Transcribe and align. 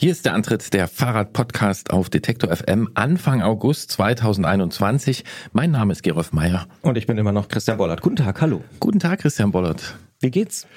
Hier 0.00 0.12
ist 0.12 0.24
der 0.26 0.34
Antritt 0.34 0.74
der 0.74 0.86
Fahrrad-Podcast 0.86 1.90
auf 1.90 2.08
Detektor 2.08 2.54
FM 2.54 2.88
Anfang 2.94 3.42
August 3.42 3.90
2021. 3.90 5.24
Mein 5.52 5.72
Name 5.72 5.90
ist 5.90 6.04
Gerolf 6.04 6.32
Meyer. 6.32 6.68
Und 6.82 6.96
ich 6.96 7.08
bin 7.08 7.18
immer 7.18 7.32
noch 7.32 7.48
Christian 7.48 7.78
Bollert. 7.78 8.00
Guten 8.00 8.14
Tag, 8.14 8.40
hallo. 8.40 8.62
Guten 8.78 9.00
Tag, 9.00 9.18
Christian 9.18 9.50
Bollert. 9.50 9.96
Wie 10.20 10.30
geht's? 10.30 10.68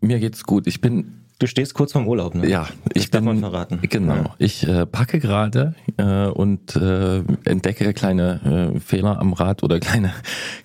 Mir 0.00 0.18
geht's 0.18 0.42
gut. 0.42 0.66
Ich 0.66 0.80
bin 0.80 1.20
Du 1.38 1.46
stehst 1.46 1.74
kurz 1.74 1.92
vorm 1.92 2.08
Urlaub, 2.08 2.34
ne? 2.34 2.48
Ja, 2.48 2.66
ich 2.94 3.02
das 3.02 3.10
bin 3.10 3.10
darf 3.12 3.22
man 3.22 3.38
verraten. 3.38 3.78
Genau. 3.88 4.14
Ja. 4.14 4.34
Ich 4.38 4.66
äh, 4.66 4.86
packe 4.86 5.20
gerade 5.20 5.76
äh, 5.96 6.26
und 6.26 6.74
äh, 6.74 7.22
entdecke 7.44 7.92
kleine 7.94 8.72
äh, 8.74 8.80
Fehler 8.80 9.20
am 9.20 9.34
Rad 9.34 9.62
oder 9.62 9.78
kleine 9.80 10.12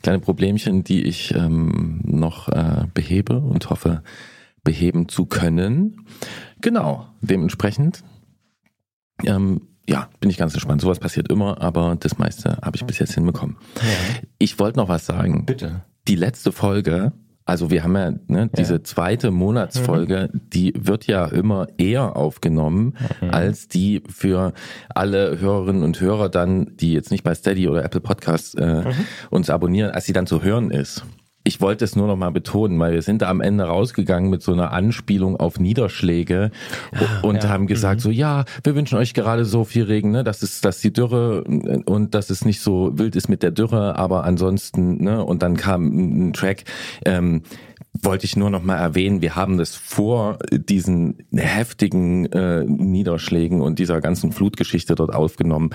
kleine 0.01 0.17
Problemchen, 0.17 0.83
die 0.83 1.03
ich 1.03 1.35
ähm, 1.35 2.01
noch 2.03 2.49
äh, 2.49 2.87
behebe 2.91 3.37
und 3.37 3.69
hoffe 3.69 4.01
beheben 4.63 5.09
zu 5.09 5.25
können. 5.25 6.05
Genau. 6.61 7.07
Dementsprechend 7.21 8.03
ähm, 9.25 9.61
ja, 9.87 10.07
bin 10.19 10.29
ich 10.29 10.37
ganz 10.37 10.53
gespannt. 10.53 10.81
Sowas 10.81 10.99
passiert 10.99 11.31
immer, 11.31 11.61
aber 11.61 11.97
das 11.99 12.17
meiste 12.17 12.57
habe 12.61 12.75
ich 12.75 12.85
bis 12.85 12.99
jetzt 12.99 13.13
hinbekommen. 13.13 13.57
Ja. 13.77 14.19
Ich 14.37 14.59
wollte 14.59 14.77
noch 14.77 14.87
was 14.87 15.05
sagen. 15.05 15.45
Bitte. 15.45 15.81
Die 16.07 16.15
letzte 16.15 16.51
Folge, 16.51 17.11
also 17.45 17.71
wir 17.71 17.83
haben 17.83 17.95
ja 17.95 18.13
ne, 18.27 18.49
diese 18.55 18.83
zweite 18.83 19.31
Monatsfolge, 19.31 20.29
die 20.33 20.73
wird 20.77 21.07
ja 21.07 21.25
immer 21.25 21.67
eher 21.77 22.15
aufgenommen 22.15 22.93
als 23.31 23.67
die 23.67 24.03
für 24.07 24.53
alle 24.89 25.39
Hörerinnen 25.39 25.81
und 25.81 25.99
Hörer 25.99 26.29
dann, 26.29 26.75
die 26.77 26.93
jetzt 26.93 27.09
nicht 27.09 27.23
bei 27.23 27.33
Steady 27.33 27.67
oder 27.67 27.83
Apple 27.83 28.01
Podcasts 28.01 28.53
äh, 28.53 28.83
uns 29.31 29.49
abonnieren, 29.49 29.91
als 29.91 30.05
sie 30.05 30.13
dann 30.13 30.27
zu 30.27 30.43
hören 30.43 30.69
ist. 30.69 31.03
Ich 31.43 31.61
wollte 31.61 31.85
es 31.85 31.95
nur 31.95 32.07
noch 32.07 32.17
mal 32.17 32.31
betonen, 32.31 32.77
weil 32.79 32.93
wir 32.93 33.01
sind 33.01 33.21
da 33.21 33.29
am 33.29 33.39
Ende 33.39 33.63
rausgegangen 33.63 34.29
mit 34.29 34.43
so 34.43 34.51
einer 34.51 34.71
Anspielung 34.71 35.37
auf 35.37 35.59
Niederschläge 35.59 36.51
und 37.23 37.43
ja. 37.43 37.49
haben 37.49 37.65
gesagt 37.65 38.01
so, 38.01 38.11
ja, 38.11 38.43
wir 38.63 38.75
wünschen 38.75 38.97
euch 38.97 39.13
gerade 39.13 39.45
so 39.45 39.63
viel 39.63 39.83
Regen, 39.83 40.11
ne, 40.11 40.23
dass 40.23 40.43
es, 40.43 40.59
dass 40.59 40.81
die 40.81 40.91
Dürre 40.91 41.43
und 41.43 42.13
dass 42.13 42.29
es 42.29 42.43
nicht 42.43 42.59
so 42.61 42.91
wild 42.97 43.15
ist 43.15 43.29
mit 43.29 43.41
der 43.41 43.51
Dürre, 43.51 43.97
aber 43.97 44.25
ansonsten, 44.25 45.01
ne, 45.01 45.23
und 45.23 45.41
dann 45.41 45.55
kam 45.55 46.27
ein 46.27 46.33
Track, 46.33 46.65
ähm, 47.05 47.43
wollte 47.93 48.25
ich 48.25 48.35
nur 48.35 48.49
noch 48.49 48.63
mal 48.63 48.77
erwähnen, 48.77 49.21
wir 49.21 49.35
haben 49.35 49.57
das 49.57 49.75
vor 49.75 50.39
diesen 50.51 51.25
heftigen 51.33 52.25
äh, 52.27 52.63
Niederschlägen 52.65 53.61
und 53.61 53.79
dieser 53.79 54.01
ganzen 54.01 54.31
Flutgeschichte 54.31 54.95
dort 54.95 55.13
aufgenommen. 55.13 55.71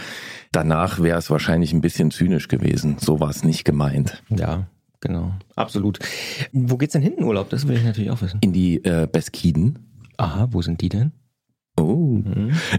Danach 0.53 1.01
wäre 1.03 1.19
es 1.19 1.31
wahrscheinlich 1.31 1.73
ein 1.73 1.81
bisschen 1.81 2.11
zynisch 2.11 2.49
gewesen. 2.49 2.97
So 3.01 3.21
war 3.21 3.31
es 3.31 3.45
nicht 3.45 3.65
gemeint. 3.65 4.23
Ja, 4.31 4.67
genau. 5.05 5.33
Absolut. 5.55 5.99
Wo 6.53 6.77
geht's 6.77 6.93
denn 6.95 7.03
hin 7.03 7.15
in 7.15 7.25
Urlaub? 7.25 7.51
Das 7.51 7.69
will 7.69 7.77
ich 7.77 7.85
natürlich 7.85 8.11
auch 8.11 8.21
wissen. 8.23 8.41
In 8.43 8.53
die 8.53 8.83
äh, 8.85 9.07
Beskiden. 9.11 9.79
Aha, 10.17 10.49
wo 10.51 10.63
sind 10.63 10.81
die 10.81 10.89
denn? 10.89 11.13
Oh, 11.77 12.23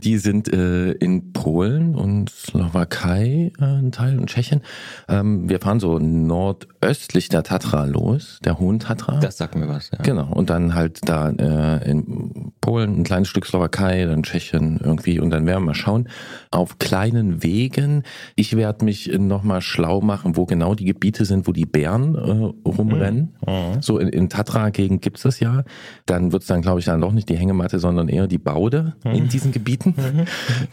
die 0.04 0.18
sind 0.18 0.52
äh, 0.54 0.92
in 0.92 1.34
Polen 1.34 1.96
und 1.96 2.30
Slowakei 2.30 3.52
äh, 3.60 3.64
ein 3.64 3.92
Teil 3.92 4.18
und 4.18 4.28
Tschechien. 4.28 4.62
Ähm, 5.10 5.50
wir 5.50 5.60
fahren 5.60 5.82
so 5.82 6.00
nordöstlich 6.00 7.28
der 7.28 7.44
Tatra 7.44 7.84
los, 7.84 8.40
der 8.46 8.58
Hohen 8.58 8.80
Tatra. 8.80 9.20
Das 9.20 9.38
sagt 9.38 9.56
mir 9.56 9.68
was, 9.68 9.92
ja. 9.92 9.98
Genau, 10.02 10.32
und 10.32 10.50
dann 10.50 10.76
halt 10.76 11.10
da 11.10 11.30
äh, 11.30 11.90
in 11.90 12.54
Polen 12.62 13.00
ein 13.00 13.04
kleines 13.04 13.28
Stück 13.28 13.46
Slowakei, 13.46 14.06
dann 14.06 14.24
Tschechien 14.24 14.80
irgendwie 14.82 15.20
und 15.20 15.30
dann 15.30 15.46
werden 15.46 15.64
wir 15.64 15.68
mal 15.68 15.76
schauen. 15.76 16.08
Auf 16.52 16.80
kleinen 16.80 17.44
Wegen. 17.44 18.04
Ich 18.38 18.56
werde 18.56 18.86
mich 18.86 19.12
nochmal 19.18 19.60
schlau 19.60 20.00
machen, 20.00 20.38
wo 20.38 20.46
genau 20.46 20.74
die 20.74 20.86
Gebiete 20.86 21.26
sind, 21.26 21.48
wo 21.48 21.52
die 21.52 21.66
Bären 21.66 22.16
äh, 22.16 22.70
rumrennen. 22.70 23.36
Mhm. 23.46 23.82
So 23.82 24.00
in, 24.00 24.08
in 24.08 24.30
Tatra-Gegend 24.30 25.02
gibt's 25.02 25.24
das 25.24 25.42
ja. 25.42 25.64
Dann 26.06 26.32
wird's 26.32 26.48
dann, 26.48 26.62
glaube 26.62 26.80
ich, 26.80 26.86
dann 26.86 27.02
doch 27.02 27.12
nicht 27.12 27.28
die 27.28 27.38
Hängematte, 27.38 27.80
sondern 27.80 28.08
eher 28.08 28.28
die 28.28 28.38
Baude 28.38 28.85
in 29.04 29.28
diesen 29.30 29.52
Gebieten. 29.52 29.94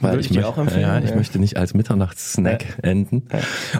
Weil 0.00 0.12
Würde 0.12 0.20
ich, 0.20 0.30
ich 0.30 0.36
dir 0.36 0.48
auch 0.48 0.58
empfehlen, 0.58 0.82
ja, 0.82 0.98
ich 0.98 1.10
ja. 1.10 1.16
möchte 1.16 1.38
nicht 1.38 1.56
als 1.56 1.74
Mitternachtssnack 1.74 2.78
enden. 2.82 3.24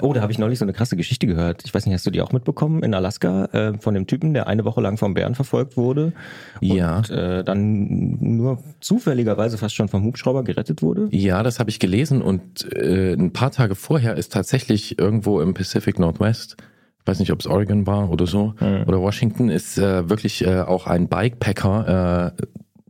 Oh, 0.01 0.13
da 0.13 0.21
habe 0.21 0.33
ich 0.33 0.39
neulich 0.39 0.59
so 0.59 0.65
eine 0.65 0.73
krasse 0.73 0.97
Geschichte 0.97 1.27
gehört. 1.27 1.63
Ich 1.65 1.75
weiß 1.75 1.87
nicht, 1.87 1.95
hast 1.95 2.07
du 2.07 2.11
die 2.11 2.21
auch 2.23 2.33
mitbekommen? 2.33 2.83
In 2.83 2.95
Alaska 2.95 3.47
äh, 3.47 3.79
von 3.79 3.95
dem 3.95 4.07
Typen, 4.07 4.35
der 4.35 4.47
eine 4.47 4.65
Woche 4.65 4.81
lang 4.81 4.97
vom 4.97 5.15
Bären 5.15 5.35
verfolgt 5.35 5.77
wurde. 5.77 6.13
Ja. 6.61 6.99
Und 6.99 7.11
äh, 7.11 7.45
dann 7.45 8.19
nur 8.21 8.63
zufälligerweise 8.81 9.59
fast 9.59 9.75
schon 9.75 9.89
vom 9.89 10.05
Hubschrauber 10.05 10.45
gerettet 10.45 10.83
wurde. 10.83 11.09
Ja, 11.11 11.43
das 11.43 11.59
habe 11.59 11.71
ich 11.71 11.79
gelesen 11.79 12.23
und 12.23 12.73
äh, 12.75 13.15
ein 13.15 13.33
paar 13.33 13.51
Tage 13.51 13.75
vorher 13.75 14.17
ist 14.17 14.33
tatsächlich 14.33 14.99
irgendwo 14.99 15.41
im 15.41 15.55
Pacific 15.55 15.99
Northwest, 15.99 16.57
ich 17.01 17.07
weiß 17.07 17.19
nicht, 17.19 17.33
ob 17.33 17.41
es 17.41 17.49
Oregon 17.49 17.87
war 17.87 18.11
oder 18.11 18.29
so, 18.29 18.55
oder 18.61 19.01
Washington, 19.01 19.49
ist 19.49 19.77
äh, 19.77 20.09
wirklich 20.09 20.47
äh, 20.47 20.61
auch 20.61 20.87
ein 20.87 21.09
Bikepacker 21.09 22.35
äh, 22.39 22.43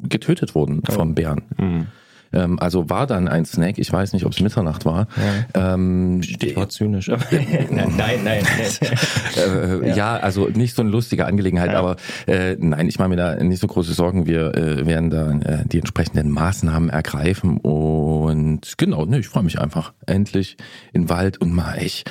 getötet 0.09 0.55
worden 0.55 0.83
vom 0.89 1.15
Bären. 1.15 1.43
Ähm, 2.35 2.59
also 2.59 2.89
war 2.89 3.07
dann 3.07 3.29
ein 3.29 3.45
Snack, 3.45 3.79
ich 3.79 3.93
weiß 3.93 4.15
nicht, 4.15 4.25
ob 4.25 4.33
es 4.33 4.41
Mitternacht 4.41 4.87
war. 4.87 5.07
Ähm, 5.53 6.23
Stichwort 6.23 6.73
zynisch. 6.73 7.11
aber- 7.11 7.25
nein, 7.71 7.93
nein, 7.97 8.21
nein. 8.25 8.43
äh, 9.83 9.95
ja. 9.95 10.17
also 10.17 10.49
nicht 10.49 10.75
so 10.75 10.81
eine 10.81 10.91
lustige 10.91 11.27
Angelegenheit, 11.27 11.75
aber 11.75 11.97
äh, 12.27 12.57
nein, 12.59 12.89
ich 12.89 12.99
mache 12.99 13.11
mir 13.11 13.17
da 13.17 13.35
nicht 13.37 13.61
so 13.61 13.67
große 13.67 13.93
Sorgen. 13.93 14.27
Wir 14.27 14.55
äh, 14.55 14.87
werden 14.87 15.11
da 15.11 15.31
äh, 15.33 15.65
die 15.67 15.79
entsprechenden 15.79 16.31
Maßnahmen 16.31 16.89
ergreifen 16.89 17.59
und 17.59 18.79
genau, 18.79 19.05
ne, 19.05 19.19
ich 19.19 19.29
freue 19.29 19.43
mich 19.43 19.61
einfach 19.61 19.93
endlich 20.07 20.57
in 20.95 21.11
Wald 21.11 21.39
und 21.39 21.53
mal 21.53 21.75
echt 21.75 22.11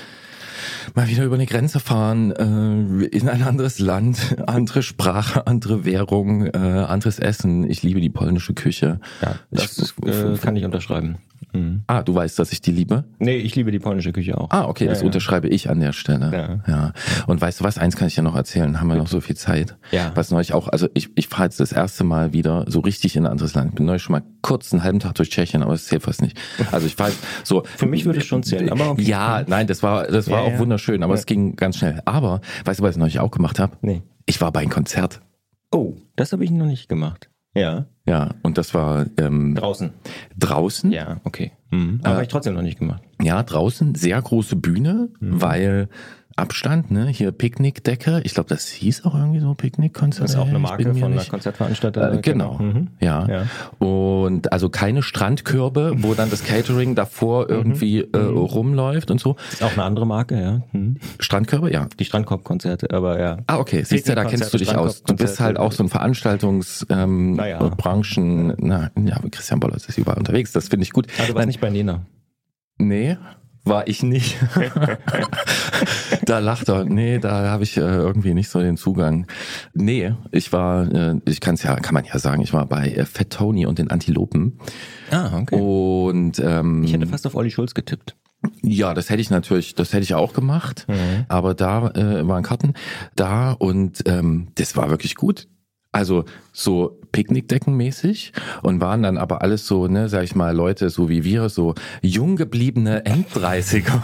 mal 0.96 1.08
wieder 1.08 1.24
über 1.26 1.36
eine 1.36 1.46
Grenze 1.46 1.80
fahren, 1.80 2.32
äh, 2.32 3.06
in 3.06 3.30
ein 3.30 3.44
anderes 3.44 3.80
Land, 3.80 4.36
andere 4.48 4.84
Sprache, 4.84 5.48
andere 5.48 5.86
Währung, 5.86 6.46
äh, 6.48 6.58
anderes 6.58 7.20
Essen. 7.20 7.70
Ich 7.70 7.84
liebe 7.84 8.02
die 8.02 8.09
polnische 8.09 8.54
Küche. 8.54 9.00
Ja, 9.22 9.36
das 9.52 9.78
Ich- 9.78 10.08
äh, 10.08 10.38
kann 10.38 10.56
ich 10.56 10.66
unterschreiben. 10.66 11.18
Mhm. 11.53 11.84
Ah, 11.88 12.03
du 12.03 12.16
weißt, 12.16 12.38
dass 12.39 12.51
ich 12.51 12.62
die 12.62 12.72
liebe? 12.72 13.03
Nee, 13.19 13.35
ich 13.38 13.56
liebe 13.56 13.72
die 13.72 13.79
polnische 13.79 14.12
Küche 14.12 14.38
auch. 14.39 14.50
Ah, 14.51 14.66
okay, 14.67 14.85
das 14.88 15.00
Ja, 15.00 15.03
ja. 15.03 15.07
unterschreibe 15.07 15.47
ich 15.50 15.69
an 15.69 15.79
der 15.79 15.91
Stelle. 15.94 16.62
Ja. 16.67 16.94
Und 17.28 17.41
weißt 17.41 17.59
du 17.59 17.63
was, 17.63 17.78
eins 17.78 17.95
kann 17.95 18.07
ich 18.07 18.16
dir 18.16 18.22
noch 18.22 18.35
erzählen, 18.35 18.79
haben 18.79 18.88
wir 18.88 18.95
noch 18.95 19.07
so 19.07 19.19
viel 19.22 19.35
Zeit. 19.35 19.78
Ja. 19.91 20.11
Was 20.16 20.31
neulich 20.31 20.53
auch, 20.53 20.67
also 20.67 20.88
ich, 20.94 21.09
ich 21.16 21.28
fahre 21.28 21.44
jetzt 21.44 21.59
das 21.59 21.72
erste 21.72 22.03
Mal 22.03 22.34
wieder 22.34 22.66
so 22.67 22.79
richtig 22.79 23.16
in 23.16 23.25
ein 23.25 23.31
anderes 23.31 23.53
Land. 23.53 23.75
Bin 23.75 23.85
neulich 23.85 24.01
schon 24.03 24.13
mal 24.13 24.23
kurz 24.41 24.72
einen 24.73 24.84
halben 24.84 25.00
Tag 25.00 25.16
durch 25.16 25.29
Tschechien, 25.29 25.63
aber 25.63 25.73
es 25.73 25.85
zählt 25.85 26.03
fast 26.03 26.22
nicht. 26.22 26.38
Also 26.72 26.88
ich 26.88 26.95
fahre 26.95 27.11
so. 27.44 27.63
Für 27.66 27.85
mich 27.85 28.06
würde 28.06 28.19
es 28.19 28.25
schon 28.25 28.44
zählen, 28.44 28.69
aber 28.69 28.91
okay. 28.91 29.03
Ja, 29.03 29.44
nein, 29.47 29.67
das 29.67 29.84
war, 29.84 30.07
das 30.07 30.29
war 30.29 30.41
Ja, 30.41 30.47
auch 30.47 30.51
ja. 30.53 30.59
wunderschön, 30.59 31.03
aber 31.03 31.13
Ja. 31.13 31.19
es 31.19 31.25
ging 31.25 31.56
ganz 31.56 31.78
schnell. 31.78 32.01
Aber, 32.06 32.41
weißt 32.66 32.79
du, 32.79 32.84
was 32.84 32.91
ich 32.95 33.00
neulich 33.00 33.19
auch 33.19 33.31
gemacht 33.31 33.59
habe? 33.59 33.78
Nee. 33.81 34.01
Ich 34.25 34.40
war 34.41 34.51
bei 34.51 34.61
einem 34.61 34.69
Konzert. 34.69 35.22
Oh, 35.72 35.95
das 36.16 36.31
habe 36.34 36.44
ich 36.44 36.51
noch 36.51 36.66
nicht 36.66 36.90
gemacht. 36.90 37.29
Ja. 37.53 37.85
Ja, 38.06 38.29
und 38.44 38.57
das 38.57 38.73
war 38.73 39.06
ähm, 39.17 39.56
Draußen. 39.56 39.91
draußen. 40.38 40.91
Ja, 40.91 41.22
okay. 41.23 41.51
Mhm. 41.69 42.00
Aber 42.03 42.13
habe 42.16 42.23
ich 42.23 42.29
trotzdem 42.29 42.53
noch 42.56 42.62
nicht 42.62 42.79
gemacht. 42.79 43.03
Ja, 43.22 43.44
draußen 43.44 43.95
sehr 43.95 44.22
große 44.22 44.56
Bühne, 44.56 45.09
Mhm. 45.19 45.41
weil 45.41 45.90
Abstand, 46.36 46.92
ne? 46.92 47.08
Hier 47.08 47.31
Picknickdecke. 47.31 48.22
Ich 48.24 48.34
glaube, 48.34 48.50
das 48.50 48.68
hieß 48.68 49.06
auch 49.06 49.16
irgendwie 49.16 49.40
so 49.40 49.53
Picknickkonzert. 49.53 50.24
Das 50.24 50.31
ist 50.31 50.38
auch 50.38 50.47
eine 50.47 50.59
Marke 50.59 50.94
von 50.96 51.12
einer 51.14 51.24
Konzertveranstalter. 51.25 52.14
Äh, 52.14 52.22
genau. 52.22 52.58
Mhm. 52.59 52.90
Ja. 53.00 53.28
Ja. 53.28 53.86
Und 53.86 54.52
also 54.53 54.70
keine 54.70 55.03
Strandkörbe, 55.03 55.94
wo 55.97 56.14
dann 56.14 56.30
das 56.30 56.44
Catering 56.44 56.96
davor 56.96 57.44
Mhm. 57.46 57.50
irgendwie 57.52 58.00
äh, 58.02 58.18
rumläuft 58.18 59.12
und 59.12 59.20
so. 59.20 59.36
Ist 59.52 59.64
auch 59.64 59.74
eine 59.74 59.84
andere 59.84 60.06
Marke, 60.08 60.40
ja. 60.41 60.62
Mhm. 60.72 60.97
Strandkörbe, 61.20 61.72
ja. 61.72 61.88
Die 62.00 62.06
Strandkorb-Konzerte, 62.06 62.91
aber 62.91 63.20
ja. 63.20 63.38
Ah, 63.47 63.58
okay. 63.59 63.84
Siehst 63.84 64.08
du, 64.09 64.16
da 64.16 64.25
kennst 64.25 64.53
du 64.53 64.58
dich 64.58 64.75
aus. 64.75 65.03
Du 65.03 65.16
bist 65.16 65.40
halt 65.40 65.58
auch 65.58 65.72
so 65.72 65.84
ein 65.84 65.90
Veranstaltungs 65.90 66.86
ähm, 66.90 67.36
Naja. 67.36 67.59
Branchen, 67.78 68.53
na, 68.58 68.91
ja, 69.03 69.20
Christian 69.31 69.59
Boller 69.59 69.75
ist 69.75 69.97
überall 69.97 70.18
unterwegs. 70.18 70.52
Das 70.52 70.68
finde 70.70 70.84
ich 70.84 70.91
gut. 70.91 71.08
Ah, 71.18 71.22
du 71.22 71.28
warst 71.30 71.36
Nein, 71.36 71.47
nicht 71.47 71.62
bei 71.62 71.70
Nena. 71.70 72.06
Nee, 72.78 73.18
war 73.64 73.88
ich 73.88 74.02
nicht. 74.02 74.38
da 76.26 76.40
lacht 76.40 76.70
er. 76.70 76.86
Nee, 76.86 77.20
da 77.20 77.50
habe 77.50 77.64
ich 77.64 77.78
äh, 77.78 77.82
irgendwie 77.82 78.34
nicht 78.34 78.50
so 78.50 78.59
den 78.59 78.78
Zugang. 78.78 79.28
Nee, 79.74 80.14
ich 80.32 80.52
war, 80.54 80.92
äh, 80.92 81.16
ich 81.26 81.40
kann 81.42 81.56
es 81.56 81.64
ja, 81.64 81.76
kann 81.76 81.94
man 81.94 82.06
ja 82.06 82.18
sagen, 82.20 82.42
ich 82.42 82.54
war 82.54 82.66
bei 82.66 82.90
äh, 82.90 83.06
Fat 83.06 83.30
Tony 83.30 83.66
und 83.66 83.80
den 83.80 83.90
Antilopen. 83.90 84.59
Ah, 85.12 85.38
okay. 85.40 85.56
Und 85.59 86.40
ähm, 86.40 86.84
Ich 86.84 86.94
hätte 86.94 87.08
fast 87.08 87.26
auf 87.28 87.35
Olli 87.35 87.52
Schulz 87.52 87.73
getippt. 87.73 88.16
ja, 88.62 88.94
das 88.94 89.09
hätte 89.09 89.22
ich 89.22 89.29
natürlich, 89.29 89.76
das 89.76 89.94
hätte 89.94 90.03
ich 90.03 90.14
auch 90.16 90.34
gemacht. 90.34 90.88
Aber 91.28 91.53
da 91.53 91.90
äh, 91.91 92.28
waren 92.28 92.44
Karten 92.44 92.74
da 93.16 93.52
und 93.52 94.03
ähm, 94.08 94.47
das 94.56 94.76
war 94.76 94.90
wirklich 94.90 95.16
gut. 95.16 95.47
Also 95.94 96.24
so 96.52 97.00
Picknickdeckenmäßig 97.12 98.34
und 98.62 98.82
waren 98.82 99.03
dann 99.03 99.18
aber 99.18 99.42
alles 99.42 99.68
so, 99.68 99.88
ne, 99.88 100.09
sag 100.09 100.24
ich 100.24 100.36
mal, 100.36 100.56
Leute 100.56 100.90
so 100.90 101.09
wie 101.09 101.24
wir, 101.24 101.50
so 101.50 101.76
jung 102.02 102.36
gebliebene 102.36 103.06
Enddreißiger, 103.06 104.02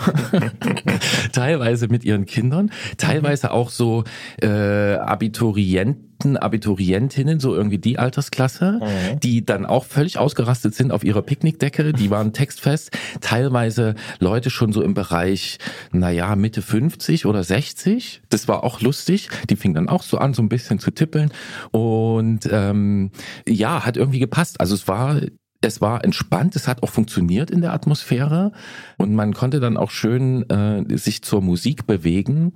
teilweise 1.31 1.87
mit 1.87 2.03
ihren 2.03 2.25
Kindern, 2.25 2.71
teilweise 2.97 3.51
auch 3.51 3.69
so 3.69 4.03
äh, 4.41 4.95
Abiturienten, 4.95 6.07
Abiturientinnen, 6.37 7.39
so 7.39 7.55
irgendwie 7.55 7.77
die 7.77 7.99
Altersklasse, 7.99 8.79
die 9.21 9.45
dann 9.45 9.65
auch 9.65 9.85
völlig 9.85 10.17
ausgerastet 10.17 10.73
sind 10.73 10.91
auf 10.91 11.03
ihrer 11.03 11.21
Picknickdecke, 11.21 11.93
die 11.93 12.09
waren 12.09 12.33
textfest, 12.33 12.91
teilweise 13.21 13.95
Leute 14.19 14.49
schon 14.49 14.73
so 14.73 14.81
im 14.81 14.93
Bereich, 14.93 15.59
naja, 15.91 16.35
Mitte 16.35 16.61
50 16.61 17.25
oder 17.25 17.43
60, 17.43 18.21
das 18.29 18.47
war 18.47 18.63
auch 18.63 18.81
lustig, 18.81 19.29
die 19.49 19.55
fingen 19.55 19.75
dann 19.75 19.89
auch 19.89 20.01
so 20.01 20.17
an, 20.17 20.33
so 20.33 20.41
ein 20.41 20.49
bisschen 20.49 20.79
zu 20.79 20.91
tippeln. 20.91 21.31
Und 21.71 22.36
ähm, 22.51 23.11
ja, 23.47 23.85
hat 23.85 23.97
irgendwie 23.97 24.19
gepasst. 24.19 24.59
Also 24.59 24.75
es 24.75 24.87
war 24.87 25.21
es 25.61 25.81
war 25.81 26.03
entspannt, 26.03 26.55
es 26.55 26.67
hat 26.67 26.83
auch 26.83 26.89
funktioniert 26.89 27.49
in 27.49 27.61
der 27.61 27.73
Atmosphäre 27.73 28.51
und 28.97 29.15
man 29.15 29.33
konnte 29.33 29.59
dann 29.59 29.75
auch 29.75 29.89
schön 29.89 30.47
äh, 30.49 30.97
sich 30.97 31.23
zur 31.23 31.41
Musik 31.41 31.87
bewegen 31.87 32.53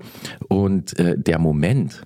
und 0.50 0.98
äh, 1.00 1.18
der 1.18 1.40
Moment, 1.40 2.04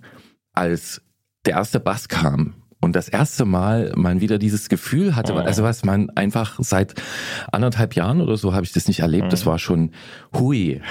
als 0.53 1.01
der 1.45 1.55
erste 1.55 1.81
Bass 1.81 2.07
kam 2.07 2.53
und 2.85 2.95
das 2.95 3.09
erste 3.09 3.45
Mal 3.45 3.91
man 3.95 4.21
wieder 4.21 4.37
dieses 4.37 4.69
Gefühl 4.69 5.15
hatte, 5.15 5.33
mhm. 5.33 5.39
also 5.39 5.63
was 5.63 5.83
man 5.83 6.11
einfach 6.11 6.59
seit 6.59 6.93
anderthalb 7.51 7.95
Jahren 7.95 8.21
oder 8.21 8.37
so 8.37 8.53
habe 8.53 8.63
ich 8.63 8.73
das 8.73 8.87
nicht 8.87 8.99
erlebt. 8.99 9.25
Mhm. 9.25 9.29
Das 9.31 9.47
war 9.47 9.57
schon 9.57 9.89
hui. 10.35 10.81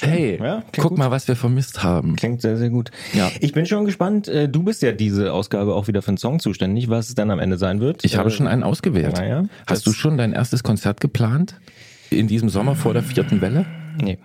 hey, 0.00 0.38
ja, 0.40 0.62
guck 0.76 0.90
gut. 0.90 0.98
mal, 0.98 1.10
was 1.10 1.26
wir 1.26 1.36
vermisst 1.36 1.82
haben. 1.82 2.16
Klingt 2.16 2.42
sehr, 2.42 2.58
sehr 2.58 2.68
gut. 2.68 2.90
Ja. 3.14 3.30
Ich 3.40 3.54
bin 3.54 3.64
schon 3.64 3.86
gespannt. 3.86 4.28
Äh, 4.28 4.50
du 4.50 4.62
bist 4.62 4.82
ja 4.82 4.92
diese 4.92 5.32
Ausgabe 5.32 5.74
auch 5.74 5.88
wieder 5.88 6.02
für 6.02 6.08
einen 6.08 6.18
Song 6.18 6.38
zuständig, 6.38 6.90
was 6.90 7.08
es 7.08 7.14
dann 7.14 7.30
am 7.30 7.38
Ende 7.38 7.56
sein 7.56 7.80
wird. 7.80 8.04
Ich 8.04 8.18
habe 8.18 8.28
äh, 8.28 8.32
schon 8.32 8.46
einen 8.46 8.62
ausgewählt. 8.62 9.18
Ja, 9.18 9.44
Hast 9.66 9.86
du 9.86 9.92
schon 9.92 10.18
dein 10.18 10.34
erstes 10.34 10.62
Konzert 10.62 11.00
geplant? 11.00 11.54
In 12.10 12.28
diesem 12.28 12.50
Sommer 12.50 12.74
vor 12.74 12.92
der 12.92 13.02
vierten 13.02 13.40
Welle? 13.40 13.64
Nee. 13.98 14.18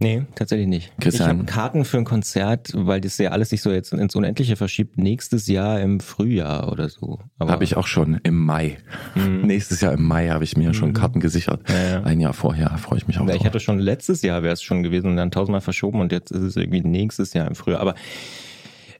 Nee, 0.00 0.22
tatsächlich 0.36 0.68
nicht. 0.68 0.92
Christian. 1.00 1.28
Ich 1.28 1.36
habe 1.38 1.44
Karten 1.44 1.84
für 1.84 1.98
ein 1.98 2.04
Konzert, 2.04 2.70
weil 2.72 3.00
das 3.00 3.18
ja 3.18 3.30
alles 3.30 3.50
sich 3.50 3.62
so 3.62 3.72
jetzt 3.72 3.92
ins 3.92 4.14
Unendliche 4.14 4.54
verschiebt, 4.54 4.96
nächstes 4.96 5.48
Jahr 5.48 5.80
im 5.80 5.98
Frühjahr 5.98 6.70
oder 6.70 6.88
so. 6.88 7.18
Habe 7.40 7.64
ich 7.64 7.76
auch 7.76 7.88
schon 7.88 8.20
im 8.22 8.38
Mai. 8.38 8.78
Mhm. 9.16 9.40
Nächstes 9.46 9.80
Jahr 9.80 9.92
im 9.92 10.04
Mai 10.04 10.28
habe 10.28 10.44
ich 10.44 10.56
mir 10.56 10.68
mhm. 10.68 10.74
schon 10.74 10.92
Karten 10.92 11.18
gesichert. 11.18 11.68
Ja, 11.68 11.90
ja. 11.90 12.02
Ein 12.04 12.20
Jahr 12.20 12.32
vorher 12.32 12.78
freue 12.78 12.98
ich 12.98 13.08
mich 13.08 13.18
auch. 13.18 13.26
Ja, 13.26 13.34
ich 13.34 13.44
hatte 13.44 13.58
schon 13.58 13.80
letztes 13.80 14.22
Jahr 14.22 14.44
wäre 14.44 14.52
es 14.52 14.62
schon 14.62 14.84
gewesen 14.84 15.10
und 15.10 15.16
dann 15.16 15.32
tausendmal 15.32 15.62
verschoben 15.62 16.00
und 16.00 16.12
jetzt 16.12 16.30
ist 16.30 16.42
es 16.42 16.54
irgendwie 16.54 16.82
nächstes 16.82 17.32
Jahr 17.32 17.48
im 17.48 17.56
Frühjahr. 17.56 17.80
Aber 17.80 17.96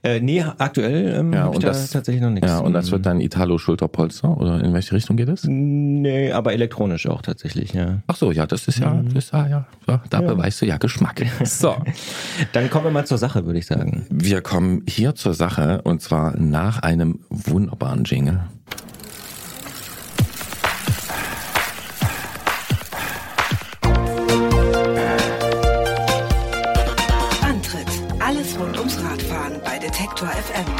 äh, 0.02 0.20
nee, 0.20 0.44
aktuell 0.58 1.14
ähm, 1.18 1.32
ja, 1.32 1.46
und 1.46 1.62
da 1.62 1.68
das, 1.68 1.90
tatsächlich 1.90 2.22
noch 2.22 2.30
nichts. 2.30 2.48
Ja, 2.48 2.58
und 2.60 2.72
das 2.72 2.90
wird 2.92 3.04
dann 3.04 3.20
Italo-Schulterpolster 3.20 4.36
oder 4.36 4.62
in 4.62 4.72
welche 4.72 4.92
Richtung 4.92 5.16
geht 5.16 5.28
es? 5.28 5.44
Nee, 5.44 6.30
aber 6.30 6.52
elektronisch 6.52 7.08
auch 7.08 7.20
tatsächlich, 7.20 7.72
ja. 7.72 7.98
Ach 8.06 8.14
so, 8.14 8.30
ja, 8.30 8.46
das 8.46 8.68
ist 8.68 8.78
ja, 8.78 8.94
mhm. 8.94 9.12
das, 9.12 9.32
ah, 9.32 9.48
ja, 9.48 9.66
ja 9.88 10.02
da 10.08 10.20
ja. 10.20 10.28
beweist 10.28 10.62
du 10.62 10.66
ja 10.66 10.76
Geschmack. 10.76 11.22
So. 11.44 11.74
dann 12.52 12.70
kommen 12.70 12.84
wir 12.84 12.90
mal 12.90 13.06
zur 13.06 13.18
Sache, 13.18 13.46
würde 13.46 13.58
ich 13.58 13.66
sagen. 13.66 14.06
Wir 14.10 14.42
kommen 14.42 14.82
hier 14.88 15.14
zur 15.14 15.34
Sache 15.34 15.80
und 15.82 16.02
zwar 16.02 16.38
nach 16.38 16.80
einem 16.80 17.20
wunderbaren 17.30 18.04
Jingle. 18.04 18.40
FM. 30.50 30.77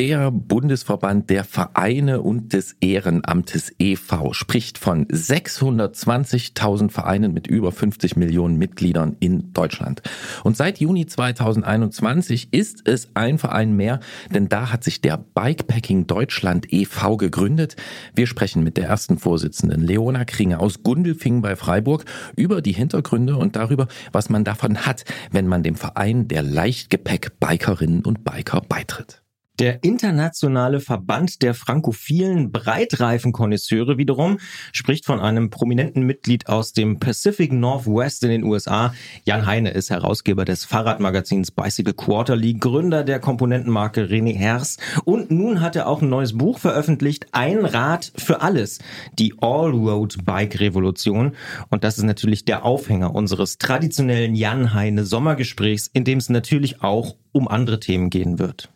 Der 0.00 0.30
Bundesverband 0.30 1.28
der 1.28 1.44
Vereine 1.44 2.22
und 2.22 2.54
des 2.54 2.74
Ehrenamtes 2.80 3.70
e.V. 3.78 4.32
spricht 4.32 4.78
von 4.78 5.04
620.000 5.08 6.90
Vereinen 6.90 7.34
mit 7.34 7.46
über 7.46 7.70
50 7.70 8.16
Millionen 8.16 8.56
Mitgliedern 8.56 9.14
in 9.20 9.52
Deutschland. 9.52 10.00
Und 10.42 10.56
seit 10.56 10.80
Juni 10.80 11.04
2021 11.04 12.48
ist 12.50 12.88
es 12.88 13.10
ein 13.12 13.36
Verein 13.36 13.76
mehr, 13.76 14.00
denn 14.32 14.48
da 14.48 14.72
hat 14.72 14.84
sich 14.84 15.02
der 15.02 15.18
Bikepacking 15.18 16.06
Deutschland 16.06 16.72
e.V. 16.72 17.18
gegründet. 17.18 17.76
Wir 18.14 18.26
sprechen 18.26 18.64
mit 18.64 18.78
der 18.78 18.86
ersten 18.86 19.18
Vorsitzenden 19.18 19.82
Leona 19.82 20.24
Kringe 20.24 20.60
aus 20.60 20.82
Gundelfingen 20.82 21.42
bei 21.42 21.56
Freiburg 21.56 22.06
über 22.36 22.62
die 22.62 22.72
Hintergründe 22.72 23.36
und 23.36 23.54
darüber, 23.54 23.86
was 24.12 24.30
man 24.30 24.44
davon 24.44 24.86
hat, 24.86 25.04
wenn 25.30 25.46
man 25.46 25.62
dem 25.62 25.74
Verein 25.74 26.26
der 26.26 26.42
Leichtgepäck-Bikerinnen 26.42 28.02
und 28.02 28.24
Biker 28.24 28.62
beitritt. 28.66 29.19
Der 29.60 29.84
internationale 29.84 30.80
Verband 30.80 31.42
der 31.42 31.52
frankophilen 31.52 32.50
Breitreifenkonnoisseure 32.50 33.98
wiederum 33.98 34.38
spricht 34.72 35.04
von 35.04 35.20
einem 35.20 35.50
prominenten 35.50 36.06
Mitglied 36.06 36.48
aus 36.48 36.72
dem 36.72 36.98
Pacific 36.98 37.52
Northwest 37.52 38.24
in 38.24 38.30
den 38.30 38.44
USA. 38.44 38.94
Jan 39.26 39.44
Heine 39.44 39.72
ist 39.72 39.90
Herausgeber 39.90 40.46
des 40.46 40.64
Fahrradmagazins 40.64 41.50
Bicycle 41.50 41.92
Quarterly, 41.92 42.54
Gründer 42.54 43.04
der 43.04 43.20
Komponentenmarke 43.20 44.04
René 44.04 44.34
Hers 44.34 44.78
und 45.04 45.30
nun 45.30 45.60
hat 45.60 45.76
er 45.76 45.88
auch 45.88 46.00
ein 46.00 46.08
neues 46.08 46.38
Buch 46.38 46.58
veröffentlicht, 46.58 47.26
Ein 47.32 47.66
Rad 47.66 48.12
für 48.16 48.40
alles, 48.40 48.78
die 49.18 49.34
All-Road 49.42 50.24
Bike 50.24 50.58
Revolution. 50.58 51.32
Und 51.68 51.84
das 51.84 51.98
ist 51.98 52.04
natürlich 52.04 52.46
der 52.46 52.64
Aufhänger 52.64 53.14
unseres 53.14 53.58
traditionellen 53.58 54.34
Jan 54.34 54.72
Heine 54.72 55.04
Sommergesprächs, 55.04 55.86
in 55.92 56.04
dem 56.04 56.16
es 56.16 56.30
natürlich 56.30 56.82
auch 56.82 57.16
um 57.32 57.46
andere 57.46 57.78
Themen 57.78 58.08
gehen 58.08 58.38
wird. 58.38 58.70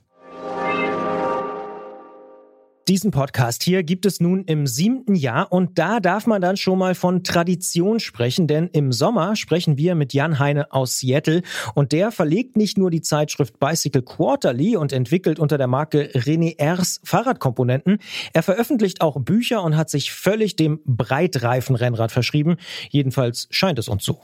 Diesen 2.86 3.12
Podcast 3.12 3.62
hier 3.62 3.82
gibt 3.82 4.04
es 4.04 4.20
nun 4.20 4.44
im 4.44 4.66
siebten 4.66 5.14
Jahr 5.14 5.50
und 5.50 5.78
da 5.78 6.00
darf 6.00 6.26
man 6.26 6.42
dann 6.42 6.58
schon 6.58 6.78
mal 6.78 6.94
von 6.94 7.24
Tradition 7.24 7.98
sprechen, 7.98 8.46
denn 8.46 8.68
im 8.74 8.92
Sommer 8.92 9.36
sprechen 9.36 9.78
wir 9.78 9.94
mit 9.94 10.12
Jan 10.12 10.38
Heine 10.38 10.70
aus 10.70 10.98
Seattle 10.98 11.40
und 11.74 11.92
der 11.92 12.12
verlegt 12.12 12.58
nicht 12.58 12.76
nur 12.76 12.90
die 12.90 13.00
Zeitschrift 13.00 13.58
Bicycle 13.58 14.02
Quarterly 14.02 14.76
und 14.76 14.92
entwickelt 14.92 15.38
unter 15.38 15.56
der 15.56 15.66
Marke 15.66 16.10
René 16.12 16.58
Ers 16.58 17.00
Fahrradkomponenten, 17.04 18.00
er 18.34 18.42
veröffentlicht 18.42 19.00
auch 19.00 19.18
Bücher 19.18 19.62
und 19.62 19.78
hat 19.78 19.88
sich 19.88 20.12
völlig 20.12 20.56
dem 20.56 20.80
Breitreifenrennrad 20.84 22.12
verschrieben. 22.12 22.58
Jedenfalls 22.90 23.48
scheint 23.50 23.78
es 23.78 23.88
uns 23.88 24.04
so. 24.04 24.20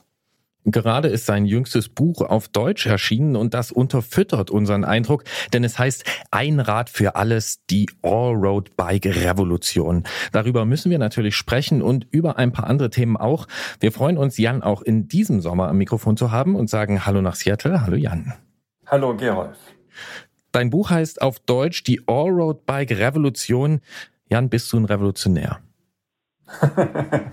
Gerade 0.64 1.08
ist 1.08 1.24
sein 1.24 1.46
jüngstes 1.46 1.88
Buch 1.88 2.20
auf 2.20 2.48
Deutsch 2.48 2.86
erschienen 2.86 3.34
und 3.34 3.54
das 3.54 3.72
unterfüttert 3.72 4.50
unseren 4.50 4.84
Eindruck, 4.84 5.24
denn 5.52 5.64
es 5.64 5.78
heißt 5.78 6.04
Ein 6.30 6.60
Rad 6.60 6.90
für 6.90 7.16
alles, 7.16 7.64
die 7.70 7.88
Allroad 8.02 8.76
Bike 8.76 9.06
Revolution. 9.06 10.04
Darüber 10.32 10.66
müssen 10.66 10.90
wir 10.90 10.98
natürlich 10.98 11.34
sprechen 11.34 11.80
und 11.80 12.06
über 12.10 12.36
ein 12.36 12.52
paar 12.52 12.66
andere 12.66 12.90
Themen 12.90 13.16
auch. 13.16 13.48
Wir 13.80 13.90
freuen 13.90 14.18
uns, 14.18 14.36
Jan 14.36 14.62
auch 14.62 14.82
in 14.82 15.08
diesem 15.08 15.40
Sommer 15.40 15.68
am 15.68 15.78
Mikrofon 15.78 16.18
zu 16.18 16.30
haben 16.30 16.54
und 16.56 16.68
sagen 16.68 17.06
Hallo 17.06 17.22
nach 17.22 17.36
Seattle. 17.36 17.80
Hallo 17.80 17.96
Jan. 17.96 18.34
Hallo 18.86 19.16
Gerolf. 19.16 19.56
Dein 20.52 20.68
Buch 20.68 20.90
heißt 20.90 21.22
auf 21.22 21.38
Deutsch 21.38 21.84
die 21.84 22.02
Allroad 22.06 22.66
Bike 22.66 22.90
Revolution. 22.90 23.80
Jan, 24.28 24.50
bist 24.50 24.72
du 24.72 24.76
ein 24.78 24.84
Revolutionär? 24.84 25.60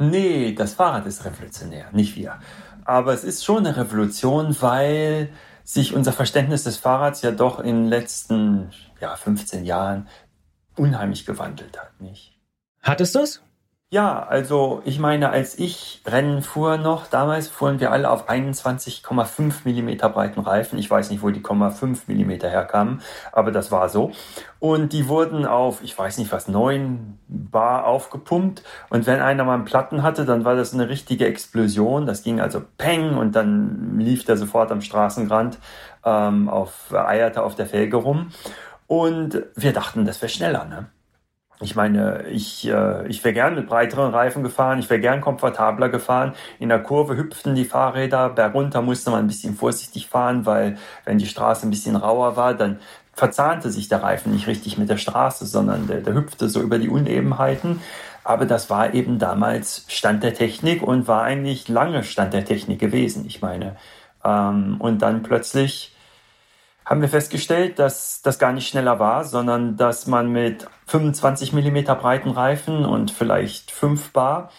Nee, 0.00 0.54
das 0.54 0.74
Fahrrad 0.74 1.04
ist 1.06 1.26
revolutionär, 1.26 1.88
nicht 1.92 2.16
wir. 2.16 2.38
Aber 2.86 3.12
es 3.12 3.22
ist 3.22 3.44
schon 3.44 3.66
eine 3.66 3.76
Revolution, 3.76 4.56
weil 4.60 5.28
sich 5.62 5.94
unser 5.94 6.12
Verständnis 6.12 6.64
des 6.64 6.78
Fahrrads 6.78 7.20
ja 7.20 7.32
doch 7.32 7.60
in 7.60 7.82
den 7.82 7.88
letzten 7.88 8.70
ja, 8.98 9.14
15 9.14 9.66
Jahren 9.66 10.08
unheimlich 10.74 11.26
gewandelt 11.26 11.78
hat, 11.78 12.00
nicht? 12.00 12.38
Hattest 12.80 13.14
du 13.14 13.18
es? 13.18 13.42
Ja, 13.92 14.22
also 14.22 14.82
ich 14.84 15.00
meine, 15.00 15.30
als 15.30 15.58
ich 15.58 16.00
Rennen 16.06 16.42
fuhr 16.42 16.76
noch, 16.76 17.08
damals 17.08 17.48
fuhren 17.48 17.80
wir 17.80 17.90
alle 17.90 18.08
auf 18.08 18.28
21,5 18.30 19.62
Millimeter 19.64 20.08
breiten 20.08 20.38
Reifen. 20.38 20.78
Ich 20.78 20.88
weiß 20.88 21.10
nicht, 21.10 21.24
wo 21.24 21.30
die 21.30 21.40
0,5 21.40 22.02
Millimeter 22.06 22.48
herkamen, 22.48 23.00
aber 23.32 23.50
das 23.50 23.72
war 23.72 23.88
so. 23.88 24.12
Und 24.60 24.92
die 24.92 25.08
wurden 25.08 25.44
auf, 25.44 25.82
ich 25.82 25.98
weiß 25.98 26.18
nicht 26.18 26.30
was, 26.30 26.46
9 26.46 27.18
Bar 27.26 27.84
aufgepumpt. 27.84 28.62
Und 28.90 29.08
wenn 29.08 29.20
einer 29.20 29.42
mal 29.42 29.54
einen 29.54 29.64
Platten 29.64 30.04
hatte, 30.04 30.24
dann 30.24 30.44
war 30.44 30.54
das 30.54 30.72
eine 30.72 30.88
richtige 30.88 31.26
Explosion. 31.26 32.06
Das 32.06 32.22
ging 32.22 32.40
also 32.40 32.62
peng 32.78 33.16
und 33.16 33.34
dann 33.34 33.98
lief 33.98 34.24
der 34.24 34.36
sofort 34.36 34.70
am 34.70 34.82
Straßenrand 34.82 35.58
ähm, 36.04 36.48
auf, 36.48 36.94
eierte 36.94 37.42
auf 37.42 37.56
der 37.56 37.66
Felge 37.66 37.96
rum. 37.96 38.30
Und 38.86 39.42
wir 39.56 39.72
dachten, 39.72 40.04
das 40.04 40.22
wäre 40.22 40.30
schneller, 40.30 40.64
ne? 40.66 40.86
Ich 41.62 41.76
meine, 41.76 42.24
ich, 42.28 42.66
äh, 42.66 43.06
ich 43.08 43.22
wäre 43.22 43.34
gern 43.34 43.54
mit 43.54 43.68
breiteren 43.68 44.14
Reifen 44.14 44.42
gefahren, 44.42 44.78
ich 44.78 44.88
wäre 44.88 45.00
gern 45.00 45.20
komfortabler 45.20 45.90
gefahren. 45.90 46.32
In 46.58 46.70
der 46.70 46.82
Kurve 46.82 47.16
hüpften 47.16 47.54
die 47.54 47.66
Fahrräder, 47.66 48.30
bergunter 48.30 48.80
musste 48.80 49.10
man 49.10 49.24
ein 49.24 49.26
bisschen 49.26 49.54
vorsichtig 49.54 50.08
fahren, 50.08 50.46
weil 50.46 50.78
wenn 51.04 51.18
die 51.18 51.26
Straße 51.26 51.66
ein 51.66 51.70
bisschen 51.70 51.96
rauer 51.96 52.36
war, 52.36 52.54
dann 52.54 52.78
verzahnte 53.12 53.70
sich 53.70 53.88
der 53.88 54.02
Reifen 54.02 54.32
nicht 54.32 54.46
richtig 54.46 54.78
mit 54.78 54.88
der 54.88 54.96
Straße, 54.96 55.44
sondern 55.44 55.86
der, 55.86 56.00
der 56.00 56.14
hüpfte 56.14 56.48
so 56.48 56.62
über 56.62 56.78
die 56.78 56.88
Unebenheiten. 56.88 57.80
Aber 58.24 58.46
das 58.46 58.70
war 58.70 58.94
eben 58.94 59.18
damals 59.18 59.84
Stand 59.88 60.22
der 60.22 60.32
Technik 60.32 60.82
und 60.82 61.08
war 61.08 61.22
eigentlich 61.22 61.68
lange 61.68 62.04
Stand 62.04 62.32
der 62.32 62.46
Technik 62.46 62.78
gewesen. 62.78 63.26
Ich 63.26 63.42
meine, 63.42 63.76
ähm, 64.24 64.76
und 64.78 65.02
dann 65.02 65.22
plötzlich 65.22 65.94
haben 66.90 67.02
wir 67.02 67.08
festgestellt, 67.08 67.78
dass 67.78 68.20
das 68.20 68.40
gar 68.40 68.52
nicht 68.52 68.66
schneller 68.66 68.98
war, 68.98 69.24
sondern 69.24 69.76
dass 69.76 70.08
man 70.08 70.32
mit 70.32 70.66
25 70.88 71.52
mm 71.52 71.84
breiten 71.84 72.30
Reifen 72.30 72.84
und 72.84 73.12
vielleicht 73.12 73.70
5 73.70 74.12
Bar 74.12 74.50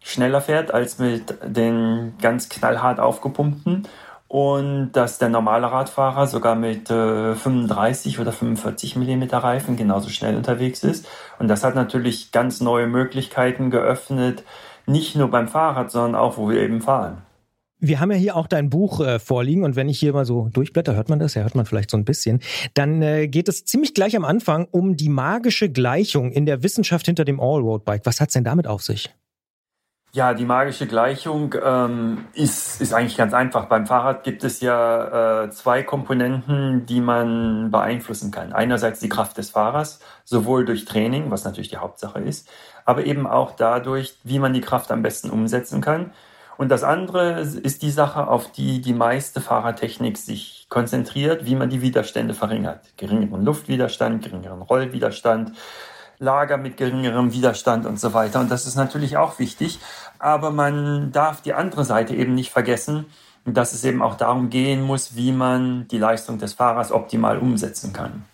schneller 0.00 0.40
fährt 0.40 0.72
als 0.72 1.00
mit 1.00 1.34
den 1.44 2.14
ganz 2.22 2.48
knallhart 2.48 3.00
aufgepumpten 3.00 3.88
und 4.28 4.92
dass 4.92 5.18
der 5.18 5.28
normale 5.28 5.72
Radfahrer 5.72 6.28
sogar 6.28 6.54
mit 6.54 6.88
äh, 6.88 7.34
35 7.34 8.20
oder 8.20 8.30
45 8.30 8.94
mm 8.94 9.24
Reifen 9.32 9.76
genauso 9.76 10.08
schnell 10.08 10.36
unterwegs 10.36 10.84
ist. 10.84 11.08
Und 11.40 11.48
das 11.48 11.64
hat 11.64 11.74
natürlich 11.74 12.30
ganz 12.30 12.60
neue 12.60 12.86
Möglichkeiten 12.86 13.70
geöffnet, 13.70 14.44
nicht 14.86 15.16
nur 15.16 15.28
beim 15.28 15.48
Fahrrad, 15.48 15.90
sondern 15.90 16.14
auch, 16.14 16.36
wo 16.36 16.48
wir 16.48 16.60
eben 16.60 16.80
fahren. 16.80 17.22
Wir 17.80 17.98
haben 17.98 18.10
ja 18.10 18.16
hier 18.18 18.36
auch 18.36 18.46
dein 18.46 18.68
Buch 18.68 19.00
äh, 19.00 19.18
vorliegen 19.18 19.64
und 19.64 19.74
wenn 19.74 19.88
ich 19.88 19.98
hier 19.98 20.12
mal 20.12 20.26
so 20.26 20.48
durchblätter, 20.52 20.94
hört 20.94 21.08
man 21.08 21.18
das? 21.18 21.34
Ja, 21.34 21.42
hört 21.42 21.54
man 21.54 21.64
vielleicht 21.64 21.90
so 21.90 21.96
ein 21.96 22.04
bisschen. 22.04 22.40
Dann 22.74 23.00
äh, 23.00 23.26
geht 23.26 23.48
es 23.48 23.64
ziemlich 23.64 23.94
gleich 23.94 24.16
am 24.16 24.24
Anfang 24.24 24.68
um 24.70 24.96
die 24.96 25.08
magische 25.08 25.70
Gleichung 25.70 26.30
in 26.30 26.44
der 26.44 26.62
Wissenschaft 26.62 27.06
hinter 27.06 27.24
dem 27.24 27.40
All-Road-Bike. 27.40 28.04
Was 28.04 28.20
hat's 28.20 28.34
denn 28.34 28.44
damit 28.44 28.66
auf 28.66 28.82
sich? 28.82 29.10
Ja, 30.12 30.34
die 30.34 30.44
magische 30.44 30.88
Gleichung 30.88 31.54
ähm, 31.64 32.24
ist, 32.34 32.80
ist 32.80 32.92
eigentlich 32.92 33.16
ganz 33.16 33.32
einfach. 33.32 33.66
Beim 33.66 33.86
Fahrrad 33.86 34.24
gibt 34.24 34.42
es 34.42 34.60
ja 34.60 35.44
äh, 35.44 35.50
zwei 35.50 35.84
Komponenten, 35.84 36.84
die 36.84 37.00
man 37.00 37.70
beeinflussen 37.70 38.32
kann. 38.32 38.52
Einerseits 38.52 38.98
die 38.98 39.08
Kraft 39.08 39.38
des 39.38 39.50
Fahrers, 39.50 40.00
sowohl 40.24 40.64
durch 40.64 40.84
Training, 40.84 41.30
was 41.30 41.44
natürlich 41.44 41.68
die 41.68 41.76
Hauptsache 41.76 42.18
ist, 42.18 42.48
aber 42.84 43.06
eben 43.06 43.24
auch 43.24 43.52
dadurch, 43.52 44.18
wie 44.24 44.40
man 44.40 44.52
die 44.52 44.60
Kraft 44.60 44.90
am 44.90 45.02
besten 45.02 45.30
umsetzen 45.30 45.80
kann. 45.80 46.12
Und 46.60 46.68
das 46.68 46.82
andere 46.82 47.40
ist 47.40 47.80
die 47.80 47.90
Sache, 47.90 48.28
auf 48.28 48.52
die 48.52 48.82
die 48.82 48.92
meiste 48.92 49.40
Fahrertechnik 49.40 50.18
sich 50.18 50.66
konzentriert, 50.68 51.46
wie 51.46 51.54
man 51.54 51.70
die 51.70 51.80
Widerstände 51.80 52.34
verringert. 52.34 52.98
Geringeren 52.98 53.46
Luftwiderstand, 53.46 54.22
geringeren 54.22 54.60
Rollwiderstand, 54.60 55.52
Lager 56.18 56.58
mit 56.58 56.76
geringerem 56.76 57.32
Widerstand 57.32 57.86
und 57.86 57.98
so 57.98 58.12
weiter. 58.12 58.40
Und 58.40 58.50
das 58.50 58.66
ist 58.66 58.76
natürlich 58.76 59.16
auch 59.16 59.38
wichtig. 59.38 59.78
Aber 60.18 60.50
man 60.50 61.12
darf 61.12 61.40
die 61.40 61.54
andere 61.54 61.86
Seite 61.86 62.14
eben 62.14 62.34
nicht 62.34 62.50
vergessen, 62.50 63.06
dass 63.46 63.72
es 63.72 63.82
eben 63.84 64.02
auch 64.02 64.16
darum 64.16 64.50
gehen 64.50 64.82
muss, 64.82 65.16
wie 65.16 65.32
man 65.32 65.88
die 65.88 65.96
Leistung 65.96 66.36
des 66.36 66.52
Fahrers 66.52 66.92
optimal 66.92 67.38
umsetzen 67.38 67.94
kann. 67.94 68.26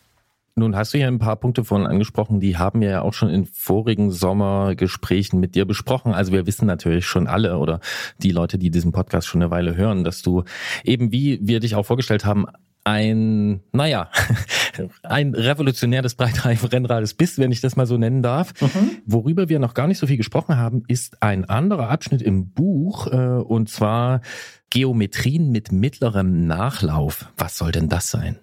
Nun 0.59 0.75
hast 0.75 0.95
du 0.95 0.99
ja 0.99 1.07
ein 1.07 1.19
paar 1.19 1.37
Punkte 1.37 1.65
vorhin 1.65 1.87
angesprochen, 1.87 2.41
die 2.41 2.57
haben 2.57 2.81
wir 2.81 2.89
ja 2.89 3.03
auch 3.03 3.13
schon 3.13 3.29
in 3.29 3.45
vorigen 3.45 4.11
Sommergesprächen 4.11 5.39
mit 5.39 5.55
dir 5.55 5.67
besprochen. 5.67 6.15
Also 6.15 6.33
wir 6.33 6.47
wissen 6.47 6.65
natürlich 6.65 7.05
schon 7.05 7.27
alle 7.27 7.59
oder 7.59 7.81
die 8.23 8.31
Leute, 8.31 8.57
die 8.57 8.71
diesen 8.71 8.91
Podcast 8.91 9.29
schon 9.29 9.43
eine 9.43 9.51
Weile 9.51 9.77
hören, 9.77 10.03
dass 10.03 10.23
du 10.23 10.45
eben, 10.83 11.13
wie 11.13 11.39
wir 11.43 11.61
dich 11.61 11.75
auch 11.75 11.85
vorgestellt 11.85 12.25
haben, 12.25 12.47
ein, 12.85 13.61
naja, 13.73 14.11
ein 15.03 15.35
revolutionäres 15.35 16.15
Breitreifenrennrades 16.15 17.13
bist, 17.13 17.39
wenn 17.39 17.53
ich 17.53 17.61
das 17.61 17.77
mal 17.77 17.85
so 17.85 17.99
nennen 17.99 18.23
darf. 18.23 18.55
Mhm. 18.63 18.93
Worüber 19.05 19.51
wir 19.51 19.59
noch 19.59 19.75
gar 19.75 19.87
nicht 19.87 19.99
so 19.99 20.07
viel 20.07 20.17
gesprochen 20.17 20.57
haben, 20.57 20.85
ist 20.89 21.23
ein 21.23 21.45
anderer 21.45 21.91
Abschnitt 21.91 22.23
im 22.23 22.53
Buch, 22.53 23.09
äh, 23.09 23.17
und 23.17 23.69
zwar 23.69 24.23
Geometrien 24.71 25.51
mit 25.51 25.71
mittlerem 25.71 26.47
Nachlauf. 26.47 27.31
Was 27.37 27.59
soll 27.59 27.73
denn 27.73 27.91
das 27.91 28.11
sein? 28.11 28.39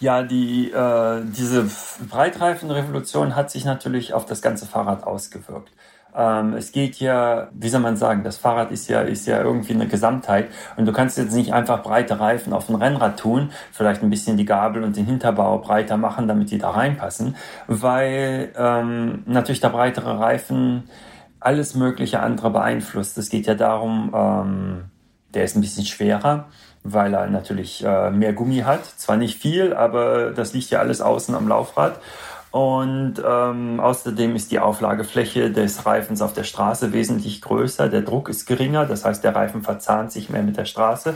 Ja, 0.00 0.22
die, 0.22 0.70
äh, 0.72 1.22
diese 1.24 1.68
Breitreifenrevolution 2.08 3.36
hat 3.36 3.50
sich 3.50 3.66
natürlich 3.66 4.14
auf 4.14 4.24
das 4.24 4.40
ganze 4.40 4.64
Fahrrad 4.64 5.04
ausgewirkt. 5.04 5.70
Ähm, 6.16 6.54
es 6.54 6.72
geht 6.72 6.96
ja, 6.96 7.48
wie 7.52 7.68
soll 7.68 7.82
man 7.82 7.98
sagen, 7.98 8.24
das 8.24 8.38
Fahrrad 8.38 8.70
ist 8.72 8.88
ja, 8.88 9.02
ist 9.02 9.26
ja 9.26 9.42
irgendwie 9.42 9.74
eine 9.74 9.86
Gesamtheit 9.86 10.48
und 10.76 10.86
du 10.86 10.92
kannst 10.92 11.18
jetzt 11.18 11.34
nicht 11.34 11.52
einfach 11.52 11.82
breite 11.82 12.18
Reifen 12.18 12.54
auf 12.54 12.70
ein 12.70 12.76
Rennrad 12.76 13.18
tun, 13.18 13.50
vielleicht 13.72 14.02
ein 14.02 14.08
bisschen 14.08 14.38
die 14.38 14.46
Gabel 14.46 14.82
und 14.84 14.96
den 14.96 15.04
Hinterbau 15.04 15.58
breiter 15.58 15.98
machen, 15.98 16.26
damit 16.26 16.50
die 16.50 16.58
da 16.58 16.70
reinpassen, 16.70 17.36
weil 17.66 18.52
ähm, 18.56 19.22
natürlich 19.26 19.60
der 19.60 19.68
breitere 19.68 20.18
Reifen 20.18 20.84
alles 21.40 21.74
mögliche 21.74 22.20
andere 22.20 22.50
beeinflusst. 22.50 23.18
Es 23.18 23.28
geht 23.28 23.46
ja 23.46 23.54
darum, 23.54 24.12
ähm, 24.14 24.84
der 25.34 25.44
ist 25.44 25.56
ein 25.56 25.60
bisschen 25.60 25.84
schwerer 25.84 26.46
weil 26.82 27.14
er 27.14 27.26
natürlich 27.26 27.84
äh, 27.84 28.10
mehr 28.10 28.32
Gummi 28.32 28.60
hat. 28.60 28.84
Zwar 28.84 29.16
nicht 29.16 29.40
viel, 29.40 29.74
aber 29.74 30.30
das 30.30 30.52
liegt 30.52 30.70
ja 30.70 30.80
alles 30.80 31.00
außen 31.00 31.34
am 31.34 31.48
Laufrad. 31.48 32.00
Und 32.50 33.22
ähm, 33.24 33.78
außerdem 33.78 34.34
ist 34.34 34.50
die 34.50 34.58
Auflagefläche 34.58 35.52
des 35.52 35.86
Reifens 35.86 36.20
auf 36.20 36.32
der 36.32 36.42
Straße 36.42 36.92
wesentlich 36.92 37.42
größer. 37.42 37.88
Der 37.88 38.02
Druck 38.02 38.28
ist 38.28 38.46
geringer, 38.46 38.86
das 38.86 39.04
heißt, 39.04 39.22
der 39.22 39.36
Reifen 39.36 39.62
verzahnt 39.62 40.10
sich 40.10 40.30
mehr 40.30 40.42
mit 40.42 40.56
der 40.56 40.64
Straße. 40.64 41.14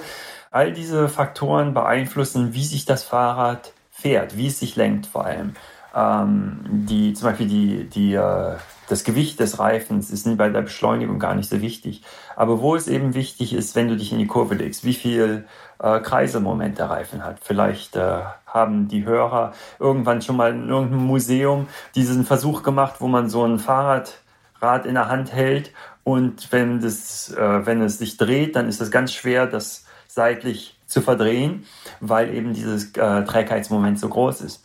All 0.52 0.72
diese 0.72 1.08
Faktoren 1.08 1.74
beeinflussen, 1.74 2.54
wie 2.54 2.64
sich 2.64 2.84
das 2.84 3.02
Fahrrad 3.02 3.72
fährt, 3.90 4.36
wie 4.36 4.46
es 4.46 4.60
sich 4.60 4.76
lenkt 4.76 5.06
vor 5.06 5.24
allem. 5.24 5.54
Ähm, 5.94 6.60
die, 6.68 7.12
zum 7.14 7.28
Beispiel 7.28 7.46
die, 7.46 7.84
die, 7.88 8.14
äh, 8.14 8.56
das 8.88 9.04
Gewicht 9.04 9.40
des 9.40 9.58
Reifens 9.58 10.10
ist 10.10 10.36
bei 10.36 10.48
der 10.48 10.62
Beschleunigung 10.62 11.18
gar 11.18 11.34
nicht 11.34 11.48
so 11.48 11.60
wichtig. 11.60 12.02
Aber 12.36 12.60
wo 12.60 12.74
es 12.74 12.88
eben 12.88 13.14
wichtig 13.14 13.54
ist, 13.54 13.76
wenn 13.76 13.88
du 13.88 13.96
dich 13.96 14.12
in 14.12 14.18
die 14.18 14.26
Kurve 14.26 14.54
legst, 14.54 14.84
wie 14.84 14.94
viel 14.94 15.46
äh, 15.78 16.00
Kreiselmoment 16.00 16.78
der 16.78 16.90
Reifen 16.90 17.24
hat. 17.24 17.38
Vielleicht 17.42 17.96
äh, 17.96 18.20
haben 18.46 18.88
die 18.88 19.04
Hörer 19.04 19.52
irgendwann 19.78 20.22
schon 20.22 20.36
mal 20.36 20.52
in 20.52 20.68
irgendeinem 20.68 21.06
Museum 21.06 21.68
diesen 21.94 22.24
Versuch 22.24 22.62
gemacht, 22.62 22.96
wo 23.00 23.08
man 23.08 23.28
so 23.28 23.44
ein 23.44 23.58
Fahrradrad 23.58 24.86
in 24.86 24.94
der 24.94 25.08
Hand 25.08 25.32
hält 25.32 25.72
und 26.04 26.52
wenn, 26.52 26.80
das, 26.80 27.32
äh, 27.32 27.66
wenn 27.66 27.80
es 27.80 27.98
sich 27.98 28.18
dreht, 28.18 28.56
dann 28.56 28.68
ist 28.68 28.80
es 28.80 28.90
ganz 28.90 29.12
schwer, 29.12 29.46
das 29.46 29.86
seitlich 30.06 30.78
zu 30.86 31.00
verdrehen, 31.00 31.64
weil 32.00 32.32
eben 32.32 32.52
dieses 32.52 32.94
äh, 32.96 33.24
Trägheitsmoment 33.24 33.98
so 33.98 34.08
groß 34.08 34.42
ist. 34.42 34.63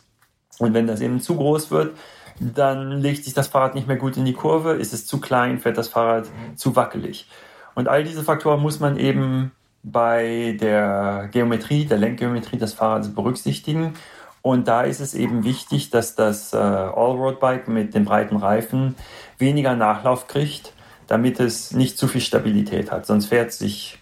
Und 0.60 0.74
wenn 0.74 0.86
das 0.86 1.00
eben 1.00 1.20
zu 1.20 1.36
groß 1.36 1.70
wird, 1.70 1.96
dann 2.38 3.00
legt 3.00 3.24
sich 3.24 3.34
das 3.34 3.48
Fahrrad 3.48 3.74
nicht 3.74 3.88
mehr 3.88 3.96
gut 3.96 4.16
in 4.16 4.24
die 4.24 4.32
Kurve, 4.32 4.72
ist 4.72 4.92
es 4.92 5.06
zu 5.06 5.20
klein, 5.20 5.62
wird 5.64 5.76
das 5.76 5.88
Fahrrad 5.88 6.28
zu 6.54 6.76
wackelig. 6.76 7.26
Und 7.74 7.88
all 7.88 8.04
diese 8.04 8.22
Faktoren 8.22 8.60
muss 8.60 8.78
man 8.78 8.98
eben 8.98 9.52
bei 9.82 10.56
der 10.60 11.28
Geometrie, 11.32 11.86
der 11.86 11.98
Lenkgeometrie 11.98 12.58
des 12.58 12.74
Fahrrads 12.74 13.14
berücksichtigen. 13.14 13.94
Und 14.42 14.68
da 14.68 14.82
ist 14.82 15.00
es 15.00 15.14
eben 15.14 15.44
wichtig, 15.44 15.90
dass 15.90 16.14
das 16.14 16.52
äh, 16.52 16.56
Allroad-Bike 16.56 17.68
mit 17.68 17.94
den 17.94 18.04
breiten 18.04 18.36
Reifen 18.36 18.94
weniger 19.38 19.76
Nachlauf 19.76 20.26
kriegt, 20.28 20.74
damit 21.06 21.40
es 21.40 21.72
nicht 21.72 21.98
zu 21.98 22.08
viel 22.08 22.20
Stabilität 22.20 22.90
hat. 22.90 23.06
Sonst 23.06 23.26
fährt 23.26 23.50
es 23.50 23.58
sich 23.58 23.98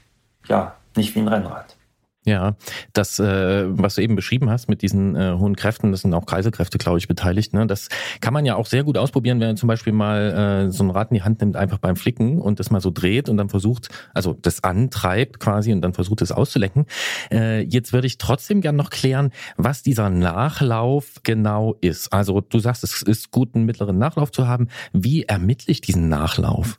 ja 0.47 0.75
nicht 0.97 1.15
wie 1.15 1.21
ein 1.21 1.29
Rennrad. 1.29 1.78
Ja, 2.27 2.57
das, 2.93 3.19
äh, 3.21 3.65
was 3.69 3.95
du 3.95 4.03
eben 4.03 4.17
beschrieben 4.17 4.51
hast 4.51 4.69
mit 4.69 4.83
diesen 4.83 5.17
äh, 5.17 5.37
hohen 5.39 5.57
Kräften, 5.57 5.93
das 5.93 6.03
sind 6.03 6.13
auch 6.13 6.27
Kreiselkräfte, 6.27 6.77
glaube 6.77 6.99
ich, 6.99 7.09
beteiligt. 7.09 7.55
Ne? 7.55 7.67
Das 7.67 7.89
kann 8.21 8.35
man 8.35 8.45
ja 8.45 8.57
auch 8.57 8.67
sehr 8.67 8.85
gut 8.85 8.99
ausprobieren, 8.99 9.41
wenn 9.41 9.49
man 9.49 9.57
zum 9.57 9.69
Beispiel 9.69 9.93
mal 9.93 10.67
äh, 10.67 10.71
so 10.71 10.85
ein 10.85 10.91
Rad 10.91 11.11
in 11.11 11.15
die 11.15 11.23
Hand 11.23 11.41
nimmt, 11.41 11.57
einfach 11.57 11.79
beim 11.79 11.97
Flicken 11.97 12.39
und 12.39 12.59
das 12.61 12.71
mal 12.71 12.81
so 12.81 12.91
dreht 12.91 13.29
und 13.29 13.37
dann 13.37 13.49
versucht, 13.49 13.89
also 14.13 14.35
das 14.35 14.63
antreibt 14.63 15.41
quasi 15.41 15.73
und 15.73 15.81
dann 15.81 15.95
versucht 15.95 16.21
es 16.21 16.33
auszulenken. 16.33 16.87
Äh, 17.31 17.63
jetzt 17.63 17.93
würde 17.93 18.09
ich 18.09 18.19
trotzdem 18.19 18.61
gern 18.61 18.77
noch 18.77 18.91
klären, 18.91 19.31
was 19.57 19.83
dieser 19.83 20.11
Nachlauf 20.11 21.21
genau 21.23 21.77
ist. 21.81 22.13
Also 22.13 22.41
du 22.41 22.59
sagst, 22.59 22.85
es 22.85 23.01
ist 23.01 23.31
gut, 23.31 23.55
einen 23.55 23.65
mittleren 23.65 23.97
Nachlauf 23.97 24.33
zu 24.33 24.47
haben. 24.47 24.69
Wie 24.93 25.23
ermittle 25.23 25.71
ich 25.71 25.81
diesen 25.81 26.09
Nachlauf? 26.09 26.79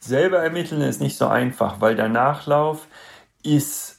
Selber 0.00 0.38
ermitteln 0.38 0.80
ist 0.80 1.00
nicht 1.00 1.16
so 1.16 1.26
einfach, 1.26 1.80
weil 1.80 1.96
der 1.96 2.08
Nachlauf 2.08 2.88
ist 3.42 3.93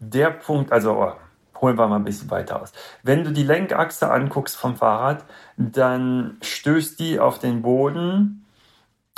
der 0.00 0.30
Punkt, 0.30 0.72
also 0.72 0.92
oh, 0.92 1.12
holen 1.60 1.78
wir 1.78 1.86
mal 1.86 1.96
ein 1.96 2.04
bisschen 2.04 2.30
weiter 2.30 2.60
aus. 2.60 2.72
Wenn 3.02 3.24
du 3.24 3.32
die 3.32 3.44
Lenkachse 3.44 4.10
anguckst 4.10 4.56
vom 4.56 4.76
Fahrrad, 4.76 5.24
dann 5.56 6.38
stößt 6.42 6.98
die 6.98 7.20
auf 7.20 7.38
den 7.38 7.62
Boden 7.62 8.44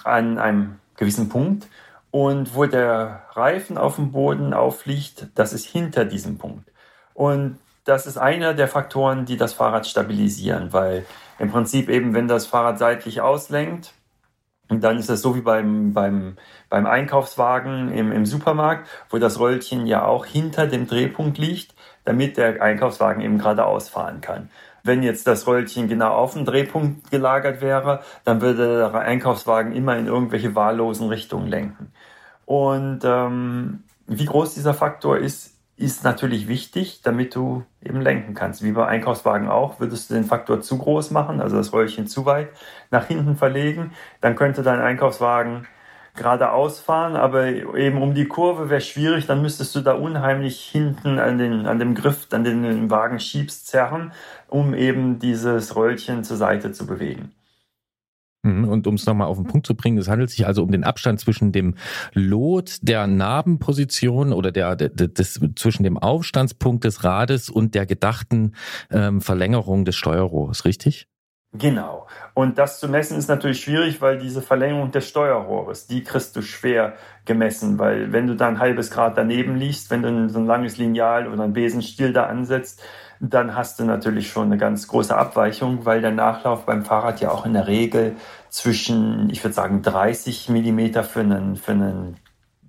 an 0.04 0.38
einem 0.38 0.78
gewissen 0.96 1.28
Punkt 1.28 1.68
und 2.10 2.54
wo 2.54 2.66
der 2.66 3.24
Reifen 3.32 3.78
auf 3.78 3.96
dem 3.96 4.12
Boden 4.12 4.54
aufliegt, 4.54 5.28
das 5.34 5.52
ist 5.52 5.66
hinter 5.66 6.04
diesem 6.04 6.38
Punkt. 6.38 6.70
Und 7.14 7.58
das 7.84 8.06
ist 8.06 8.18
einer 8.18 8.54
der 8.54 8.68
Faktoren, 8.68 9.24
die 9.24 9.36
das 9.36 9.52
Fahrrad 9.52 9.86
stabilisieren, 9.86 10.72
weil 10.72 11.06
im 11.38 11.50
Prinzip 11.50 11.88
eben, 11.88 12.14
wenn 12.14 12.28
das 12.28 12.46
Fahrrad 12.46 12.78
seitlich 12.78 13.20
auslenkt, 13.20 13.94
und 14.68 14.83
dann 14.83 14.99
ist 14.99 15.11
das 15.11 15.21
so 15.21 15.37
wie 15.37 15.42
beim, 15.42 15.92
beim, 15.92 16.37
beim 16.71 16.87
Einkaufswagen 16.87 17.92
im, 17.92 18.12
im 18.12 18.25
Supermarkt, 18.25 18.88
wo 19.11 19.18
das 19.18 19.38
Röllchen 19.38 19.87
ja 19.87 20.04
auch 20.06 20.25
hinter 20.25 20.66
dem 20.66 20.87
Drehpunkt 20.87 21.38
liegt, 21.38 21.75
damit 22.04 22.37
der 22.37 22.62
Einkaufswagen 22.62 23.23
eben 23.23 23.38
geradeaus 23.38 23.88
fahren 23.88 24.21
kann. 24.21 24.49
Wenn 24.83 25.02
jetzt 25.02 25.26
das 25.26 25.47
Röllchen 25.47 25.88
genau 25.88 26.14
auf 26.14 26.35
dem 26.35 26.44
Drehpunkt 26.44 27.11
gelagert 27.11 27.61
wäre, 27.61 28.00
dann 28.25 28.40
würde 28.40 28.78
der 28.78 28.94
Einkaufswagen 28.94 29.73
immer 29.73 29.97
in 29.97 30.06
irgendwelche 30.06 30.54
wahllosen 30.54 31.09
Richtungen 31.09 31.49
lenken. 31.49 31.92
Und 32.44 33.00
ähm, 33.04 33.85
wie 34.06 34.26
groß 34.26 34.54
dieser 34.54 34.75
Faktor 34.75 35.16
ist, 35.18 35.53
ist 35.76 36.04
natürlich 36.04 36.47
wichtig, 36.47 37.02
damit 37.02 37.35
du 37.35 37.64
eben 37.83 38.00
lenken 38.00 38.35
kannst. 38.35 38.62
Wie 38.62 38.73
beim 38.73 38.87
Einkaufswagen 38.87 39.49
auch, 39.49 39.81
würdest 39.81 40.11
du 40.11 40.14
den 40.14 40.25
Faktor 40.25 40.61
zu 40.61 40.78
groß 40.78 41.11
machen, 41.11 41.40
also 41.40 41.57
das 41.57 41.73
Röllchen 41.73 42.07
zu 42.07 42.26
weit 42.26 42.50
nach 42.90 43.07
hinten 43.07 43.37
verlegen, 43.37 43.93
dann 44.21 44.37
könnte 44.37 44.62
dein 44.62 44.81
Einkaufswagen 44.81 45.66
geradeaus 46.14 46.78
fahren, 46.78 47.16
aber 47.16 47.47
eben 47.47 48.00
um 48.00 48.14
die 48.14 48.28
Kurve 48.28 48.71
wäre 48.71 48.81
schwierig, 48.81 49.26
dann 49.26 49.43
müsstest 49.43 49.75
du 49.75 49.81
da 49.81 49.95
unheimlich 49.95 50.61
hinten 50.61 51.19
an, 51.19 51.38
den, 51.38 51.66
an 51.66 51.81
dem 51.81 51.97
Griff, 51.97 52.28
an 52.31 52.45
den 52.45 52.88
Wagen 52.88 53.19
schiebst, 53.19 53.66
zerren, 53.66 54.12
um 54.47 54.75
eben 54.75 55.19
dieses 55.19 55.75
Röllchen 55.75 56.23
zur 56.23 56.37
Seite 56.37 56.71
zu 56.71 56.87
bewegen. 56.87 57.33
Mhm, 58.44 58.68
und 58.68 58.86
um 58.86 58.94
es 58.94 59.06
nochmal 59.06 59.26
auf 59.26 59.38
den 59.38 59.46
Punkt 59.46 59.66
zu 59.66 59.74
bringen, 59.74 59.96
es 59.96 60.08
handelt 60.08 60.30
sich 60.30 60.46
also 60.46 60.62
um 60.62 60.70
den 60.70 60.84
Abstand 60.84 61.18
zwischen 61.18 61.50
dem 61.50 61.74
Lot 62.12 62.78
der 62.82 63.06
Narbenposition 63.06 64.32
oder 64.34 64.52
der, 64.52 64.76
der 64.76 64.90
des, 64.90 65.40
zwischen 65.56 65.82
dem 65.82 65.96
Aufstandspunkt 65.96 66.84
des 66.84 67.04
Rades 67.04 67.48
und 67.48 67.74
der 67.74 67.86
gedachten 67.86 68.52
ähm, 68.90 69.22
Verlängerung 69.22 69.86
des 69.86 69.96
Steuerrohrs, 69.96 70.66
richtig? 70.66 71.08
Genau. 71.56 72.08
Und 72.34 72.58
das 72.58 72.80
zu 72.80 72.88
messen 72.88 73.16
ist 73.16 73.28
natürlich 73.28 73.62
schwierig, 73.62 74.02
weil 74.02 74.18
diese 74.18 74.42
Verlängerung 74.42 74.90
des 74.90 75.08
Steuerrohres, 75.08 75.86
die 75.86 76.02
kriegst 76.02 76.34
du 76.34 76.42
schwer 76.42 76.94
gemessen, 77.24 77.78
weil 77.78 78.12
wenn 78.12 78.26
du 78.26 78.34
da 78.34 78.48
ein 78.48 78.58
halbes 78.58 78.90
Grad 78.90 79.16
daneben 79.16 79.56
liegst, 79.56 79.88
wenn 79.90 80.02
du 80.02 80.28
so 80.28 80.40
ein 80.40 80.46
langes 80.46 80.78
Lineal 80.78 81.28
oder 81.28 81.44
ein 81.44 81.52
Besenstiel 81.52 82.12
da 82.12 82.26
ansetzt, 82.26 82.82
dann 83.21 83.54
hast 83.54 83.78
du 83.78 83.85
natürlich 83.85 84.28
schon 84.30 84.44
eine 84.44 84.59
ganz 84.59 84.88
große 84.88 85.16
Abweichung, 85.16 85.85
weil 85.85 86.00
der 86.00 86.12
Nachlauf 86.12 86.66
beim 86.66 86.85
Fahrrad 86.85 87.21
ja 87.21 87.30
auch 87.30 87.47
in 87.47 87.52
der 87.52 87.66
Regel 87.66 88.16
zwischen, 88.49 89.30
ich 89.30 89.42
würde 89.42 89.54
sagen, 89.54 89.83
30 89.83 90.49
Millimeter 90.49 91.04
für 91.04 91.21
einen, 91.21 91.56
für 91.56 91.73
einen 91.73 92.16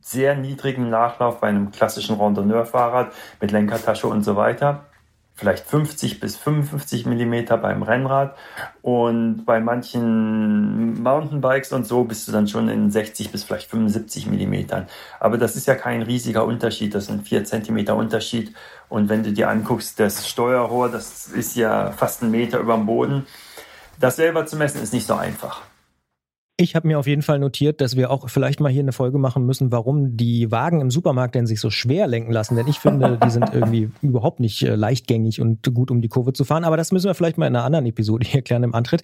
sehr 0.02 0.36
niedrigen 0.36 0.90
Nachlauf 0.90 1.40
bei 1.40 1.48
einem 1.48 1.72
klassischen 1.72 2.18
Randonneurfahrrad 2.18 3.12
mit 3.42 3.52
Lenkertasche 3.52 4.08
und 4.08 4.24
so 4.24 4.36
weiter 4.36 4.86
vielleicht 5.36 5.68
50 5.68 6.20
bis 6.20 6.38
55 6.38 7.06
Millimeter 7.06 7.58
beim 7.58 7.84
Rennrad 7.84 8.36
und 8.82 9.46
bei 9.46 9.60
manchen 9.60 11.02
Mountainbikes 11.04 11.74
und 11.74 11.86
so 11.86 12.06
bist 12.06 12.28
du 12.28 12.32
dann 12.32 12.48
schon 12.48 12.70
in 12.70 12.90
60 12.90 13.32
bis 13.32 13.44
vielleicht 13.44 13.70
75 13.70 14.28
Millimetern. 14.28 14.88
Aber 15.20 15.38
das 15.38 15.56
ist 15.56 15.68
ja 15.68 15.76
kein 15.76 16.02
riesiger 16.02 16.46
Unterschied, 16.46 16.96
das 16.96 17.08
sind 17.08 17.28
4 17.28 17.44
Zentimeter 17.44 17.96
Unterschied. 17.96 18.54
Und 18.88 19.10
wenn 19.10 19.24
du 19.24 19.34
dir 19.34 19.50
anguckst, 19.50 20.00
das 20.00 20.28
Steuerrohr, 20.28 20.90
das 20.90 21.28
ist 21.28 21.56
ja 21.56 21.92
fast 21.92 22.22
einen 22.22 22.32
Meter 22.32 22.60
über 22.60 22.76
dem 22.76 22.86
Boden. 22.86 23.28
Das 24.00 24.16
selber 24.16 24.46
zu 24.46 24.56
messen 24.56 24.82
ist 24.82 24.94
nicht 24.94 25.08
so 25.08 25.16
einfach. 25.16 25.62
Ich 26.58 26.74
habe 26.74 26.88
mir 26.88 26.98
auf 26.98 27.06
jeden 27.06 27.22
Fall 27.22 27.38
notiert, 27.38 27.82
dass 27.82 27.98
wir 27.98 28.10
auch 28.10 28.30
vielleicht 28.30 28.62
mal 28.62 28.72
hier 28.72 28.82
eine 28.82 28.94
Folge 28.94 29.18
machen 29.18 29.46
müssen, 29.46 29.74
warum 29.74 30.16
die 30.16 30.52
Wagen 30.52 30.80
im 30.80 30.90
Supermarkt 30.90 31.36
denn 31.36 31.48
sich 31.48 31.60
so 31.60 31.70
schwer 31.70 32.08
lenken 32.08 32.32
lassen. 32.32 32.56
Denn 32.56 32.66
ich 32.70 32.80
finde, 32.80 33.20
die 33.22 33.30
sind 33.30 33.54
irgendwie 33.54 33.90
überhaupt 34.02 34.40
nicht 34.40 34.64
äh, 34.64 34.76
leichtgängig 34.76 35.42
und 35.42 35.74
gut 35.74 35.92
um 35.92 36.02
die 36.02 36.08
Kurve 36.08 36.32
zu 36.32 36.46
fahren. 36.46 36.64
Aber 36.64 36.78
das 36.78 36.94
müssen 36.94 37.08
wir 37.08 37.14
vielleicht 37.14 37.38
mal 37.38 37.48
in 37.48 37.58
einer 37.58 37.66
anderen 37.66 37.86
Episode 37.86 38.26
hier 38.30 38.42
klären 38.42 38.64
im 38.64 38.74
Antritt. 38.74 39.02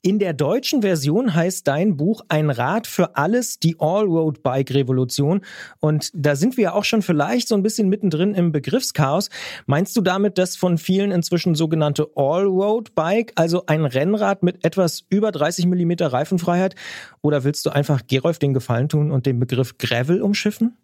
In 0.00 0.18
der 0.18 0.32
deutschen 0.32 0.80
Version 0.80 1.34
heißt 1.34 1.68
dein 1.68 1.98
Buch 1.98 2.22
Ein 2.28 2.48
Rad 2.48 2.86
für 2.86 3.14
alles, 3.14 3.58
die 3.58 3.76
Allroad-Bike-Revolution. 3.78 5.42
Und 5.80 6.10
da 6.14 6.34
sind 6.34 6.56
wir 6.56 6.74
auch 6.74 6.84
schon 6.84 7.02
vielleicht 7.02 7.48
so 7.48 7.56
ein 7.56 7.62
bisschen 7.62 7.90
mittendrin 7.90 8.32
im 8.32 8.52
Begriffschaos. 8.52 9.28
Meinst 9.66 9.94
du 9.98 10.00
damit 10.00 10.38
das 10.38 10.56
von 10.56 10.78
vielen 10.78 11.10
inzwischen 11.10 11.56
sogenannte 11.56 12.08
Allroad-Bike, 12.16 13.32
also 13.34 13.66
ein 13.66 13.84
Rennrad 13.84 14.42
mit 14.42 14.64
etwas 14.64 15.04
über 15.10 15.30
30 15.30 15.66
Millimeter 15.66 16.06
Reifenfreiheit? 16.06 16.74
Oder 17.22 17.44
willst 17.44 17.64
du 17.66 17.70
einfach 17.70 18.02
Gerolf 18.06 18.38
den 18.38 18.54
Gefallen 18.54 18.88
tun 18.88 19.10
und 19.10 19.26
den 19.26 19.38
Begriff 19.40 19.78
Gravel 19.78 20.22
umschiffen? 20.22 20.76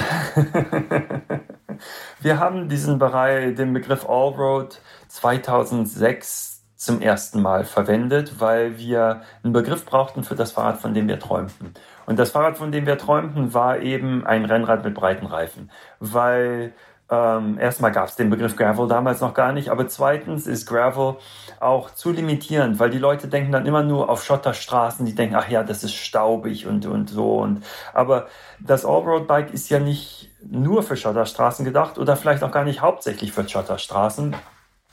Wir 2.21 2.39
haben 2.39 2.69
diesen 2.69 2.99
Bereich, 2.99 3.55
den 3.55 3.73
Begriff 3.73 4.09
Allroad 4.09 4.81
2006 5.09 6.57
zum 6.77 7.01
ersten 7.01 7.41
Mal 7.41 7.65
verwendet, 7.65 8.39
weil 8.39 8.79
wir 8.79 9.23
einen 9.43 9.53
Begriff 9.53 9.87
brauchten 9.87 10.25
für 10.25 10.35
das 10.35 10.53
Fahrrad, 10.53 10.79
von 10.79 10.93
dem 10.93 11.09
wir 11.09 11.19
träumten. 11.19 11.73
Und 12.05 12.19
das 12.19 12.31
Fahrrad, 12.31 12.59
von 12.59 12.71
dem 12.71 12.87
wir 12.87 12.99
träumten, 12.99 13.55
war 13.55 13.81
eben 13.81 14.27
ein 14.27 14.45
Rennrad 14.45 14.85
mit 14.85 14.95
breiten 14.95 15.27
Reifen, 15.27 15.71
weil 16.01 16.75
ähm, 17.09 17.59
erstmal 17.59 17.93
gab 17.93 18.09
es 18.09 18.17
den 18.17 18.31
Begriff 18.31 18.57
Gravel 18.57 18.89
damals 18.89 19.21
noch 19.21 19.33
gar 19.33 19.53
nicht, 19.53 19.69
aber 19.69 19.87
zweitens 19.87 20.47
ist 20.47 20.67
Gravel 20.67 21.17
auch 21.61 21.91
zu 21.95 22.11
limitierend, 22.11 22.81
weil 22.81 22.91
die 22.91 22.99
Leute 22.99 23.29
denken 23.29 23.53
dann 23.53 23.65
immer 23.65 23.85
nur 23.85 24.09
auf 24.09 24.25
Schotterstraßen, 24.25 25.07
die 25.07 25.15
denken, 25.15 25.37
ach 25.37 25.49
ja, 25.49 25.63
das 25.63 25.85
ist 25.85 25.95
staubig 25.95 26.67
und, 26.67 26.85
und 26.87 27.09
so. 27.09 27.37
Und, 27.37 27.65
aber 27.95 28.27
das 28.59 28.85
Allroad-Bike 28.85 29.55
ist 29.55 29.69
ja 29.69 29.79
nicht 29.79 30.31
nur 30.43 30.83
für 30.83 30.97
Schotterstraßen 30.97 31.65
gedacht 31.65 31.99
oder 31.99 32.17
vielleicht 32.17 32.43
auch 32.43 32.51
gar 32.51 32.65
nicht 32.65 32.81
hauptsächlich 32.81 33.33
für 33.33 33.49
Schotterstraßen, 33.49 34.35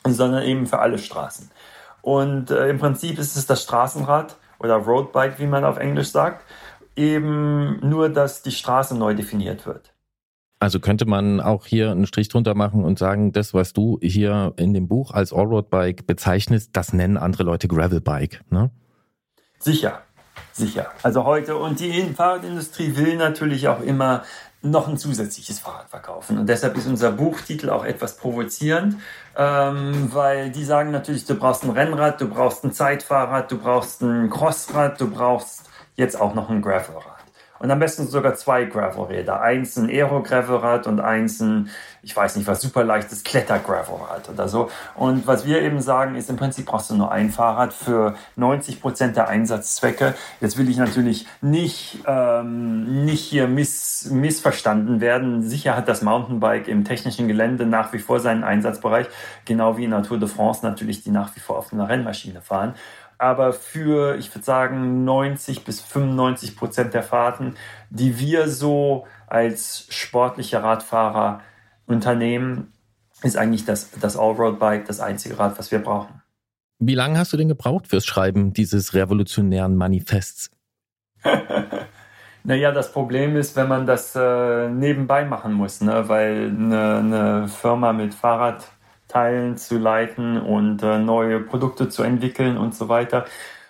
sondern 0.08 0.44
eben 0.44 0.68
für 0.68 0.80
alle 0.80 1.00
Straßen. 1.00 1.50
Und 2.04 2.52
äh, 2.52 2.70
im 2.70 2.78
Prinzip 2.78 3.18
ist 3.18 3.36
es 3.38 3.48
das 3.48 3.64
Straßenrad 3.64 4.36
oder 4.60 4.76
Roadbike, 4.76 5.40
wie 5.40 5.48
man 5.48 5.66
auf 5.66 5.78
Englisch 5.78 6.10
sagt, 6.10 6.46
eben 6.96 7.80
nur, 7.82 8.10
dass 8.10 8.44
die 8.44 8.52
Straße 8.52 8.96
neu 8.96 9.16
definiert 9.16 9.66
wird. 9.66 9.93
Also 10.64 10.80
könnte 10.80 11.06
man 11.06 11.42
auch 11.42 11.66
hier 11.66 11.92
einen 11.92 12.08
Strich 12.08 12.30
drunter 12.30 12.56
machen 12.56 12.86
und 12.86 12.98
sagen, 12.98 13.34
das, 13.34 13.54
was 13.54 13.74
du 13.74 14.00
hier 14.02 14.54
in 14.56 14.74
dem 14.74 14.88
Buch 14.88 15.12
als 15.12 15.34
Allroad-Bike 15.34 16.08
bezeichnest, 16.08 16.70
das 16.72 16.94
nennen 16.94 17.18
andere 17.18 17.44
Leute 17.44 17.68
Gravel-Bike, 17.68 18.50
ne? 18.50 18.72
Sicher, 19.60 20.04
sicher. 20.54 20.86
Also 21.04 21.26
heute, 21.26 21.58
und 21.58 21.82
die 21.82 22.04
Fahrradindustrie 22.16 22.96
will 22.96 23.18
natürlich 23.18 23.68
auch 23.68 23.82
immer 23.82 24.24
noch 24.62 24.88
ein 24.88 24.96
zusätzliches 24.96 25.60
Fahrrad 25.60 25.90
verkaufen. 25.90 26.38
Und 26.38 26.48
deshalb 26.48 26.78
ist 26.78 26.88
unser 26.88 27.12
Buchtitel 27.12 27.70
auch 27.70 27.84
etwas 27.84 28.16
provozierend, 28.16 28.96
ähm, 29.36 30.14
weil 30.14 30.50
die 30.50 30.64
sagen 30.64 30.92
natürlich, 30.92 31.26
du 31.26 31.36
brauchst 31.36 31.66
ein 31.66 31.72
Rennrad, 31.72 32.22
du 32.22 32.30
brauchst 32.30 32.64
ein 32.64 32.72
Zeitfahrrad, 32.72 33.52
du 33.52 33.58
brauchst 33.58 34.02
ein 34.02 34.30
Crossrad, 34.30 35.02
du 35.02 35.12
brauchst 35.12 35.70
jetzt 35.98 36.18
auch 36.18 36.34
noch 36.34 36.50
ein 36.50 36.62
Gravelrad. 36.62 37.13
Und 37.64 37.72
am 37.72 37.80
besten 37.80 38.10
sogar 38.10 38.36
zwei 38.36 38.66
Gravelräder. 38.66 39.40
Eins 39.40 39.78
ein 39.78 39.88
Aero-Gravelrad 39.88 40.86
und 40.86 41.00
eins 41.00 41.40
ein, 41.40 41.70
ich 42.02 42.14
weiß 42.14 42.36
nicht 42.36 42.46
was, 42.46 42.60
super 42.60 42.84
leichtes 42.84 43.24
Kletter-Gravelrad 43.24 44.30
oder 44.30 44.50
so. 44.50 44.70
Und 44.96 45.28
was 45.28 45.46
wir 45.46 45.62
eben 45.62 45.80
sagen, 45.80 46.16
ist 46.16 46.30
im 46.30 46.36
Prinzip 46.36 46.66
brauchst 46.66 46.90
du 46.90 46.96
nur 46.96 47.14
ein 47.14 47.32
Fahrrad 47.32 47.72
für 47.72 48.16
90 48.36 48.82
Prozent 48.82 49.16
der 49.16 49.30
Einsatzzwecke. 49.30 50.14
Jetzt 50.42 50.58
will 50.58 50.70
ich 50.70 50.76
natürlich 50.76 51.26
nicht, 51.40 52.00
ähm, 52.06 53.06
nicht 53.06 53.24
hier 53.24 53.48
miss, 53.48 54.10
missverstanden 54.12 55.00
werden. 55.00 55.42
Sicher 55.42 55.78
hat 55.78 55.88
das 55.88 56.02
Mountainbike 56.02 56.68
im 56.68 56.84
technischen 56.84 57.30
Gelände 57.30 57.66
nach 57.66 57.94
wie 57.94 58.00
vor 58.00 58.20
seinen 58.20 58.44
Einsatzbereich, 58.44 59.08
genau 59.46 59.78
wie 59.78 59.86
in 59.86 59.92
der 59.92 60.04
Tour 60.04 60.20
de 60.20 60.28
France 60.28 60.66
natürlich, 60.66 61.02
die 61.02 61.12
nach 61.12 61.34
wie 61.38 61.40
vor 61.40 61.60
auf 61.60 61.72
einer 61.72 61.88
Rennmaschine 61.88 62.42
fahren 62.42 62.74
aber 63.24 63.54
für, 63.54 64.18
ich 64.18 64.36
würde 64.36 64.44
sagen, 64.44 65.06
90 65.06 65.64
bis 65.64 65.80
95 65.80 66.58
Prozent 66.58 66.94
der 66.94 67.04
Fahrten, 67.04 67.56
die 67.90 68.20
wir 68.20 68.50
so 68.50 69.08
als 69.28 69.88
sportliche 69.90 70.62
Radfahrer 70.62 71.40
unternehmen, 71.86 72.74
ist 73.22 73.38
eigentlich 73.38 73.64
das, 73.64 73.92
das 73.92 74.18
Allroad-Bike 74.18 74.86
das 74.86 75.00
einzige 75.00 75.40
Rad, 75.40 75.58
was 75.58 75.72
wir 75.72 75.80
brauchen. 75.80 76.22
Wie 76.80 76.96
lange 76.96 77.18
hast 77.18 77.32
du 77.32 77.38
denn 77.38 77.48
gebraucht 77.48 77.88
fürs 77.88 78.06
Schreiben 78.06 78.52
dieses 78.52 78.94
revolutionären 78.94 79.78
Manifests? 79.78 80.52
naja, 82.44 82.74
das 82.74 82.92
Problem 82.92 83.38
ist, 83.38 83.56
wenn 83.56 83.70
man 83.70 83.86
das 83.86 84.18
äh, 84.18 84.68
nebenbei 84.68 85.24
machen 85.24 85.54
muss, 85.54 85.80
ne? 85.80 86.10
weil 86.10 86.50
eine, 86.50 86.98
eine 86.98 87.48
Firma 87.48 87.94
mit 87.94 88.14
Fahrrad 88.14 88.68
Teilen 89.14 89.58
zu 89.58 89.78
leiten 89.78 90.42
und 90.42 90.82
äh, 90.82 90.98
neue 90.98 91.40
Produkte 91.40 91.88
zu 91.88 92.02
entwickeln 92.02 92.58
und 92.58 92.74
so 92.74 92.90
weiter. 92.90 93.26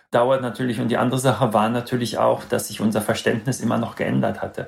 Dauert 0.10 0.42
natürlich. 0.42 0.80
Und 0.80 0.88
die 0.88 0.98
andere 0.98 1.20
Sache 1.20 1.54
war 1.54 1.68
natürlich 1.70 2.18
auch, 2.18 2.46
dass 2.46 2.70
sich 2.70 2.80
unser 2.80 3.02
Verständnis 3.02 3.60
immer 3.60 3.78
noch 3.78 3.96
geändert 3.96 4.42
hatte. 4.42 4.68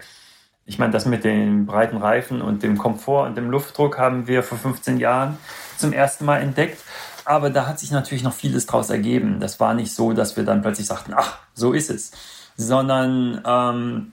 Ich 0.66 0.78
meine, 0.78 0.92
das 0.92 1.06
mit 1.06 1.24
den 1.24 1.66
breiten 1.66 1.98
Reifen 1.98 2.42
und 2.42 2.62
dem 2.62 2.78
Komfort 2.78 3.28
und 3.28 3.38
dem 3.38 3.50
Luftdruck 3.52 3.98
haben 3.98 4.28
wir 4.28 4.44
vor 4.44 4.58
15 4.58 4.98
Jahren 4.98 5.38
zum 5.78 5.94
ersten 5.94 6.26
Mal 6.26 6.40
entdeckt. 6.40 6.82
Aber 7.24 7.50
da 7.50 7.68
hat 7.68 7.80
sich 7.80 7.92
natürlich 7.92 8.24
noch 8.24 8.34
vieles 8.34 8.66
draus 8.66 8.90
ergeben. 8.90 9.40
Das 9.40 9.60
war 9.60 9.76
nicht 9.76 9.94
so, 9.94 10.12
dass 10.12 10.36
wir 10.36 10.44
dann 10.44 10.62
plötzlich 10.62 10.88
sagten, 10.88 11.14
ach, 11.16 11.38
so 11.54 11.72
ist 11.72 11.90
es. 11.90 12.12
Sondern 12.58 13.42
ähm, 13.46 14.12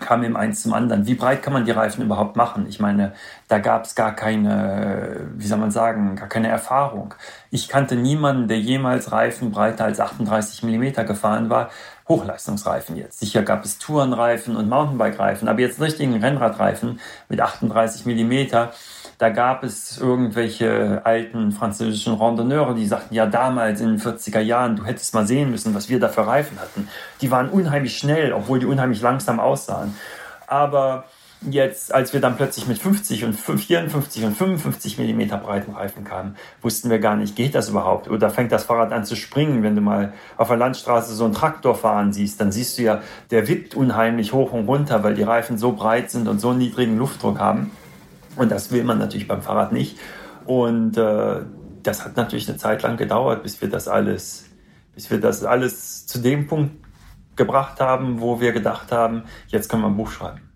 kam 0.00 0.24
eben 0.24 0.36
eins 0.36 0.62
zum 0.62 0.72
anderen. 0.72 1.06
Wie 1.06 1.14
breit 1.14 1.42
kann 1.42 1.52
man 1.52 1.64
die 1.64 1.70
Reifen 1.70 2.02
überhaupt 2.02 2.36
machen? 2.36 2.66
Ich 2.68 2.80
meine, 2.80 3.12
da 3.48 3.58
gab 3.58 3.84
es 3.84 3.94
gar 3.94 4.14
keine, 4.14 5.28
wie 5.36 5.46
soll 5.46 5.58
man 5.58 5.70
sagen, 5.70 6.16
gar 6.16 6.28
keine 6.28 6.48
Erfahrung. 6.48 7.14
Ich 7.50 7.68
kannte 7.68 7.96
niemanden, 7.96 8.48
der 8.48 8.58
jemals 8.58 9.12
Reifen 9.12 9.50
breiter 9.50 9.84
als 9.84 10.00
38 10.00 10.62
Millimeter 10.62 11.04
gefahren 11.04 11.50
war. 11.50 11.70
Hochleistungsreifen 12.08 12.96
jetzt. 12.96 13.20
Sicher 13.20 13.42
gab 13.42 13.64
es 13.64 13.78
Tourenreifen 13.78 14.56
und 14.56 14.68
Mountainbike-Reifen, 14.68 15.48
aber 15.48 15.60
jetzt 15.60 15.80
richtigen 15.80 16.16
Rennradreifen 16.16 17.00
mit 17.28 17.40
38 17.40 18.06
Millimeter 18.06 18.72
da 19.22 19.28
gab 19.28 19.62
es 19.62 19.98
irgendwelche 19.98 21.02
alten 21.04 21.52
französischen 21.52 22.14
Randonneure, 22.14 22.74
die 22.74 22.84
sagten, 22.84 23.14
ja 23.14 23.24
damals 23.24 23.80
in 23.80 23.86
den 23.86 24.00
40er 24.00 24.40
Jahren, 24.40 24.74
du 24.74 24.84
hättest 24.84 25.14
mal 25.14 25.28
sehen 25.28 25.52
müssen, 25.52 25.76
was 25.76 25.88
wir 25.88 26.00
da 26.00 26.08
für 26.08 26.26
Reifen 26.26 26.58
hatten. 26.58 26.88
Die 27.20 27.30
waren 27.30 27.48
unheimlich 27.48 27.96
schnell, 27.96 28.32
obwohl 28.32 28.58
die 28.58 28.66
unheimlich 28.66 29.00
langsam 29.00 29.38
aussahen. 29.38 29.94
Aber 30.48 31.04
jetzt, 31.48 31.94
als 31.94 32.12
wir 32.12 32.20
dann 32.20 32.36
plötzlich 32.36 32.66
mit 32.66 32.78
50 32.78 33.24
und 33.24 33.34
54 33.34 34.24
und 34.24 34.36
55 34.36 34.98
Millimeter 34.98 35.36
breiten 35.36 35.70
Reifen 35.70 36.02
kamen, 36.02 36.34
wussten 36.60 36.90
wir 36.90 36.98
gar 36.98 37.14
nicht, 37.14 37.36
geht 37.36 37.54
das 37.54 37.68
überhaupt? 37.68 38.10
Oder 38.10 38.28
fängt 38.28 38.50
das 38.50 38.64
Fahrrad 38.64 38.90
an 38.90 39.04
zu 39.04 39.14
springen, 39.14 39.62
wenn 39.62 39.76
du 39.76 39.82
mal 39.82 40.14
auf 40.36 40.48
der 40.48 40.56
Landstraße 40.56 41.14
so 41.14 41.26
einen 41.26 41.34
Traktor 41.34 41.76
fahren 41.76 42.12
siehst, 42.12 42.40
dann 42.40 42.50
siehst 42.50 42.76
du 42.76 42.82
ja, 42.82 43.02
der 43.30 43.46
wippt 43.46 43.76
unheimlich 43.76 44.32
hoch 44.32 44.50
und 44.50 44.66
runter, 44.66 45.04
weil 45.04 45.14
die 45.14 45.22
Reifen 45.22 45.58
so 45.58 45.70
breit 45.70 46.10
sind 46.10 46.26
und 46.26 46.40
so 46.40 46.52
niedrigen 46.52 46.98
Luftdruck 46.98 47.38
haben. 47.38 47.70
Und 48.36 48.50
das 48.50 48.70
will 48.70 48.84
man 48.84 48.98
natürlich 48.98 49.28
beim 49.28 49.42
Fahrrad 49.42 49.72
nicht. 49.72 49.98
Und 50.46 50.96
äh, 50.96 51.40
das 51.82 52.04
hat 52.04 52.16
natürlich 52.16 52.48
eine 52.48 52.58
Zeit 52.58 52.82
lang 52.82 52.96
gedauert, 52.96 53.42
bis 53.42 53.60
wir 53.60 53.68
das 53.68 53.88
alles, 53.88 54.44
bis 54.94 55.10
wir 55.10 55.20
das 55.20 55.44
alles 55.44 56.06
zu 56.06 56.18
dem 56.18 56.46
Punkt 56.46 56.72
gebracht 57.36 57.80
haben, 57.80 58.20
wo 58.20 58.40
wir 58.40 58.52
gedacht 58.52 58.92
haben, 58.92 59.24
jetzt 59.48 59.68
können 59.68 59.82
wir 59.82 59.88
ein 59.88 59.96
Buch 59.96 60.10
schreiben. 60.10 60.52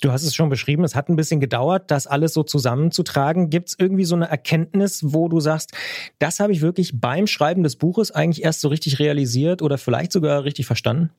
Du 0.00 0.12
hast 0.12 0.22
es 0.24 0.34
schon 0.34 0.50
beschrieben, 0.50 0.84
es 0.84 0.94
hat 0.94 1.08
ein 1.08 1.16
bisschen 1.16 1.40
gedauert, 1.40 1.90
das 1.90 2.06
alles 2.06 2.34
so 2.34 2.42
zusammenzutragen. 2.42 3.48
Gibt 3.48 3.70
es 3.70 3.76
irgendwie 3.78 4.04
so 4.04 4.14
eine 4.14 4.28
Erkenntnis, 4.28 5.00
wo 5.14 5.28
du 5.28 5.40
sagst, 5.40 5.72
das 6.18 6.40
habe 6.40 6.52
ich 6.52 6.60
wirklich 6.60 7.00
beim 7.00 7.26
Schreiben 7.26 7.62
des 7.62 7.76
Buches 7.76 8.10
eigentlich 8.10 8.44
erst 8.44 8.60
so 8.60 8.68
richtig 8.68 8.98
realisiert 8.98 9.62
oder 9.62 9.78
vielleicht 9.78 10.12
sogar 10.12 10.44
richtig 10.44 10.66
verstanden? 10.66 11.10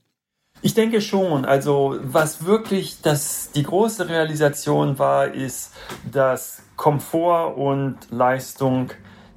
Ich 0.62 0.74
denke 0.74 1.02
schon. 1.02 1.46
Also 1.46 2.00
was 2.02 2.46
wirklich 2.46 3.02
das, 3.02 3.52
die 3.52 3.64
große 3.64 4.10
Realisation 4.10 4.98
war, 4.98 5.28
ist, 5.28 5.74
dass 6.12 6.64
Komfort 6.76 7.58
und 7.58 7.98
Leistung 8.10 8.92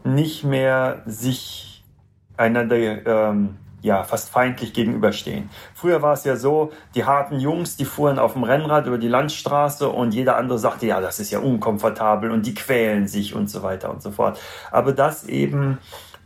nicht 0.04 0.44
mehr 0.44 1.02
sich 1.06 1.84
einander 2.36 2.76
ähm, 2.76 3.58
ja, 3.80 4.02
fast 4.02 4.30
feindlich 4.30 4.72
gegenüberstehen. 4.72 5.50
Früher 5.74 6.02
war 6.02 6.14
es 6.14 6.24
ja 6.24 6.36
so, 6.36 6.72
die 6.94 7.04
harten 7.04 7.38
Jungs, 7.38 7.76
die 7.76 7.84
fuhren 7.84 8.18
auf 8.18 8.32
dem 8.32 8.42
Rennrad 8.42 8.86
über 8.86 8.98
die 8.98 9.08
Landstraße 9.08 9.88
und 9.88 10.14
jeder 10.14 10.36
andere 10.36 10.58
sagte, 10.58 10.86
ja, 10.86 11.00
das 11.00 11.20
ist 11.20 11.30
ja 11.30 11.38
unkomfortabel 11.38 12.30
und 12.30 12.46
die 12.46 12.54
quälen 12.54 13.06
sich 13.06 13.34
und 13.34 13.48
so 13.48 13.62
weiter 13.62 13.90
und 13.90 14.02
so 14.02 14.10
fort. 14.10 14.40
Aber 14.72 14.92
das 14.92 15.24
eben 15.24 15.78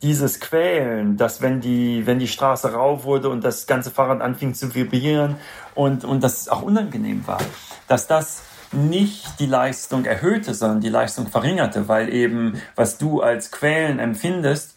dieses 0.02 0.40
Quälen, 0.40 1.16
dass 1.16 1.40
wenn 1.40 1.60
die, 1.60 2.06
wenn 2.06 2.18
die 2.18 2.28
Straße 2.28 2.72
rau 2.72 3.04
wurde 3.04 3.28
und 3.28 3.44
das 3.44 3.66
ganze 3.66 3.90
Fahrrad 3.90 4.20
anfing 4.20 4.54
zu 4.54 4.74
vibrieren 4.74 5.36
und, 5.74 6.04
und 6.04 6.22
das 6.22 6.48
auch 6.48 6.62
unangenehm 6.62 7.26
war, 7.26 7.40
dass 7.88 8.06
das 8.06 8.42
nicht 8.72 9.38
die 9.38 9.46
Leistung 9.46 10.04
erhöhte, 10.04 10.54
sondern 10.54 10.80
die 10.80 10.88
Leistung 10.88 11.26
verringerte, 11.28 11.88
weil 11.88 12.12
eben, 12.12 12.60
was 12.74 12.98
du 12.98 13.20
als 13.20 13.50
Quälen 13.50 13.98
empfindest, 13.98 14.76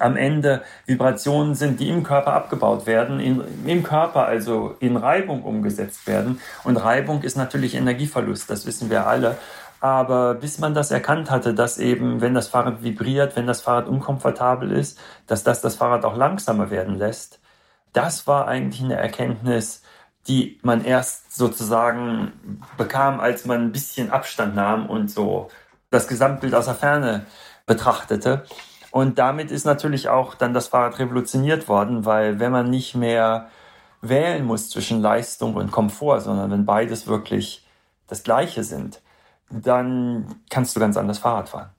am 0.00 0.16
Ende 0.16 0.62
Vibrationen 0.86 1.54
sind, 1.54 1.78
die 1.78 1.88
im 1.88 2.02
Körper 2.02 2.32
abgebaut 2.32 2.86
werden, 2.86 3.20
in, 3.20 3.42
im 3.66 3.82
Körper 3.84 4.26
also 4.26 4.76
in 4.80 4.96
Reibung 4.96 5.44
umgesetzt 5.44 6.06
werden. 6.08 6.40
Und 6.64 6.76
Reibung 6.76 7.22
ist 7.22 7.36
natürlich 7.36 7.76
Energieverlust, 7.76 8.50
das 8.50 8.66
wissen 8.66 8.90
wir 8.90 9.06
alle. 9.06 9.36
Aber 9.80 10.34
bis 10.34 10.58
man 10.58 10.74
das 10.74 10.90
erkannt 10.90 11.30
hatte, 11.30 11.54
dass 11.54 11.78
eben, 11.78 12.20
wenn 12.20 12.34
das 12.34 12.48
Fahrrad 12.48 12.82
vibriert, 12.82 13.36
wenn 13.36 13.46
das 13.46 13.60
Fahrrad 13.60 13.88
unkomfortabel 13.88 14.72
ist, 14.72 14.98
dass 15.26 15.44
das 15.44 15.60
das 15.60 15.76
Fahrrad 15.76 16.04
auch 16.04 16.16
langsamer 16.16 16.70
werden 16.70 16.96
lässt, 16.96 17.40
das 17.92 18.26
war 18.26 18.48
eigentlich 18.48 18.82
eine 18.82 18.96
Erkenntnis, 18.96 19.82
die 20.28 20.58
man 20.62 20.84
erst 20.84 21.36
sozusagen 21.36 22.60
bekam, 22.76 23.20
als 23.20 23.44
man 23.44 23.62
ein 23.62 23.72
bisschen 23.72 24.10
Abstand 24.10 24.54
nahm 24.54 24.86
und 24.88 25.10
so 25.10 25.48
das 25.90 26.08
Gesamtbild 26.08 26.54
aus 26.54 26.66
der 26.66 26.74
Ferne 26.74 27.26
betrachtete. 27.64 28.44
Und 28.90 29.18
damit 29.18 29.50
ist 29.50 29.64
natürlich 29.66 30.08
auch 30.08 30.34
dann 30.34 30.54
das 30.54 30.68
Fahrrad 30.68 30.98
revolutioniert 30.98 31.68
worden, 31.68 32.04
weil 32.04 32.40
wenn 32.40 32.52
man 32.52 32.70
nicht 32.70 32.94
mehr 32.94 33.48
wählen 34.00 34.44
muss 34.44 34.70
zwischen 34.70 35.00
Leistung 35.00 35.54
und 35.54 35.70
Komfort, 35.70 36.20
sondern 36.20 36.50
wenn 36.50 36.64
beides 36.64 37.06
wirklich 37.06 37.66
das 38.08 38.22
Gleiche 38.22 38.64
sind, 38.64 39.00
dann 39.50 40.36
kannst 40.50 40.74
du 40.76 40.80
ganz 40.80 40.96
anders 40.96 41.18
Fahrrad 41.18 41.48
fahren. 41.48 41.70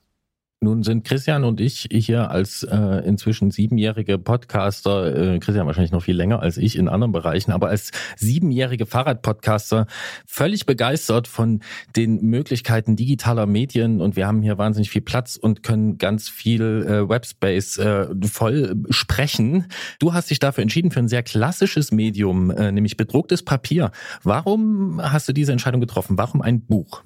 Nun 0.60 0.82
sind 0.82 1.04
Christian 1.04 1.44
und 1.44 1.60
ich 1.60 1.86
hier 1.92 2.32
als 2.32 2.64
äh, 2.64 3.06
inzwischen 3.06 3.52
siebenjährige 3.52 4.18
Podcaster, 4.18 5.34
äh, 5.34 5.38
Christian 5.38 5.68
wahrscheinlich 5.68 5.92
noch 5.92 6.02
viel 6.02 6.16
länger 6.16 6.40
als 6.42 6.56
ich 6.56 6.74
in 6.74 6.88
anderen 6.88 7.12
Bereichen, 7.12 7.52
aber 7.52 7.68
als 7.68 7.92
siebenjährige 8.16 8.84
Fahrradpodcaster 8.84 9.86
völlig 10.26 10.66
begeistert 10.66 11.28
von 11.28 11.60
den 11.94 12.22
Möglichkeiten 12.22 12.96
digitaler 12.96 13.46
Medien 13.46 14.00
und 14.00 14.16
wir 14.16 14.26
haben 14.26 14.42
hier 14.42 14.58
wahnsinnig 14.58 14.90
viel 14.90 15.02
Platz 15.02 15.36
und 15.36 15.62
können 15.62 15.96
ganz 15.96 16.28
viel 16.28 16.84
äh, 16.88 17.08
Webspace 17.08 17.78
äh, 17.78 18.08
voll 18.28 18.74
sprechen. 18.90 19.66
Du 20.00 20.12
hast 20.12 20.28
dich 20.28 20.40
dafür 20.40 20.62
entschieden 20.62 20.90
für 20.90 20.98
ein 20.98 21.08
sehr 21.08 21.22
klassisches 21.22 21.92
Medium, 21.92 22.50
äh, 22.50 22.72
nämlich 22.72 22.96
bedrucktes 22.96 23.44
Papier. 23.44 23.92
Warum 24.24 25.00
hast 25.00 25.28
du 25.28 25.32
diese 25.32 25.52
Entscheidung 25.52 25.80
getroffen? 25.80 26.18
Warum 26.18 26.42
ein 26.42 26.62
Buch? 26.62 27.04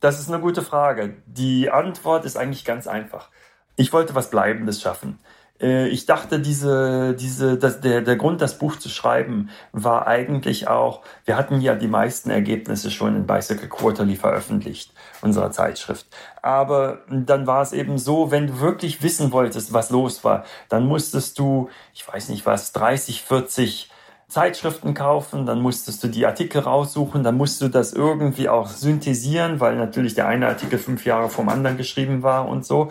Das 0.00 0.20
ist 0.20 0.30
eine 0.30 0.40
gute 0.40 0.62
Frage. 0.62 1.16
Die 1.26 1.70
Antwort 1.70 2.24
ist 2.24 2.36
eigentlich 2.36 2.64
ganz 2.64 2.86
einfach. 2.86 3.30
Ich 3.76 3.92
wollte 3.92 4.14
was 4.14 4.30
Bleibendes 4.30 4.80
schaffen. 4.80 5.18
Äh, 5.60 5.88
ich 5.88 6.06
dachte, 6.06 6.40
diese, 6.40 7.14
diese, 7.14 7.58
das, 7.58 7.80
der, 7.80 8.02
der 8.02 8.16
Grund, 8.16 8.40
das 8.40 8.58
Buch 8.58 8.76
zu 8.76 8.88
schreiben, 8.88 9.50
war 9.72 10.06
eigentlich 10.06 10.68
auch, 10.68 11.02
wir 11.24 11.36
hatten 11.36 11.60
ja 11.60 11.74
die 11.74 11.88
meisten 11.88 12.30
Ergebnisse 12.30 12.90
schon 12.90 13.16
in 13.16 13.26
Bicycle 13.26 13.68
Quarterly 13.68 14.16
veröffentlicht, 14.16 14.92
unserer 15.20 15.50
Zeitschrift. 15.50 16.06
Aber 16.42 17.00
dann 17.10 17.46
war 17.46 17.62
es 17.62 17.72
eben 17.72 17.98
so, 17.98 18.30
wenn 18.30 18.46
du 18.46 18.60
wirklich 18.60 19.02
wissen 19.02 19.32
wolltest, 19.32 19.72
was 19.72 19.90
los 19.90 20.24
war, 20.24 20.44
dann 20.68 20.86
musstest 20.86 21.38
du, 21.38 21.68
ich 21.92 22.06
weiß 22.06 22.28
nicht 22.28 22.46
was, 22.46 22.72
30, 22.72 23.22
40 23.22 23.90
Zeitschriften 24.28 24.92
kaufen, 24.92 25.46
dann 25.46 25.62
musstest 25.62 26.04
du 26.04 26.08
die 26.08 26.26
Artikel 26.26 26.60
raussuchen, 26.60 27.22
dann 27.22 27.36
musst 27.36 27.62
du 27.62 27.68
das 27.68 27.94
irgendwie 27.94 28.50
auch 28.50 28.68
synthetisieren, 28.68 29.58
weil 29.58 29.76
natürlich 29.76 30.14
der 30.14 30.28
eine 30.28 30.48
Artikel 30.48 30.78
fünf 30.78 31.06
Jahre 31.06 31.30
vom 31.30 31.48
anderen 31.48 31.78
geschrieben 31.78 32.22
war 32.22 32.46
und 32.46 32.66
so. 32.66 32.90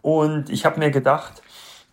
Und 0.00 0.48
ich 0.48 0.64
habe 0.64 0.78
mir 0.78 0.90
gedacht, 0.90 1.42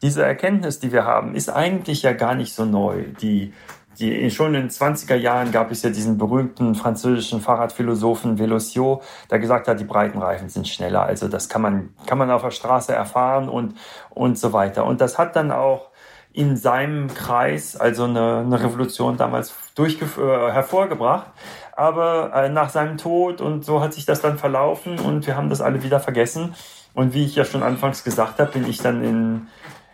diese 0.02 0.24
Erkenntnis, 0.24 0.80
die 0.80 0.94
wir 0.94 1.04
haben, 1.04 1.36
ist 1.36 1.50
eigentlich 1.50 2.04
ja 2.04 2.14
gar 2.14 2.36
nicht 2.36 2.54
so 2.54 2.64
neu. 2.64 3.04
Die, 3.22 3.52
die, 4.00 4.32
schon 4.32 4.56
in 4.56 4.62
den 4.62 4.70
20er 4.70 5.16
Jahren 5.16 5.52
gab 5.52 5.72
es 5.72 5.84
ja 5.84 5.90
diesen 5.90 6.18
berühmten 6.18 6.74
französischen 6.76 7.42
Fahrradphilosophen 7.42 8.40
Velocio, 8.40 9.02
der 9.30 9.40
gesagt 9.40 9.68
hat, 9.68 9.78
die 9.78 9.86
breiten 9.86 10.20
Reifen 10.20 10.48
sind 10.48 10.70
schneller. 10.70 11.04
Also 11.04 11.28
das 11.28 11.50
kann 11.50 11.62
man, 11.62 11.90
kann 12.06 12.18
man 12.18 12.32
auf 12.32 12.44
der 12.44 12.52
Straße 12.52 12.94
erfahren 12.94 13.50
und, 13.50 13.76
und 14.10 14.38
so 14.38 14.54
weiter. 14.54 14.86
Und 14.86 15.02
das 15.02 15.18
hat 15.18 15.36
dann 15.36 15.52
auch 15.52 15.90
in 16.36 16.58
seinem 16.58 17.08
Kreis 17.14 17.78
also 17.78 18.04
eine, 18.04 18.40
eine 18.40 18.62
Revolution 18.62 19.18
damals 19.18 19.54
durchgeführt, 19.76 20.50
äh, 20.50 20.52
hervorgebracht. 20.52 21.28
Aber 21.76 22.34
äh, 22.34 22.50
nach 22.50 22.70
seinem 22.70 22.98
Tod 22.98 23.42
und 23.42 23.64
so 23.66 23.82
hat 23.82 23.94
sich 23.94 24.06
das 24.06 24.22
dann 24.22 24.38
verlaufen 24.38 25.00
und 25.00 25.28
wir 25.28 25.36
haben 25.36 25.50
das 25.50 25.62
alle 25.62 25.84
wieder 25.84 26.00
vergessen. 26.00 26.56
Und 26.94 27.14
wie 27.14 27.26
ich 27.26 27.36
ja 27.36 27.44
schon 27.44 27.64
anfangs 27.64 28.04
gesagt 28.04 28.40
habe, 28.40 28.52
bin 28.52 28.70
ich 28.70 28.78
dann 28.78 29.04
in 29.04 29.48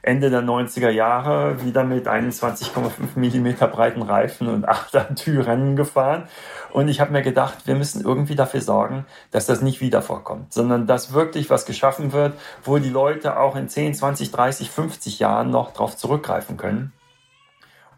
Ende 0.03 0.31
der 0.31 0.41
90er 0.41 0.89
Jahre 0.89 1.63
wieder 1.63 1.83
mit 1.83 2.07
21,5 2.07 2.89
Millimeter 3.15 3.67
breiten 3.67 4.01
Reifen 4.01 4.47
und 4.47 4.67
8 4.67 5.15
Türen 5.15 5.75
gefahren. 5.75 6.23
Und 6.71 6.87
ich 6.87 6.99
habe 6.99 7.11
mir 7.11 7.21
gedacht, 7.21 7.67
wir 7.67 7.75
müssen 7.75 8.03
irgendwie 8.03 8.35
dafür 8.35 8.61
sorgen, 8.61 9.05
dass 9.29 9.45
das 9.45 9.61
nicht 9.61 9.79
wieder 9.79 10.01
vorkommt, 10.01 10.53
sondern 10.53 10.87
dass 10.87 11.13
wirklich 11.13 11.49
was 11.51 11.65
geschaffen 11.65 12.13
wird, 12.13 12.33
wo 12.63 12.79
die 12.79 12.89
Leute 12.89 13.37
auch 13.37 13.55
in 13.55 13.69
10, 13.69 13.93
20, 13.93 14.31
30, 14.31 14.71
50 14.71 15.19
Jahren 15.19 15.51
noch 15.51 15.71
drauf 15.71 15.95
zurückgreifen 15.95 16.57
können. 16.57 16.93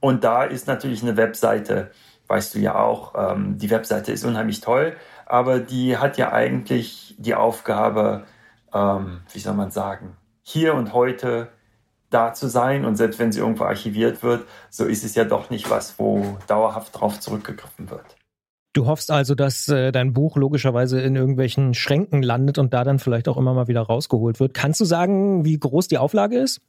Und 0.01 0.25
da 0.25 0.43
ist 0.43 0.67
natürlich 0.67 1.03
eine 1.03 1.15
Webseite, 1.15 1.91
weißt 2.27 2.55
du 2.55 2.59
ja 2.59 2.75
auch, 2.75 3.13
ähm, 3.15 3.57
die 3.57 3.69
Webseite 3.69 4.11
ist 4.11 4.25
unheimlich 4.25 4.59
toll, 4.59 4.97
aber 5.25 5.59
die 5.59 5.97
hat 5.97 6.17
ja 6.17 6.33
eigentlich 6.33 7.15
die 7.17 7.35
Aufgabe, 7.35 8.25
ähm, 8.73 9.21
wie 9.31 9.39
soll 9.39 9.53
man 9.53 9.71
sagen, 9.71 10.17
hier 10.41 10.73
und 10.73 10.93
heute 10.93 11.47
da 12.13 12.33
zu 12.33 12.47
sein. 12.47 12.85
Und 12.85 12.95
selbst 12.95 13.19
wenn 13.19 13.31
sie 13.31 13.39
irgendwo 13.39 13.63
archiviert 13.63 14.23
wird, 14.23 14.45
so 14.69 14.85
ist 14.85 15.03
es 15.03 15.15
ja 15.15 15.23
doch 15.23 15.49
nicht 15.49 15.69
was, 15.69 15.97
wo 15.97 16.37
dauerhaft 16.47 16.99
drauf 16.99 17.19
zurückgegriffen 17.19 17.89
wird. 17.89 18.15
Du 18.73 18.87
hoffst 18.87 19.11
also, 19.11 19.35
dass 19.35 19.67
äh, 19.67 19.91
dein 19.91 20.13
Buch 20.13 20.35
logischerweise 20.35 20.99
in 20.99 21.15
irgendwelchen 21.15 21.75
Schränken 21.75 22.23
landet 22.23 22.57
und 22.57 22.73
da 22.73 22.83
dann 22.83 22.97
vielleicht 22.97 23.27
auch 23.27 23.37
immer 23.37 23.53
mal 23.53 23.67
wieder 23.67 23.81
rausgeholt 23.81 24.39
wird. 24.39 24.55
Kannst 24.55 24.81
du 24.81 24.85
sagen, 24.85 25.45
wie 25.45 25.59
groß 25.59 25.87
die 25.87 25.99
Auflage 25.99 26.39
ist? 26.39 26.59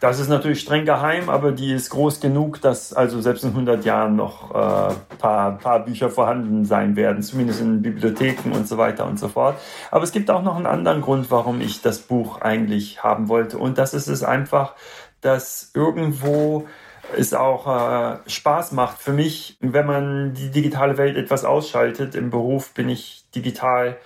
Das 0.00 0.20
ist 0.20 0.28
natürlich 0.28 0.60
streng 0.60 0.84
geheim, 0.84 1.28
aber 1.28 1.50
die 1.50 1.72
ist 1.72 1.90
groß 1.90 2.20
genug, 2.20 2.60
dass 2.60 2.92
also 2.92 3.20
selbst 3.20 3.42
in 3.42 3.50
100 3.50 3.84
Jahren 3.84 4.14
noch 4.14 4.52
ein 4.52 4.92
äh, 4.92 5.16
paar, 5.18 5.58
paar 5.58 5.84
Bücher 5.84 6.08
vorhanden 6.08 6.64
sein 6.64 6.94
werden, 6.94 7.20
zumindest 7.20 7.60
in 7.60 7.82
Bibliotheken 7.82 8.52
und 8.52 8.68
so 8.68 8.78
weiter 8.78 9.06
und 9.06 9.18
so 9.18 9.26
fort. 9.26 9.58
Aber 9.90 10.04
es 10.04 10.12
gibt 10.12 10.30
auch 10.30 10.42
noch 10.42 10.54
einen 10.54 10.66
anderen 10.66 11.00
Grund, 11.00 11.32
warum 11.32 11.60
ich 11.60 11.82
das 11.82 11.98
Buch 11.98 12.40
eigentlich 12.40 13.02
haben 13.02 13.28
wollte. 13.28 13.58
Und 13.58 13.76
das 13.76 13.92
ist 13.92 14.06
es 14.06 14.22
einfach, 14.22 14.74
dass 15.20 15.72
irgendwo 15.74 16.68
es 17.16 17.34
auch 17.34 17.66
äh, 17.66 18.18
Spaß 18.28 18.72
macht 18.72 18.98
für 18.98 19.12
mich, 19.12 19.56
wenn 19.60 19.86
man 19.86 20.34
die 20.34 20.50
digitale 20.50 20.96
Welt 20.96 21.16
etwas 21.16 21.44
ausschaltet. 21.44 22.14
Im 22.14 22.30
Beruf 22.30 22.72
bin 22.72 22.88
ich 22.88 23.24
digital 23.34 23.96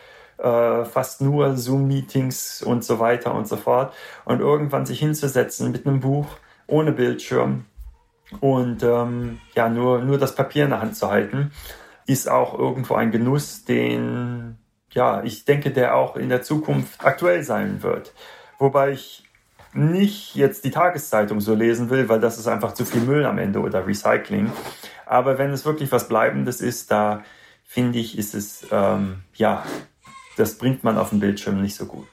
äh, 0.42 0.84
fast 0.84 1.20
nur 1.20 1.56
Zoom-Meetings 1.56 2.62
und 2.62 2.84
so 2.84 2.98
weiter 2.98 3.34
und 3.34 3.46
so 3.46 3.56
fort. 3.56 3.94
Und 4.24 4.40
irgendwann 4.40 4.86
sich 4.86 4.98
hinzusetzen 4.98 5.72
mit 5.72 5.86
einem 5.86 6.00
Buch 6.00 6.26
ohne 6.66 6.92
Bildschirm 6.92 7.64
und 8.40 8.82
ähm, 8.82 9.40
ja, 9.54 9.68
nur, 9.68 10.00
nur 10.00 10.18
das 10.18 10.34
Papier 10.34 10.64
in 10.64 10.70
der 10.70 10.80
Hand 10.80 10.96
zu 10.96 11.10
halten, 11.10 11.52
ist 12.06 12.30
auch 12.30 12.58
irgendwo 12.58 12.94
ein 12.94 13.10
Genuss, 13.10 13.64
den, 13.64 14.58
ja, 14.90 15.22
ich 15.22 15.44
denke, 15.44 15.70
der 15.70 15.96
auch 15.96 16.16
in 16.16 16.28
der 16.28 16.42
Zukunft 16.42 17.04
aktuell 17.04 17.42
sein 17.42 17.82
wird. 17.82 18.12
Wobei 18.58 18.92
ich 18.92 19.24
nicht 19.74 20.34
jetzt 20.34 20.64
die 20.64 20.70
Tageszeitung 20.70 21.40
so 21.40 21.54
lesen 21.54 21.88
will, 21.90 22.08
weil 22.08 22.20
das 22.20 22.38
ist 22.38 22.46
einfach 22.46 22.74
zu 22.74 22.84
viel 22.84 23.02
Müll 23.02 23.24
am 23.24 23.38
Ende 23.38 23.60
oder 23.60 23.86
Recycling. 23.86 24.52
Aber 25.06 25.38
wenn 25.38 25.50
es 25.50 25.64
wirklich 25.64 25.92
was 25.92 26.08
Bleibendes 26.08 26.60
ist, 26.60 26.90
da 26.90 27.22
finde 27.64 27.98
ich, 27.98 28.18
ist 28.18 28.34
es, 28.34 28.66
ähm, 28.70 29.22
ja, 29.34 29.64
das 30.36 30.56
bringt 30.56 30.84
man 30.84 30.98
auf 30.98 31.10
dem 31.10 31.20
Bildschirm 31.20 31.60
nicht 31.60 31.74
so 31.74 31.86
gut. 31.86 32.08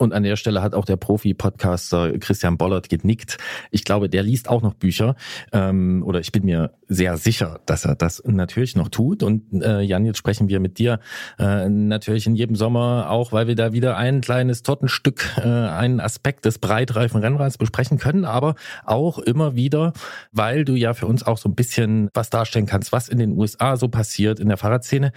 Und 0.00 0.14
an 0.14 0.22
der 0.22 0.36
Stelle 0.36 0.62
hat 0.62 0.74
auch 0.74 0.84
der 0.84 0.96
Profi-Podcaster 0.96 2.18
Christian 2.20 2.56
Bollert 2.56 2.88
genickt. 2.88 3.36
Ich 3.72 3.82
glaube, 3.82 4.08
der 4.08 4.22
liest 4.22 4.48
auch 4.48 4.62
noch 4.62 4.74
Bücher. 4.74 5.16
Ähm, 5.52 6.04
oder 6.06 6.20
ich 6.20 6.30
bin 6.30 6.44
mir 6.44 6.72
sehr 6.86 7.16
sicher, 7.16 7.60
dass 7.66 7.84
er 7.84 7.96
das 7.96 8.22
natürlich 8.24 8.76
noch 8.76 8.90
tut. 8.90 9.24
Und 9.24 9.60
äh, 9.60 9.80
Jan, 9.80 10.04
jetzt 10.04 10.18
sprechen 10.18 10.48
wir 10.48 10.60
mit 10.60 10.78
dir 10.78 11.00
äh, 11.40 11.68
natürlich 11.68 12.28
in 12.28 12.36
jedem 12.36 12.54
Sommer 12.54 13.10
auch, 13.10 13.32
weil 13.32 13.48
wir 13.48 13.56
da 13.56 13.72
wieder 13.72 13.96
ein 13.96 14.20
kleines 14.20 14.62
Tortenstück, 14.62 15.36
äh, 15.38 15.42
einen 15.42 15.98
Aspekt 15.98 16.44
des 16.44 16.60
breitreifen 16.60 17.20
Rennrads 17.20 17.58
besprechen 17.58 17.98
können, 17.98 18.24
aber 18.24 18.54
auch 18.84 19.18
immer 19.18 19.56
wieder, 19.56 19.92
weil 20.30 20.64
du 20.64 20.76
ja 20.76 20.94
für 20.94 21.06
uns 21.06 21.24
auch 21.24 21.38
so 21.38 21.48
ein 21.48 21.56
bisschen 21.56 22.08
was 22.14 22.30
darstellen 22.30 22.66
kannst, 22.66 22.92
was 22.92 23.08
in 23.08 23.18
den 23.18 23.36
USA 23.36 23.76
so 23.76 23.88
passiert 23.88 24.38
in 24.38 24.46
der 24.46 24.58
Fahrradszene. 24.58 25.10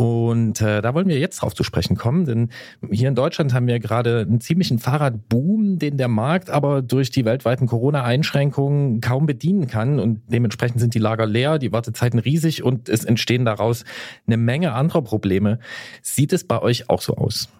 Und 0.00 0.62
äh, 0.62 0.80
da 0.80 0.94
wollen 0.94 1.08
wir 1.08 1.18
jetzt 1.18 1.42
drauf 1.42 1.54
zu 1.54 1.62
sprechen 1.62 1.94
kommen, 1.94 2.24
denn 2.24 2.48
hier 2.90 3.08
in 3.08 3.14
Deutschland 3.14 3.52
haben 3.52 3.66
wir 3.66 3.78
gerade 3.80 4.20
einen 4.20 4.40
ziemlichen 4.40 4.78
Fahrradboom, 4.78 5.78
den 5.78 5.98
der 5.98 6.08
Markt 6.08 6.48
aber 6.48 6.80
durch 6.80 7.10
die 7.10 7.26
weltweiten 7.26 7.66
Corona-Einschränkungen 7.66 9.02
kaum 9.02 9.26
bedienen 9.26 9.66
kann. 9.66 10.00
Und 10.00 10.22
dementsprechend 10.28 10.80
sind 10.80 10.94
die 10.94 10.98
Lager 10.98 11.26
leer, 11.26 11.58
die 11.58 11.70
Wartezeiten 11.70 12.18
riesig 12.18 12.62
und 12.62 12.88
es 12.88 13.04
entstehen 13.04 13.44
daraus 13.44 13.84
eine 14.26 14.38
Menge 14.38 14.72
anderer 14.72 15.02
Probleme. 15.02 15.58
Sieht 16.00 16.32
es 16.32 16.44
bei 16.44 16.62
euch 16.62 16.88
auch 16.88 17.02
so 17.02 17.18
aus? 17.18 17.50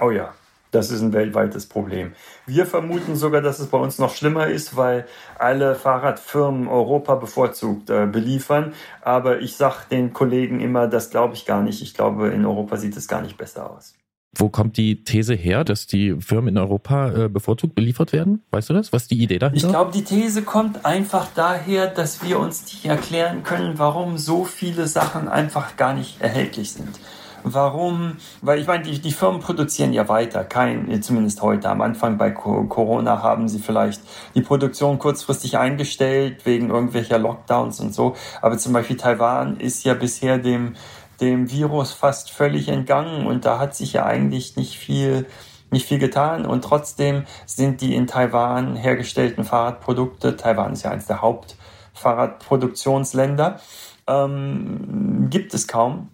Oh 0.00 0.10
ja, 0.10 0.32
das 0.72 0.90
ist 0.90 1.02
ein 1.02 1.12
weltweites 1.12 1.66
Problem. 1.66 2.12
Wir 2.46 2.66
vermuten 2.66 3.14
sogar, 3.14 3.42
dass 3.42 3.60
es 3.60 3.68
bei 3.68 3.78
uns 3.78 3.98
noch 3.98 4.14
schlimmer 4.14 4.48
ist, 4.48 4.76
weil 4.76 5.06
alle 5.38 5.76
Fahrradfirmen 5.76 6.66
Europa 6.66 7.14
bevorzugt 7.14 7.90
äh, 7.90 8.06
beliefern. 8.06 8.72
Aber 9.02 9.40
ich 9.40 9.56
sage 9.56 9.76
den 9.90 10.12
Kollegen 10.12 10.60
immer, 10.60 10.88
das 10.88 11.10
glaube 11.10 11.34
ich 11.34 11.44
gar 11.46 11.62
nicht. 11.62 11.82
Ich 11.82 11.94
glaube, 11.94 12.28
in 12.28 12.44
Europa 12.44 12.78
sieht 12.78 12.96
es 12.96 13.06
gar 13.06 13.22
nicht 13.22 13.36
besser 13.36 13.70
aus. 13.70 13.94
Wo 14.34 14.48
kommt 14.48 14.78
die 14.78 15.04
These 15.04 15.34
her, 15.34 15.62
dass 15.62 15.86
die 15.86 16.16
Firmen 16.18 16.48
in 16.48 16.58
Europa 16.58 17.24
äh, 17.24 17.28
bevorzugt 17.28 17.74
beliefert 17.74 18.14
werden? 18.14 18.42
Weißt 18.50 18.70
du 18.70 18.74
das? 18.74 18.90
Was 18.90 19.02
ist 19.02 19.10
die 19.10 19.22
Idee 19.22 19.38
dahinter? 19.38 19.66
Ich 19.66 19.70
glaube, 19.70 19.92
die 19.92 20.04
These 20.04 20.40
kommt 20.40 20.86
einfach 20.86 21.28
daher, 21.34 21.86
dass 21.86 22.24
wir 22.24 22.38
uns 22.38 22.64
nicht 22.64 22.86
erklären 22.86 23.42
können, 23.42 23.78
warum 23.78 24.16
so 24.16 24.44
viele 24.44 24.86
Sachen 24.86 25.28
einfach 25.28 25.76
gar 25.76 25.92
nicht 25.92 26.22
erhältlich 26.22 26.72
sind. 26.72 26.98
Warum? 27.44 28.16
Weil 28.40 28.60
ich 28.60 28.68
meine, 28.68 28.84
die, 28.84 29.00
die 29.00 29.10
Firmen 29.10 29.40
produzieren 29.40 29.92
ja 29.92 30.08
weiter, 30.08 30.44
kein, 30.44 31.02
zumindest 31.02 31.42
heute. 31.42 31.68
Am 31.68 31.80
Anfang 31.80 32.16
bei 32.16 32.30
Corona 32.30 33.20
haben 33.22 33.48
sie 33.48 33.58
vielleicht 33.58 34.00
die 34.34 34.42
Produktion 34.42 35.00
kurzfristig 35.00 35.58
eingestellt 35.58 36.46
wegen 36.46 36.70
irgendwelcher 36.70 37.18
Lockdowns 37.18 37.80
und 37.80 37.92
so. 37.94 38.14
Aber 38.40 38.58
zum 38.58 38.72
Beispiel 38.72 38.96
Taiwan 38.96 39.56
ist 39.58 39.82
ja 39.84 39.94
bisher 39.94 40.38
dem, 40.38 40.74
dem 41.20 41.50
Virus 41.50 41.90
fast 41.92 42.30
völlig 42.30 42.68
entgangen 42.68 43.26
und 43.26 43.44
da 43.44 43.58
hat 43.58 43.74
sich 43.74 43.94
ja 43.94 44.06
eigentlich 44.06 44.54
nicht 44.56 44.78
viel, 44.78 45.26
nicht 45.70 45.86
viel 45.86 45.98
getan 45.98 46.46
und 46.46 46.62
trotzdem 46.62 47.24
sind 47.44 47.80
die 47.80 47.96
in 47.96 48.06
Taiwan 48.06 48.76
hergestellten 48.76 49.42
Fahrradprodukte, 49.44 50.36
Taiwan 50.36 50.74
ist 50.74 50.84
ja 50.84 50.92
eines 50.92 51.06
der 51.06 51.22
Hauptfahrradproduktionsländer, 51.22 53.58
ähm, 54.06 55.26
gibt 55.28 55.54
es 55.54 55.66
kaum. 55.66 56.11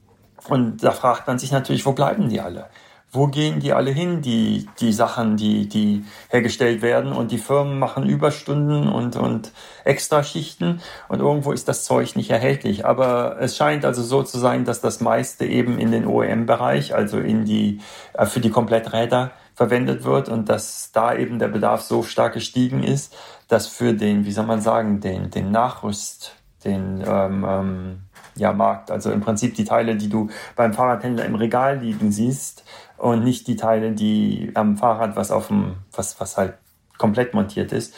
Und 0.48 0.82
da 0.82 0.92
fragt 0.92 1.26
man 1.26 1.38
sich 1.38 1.52
natürlich, 1.52 1.84
wo 1.86 1.92
bleiben 1.92 2.28
die 2.28 2.40
alle? 2.40 2.66
Wo 3.10 3.26
gehen 3.26 3.58
die 3.58 3.72
alle 3.72 3.90
hin, 3.90 4.20
die, 4.20 4.68
die 4.80 4.92
Sachen, 4.92 5.38
die, 5.38 5.66
die 5.66 6.04
hergestellt 6.28 6.82
werden? 6.82 7.12
Und 7.12 7.30
die 7.30 7.38
Firmen 7.38 7.78
machen 7.78 8.06
Überstunden 8.06 8.86
und, 8.86 9.16
und 9.16 9.52
Extraschichten 9.84 10.82
und 11.08 11.20
irgendwo 11.20 11.52
ist 11.52 11.68
das 11.68 11.84
Zeug 11.84 12.16
nicht 12.16 12.30
erhältlich. 12.30 12.84
Aber 12.84 13.38
es 13.40 13.56
scheint 13.56 13.86
also 13.86 14.02
so 14.02 14.22
zu 14.22 14.38
sein, 14.38 14.66
dass 14.66 14.82
das 14.82 15.00
meiste 15.00 15.46
eben 15.46 15.78
in 15.78 15.90
den 15.90 16.06
OEM-Bereich, 16.06 16.94
also 16.94 17.18
in 17.18 17.46
die, 17.46 17.80
äh, 18.12 18.26
für 18.26 18.40
die 18.40 18.50
Kompletträder 18.50 19.30
verwendet 19.54 20.04
wird 20.04 20.28
und 20.28 20.48
dass 20.48 20.92
da 20.92 21.14
eben 21.14 21.38
der 21.38 21.48
Bedarf 21.48 21.80
so 21.80 22.02
stark 22.02 22.34
gestiegen 22.34 22.84
ist, 22.84 23.16
dass 23.48 23.66
für 23.66 23.94
den, 23.94 24.26
wie 24.26 24.32
soll 24.32 24.46
man 24.46 24.60
sagen, 24.60 25.00
den, 25.00 25.30
den 25.30 25.50
Nachrüst, 25.50 26.36
den, 26.64 27.02
ähm, 27.06 27.44
ähm, 27.48 28.02
ja, 28.38 28.52
Markt. 28.52 28.90
Also 28.90 29.10
im 29.10 29.20
Prinzip 29.20 29.54
die 29.54 29.64
Teile, 29.64 29.96
die 29.96 30.08
du 30.08 30.28
beim 30.56 30.72
Fahrradhändler 30.72 31.24
im 31.24 31.34
Regal 31.34 31.78
liegen 31.78 32.12
siehst 32.12 32.64
und 32.96 33.24
nicht 33.24 33.46
die 33.46 33.56
Teile, 33.56 33.92
die 33.92 34.50
am 34.54 34.76
Fahrrad, 34.76 35.16
was 35.16 35.30
auf 35.30 35.48
dem, 35.48 35.76
was, 35.92 36.20
was 36.20 36.36
halt 36.36 36.54
komplett 36.98 37.34
montiert 37.34 37.72
ist. 37.72 37.94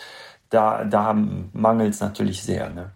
Da, 0.50 0.84
da 0.84 1.12
mangelt 1.52 1.94
es 1.94 2.00
natürlich 2.00 2.42
sehr. 2.42 2.70
Ne? 2.70 2.90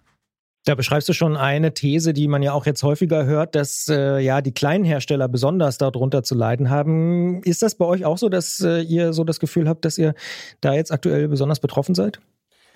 Da 0.67 0.75
beschreibst 0.75 1.09
du 1.11 1.13
schon 1.13 1.37
eine 1.37 1.75
These, 1.75 2.15
die 2.15 2.27
man 2.27 2.43
ja 2.43 2.53
auch 2.53 2.65
jetzt 2.65 2.83
häufiger 2.83 3.27
hört, 3.27 3.55
dass 3.55 3.87
äh, 3.89 4.19
ja 4.21 4.41
die 4.41 4.53
kleinen 4.53 4.85
Hersteller 4.85 5.29
besonders 5.29 5.77
darunter 5.77 6.23
zu 6.23 6.35
leiden 6.35 6.71
haben. 6.71 7.43
Ist 7.43 7.63
das 7.63 7.75
bei 7.75 7.85
euch 7.85 8.07
auch 8.07 8.17
so, 8.17 8.31
dass 8.31 8.61
äh, 8.61 8.81
ihr 8.81 9.13
so 9.13 9.25
das 9.25 9.41
Gefühl 9.41 9.69
habt, 9.69 9.85
dass 9.85 9.99
ihr 9.99 10.15
da 10.63 10.73
jetzt 10.73 10.91
aktuell 10.91 11.29
besonders 11.29 11.61
betroffen 11.61 11.95
seid? 11.95 12.19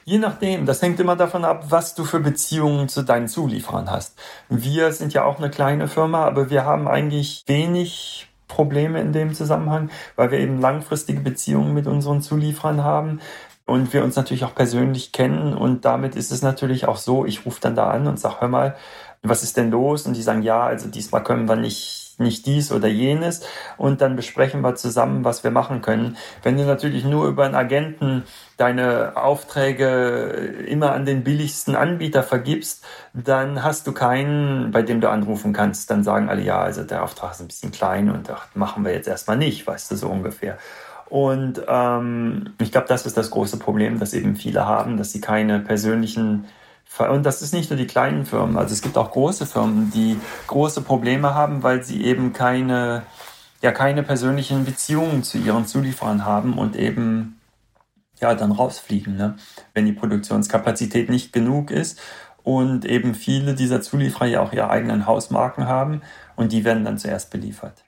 Je 0.08 0.16
nachdem, 0.16 0.64
das 0.64 0.80
hängt 0.80 0.98
immer 1.00 1.16
davon 1.16 1.44
ab, 1.44 1.66
was 1.68 1.94
du 1.94 2.02
für 2.02 2.20
Beziehungen 2.20 2.88
zu 2.88 3.02
deinen 3.02 3.28
Zulieferern 3.28 3.90
hast. 3.90 4.18
Wir 4.48 4.90
sind 4.92 5.12
ja 5.12 5.24
auch 5.24 5.36
eine 5.36 5.50
kleine 5.50 5.86
Firma, 5.86 6.24
aber 6.24 6.48
wir 6.48 6.64
haben 6.64 6.88
eigentlich 6.88 7.44
wenig 7.46 8.26
Probleme 8.46 9.02
in 9.02 9.12
dem 9.12 9.34
Zusammenhang, 9.34 9.90
weil 10.16 10.30
wir 10.30 10.38
eben 10.38 10.62
langfristige 10.62 11.20
Beziehungen 11.20 11.74
mit 11.74 11.86
unseren 11.86 12.22
Zulieferern 12.22 12.82
haben 12.82 13.20
und 13.66 13.92
wir 13.92 14.02
uns 14.02 14.16
natürlich 14.16 14.44
auch 14.44 14.54
persönlich 14.54 15.12
kennen 15.12 15.52
und 15.52 15.84
damit 15.84 16.16
ist 16.16 16.32
es 16.32 16.40
natürlich 16.40 16.88
auch 16.88 16.96
so, 16.96 17.26
ich 17.26 17.44
rufe 17.44 17.60
dann 17.60 17.76
da 17.76 17.90
an 17.90 18.06
und 18.06 18.18
sage, 18.18 18.36
hör 18.40 18.48
mal, 18.48 18.76
was 19.22 19.42
ist 19.42 19.58
denn 19.58 19.70
los? 19.70 20.06
Und 20.06 20.16
die 20.16 20.22
sagen, 20.22 20.40
ja, 20.40 20.62
also 20.62 20.88
diesmal 20.88 21.22
können 21.22 21.46
wir 21.50 21.56
nicht 21.56 22.07
nicht 22.18 22.46
dies 22.46 22.72
oder 22.72 22.88
jenes 22.88 23.42
und 23.76 24.00
dann 24.00 24.16
besprechen 24.16 24.60
wir 24.60 24.74
zusammen, 24.74 25.24
was 25.24 25.44
wir 25.44 25.50
machen 25.50 25.80
können. 25.82 26.16
Wenn 26.42 26.56
du 26.56 26.64
natürlich 26.64 27.04
nur 27.04 27.26
über 27.26 27.44
einen 27.44 27.54
Agenten 27.54 28.24
deine 28.56 29.16
Aufträge 29.16 30.64
immer 30.66 30.92
an 30.92 31.06
den 31.06 31.22
billigsten 31.24 31.76
Anbieter 31.76 32.22
vergibst, 32.22 32.84
dann 33.14 33.62
hast 33.62 33.86
du 33.86 33.92
keinen, 33.92 34.70
bei 34.72 34.82
dem 34.82 35.00
du 35.00 35.08
anrufen 35.08 35.52
kannst. 35.52 35.90
Dann 35.90 36.02
sagen 36.02 36.28
alle, 36.28 36.42
ja, 36.42 36.60
also 36.60 36.82
der 36.82 37.04
Auftrag 37.04 37.32
ist 37.32 37.40
ein 37.40 37.46
bisschen 37.46 37.70
klein 37.70 38.10
und 38.10 38.28
ach, 38.30 38.46
machen 38.54 38.84
wir 38.84 38.92
jetzt 38.92 39.08
erstmal 39.08 39.36
nicht, 39.36 39.66
weißt 39.66 39.90
du, 39.90 39.96
so 39.96 40.08
ungefähr. 40.08 40.58
Und 41.08 41.62
ähm, 41.66 42.50
ich 42.60 42.70
glaube, 42.70 42.88
das 42.88 43.06
ist 43.06 43.16
das 43.16 43.30
große 43.30 43.58
Problem, 43.58 43.98
das 43.98 44.12
eben 44.12 44.36
viele 44.36 44.66
haben, 44.66 44.98
dass 44.98 45.12
sie 45.12 45.20
keine 45.20 45.60
persönlichen 45.60 46.44
und 47.06 47.24
das 47.24 47.42
ist 47.42 47.54
nicht 47.54 47.70
nur 47.70 47.76
die 47.76 47.86
kleinen 47.86 48.26
Firmen, 48.26 48.56
also 48.56 48.72
es 48.72 48.82
gibt 48.82 48.96
auch 48.96 49.10
große 49.12 49.46
Firmen, 49.46 49.90
die 49.92 50.16
große 50.46 50.82
Probleme 50.82 51.34
haben, 51.34 51.62
weil 51.62 51.82
sie 51.84 52.04
eben 52.04 52.32
keine, 52.32 53.02
ja, 53.62 53.72
keine 53.72 54.02
persönlichen 54.02 54.64
Beziehungen 54.64 55.22
zu 55.22 55.38
ihren 55.38 55.66
Zulieferern 55.66 56.24
haben 56.24 56.58
und 56.58 56.76
eben 56.76 57.38
ja, 58.20 58.34
dann 58.34 58.52
rausfliegen, 58.52 59.16
ne? 59.16 59.36
wenn 59.74 59.86
die 59.86 59.92
Produktionskapazität 59.92 61.08
nicht 61.08 61.32
genug 61.32 61.70
ist 61.70 62.00
und 62.42 62.84
eben 62.84 63.14
viele 63.14 63.54
dieser 63.54 63.80
Zulieferer 63.80 64.26
ja 64.26 64.40
auch 64.40 64.52
ihre 64.52 64.70
eigenen 64.70 65.06
Hausmarken 65.06 65.66
haben 65.66 66.02
und 66.36 66.52
die 66.52 66.64
werden 66.64 66.84
dann 66.84 66.98
zuerst 66.98 67.30
beliefert. 67.30 67.84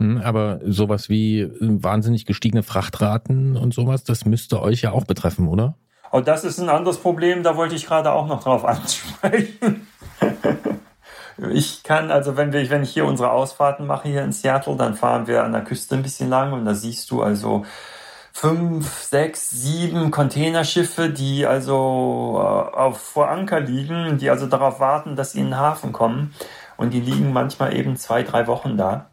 Hm, 0.00 0.18
aber 0.18 0.60
sowas 0.64 1.08
wie 1.08 1.48
wahnsinnig 1.60 2.26
gestiegene 2.26 2.62
Frachtraten 2.62 3.56
und 3.56 3.72
sowas, 3.74 4.04
das 4.04 4.24
müsste 4.24 4.60
euch 4.60 4.82
ja 4.82 4.92
auch 4.92 5.04
betreffen, 5.04 5.48
oder? 5.48 5.76
Oh, 6.14 6.20
das 6.20 6.44
ist 6.44 6.60
ein 6.60 6.68
anderes 6.68 6.98
Problem, 6.98 7.42
da 7.42 7.56
wollte 7.56 7.74
ich 7.74 7.86
gerade 7.86 8.12
auch 8.12 8.28
noch 8.28 8.44
drauf 8.44 8.64
ansprechen. 8.64 9.88
ich 11.50 11.82
kann, 11.82 12.12
also 12.12 12.36
wenn, 12.36 12.52
wir, 12.52 12.70
wenn 12.70 12.84
ich 12.84 12.90
hier 12.90 13.04
unsere 13.04 13.32
Ausfahrten 13.32 13.84
mache 13.84 14.06
hier 14.06 14.22
in 14.22 14.30
Seattle, 14.30 14.76
dann 14.76 14.94
fahren 14.94 15.26
wir 15.26 15.42
an 15.42 15.50
der 15.50 15.64
Küste 15.64 15.96
ein 15.96 16.04
bisschen 16.04 16.30
lang 16.30 16.52
und 16.52 16.66
da 16.66 16.74
siehst 16.74 17.10
du 17.10 17.24
also 17.24 17.64
fünf, 18.32 19.02
sechs, 19.02 19.50
sieben 19.50 20.12
Containerschiffe, 20.12 21.10
die 21.10 21.46
also 21.46 22.36
äh, 22.36 22.76
auf, 22.76 23.00
vor 23.00 23.28
Anker 23.28 23.58
liegen, 23.58 24.16
die 24.16 24.30
also 24.30 24.46
darauf 24.46 24.78
warten, 24.78 25.16
dass 25.16 25.32
sie 25.32 25.40
in 25.40 25.46
den 25.46 25.58
Hafen 25.58 25.90
kommen. 25.90 26.32
Und 26.76 26.94
die 26.94 27.00
liegen 27.00 27.32
manchmal 27.32 27.74
eben 27.74 27.96
zwei, 27.96 28.22
drei 28.22 28.46
Wochen 28.46 28.76
da, 28.76 29.10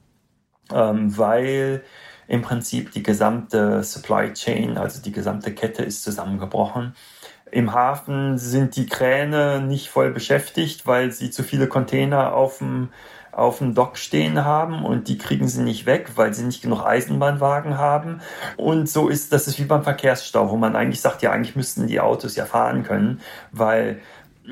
ähm, 0.72 1.18
weil 1.18 1.84
im 2.32 2.42
Prinzip 2.42 2.94
die 2.94 3.04
gesamte 3.04 3.84
Supply 3.84 4.32
Chain, 4.32 4.78
also 4.78 5.02
die 5.02 5.12
gesamte 5.12 5.54
Kette 5.54 5.84
ist 5.84 6.02
zusammengebrochen. 6.02 6.96
Im 7.52 7.74
Hafen 7.74 8.38
sind 8.38 8.78
die 8.78 8.86
Kräne 8.86 9.60
nicht 9.60 9.90
voll 9.90 10.12
beschäftigt, 10.12 10.88
weil 10.88 11.12
sie 11.12 11.30
zu 11.30 11.44
viele 11.44 11.68
Container 11.68 12.34
auf 12.34 12.60
dem, 12.60 12.88
auf 13.34 13.58
dem 13.58 13.76
Dock 13.76 13.98
stehen 13.98 14.46
haben 14.46 14.86
und 14.86 15.10
die 15.10 15.18
kriegen 15.18 15.50
sie 15.50 15.62
nicht 15.62 15.86
weg, 15.86 16.12
weil 16.16 16.34
sie 16.34 16.46
nicht 16.46 16.62
genug 16.62 16.86
Eisenbahnwagen 16.86 17.78
haben. 17.78 18.22
Und 18.56 18.88
so 18.88 19.10
ist, 19.10 19.34
das 19.34 19.50
ist 19.50 19.60
wie 19.60 19.66
beim 19.66 19.84
Verkehrsstau, 19.84 20.50
wo 20.52 20.56
man 20.56 20.78
eigentlich 20.78 21.02
sagt, 21.02 21.24
ja, 21.24 21.32
eigentlich 21.32 21.58
müssten 21.58 21.88
die 21.88 22.00
Autos 22.00 22.38
ja 22.38 22.46
fahren 22.46 22.84
können, 22.84 23.20
weil 23.52 24.00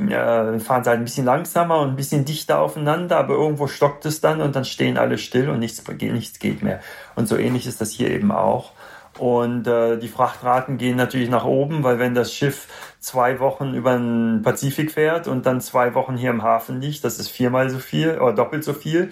äh, 0.07 0.59
fahren 0.59 0.83
sie 0.83 0.89
halt 0.89 0.99
ein 0.99 1.05
bisschen 1.05 1.25
langsamer 1.25 1.79
und 1.79 1.89
ein 1.89 1.95
bisschen 1.95 2.25
dichter 2.25 2.59
aufeinander, 2.59 3.17
aber 3.17 3.33
irgendwo 3.35 3.67
stockt 3.67 4.05
es 4.05 4.21
dann 4.21 4.41
und 4.41 4.55
dann 4.55 4.65
stehen 4.65 4.97
alle 4.97 5.17
still 5.17 5.49
und 5.49 5.59
nichts, 5.59 5.83
nichts 5.87 6.39
geht 6.39 6.63
mehr. 6.63 6.79
Und 7.15 7.27
so 7.27 7.37
ähnlich 7.37 7.67
ist 7.67 7.81
das 7.81 7.91
hier 7.91 8.09
eben 8.09 8.31
auch. 8.31 8.73
Und 9.17 9.67
äh, 9.67 9.97
die 9.97 10.07
Frachtraten 10.07 10.77
gehen 10.77 10.95
natürlich 10.95 11.29
nach 11.29 11.43
oben, 11.43 11.83
weil 11.83 11.99
wenn 11.99 12.15
das 12.15 12.33
Schiff 12.33 12.67
zwei 12.99 13.39
Wochen 13.39 13.73
über 13.73 13.97
den 13.97 14.41
Pazifik 14.43 14.91
fährt 14.91 15.27
und 15.27 15.45
dann 15.45 15.59
zwei 15.59 15.93
Wochen 15.93 16.15
hier 16.15 16.29
im 16.29 16.43
Hafen 16.43 16.79
liegt, 16.79 17.03
das 17.03 17.19
ist 17.19 17.29
viermal 17.29 17.69
so 17.69 17.79
viel 17.79 18.19
oder 18.19 18.33
doppelt 18.33 18.63
so 18.63 18.73
viel. 18.73 19.11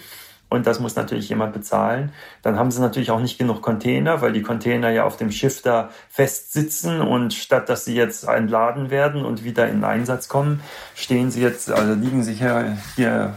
Und 0.50 0.66
das 0.66 0.80
muss 0.80 0.96
natürlich 0.96 1.30
jemand 1.30 1.54
bezahlen. 1.54 2.12
Dann 2.42 2.58
haben 2.58 2.72
sie 2.72 2.80
natürlich 2.80 3.12
auch 3.12 3.20
nicht 3.20 3.38
genug 3.38 3.62
Container, 3.62 4.22
weil 4.22 4.32
die 4.32 4.42
Container 4.42 4.90
ja 4.90 5.04
auf 5.04 5.18
dem 5.18 5.32
Schiff 5.32 5.62
da 5.62 5.90
fest 6.10 6.54
sitzen 6.54 7.02
und 7.02 7.34
statt 7.34 7.68
dass 7.70 7.86
sie 7.86 7.96
jetzt 7.96 8.24
entladen 8.28 8.90
werden 8.90 9.26
und 9.26 9.44
wieder 9.44 9.68
in 9.68 9.84
Einsatz 9.84 10.30
kommen, 10.30 10.62
stehen 10.96 11.32
sie 11.32 11.42
jetzt, 11.42 11.70
also 11.70 11.94
liegen 11.94 12.24
sie 12.24 12.34
hier, 12.34 12.78
hier 12.96 13.36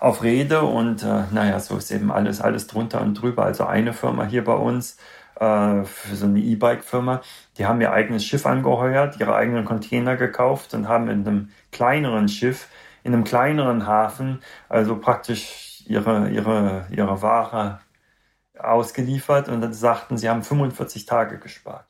auf 0.00 0.22
Rede 0.22 0.62
und 0.62 1.02
äh, 1.02 1.24
naja, 1.30 1.60
so 1.60 1.76
ist 1.76 1.90
eben 1.90 2.10
alles, 2.10 2.40
alles 2.40 2.66
drunter 2.66 3.02
und 3.02 3.14
drüber. 3.14 3.44
Also 3.44 3.66
eine 3.66 3.92
Firma 3.92 4.24
hier 4.24 4.42
bei 4.42 4.54
uns, 4.54 4.96
äh, 5.38 5.84
so 6.12 6.24
eine 6.24 6.40
E-Bike-Firma, 6.40 7.20
die 7.58 7.66
haben 7.66 7.80
ihr 7.80 7.92
eigenes 7.92 8.24
Schiff 8.24 8.46
angeheuert, 8.46 9.20
ihre 9.20 9.34
eigenen 9.36 9.64
Container 9.66 10.16
gekauft 10.16 10.74
und 10.74 10.88
haben 10.88 11.08
in 11.08 11.26
einem 11.26 11.50
kleineren 11.70 12.28
Schiff, 12.28 12.68
in 13.04 13.12
einem 13.12 13.24
kleineren 13.24 13.86
Hafen, 13.86 14.40
also 14.68 14.96
praktisch 14.96 15.69
ihre, 15.90 16.30
ihre, 16.30 16.86
ihre 16.90 17.20
Ware 17.20 17.80
ausgeliefert 18.56 19.48
und 19.48 19.60
dann 19.60 19.72
sagten, 19.72 20.16
sie 20.16 20.28
haben 20.30 20.44
45 20.44 21.04
Tage 21.04 21.38
gespart. 21.38 21.89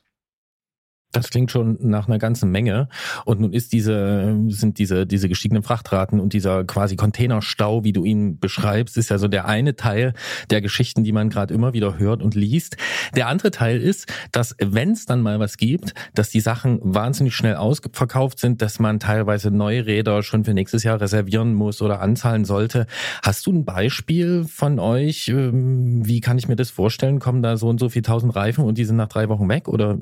Das 1.11 1.29
klingt 1.29 1.51
schon 1.51 1.77
nach 1.81 2.07
einer 2.07 2.19
ganzen 2.19 2.51
Menge. 2.51 2.87
Und 3.25 3.41
nun 3.41 3.53
ist 3.53 3.73
diese, 3.73 4.37
sind 4.47 4.79
diese, 4.79 5.05
diese 5.05 5.27
gestiegenen 5.27 5.63
Frachtraten 5.63 6.19
und 6.19 6.33
dieser 6.33 6.63
quasi 6.63 6.95
Containerstau, 6.95 7.83
wie 7.83 7.93
du 7.93 8.05
ihn 8.05 8.39
beschreibst, 8.39 8.97
ist 8.97 9.09
ja 9.09 9.17
so 9.17 9.27
der 9.27 9.45
eine 9.45 9.75
Teil 9.75 10.13
der 10.49 10.61
Geschichten, 10.61 11.03
die 11.03 11.11
man 11.11 11.29
gerade 11.29 11.53
immer 11.53 11.73
wieder 11.73 11.99
hört 11.99 12.21
und 12.21 12.35
liest. 12.35 12.77
Der 13.15 13.27
andere 13.27 13.51
Teil 13.51 13.81
ist, 13.81 14.11
dass 14.31 14.55
wenn 14.59 14.91
es 14.91 15.05
dann 15.05 15.21
mal 15.21 15.39
was 15.39 15.57
gibt, 15.57 15.93
dass 16.13 16.29
die 16.29 16.39
Sachen 16.39 16.79
wahnsinnig 16.81 17.35
schnell 17.35 17.55
ausverkauft 17.55 18.39
sind, 18.39 18.61
dass 18.61 18.79
man 18.79 18.99
teilweise 18.99 19.51
neue 19.51 19.85
Räder 19.85 20.23
schon 20.23 20.45
für 20.45 20.53
nächstes 20.53 20.83
Jahr 20.83 21.01
reservieren 21.01 21.53
muss 21.53 21.81
oder 21.81 22.01
anzahlen 22.01 22.45
sollte. 22.45 22.87
Hast 23.21 23.45
du 23.45 23.51
ein 23.51 23.65
Beispiel 23.65 24.45
von 24.45 24.79
euch? 24.79 25.27
Ähm, 25.27 26.07
wie 26.07 26.21
kann 26.21 26.37
ich 26.37 26.47
mir 26.47 26.55
das 26.55 26.69
vorstellen? 26.69 27.19
Kommen 27.19 27.41
da 27.41 27.57
so 27.57 27.67
und 27.67 27.79
so 27.79 27.89
viel 27.89 28.01
tausend 28.01 28.35
Reifen 28.35 28.63
und 28.63 28.77
die 28.77 28.85
sind 28.85 28.95
nach 28.95 29.09
drei 29.09 29.27
Wochen 29.29 29.49
weg? 29.49 29.67
Oder 29.67 29.97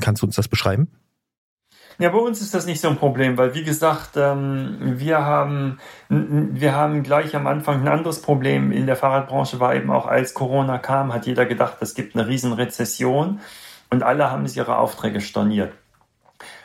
kannst 0.00 0.22
du 0.22 0.26
uns 0.26 0.36
das 0.36 0.48
beschreiben? 0.50 0.88
Ja, 1.98 2.08
bei 2.08 2.18
uns 2.18 2.40
ist 2.40 2.54
das 2.54 2.64
nicht 2.64 2.80
so 2.80 2.88
ein 2.88 2.96
Problem, 2.96 3.36
weil 3.36 3.54
wie 3.54 3.62
gesagt, 3.62 4.16
ähm, 4.16 4.78
wir 4.80 5.24
haben, 5.24 5.78
wir 6.08 6.74
haben 6.74 7.02
gleich 7.02 7.36
am 7.36 7.46
Anfang 7.46 7.82
ein 7.82 7.88
anderes 7.88 8.22
Problem 8.22 8.72
in 8.72 8.86
der 8.86 8.96
Fahrradbranche 8.96 9.60
war 9.60 9.74
eben 9.74 9.90
auch, 9.90 10.06
als 10.06 10.32
Corona 10.32 10.78
kam, 10.78 11.12
hat 11.12 11.26
jeder 11.26 11.44
gedacht, 11.44 11.76
es 11.80 11.94
gibt 11.94 12.16
eine 12.16 12.26
riesen 12.26 12.54
Rezession 12.54 13.40
und 13.90 14.02
alle 14.02 14.30
haben 14.30 14.46
sich 14.46 14.56
ihre 14.56 14.78
Aufträge 14.78 15.20
storniert. 15.20 15.74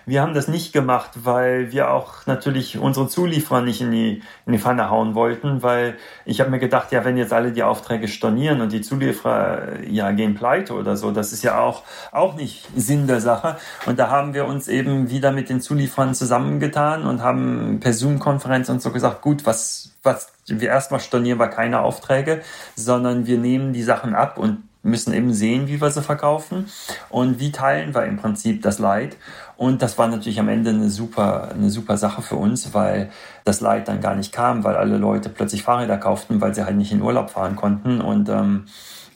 Wir 0.06 0.22
haben 0.22 0.34
das 0.34 0.48
nicht 0.48 0.72
gemacht, 0.72 1.12
weil 1.24 1.72
wir 1.72 1.90
auch 1.90 2.26
natürlich 2.28 2.78
unsere 2.78 3.08
Zulieferer 3.08 3.62
nicht 3.62 3.82
in 3.82 3.92
die, 3.92 4.22
in 4.46 4.54
die 4.54 4.60
Pfanne 4.60 4.90
hauen 4.90 5.16
wollten, 5.16 5.64
weil 5.64 5.96
ich 6.26 6.40
habe 6.40 6.52
mir 6.52 6.60
gedacht, 6.60 6.92
ja, 6.92 7.04
wenn 7.04 7.18
jetzt 7.18 7.34
alle 7.34 7.52
die 7.52 7.64
Aufträge 7.64 8.08
stornieren 8.08 8.62
und 8.62 8.72
die 8.72 8.82
Zulieferer 8.82 9.84
ja 9.88 10.12
gehen 10.12 10.36
pleite 10.36 10.74
oder 10.74 10.96
so, 10.96 11.12
das 11.12 11.34
ist 11.34 11.44
ja 11.44 11.60
auch, 11.60 11.84
auch 12.12 12.36
nicht 12.36 12.68
Sinn 12.76 13.08
der 13.08 13.20
Sache. 13.20 13.58
Und 13.86 13.98
da 13.98 14.10
haben 14.10 14.34
wir 14.34 14.46
uns 14.46 14.68
eben 14.68 15.10
wieder 15.10 15.32
mit 15.32 15.50
den 15.50 15.60
Zulieferern 15.60 16.14
zusammengetan 16.14 17.06
und 17.08 17.24
haben 17.24 17.80
per 17.80 17.94
Zoom-Konferenz 17.94 18.70
und 18.70 18.82
so 18.82 18.92
gesagt, 18.92 19.22
gut, 19.22 19.46
was, 19.46 19.96
was, 20.04 20.32
wir 20.46 20.70
erstmal 20.70 21.00
stornieren 21.00 21.40
wir 21.40 21.48
keine 21.48 21.82
Aufträge, 21.82 22.42
sondern 22.76 23.26
wir 23.26 23.40
nehmen 23.40 23.74
die 23.74 23.84
Sachen 23.84 24.14
ab 24.14 24.38
und 24.38 24.64
müssen 24.86 25.14
eben 25.14 25.34
sehen, 25.34 25.68
wie 25.68 25.82
wir 25.82 25.90
sie 25.90 26.02
verkaufen 26.02 26.68
und 27.10 27.40
wie 27.40 27.52
teilen 27.52 27.94
wir 27.94 28.06
im 28.06 28.18
Prinzip 28.18 28.62
das 28.62 28.80
Leid. 28.80 29.18
Und 29.58 29.82
das 29.82 29.98
war 29.98 30.08
natürlich 30.08 30.40
am 30.40 30.50
Ende 30.50 30.72
eine 30.72 30.90
super, 30.90 31.50
eine 31.54 31.70
super 31.70 31.98
Sache 31.98 32.22
für 32.22 32.36
uns, 32.36 32.74
weil 32.74 33.10
das 33.44 33.62
Leid 33.62 33.88
dann 33.88 34.02
gar 34.02 34.16
nicht 34.16 34.34
kam, 34.34 34.64
weil 34.64 34.76
alle 34.76 34.98
Leute 34.98 35.30
plötzlich 35.30 35.64
Fahrräder 35.64 35.98
kauften, 35.98 36.42
weil 36.42 36.54
sie 36.54 36.66
halt 36.66 36.76
nicht 36.76 36.92
in 36.92 37.02
Urlaub 37.02 37.30
fahren 37.30 37.56
konnten 37.56 38.02
und, 38.02 38.28
ähm, 38.30 38.66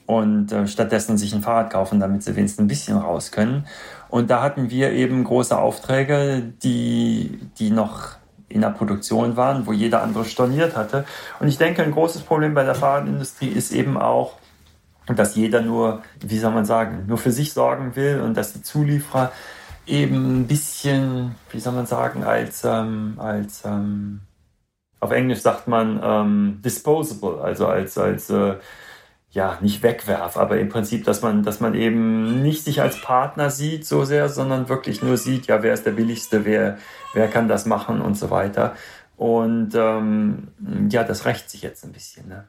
und 0.06 0.52
äh, 0.52 0.67
stattdessen 0.67 1.17
sich 1.17 1.34
ein 1.34 1.41
Fahrrad 1.41 1.71
kaufen, 1.71 1.99
damit 1.99 2.23
sie 2.23 2.36
wenigstens 2.36 2.63
ein 2.63 2.67
bisschen 2.67 2.97
raus 2.97 3.32
können. 3.32 3.65
Und 4.08 4.30
da 4.30 4.41
hatten 4.41 4.69
wir 4.69 4.91
eben 4.91 5.23
große 5.23 5.58
Aufträge, 5.58 6.41
die, 6.63 7.39
die 7.60 7.69
noch 7.69 8.17
in 8.47 8.62
der 8.62 8.69
Produktion 8.69 9.38
waren, 9.38 9.67
wo 9.67 9.73
jeder 9.73 10.02
andere 10.02 10.25
storniert 10.25 10.75
hatte. 10.75 11.06
Und 11.39 11.47
ich 11.47 11.58
denke, 11.58 11.84
ein 11.84 11.91
großes 11.91 12.23
Problem 12.23 12.56
bei 12.56 12.63
der 12.63 12.75
Fahrradindustrie 12.75 13.49
ist 13.49 13.71
eben 13.71 13.97
auch, 13.97 14.34
dass 15.08 15.36
jeder 15.36 15.62
nur, 15.62 16.02
wie 16.19 16.38
soll 16.38 16.52
man 16.52 16.65
sagen, 16.65 17.06
nur 17.08 17.17
für 17.17 17.32
sich 17.32 17.54
sorgen 17.54 17.95
will 17.95 18.21
und 18.21 18.36
dass 18.36 18.54
die 18.54 18.62
Zulieferer 18.62 19.32
eben 19.89 20.41
ein 20.41 20.47
bisschen, 20.47 21.36
wie 21.52 21.60
soll 21.60 21.73
man 21.73 21.86
sagen, 21.86 22.23
als, 22.23 22.63
ähm, 22.63 23.15
als 23.17 23.63
ähm, 23.65 24.21
auf 24.99 25.12
Englisch 25.12 25.39
sagt 25.39 25.67
man 25.67 25.99
ähm, 26.04 26.62
disposable, 26.63 27.41
also 27.41 27.67
als, 27.67 27.97
als 27.97 28.30
äh, 28.30 28.56
ja, 29.32 29.58
nicht 29.62 29.84
wegwerf, 29.84 30.38
aber 30.38 30.60
im 30.60 30.69
Prinzip, 30.69 31.06
dass 31.06 31.21
man, 31.21 31.43
dass 31.43 31.60
man 31.60 31.75
eben 31.75 32.41
nicht 32.41 32.63
sich 32.63 32.82
als 32.82 32.99
Partner 33.02 33.52
sieht 33.52 33.86
so 33.86 34.04
sehr, 34.04 34.28
sondern 34.28 34.69
wirklich 34.69 35.04
nur 35.04 35.17
sieht, 35.17 35.47
ja, 35.47 35.62
wer 35.62 35.73
ist 35.73 35.86
der 35.86 35.91
billigste, 35.91 36.45
wer, 36.45 36.78
wer 37.13 37.28
kann 37.28 37.47
das 37.47 37.65
machen 37.65 38.02
und 38.02 38.15
so 38.17 38.32
weiter. 38.32 38.75
Und 39.17 39.75
ähm, 39.75 40.47
ja, 40.89 41.04
das 41.04 41.25
rächt 41.25 41.49
sich 41.49 41.62
jetzt 41.62 41.84
ein 41.84 41.91
bisschen. 41.91 42.28
Ne? 42.28 42.47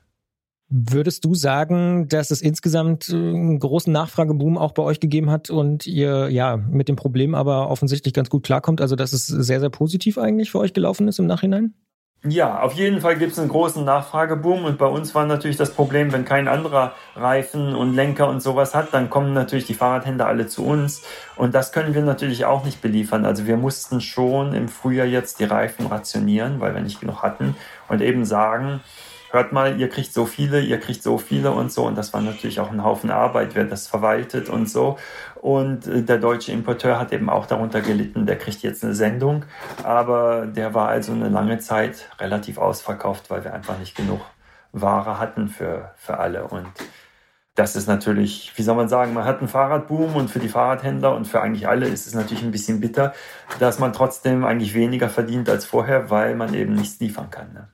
Würdest 0.72 1.24
du 1.24 1.34
sagen, 1.34 2.06
dass 2.06 2.30
es 2.30 2.40
insgesamt 2.40 3.08
äh, 3.08 3.14
einen 3.14 3.58
großen 3.58 3.92
Nachfrageboom 3.92 4.56
auch 4.56 4.70
bei 4.70 4.84
euch 4.84 5.00
gegeben 5.00 5.28
hat 5.28 5.50
und 5.50 5.84
ihr 5.84 6.30
ja 6.30 6.56
mit 6.56 6.88
dem 6.88 6.94
Problem 6.94 7.34
aber 7.34 7.68
offensichtlich 7.70 8.14
ganz 8.14 8.30
gut 8.30 8.44
klarkommt? 8.44 8.80
Also, 8.80 8.94
dass 8.94 9.12
es 9.12 9.26
sehr, 9.26 9.58
sehr 9.58 9.70
positiv 9.70 10.16
eigentlich 10.16 10.52
für 10.52 10.60
euch 10.60 10.72
gelaufen 10.72 11.08
ist 11.08 11.18
im 11.18 11.26
Nachhinein? 11.26 11.74
Ja, 12.22 12.60
auf 12.60 12.74
jeden 12.74 13.00
Fall 13.00 13.16
gibt 13.16 13.32
es 13.32 13.38
einen 13.38 13.48
großen 13.48 13.82
Nachfrageboom 13.82 14.64
und 14.66 14.76
bei 14.76 14.86
uns 14.86 15.14
war 15.14 15.24
natürlich 15.24 15.56
das 15.56 15.72
Problem, 15.72 16.12
wenn 16.12 16.26
kein 16.26 16.48
anderer 16.48 16.92
Reifen 17.16 17.74
und 17.74 17.94
Lenker 17.94 18.28
und 18.28 18.42
sowas 18.42 18.74
hat, 18.74 18.92
dann 18.92 19.08
kommen 19.08 19.32
natürlich 19.32 19.64
die 19.64 19.72
Fahrradhändler 19.72 20.26
alle 20.26 20.46
zu 20.46 20.66
uns 20.66 21.02
und 21.36 21.54
das 21.54 21.72
können 21.72 21.94
wir 21.94 22.02
natürlich 22.02 22.44
auch 22.44 22.62
nicht 22.62 22.82
beliefern. 22.82 23.24
Also 23.24 23.46
wir 23.46 23.56
mussten 23.56 24.02
schon 24.02 24.52
im 24.52 24.68
Frühjahr 24.68 25.06
jetzt 25.06 25.40
die 25.40 25.44
Reifen 25.44 25.86
rationieren, 25.86 26.60
weil 26.60 26.74
wir 26.74 26.82
nicht 26.82 27.00
genug 27.00 27.22
hatten 27.22 27.56
und 27.88 28.02
eben 28.02 28.26
sagen, 28.26 28.80
hört 29.30 29.52
mal, 29.52 29.78
ihr 29.80 29.88
kriegt 29.88 30.12
so 30.12 30.26
viele, 30.26 30.60
ihr 30.60 30.78
kriegt 30.78 31.02
so 31.02 31.18
viele 31.18 31.52
und 31.52 31.72
so. 31.72 31.86
Und 31.86 31.96
das 31.96 32.12
war 32.12 32.20
natürlich 32.20 32.60
auch 32.60 32.70
ein 32.70 32.84
Haufen 32.84 33.10
Arbeit, 33.10 33.54
wer 33.54 33.64
das 33.64 33.86
verwaltet 33.86 34.48
und 34.48 34.68
so. 34.68 34.98
Und 35.40 35.86
äh, 35.86 36.02
der 36.02 36.18
deutsche 36.18 36.52
Importeur 36.52 36.98
hat 36.98 37.12
eben 37.12 37.30
auch 37.30 37.46
darunter 37.46 37.80
gelitten, 37.80 38.26
der 38.26 38.36
kriegt 38.38 38.62
jetzt 38.62 38.84
eine 38.84 38.94
Sendung. 38.94 39.44
Aber 39.84 40.46
der 40.46 40.74
war 40.74 40.88
also 40.88 41.12
eine 41.12 41.28
lange 41.28 41.58
Zeit 41.58 42.08
relativ 42.18 42.58
ausverkauft, 42.58 43.30
weil 43.30 43.44
wir 43.44 43.54
einfach 43.54 43.78
nicht 43.78 43.96
genug 43.96 44.20
Ware 44.72 45.18
hatten 45.18 45.48
für, 45.48 45.92
für 45.96 46.18
alle. 46.18 46.44
Und 46.44 46.68
das 47.54 47.76
ist 47.76 47.88
natürlich, 47.88 48.52
wie 48.56 48.62
soll 48.62 48.76
man 48.76 48.88
sagen, 48.88 49.12
man 49.12 49.24
hat 49.24 49.40
einen 49.40 49.48
Fahrradboom 49.48 50.16
und 50.16 50.30
für 50.30 50.38
die 50.38 50.48
Fahrradhändler 50.48 51.14
und 51.14 51.26
für 51.26 51.42
eigentlich 51.42 51.68
alle 51.68 51.86
ist 51.88 52.06
es 52.06 52.14
natürlich 52.14 52.42
ein 52.42 52.52
bisschen 52.52 52.80
bitter, 52.80 53.12
dass 53.58 53.78
man 53.78 53.92
trotzdem 53.92 54.44
eigentlich 54.44 54.74
weniger 54.74 55.08
verdient 55.08 55.48
als 55.48 55.64
vorher, 55.64 56.10
weil 56.10 56.36
man 56.36 56.54
eben 56.54 56.74
nichts 56.74 57.00
liefern 57.00 57.30
kann. 57.30 57.52
Ne? 57.52 57.68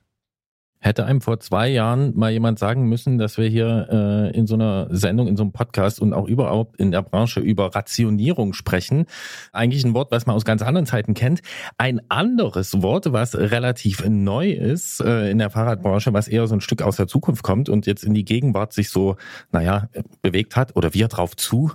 Hätte 0.86 1.04
einem 1.04 1.20
vor 1.20 1.40
zwei 1.40 1.66
Jahren 1.66 2.16
mal 2.16 2.30
jemand 2.30 2.60
sagen 2.60 2.84
müssen, 2.88 3.18
dass 3.18 3.38
wir 3.38 3.48
hier 3.48 3.88
äh, 3.90 4.38
in 4.38 4.46
so 4.46 4.54
einer 4.54 4.86
Sendung, 4.90 5.26
in 5.26 5.36
so 5.36 5.42
einem 5.42 5.50
Podcast 5.50 6.00
und 6.00 6.12
auch 6.12 6.28
überhaupt 6.28 6.76
in 6.76 6.92
der 6.92 7.02
Branche 7.02 7.40
über 7.40 7.74
Rationierung 7.74 8.52
sprechen. 8.52 9.06
Eigentlich 9.52 9.84
ein 9.84 9.94
Wort, 9.94 10.12
was 10.12 10.26
man 10.26 10.36
aus 10.36 10.44
ganz 10.44 10.62
anderen 10.62 10.86
Zeiten 10.86 11.14
kennt. 11.14 11.40
Ein 11.76 12.02
anderes 12.08 12.82
Wort, 12.82 13.12
was 13.12 13.34
relativ 13.34 14.04
neu 14.08 14.52
ist 14.52 15.00
äh, 15.00 15.28
in 15.28 15.38
der 15.38 15.50
Fahrradbranche, 15.50 16.12
was 16.12 16.28
eher 16.28 16.46
so 16.46 16.54
ein 16.54 16.60
Stück 16.60 16.82
aus 16.82 16.94
der 16.94 17.08
Zukunft 17.08 17.42
kommt 17.42 17.68
und 17.68 17.86
jetzt 17.86 18.04
in 18.04 18.14
die 18.14 18.24
Gegenwart 18.24 18.72
sich 18.72 18.90
so, 18.90 19.16
naja, 19.50 19.88
bewegt 20.22 20.54
hat 20.54 20.76
oder 20.76 20.94
wir 20.94 21.08
drauf 21.08 21.34
zu, 21.34 21.72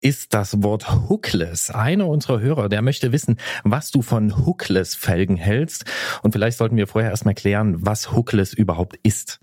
ist 0.00 0.34
das 0.34 0.62
Wort 0.62 1.08
Hookless. 1.08 1.70
Einer 1.70 2.06
unserer 2.06 2.40
Hörer, 2.40 2.68
der 2.68 2.82
möchte 2.82 3.12
wissen, 3.12 3.38
was 3.64 3.90
du 3.90 4.02
von 4.02 4.46
Hookless-Felgen 4.46 5.36
hältst. 5.36 5.84
Und 6.22 6.32
vielleicht 6.32 6.58
sollten 6.58 6.76
wir 6.76 6.86
vorher 6.86 7.10
erstmal 7.10 7.34
klären, 7.34 7.76
was 7.84 8.12
Hookless 8.12 8.52
überhaupt 8.52 8.98
ist. 9.02 9.40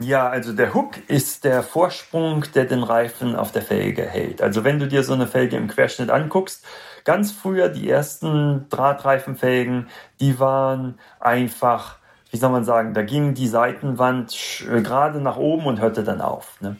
Ja, 0.00 0.28
also 0.28 0.52
der 0.52 0.74
Hook 0.74 0.96
ist 1.08 1.42
der 1.42 1.64
Vorsprung, 1.64 2.44
der 2.54 2.66
den 2.66 2.84
Reifen 2.84 3.34
auf 3.34 3.50
der 3.50 3.62
Felge 3.62 4.02
hält. 4.02 4.40
Also 4.40 4.62
wenn 4.62 4.78
du 4.78 4.86
dir 4.86 5.02
so 5.02 5.12
eine 5.12 5.26
Felge 5.26 5.56
im 5.56 5.66
Querschnitt 5.66 6.10
anguckst, 6.10 6.64
ganz 7.02 7.32
früher 7.32 7.68
die 7.68 7.90
ersten 7.90 8.66
Drahtreifenfelgen, 8.68 9.88
die 10.20 10.38
waren 10.38 11.00
einfach, 11.18 11.96
wie 12.30 12.36
soll 12.36 12.50
man 12.50 12.62
sagen, 12.62 12.94
da 12.94 13.02
ging 13.02 13.34
die 13.34 13.48
Seitenwand 13.48 14.64
gerade 14.68 15.20
nach 15.20 15.36
oben 15.36 15.66
und 15.66 15.80
hörte 15.80 16.04
dann 16.04 16.20
auf. 16.20 16.60
Ne? 16.60 16.76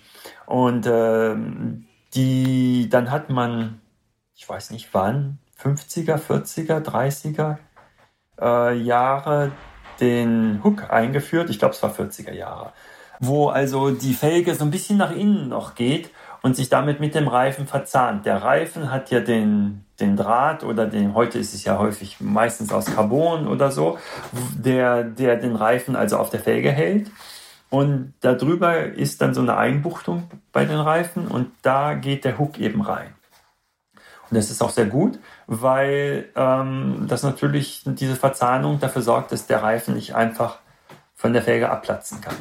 Und 0.46 0.86
ähm, 0.88 1.87
die, 2.14 2.88
dann 2.88 3.10
hat 3.10 3.30
man, 3.30 3.80
ich 4.34 4.48
weiß 4.48 4.70
nicht 4.70 4.88
wann, 4.92 5.38
50er, 5.60 6.18
40er, 6.18 6.82
30er 6.82 7.58
äh, 8.40 8.76
Jahre 8.76 9.52
den 10.00 10.60
Hook 10.62 10.90
eingeführt. 10.90 11.50
Ich 11.50 11.58
glaube, 11.58 11.74
es 11.74 11.82
war 11.82 11.90
40er 11.90 12.32
Jahre. 12.32 12.72
Wo 13.20 13.48
also 13.48 13.90
die 13.90 14.14
Felge 14.14 14.54
so 14.54 14.64
ein 14.64 14.70
bisschen 14.70 14.96
nach 14.96 15.10
innen 15.10 15.48
noch 15.48 15.74
geht 15.74 16.10
und 16.42 16.54
sich 16.54 16.68
damit 16.68 17.00
mit 17.00 17.16
dem 17.16 17.26
Reifen 17.26 17.66
verzahnt. 17.66 18.24
Der 18.26 18.42
Reifen 18.42 18.92
hat 18.92 19.10
ja 19.10 19.18
den, 19.18 19.84
den 19.98 20.16
Draht 20.16 20.62
oder 20.62 20.86
den, 20.86 21.14
heute 21.14 21.38
ist 21.38 21.52
es 21.52 21.64
ja 21.64 21.78
häufig 21.78 22.20
meistens 22.20 22.72
aus 22.72 22.86
Carbon 22.86 23.48
oder 23.48 23.72
so, 23.72 23.98
der, 24.56 25.02
der 25.02 25.36
den 25.36 25.56
Reifen 25.56 25.96
also 25.96 26.16
auf 26.16 26.30
der 26.30 26.40
Felge 26.40 26.70
hält. 26.70 27.10
Und 27.70 28.14
darüber 28.20 28.82
ist 28.82 29.20
dann 29.20 29.34
so 29.34 29.42
eine 29.42 29.56
Einbuchtung 29.56 30.30
bei 30.52 30.64
den 30.64 30.78
Reifen 30.78 31.28
und 31.28 31.50
da 31.62 31.94
geht 31.94 32.24
der 32.24 32.38
Hook 32.38 32.58
eben 32.58 32.80
rein. 32.80 33.14
Und 34.30 34.36
das 34.36 34.50
ist 34.50 34.62
auch 34.62 34.70
sehr 34.70 34.86
gut, 34.86 35.18
weil 35.46 36.28
ähm, 36.34 37.06
das 37.08 37.22
natürlich 37.22 37.82
diese 37.84 38.16
Verzahnung 38.16 38.78
dafür 38.80 39.02
sorgt, 39.02 39.32
dass 39.32 39.46
der 39.46 39.62
Reifen 39.62 39.94
nicht 39.94 40.14
einfach 40.14 40.58
von 41.14 41.32
der 41.32 41.42
Felge 41.42 41.70
abplatzen 41.70 42.20
kann. 42.20 42.36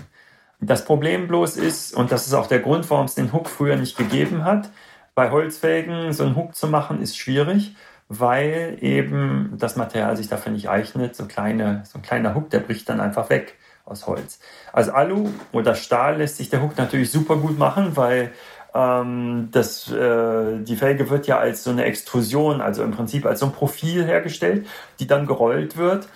Das 0.60 0.86
Problem 0.86 1.28
bloß 1.28 1.58
ist, 1.58 1.94
und 1.94 2.12
das 2.12 2.26
ist 2.28 2.34
auch 2.34 2.48
der 2.48 2.60
Grund, 2.60 2.90
warum 2.90 3.06
es 3.06 3.16
den 3.16 3.32
Hook 3.32 3.48
früher 3.50 3.76
nicht 3.76 3.98
gegeben 3.98 4.44
hat, 4.44 4.70
bei 5.14 5.32
Holzfelgen 5.32 6.14
so 6.14 6.24
einen 6.24 6.36
Hook 6.36 6.56
zu 6.56 6.68
machen, 6.68 7.02
ist 7.02 7.18
schwierig, 7.18 7.76
weil 8.08 8.78
eben 8.82 9.54
das 9.58 9.76
Material 9.76 10.16
sich 10.16 10.30
dafür 10.30 10.52
nicht 10.52 10.70
eignet. 10.70 11.16
So, 11.16 11.26
kleine, 11.26 11.84
so 11.86 12.00
ein 12.00 12.02
kleiner 12.02 12.34
Hook, 12.36 12.50
der 12.50 12.60
bricht 12.60 12.88
dann 12.90 13.00
einfach 13.00 13.30
weg 13.30 13.56
aus 13.88 14.08
Holz. 14.08 14.40
Also 14.74 14.92
Alu 14.92 15.30
oder 15.52 15.76
Stahl 15.76 16.18
lässt 16.18 16.38
sich 16.38 16.50
der 16.50 16.62
Hook 16.62 16.78
natürlich 16.78 17.12
super 17.12 17.38
gut 17.38 17.58
machen, 17.58 17.96
weil 17.96 18.32
ähm, 18.76 19.50
das, 19.52 19.92
äh, 19.92 20.60
die 20.60 20.76
Felge 20.76 21.10
wird 21.10 21.28
ja 21.28 21.40
als 21.40 21.64
so 21.64 21.72
eine 21.72 21.86
Extrusion, 21.86 22.62
also 22.62 22.84
im 22.84 22.92
Prinzip 22.92 23.26
als 23.26 23.40
so 23.40 23.48
ein 23.48 23.52
Profil 23.52 24.06
hergestellt, 24.06 24.68
die 25.00 25.08
dann 25.08 25.26
gerollt 25.26 25.78
wird. 25.78 26.08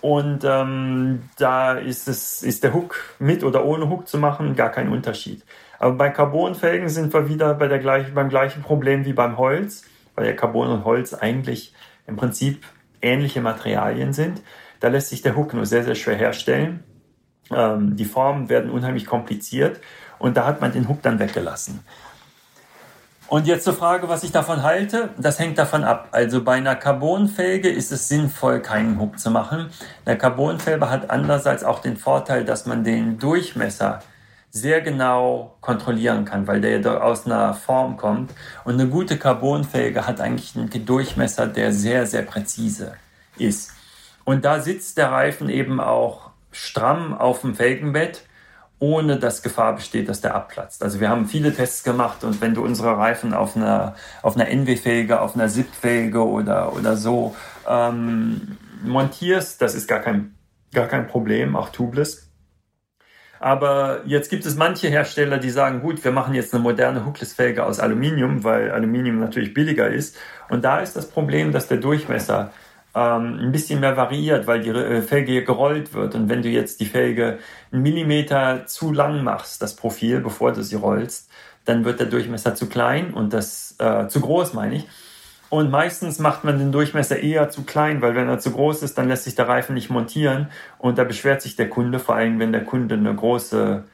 Und 0.00 0.44
ähm, 0.44 1.22
da 1.38 1.72
ist, 1.72 2.08
es, 2.08 2.42
ist 2.42 2.62
der 2.62 2.74
Hook 2.74 2.96
mit 3.18 3.42
oder 3.42 3.64
ohne 3.64 3.88
Hook 3.88 4.06
zu 4.06 4.18
machen 4.18 4.54
gar 4.54 4.70
kein 4.70 4.90
Unterschied. 4.90 5.42
Aber 5.78 5.94
bei 5.94 6.10
Carbonfelgen 6.10 6.88
sind 6.88 7.12
wir 7.12 7.28
wieder 7.28 7.54
bei 7.54 7.68
der 7.68 7.78
gleichen, 7.78 8.14
beim 8.14 8.28
gleichen 8.28 8.62
Problem 8.62 9.06
wie 9.06 9.14
beim 9.14 9.38
Holz, 9.38 9.84
weil 10.14 10.26
ja 10.26 10.32
Carbon 10.32 10.68
und 10.68 10.84
Holz 10.84 11.14
eigentlich 11.14 11.74
im 12.06 12.16
Prinzip 12.16 12.64
ähnliche 13.00 13.40
Materialien 13.40 14.12
sind. 14.12 14.42
Da 14.80 14.88
lässt 14.88 15.08
sich 15.08 15.22
der 15.22 15.36
Hook 15.36 15.54
nur 15.54 15.66
sehr, 15.66 15.84
sehr 15.84 15.94
schwer 15.94 16.16
herstellen. 16.16 16.84
Ähm, 17.50 17.96
die 17.96 18.04
Formen 18.04 18.48
werden 18.48 18.70
unheimlich 18.70 19.06
kompliziert 19.06 19.80
und 20.18 20.36
da 20.36 20.46
hat 20.46 20.60
man 20.60 20.72
den 20.72 20.88
Hook 20.88 21.02
dann 21.02 21.18
weggelassen. 21.18 21.84
Und 23.26 23.46
jetzt 23.46 23.64
zur 23.64 23.74
Frage, 23.74 24.08
was 24.08 24.22
ich 24.22 24.32
davon 24.32 24.62
halte. 24.62 25.10
Das 25.16 25.38
hängt 25.38 25.58
davon 25.58 25.82
ab. 25.82 26.08
Also 26.12 26.44
bei 26.44 26.56
einer 26.56 26.76
Carbonfelge 26.76 27.70
ist 27.70 27.90
es 27.90 28.08
sinnvoll, 28.08 28.60
keinen 28.60 29.00
Hook 29.00 29.18
zu 29.18 29.30
machen. 29.30 29.70
Eine 30.04 30.18
Carbonfelge 30.18 30.90
hat 30.90 31.10
andererseits 31.10 31.64
auch 31.64 31.80
den 31.80 31.96
Vorteil, 31.96 32.44
dass 32.44 32.66
man 32.66 32.84
den 32.84 33.18
Durchmesser 33.18 34.00
sehr 34.50 34.82
genau 34.82 35.56
kontrollieren 35.60 36.24
kann, 36.24 36.46
weil 36.46 36.60
der 36.60 36.80
ja 36.80 37.00
aus 37.00 37.26
einer 37.26 37.54
Form 37.54 37.96
kommt. 37.96 38.30
Und 38.64 38.74
eine 38.74 38.88
gute 38.88 39.18
Carbonfelge 39.18 40.06
hat 40.06 40.20
eigentlich 40.20 40.54
einen 40.54 40.86
Durchmesser, 40.86 41.48
der 41.48 41.72
sehr, 41.72 42.06
sehr 42.06 42.22
präzise 42.22 42.92
ist. 43.36 43.72
Und 44.24 44.44
da 44.44 44.60
sitzt 44.60 44.96
der 44.96 45.10
Reifen 45.10 45.48
eben 45.48 45.80
auch 45.80 46.23
stramm 46.54 47.12
auf 47.12 47.42
dem 47.42 47.54
Felgenbett 47.54 48.24
ohne 48.84 49.18
dass 49.18 49.42
Gefahr 49.42 49.76
besteht, 49.76 50.08
dass 50.08 50.20
der 50.20 50.34
abplatzt. 50.34 50.82
Also 50.82 51.00
wir 51.00 51.08
haben 51.08 51.26
viele 51.26 51.54
Tests 51.54 51.84
gemacht 51.84 52.24
und 52.24 52.40
wenn 52.40 52.54
du 52.54 52.62
unsere 52.62 52.96
Reifen 52.98 53.32
auf 53.32 53.56
einer, 53.56 53.94
auf 54.22 54.36
einer 54.36 54.48
NW-Felge, 54.48 55.20
auf 55.20 55.34
einer 55.34 55.48
SIP-Felge 55.48 56.26
oder, 56.26 56.74
oder 56.74 56.96
so 56.96 57.34
ähm, 57.68 58.58
montierst, 58.84 59.62
das 59.62 59.74
ist 59.74 59.88
gar 59.88 60.00
kein, 60.00 60.34
gar 60.72 60.86
kein 60.86 61.06
Problem, 61.06 61.56
auch 61.56 61.70
tubeless. 61.70 62.30
Aber 63.40 64.00
jetzt 64.06 64.30
gibt 64.30 64.46
es 64.46 64.56
manche 64.56 64.88
Hersteller, 64.88 65.38
die 65.38 65.50
sagen, 65.50 65.80
gut, 65.80 66.02
wir 66.04 66.12
machen 66.12 66.34
jetzt 66.34 66.54
eine 66.54 66.62
moderne 66.62 67.04
Hookless-Felge 67.04 67.64
aus 67.64 67.78
Aluminium, 67.78 68.42
weil 68.42 68.70
Aluminium 68.70 69.18
natürlich 69.18 69.52
billiger 69.52 69.88
ist. 69.88 70.16
Und 70.48 70.64
da 70.64 70.80
ist 70.80 70.96
das 70.96 71.10
Problem, 71.10 71.52
dass 71.52 71.68
der 71.68 71.76
Durchmesser 71.78 72.52
ähm, 72.94 73.38
ein 73.40 73.52
bisschen 73.52 73.80
mehr 73.80 73.96
variiert, 73.96 74.46
weil 74.46 74.60
die 74.60 74.70
äh, 74.70 75.02
Felge 75.02 75.44
gerollt 75.44 75.94
wird. 75.94 76.14
Und 76.14 76.28
wenn 76.28 76.42
du 76.42 76.48
jetzt 76.48 76.80
die 76.80 76.86
Felge 76.86 77.38
einen 77.72 77.82
Millimeter 77.82 78.66
zu 78.66 78.92
lang 78.92 79.22
machst, 79.22 79.62
das 79.62 79.76
Profil, 79.76 80.20
bevor 80.20 80.52
du 80.52 80.62
sie 80.62 80.76
rollst, 80.76 81.30
dann 81.64 81.84
wird 81.84 82.00
der 82.00 82.06
Durchmesser 82.06 82.54
zu 82.54 82.68
klein 82.68 83.14
und 83.14 83.32
das 83.32 83.74
äh, 83.78 84.06
zu 84.08 84.20
groß, 84.20 84.54
meine 84.54 84.76
ich. 84.76 84.88
Und 85.50 85.70
meistens 85.70 86.18
macht 86.18 86.44
man 86.44 86.58
den 86.58 86.72
Durchmesser 86.72 87.20
eher 87.20 87.48
zu 87.48 87.62
klein, 87.62 88.02
weil 88.02 88.14
wenn 88.14 88.28
er 88.28 88.38
zu 88.38 88.50
groß 88.50 88.82
ist, 88.82 88.98
dann 88.98 89.08
lässt 89.08 89.24
sich 89.24 89.34
der 89.34 89.48
Reifen 89.48 89.74
nicht 89.74 89.88
montieren 89.88 90.48
und 90.78 90.98
da 90.98 91.04
beschwert 91.04 91.42
sich 91.42 91.54
der 91.54 91.68
Kunde, 91.68 92.00
vor 92.00 92.16
allem 92.16 92.40
wenn 92.40 92.52
der 92.52 92.64
Kunde 92.64 92.96
eine 92.96 93.14
große 93.14 93.84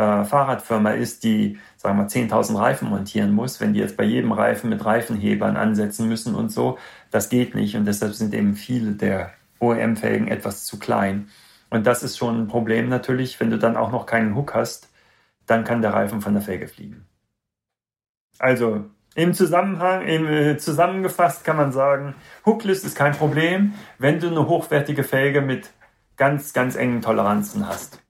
äh, 0.00 0.24
Fahrradfirma 0.24 0.92
ist, 0.92 1.24
die, 1.24 1.58
sagen 1.76 1.98
wir, 1.98 2.08
10.000 2.08 2.58
Reifen 2.58 2.88
montieren 2.88 3.32
muss, 3.34 3.60
wenn 3.60 3.74
die 3.74 3.80
jetzt 3.80 3.98
bei 3.98 4.04
jedem 4.04 4.32
Reifen 4.32 4.70
mit 4.70 4.82
Reifenhebern 4.82 5.56
ansetzen 5.58 6.08
müssen 6.08 6.34
und 6.34 6.50
so, 6.50 6.78
das 7.10 7.28
geht 7.28 7.54
nicht 7.54 7.76
und 7.76 7.84
deshalb 7.84 8.14
sind 8.14 8.32
eben 8.32 8.54
viele 8.54 8.92
der 8.92 9.32
OEM-Felgen 9.58 10.28
etwas 10.28 10.64
zu 10.64 10.78
klein. 10.78 11.28
Und 11.68 11.86
das 11.86 12.02
ist 12.02 12.16
schon 12.16 12.40
ein 12.40 12.48
Problem 12.48 12.88
natürlich, 12.88 13.38
wenn 13.40 13.50
du 13.50 13.58
dann 13.58 13.76
auch 13.76 13.92
noch 13.92 14.06
keinen 14.06 14.34
Hook 14.34 14.54
hast, 14.54 14.88
dann 15.46 15.64
kann 15.64 15.82
der 15.82 15.92
Reifen 15.92 16.22
von 16.22 16.32
der 16.32 16.42
Felge 16.42 16.66
fliegen. 16.66 17.06
Also 18.38 18.86
im 19.14 19.34
Zusammenhang, 19.34 20.02
im, 20.06 20.26
äh, 20.26 20.56
zusammengefasst 20.56 21.44
kann 21.44 21.58
man 21.58 21.72
sagen, 21.72 22.14
Hooklist 22.46 22.86
ist 22.86 22.96
kein 22.96 23.12
Problem, 23.12 23.74
wenn 23.98 24.18
du 24.18 24.28
eine 24.28 24.48
hochwertige 24.48 25.04
Felge 25.04 25.42
mit 25.42 25.70
ganz, 26.16 26.54
ganz 26.54 26.74
engen 26.74 27.02
Toleranzen 27.02 27.68
hast. 27.68 28.00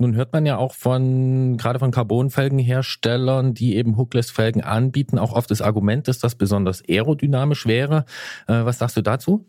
Nun 0.00 0.14
hört 0.14 0.32
man 0.32 0.46
ja 0.46 0.56
auch 0.56 0.74
von, 0.74 1.58
gerade 1.58 1.78
von 1.78 1.90
Carbonfelgenherstellern, 1.90 3.52
die 3.52 3.76
eben 3.76 3.98
Hookless-Felgen 3.98 4.64
anbieten, 4.64 5.18
auch 5.18 5.34
oft 5.34 5.50
das 5.50 5.60
Argument, 5.60 6.08
dass 6.08 6.18
das 6.18 6.36
besonders 6.36 6.82
aerodynamisch 6.88 7.66
wäre. 7.66 8.06
Äh, 8.48 8.64
was 8.64 8.78
sagst 8.78 8.96
du 8.96 9.02
dazu? 9.02 9.44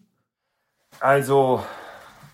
Also, 1.00 1.64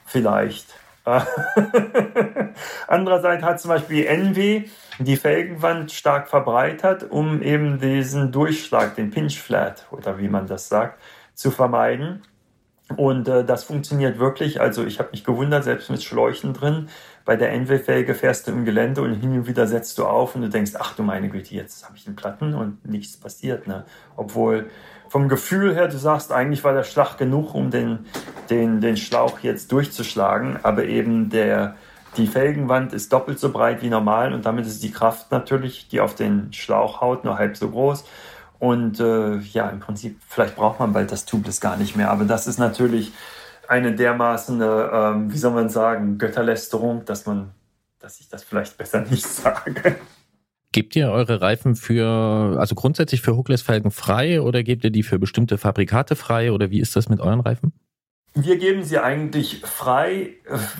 vielleicht. 0.05 0.65
Andererseits 2.87 3.43
hat 3.43 3.61
zum 3.61 3.69
Beispiel 3.69 4.07
NW 4.07 4.63
die 4.97 5.15
Felgenwand 5.15 5.91
stark 5.91 6.27
verbreitert, 6.27 7.09
um 7.11 7.43
eben 7.43 7.79
diesen 7.79 8.31
Durchschlag, 8.31 8.95
den 8.95 9.11
Pinch 9.11 9.39
Flat 9.39 9.85
oder 9.91 10.17
wie 10.17 10.27
man 10.27 10.47
das 10.47 10.69
sagt, 10.69 10.99
zu 11.35 11.51
vermeiden. 11.51 12.23
Und 12.95 13.27
äh, 13.27 13.43
das 13.43 13.63
funktioniert 13.63 14.17
wirklich. 14.17 14.61
Also 14.61 14.85
ich 14.85 14.99
habe 14.99 15.09
mich 15.11 15.23
gewundert, 15.23 15.65
selbst 15.65 15.89
mit 15.89 16.03
Schläuchen 16.03 16.53
drin. 16.53 16.89
Bei 17.27 17.35
der 17.35 17.51
NW-Felge 17.51 18.15
fährst 18.15 18.47
du 18.47 18.51
im 18.51 18.63
Gelände 18.63 19.01
und 19.01 19.15
hin 19.15 19.33
und 19.33 19.47
wieder 19.47 19.67
setzt 19.67 19.97
du 19.97 20.05
auf 20.05 20.33
und 20.35 20.43
du 20.43 20.49
denkst, 20.49 20.71
ach 20.79 20.95
du 20.95 21.03
meine 21.03 21.27
Güte, 21.27 21.55
jetzt 21.55 21.83
habe 21.83 21.97
ich 21.97 22.07
einen 22.07 22.15
Platten 22.15 22.55
und 22.55 22.85
nichts 22.85 23.17
passiert. 23.17 23.67
Ne? 23.67 23.83
Obwohl 24.15 24.67
vom 25.09 25.27
Gefühl 25.27 25.75
her, 25.75 25.89
du 25.89 25.97
sagst, 25.97 26.31
eigentlich 26.31 26.63
war 26.63 26.71
der 26.71 26.85
Schlag 26.85 27.17
genug, 27.17 27.53
um 27.53 27.69
den, 27.69 28.05
den, 28.49 28.79
den 28.79 28.95
Schlauch 28.95 29.39
jetzt 29.39 29.73
durchzuschlagen. 29.73 30.59
Aber 30.63 30.85
eben 30.85 31.29
der, 31.29 31.75
die 32.15 32.27
Felgenwand 32.27 32.93
ist 32.93 33.11
doppelt 33.11 33.39
so 33.39 33.51
breit 33.51 33.81
wie 33.81 33.89
normal 33.89 34.31
und 34.31 34.45
damit 34.45 34.65
ist 34.65 34.81
die 34.81 34.91
Kraft 34.91 35.29
natürlich, 35.29 35.89
die 35.89 35.99
auf 35.99 36.15
den 36.15 36.53
Schlauch 36.53 37.01
haut, 37.01 37.25
nur 37.25 37.37
halb 37.37 37.57
so 37.57 37.69
groß. 37.69 38.05
Und 38.57 39.01
äh, 39.01 39.35
ja, 39.39 39.67
im 39.67 39.81
Prinzip, 39.81 40.17
vielleicht 40.29 40.55
braucht 40.55 40.79
man 40.79 40.93
bald 40.93 41.11
das 41.11 41.25
Tubeless 41.25 41.59
gar 41.59 41.75
nicht 41.75 41.97
mehr. 41.97 42.09
Aber 42.09 42.23
das 42.23 42.47
ist 42.47 42.57
natürlich 42.57 43.11
eine 43.67 43.95
dermaßen, 43.95 44.61
ähm, 44.61 45.33
wie 45.33 45.37
soll 45.37 45.53
man 45.53 45.69
sagen, 45.69 46.17
Götterlästerung, 46.17 47.05
dass 47.05 47.25
man, 47.25 47.51
dass 47.99 48.19
ich 48.19 48.29
das 48.29 48.43
vielleicht 48.43 48.77
besser 48.77 49.01
nicht 49.09 49.25
sage. 49.25 49.95
Gebt 50.71 50.95
ihr 50.95 51.09
eure 51.09 51.41
Reifen 51.41 51.75
für, 51.75 52.57
also 52.59 52.75
grundsätzlich 52.75 53.21
für 53.21 53.35
Hookless-Felgen 53.35 53.91
frei 53.91 54.41
oder 54.41 54.63
gebt 54.63 54.83
ihr 54.83 54.91
die 54.91 55.03
für 55.03 55.17
bestimmte 55.17 55.57
Fabrikate 55.57 56.15
frei 56.15 56.51
oder 56.51 56.69
wie 56.69 56.79
ist 56.79 56.95
das 56.95 57.09
mit 57.09 57.19
euren 57.19 57.39
Reifen? 57.39 57.73
Wir 58.39 58.57
geben 58.57 58.83
sie 58.83 58.99
eigentlich 58.99 59.61
frei, 59.61 60.35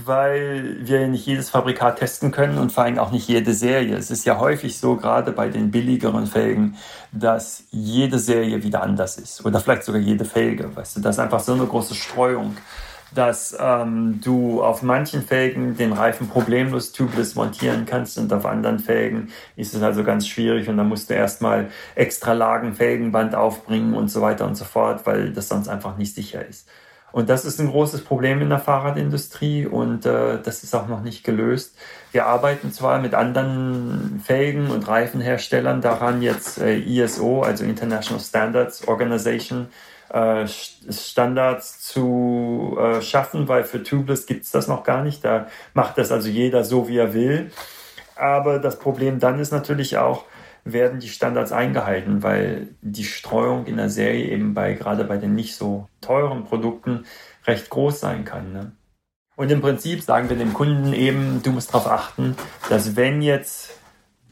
weil 0.06 0.78
wir 0.82 1.08
nicht 1.08 1.26
jedes 1.26 1.50
Fabrikat 1.50 1.98
testen 1.98 2.30
können 2.30 2.60
und 2.60 2.72
vor 2.72 2.84
allem 2.84 3.00
auch 3.00 3.10
nicht 3.10 3.28
jede 3.28 3.52
Serie. 3.52 3.96
Es 3.96 4.12
ist 4.12 4.28
ja 4.28 4.38
häufig 4.40 4.78
so, 4.78 4.96
gerade 4.96 5.32
bei 5.32 5.50
den 5.50 5.72
billigeren 5.72 6.28
Felgen, 6.28 6.76
dass 7.12 7.64
jede 7.72 8.20
Serie 8.20 8.62
wieder 8.62 8.84
anders 8.84 9.18
ist 9.18 9.44
oder 9.44 9.60
vielleicht 9.60 9.86
sogar 9.86 10.00
jede 10.00 10.24
Felge. 10.24 10.76
Weißt 10.76 10.98
du, 10.98 11.02
das 11.02 11.16
ist 11.16 11.20
einfach 11.20 11.40
so 11.40 11.54
eine 11.54 11.66
große 11.66 11.96
Streuung, 11.96 12.56
dass 13.16 13.58
ähm, 13.60 14.22
du 14.24 14.62
auf 14.62 14.84
manchen 14.84 15.24
Felgen 15.24 15.76
den 15.76 15.94
Reifen 15.94 16.30
problemlos 16.30 16.92
tubeless 16.92 17.34
montieren 17.34 17.88
kannst 17.88 18.20
und 18.20 18.32
auf 18.34 18.46
anderen 18.46 18.78
Felgen 18.78 19.32
ist 19.56 19.74
es 19.74 19.82
also 19.82 20.04
ganz 20.04 20.28
schwierig 20.28 20.70
und 20.70 20.78
dann 20.78 20.90
musst 20.90 21.10
du 21.10 21.16
erstmal 21.16 21.72
extra 21.96 22.34
Lagen 22.34 22.76
Felgenband 22.76 23.34
aufbringen 23.34 23.96
und 23.96 24.10
so 24.10 24.22
weiter 24.22 24.46
und 24.46 24.54
so 24.54 24.66
fort, 24.66 25.08
weil 25.08 25.34
das 25.34 25.50
sonst 25.50 25.70
einfach 25.70 25.98
nicht 25.98 26.14
sicher 26.14 26.46
ist. 26.46 26.68
Und 27.18 27.30
das 27.30 27.46
ist 27.46 27.60
ein 27.60 27.72
großes 27.72 28.02
Problem 28.02 28.44
in 28.44 28.50
der 28.50 28.60
Fahrradindustrie 28.60 29.66
und 29.66 30.06
äh, 30.06 30.40
das 30.40 30.64
ist 30.64 30.76
auch 30.76 30.88
noch 30.88 31.02
nicht 31.02 31.24
gelöst. 31.24 31.76
Wir 32.12 32.28
arbeiten 32.28 32.72
zwar 32.72 33.00
mit 33.00 33.16
anderen 33.16 34.22
Felgen- 34.24 34.70
und 34.70 34.88
Reifenherstellern 34.88 35.82
daran, 35.82 36.22
jetzt 36.22 36.60
äh, 36.60 36.78
ISO, 36.78 37.42
also 37.42 37.64
International 37.64 38.22
Standards 38.22 38.88
Organization, 38.88 39.70
äh, 40.14 40.46
Standards 40.48 41.80
zu 41.80 42.78
äh, 42.80 43.02
schaffen, 43.02 43.48
weil 43.48 43.64
für 43.64 43.82
Tubeless 43.82 44.28
gibt 44.28 44.44
es 44.44 44.52
das 44.52 44.68
noch 44.68 44.84
gar 44.84 45.04
nicht. 45.04 45.26
Da 45.26 45.48
macht 45.74 45.98
das 45.98 46.12
also 46.12 46.30
jeder 46.30 46.64
so, 46.64 46.88
wie 46.88 47.00
er 47.00 47.16
will. 47.16 47.50
Aber 48.16 48.60
das 48.60 48.78
Problem 48.78 49.18
dann 49.18 49.40
ist 49.40 49.52
natürlich 49.52 49.98
auch, 49.98 50.26
werden 50.74 51.00
die 51.00 51.10
Standards 51.10 51.52
eingehalten, 51.52 52.24
weil 52.24 52.70
die 52.82 53.04
Streuung 53.04 53.66
in 53.66 53.78
der 53.78 53.90
Serie 53.90 54.26
eben 54.26 54.54
bei 54.54 54.74
gerade 54.74 55.04
bei 55.04 55.18
den 55.18 55.36
nicht 55.36 55.56
so 55.56 55.88
teuren 56.02 56.46
Produkten 56.46 57.06
recht 57.46 57.70
groß 57.70 58.00
sein 58.00 58.26
kann. 58.26 58.54
Ne? 58.54 58.72
Und 59.36 59.52
im 59.52 59.62
Prinzip 59.62 60.02
sagen 60.02 60.30
wir 60.30 60.38
dem 60.38 60.54
Kunden 60.54 60.94
eben, 60.94 61.42
du 61.44 61.52
musst 61.52 61.74
darauf 61.74 61.88
achten, 61.88 62.36
dass 62.70 62.96
wenn 62.96 63.22
jetzt 63.22 63.78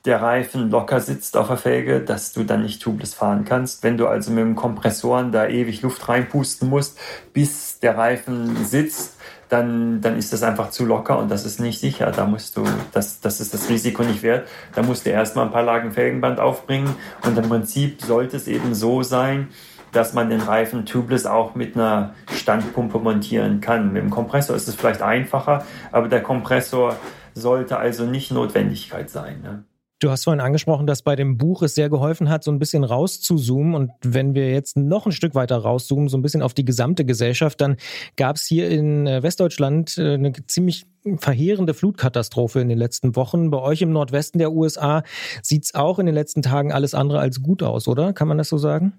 der 0.05 0.21
Reifen 0.21 0.69
locker 0.69 0.99
sitzt 0.99 1.35
auf 1.35 1.47
der 1.47 1.57
Felge, 1.57 1.99
dass 1.99 2.31
du 2.33 2.43
dann 2.43 2.61
nicht 2.61 2.81
tubeless 2.81 3.13
fahren 3.13 3.43
kannst. 3.43 3.83
Wenn 3.83 3.97
du 3.97 4.07
also 4.07 4.31
mit 4.31 4.43
dem 4.43 4.55
Kompressoren 4.55 5.31
da 5.31 5.47
ewig 5.47 5.81
Luft 5.81 6.07
reinpusten 6.07 6.69
musst, 6.69 6.99
bis 7.33 7.79
der 7.79 7.97
Reifen 7.97 8.65
sitzt, 8.65 9.14
dann, 9.49 10.01
dann 10.01 10.17
ist 10.17 10.33
das 10.33 10.43
einfach 10.43 10.69
zu 10.69 10.85
locker 10.85 11.19
und 11.19 11.29
das 11.29 11.45
ist 11.45 11.59
nicht 11.59 11.79
sicher. 11.79 12.11
Da 12.11 12.25
musst 12.25 12.57
du, 12.57 12.63
das, 12.93 13.19
das 13.19 13.39
ist 13.39 13.53
das 13.53 13.69
Risiko 13.69 14.03
nicht 14.03 14.23
wert. 14.23 14.47
Da 14.73 14.81
musst 14.81 15.05
du 15.05 15.11
erstmal 15.11 15.45
ein 15.45 15.51
paar 15.51 15.63
Lagen 15.63 15.91
Felgenband 15.91 16.39
aufbringen 16.39 16.95
und 17.25 17.37
im 17.37 17.47
Prinzip 17.47 18.01
sollte 18.01 18.37
es 18.37 18.47
eben 18.47 18.73
so 18.73 19.03
sein, 19.03 19.49
dass 19.91 20.13
man 20.13 20.29
den 20.29 20.41
Reifen 20.41 20.85
tubeless 20.85 21.25
auch 21.25 21.55
mit 21.55 21.75
einer 21.75 22.15
Standpumpe 22.33 22.99
montieren 22.99 23.61
kann. 23.61 23.93
Mit 23.93 24.03
dem 24.03 24.09
Kompressor 24.09 24.55
ist 24.55 24.67
es 24.67 24.75
vielleicht 24.75 25.01
einfacher, 25.01 25.65
aber 25.91 26.09
der 26.09 26.21
Kompressor 26.21 26.97
sollte 27.33 27.77
also 27.77 28.05
nicht 28.05 28.31
Notwendigkeit 28.31 29.09
sein. 29.09 29.41
Ne? 29.41 29.63
Du 30.05 30.11
hast 30.11 30.25
vorhin 30.25 30.39
angesprochen, 30.39 30.85
dass 30.85 31.01
bei 31.01 31.15
dem 31.15 31.39
Buch 31.39 31.63
es 31.63 31.73
sehr 31.73 31.89
geholfen 31.89 32.29
hat, 32.29 32.43
so 32.43 32.51
ein 32.51 32.59
bisschen 32.59 32.83
rauszuzoomen. 32.83 33.73
Und 33.73 33.91
wenn 34.03 34.35
wir 34.35 34.51
jetzt 34.51 34.77
noch 34.77 35.07
ein 35.07 35.11
Stück 35.11 35.33
weiter 35.33 35.57
rauszoomen, 35.57 36.09
so 36.09 36.17
ein 36.19 36.21
bisschen 36.21 36.43
auf 36.43 36.53
die 36.53 36.63
gesamte 36.63 37.05
Gesellschaft, 37.05 37.59
dann 37.59 37.77
gab 38.15 38.35
es 38.35 38.45
hier 38.45 38.69
in 38.69 39.07
äh, 39.07 39.23
Westdeutschland 39.23 39.97
äh, 39.97 40.13
eine 40.13 40.31
ziemlich 40.45 40.85
verheerende 41.17 41.73
Flutkatastrophe 41.73 42.59
in 42.59 42.69
den 42.69 42.77
letzten 42.77 43.15
Wochen. 43.15 43.49
Bei 43.49 43.57
euch 43.57 43.81
im 43.81 43.93
Nordwesten 43.93 44.37
der 44.37 44.51
USA 44.51 45.01
sieht 45.41 45.63
es 45.63 45.73
auch 45.73 45.97
in 45.97 46.05
den 46.05 46.13
letzten 46.13 46.43
Tagen 46.43 46.71
alles 46.71 46.93
andere 46.93 47.17
als 47.17 47.41
gut 47.41 47.63
aus, 47.63 47.87
oder? 47.87 48.13
Kann 48.13 48.27
man 48.27 48.37
das 48.37 48.49
so 48.49 48.59
sagen? 48.59 48.93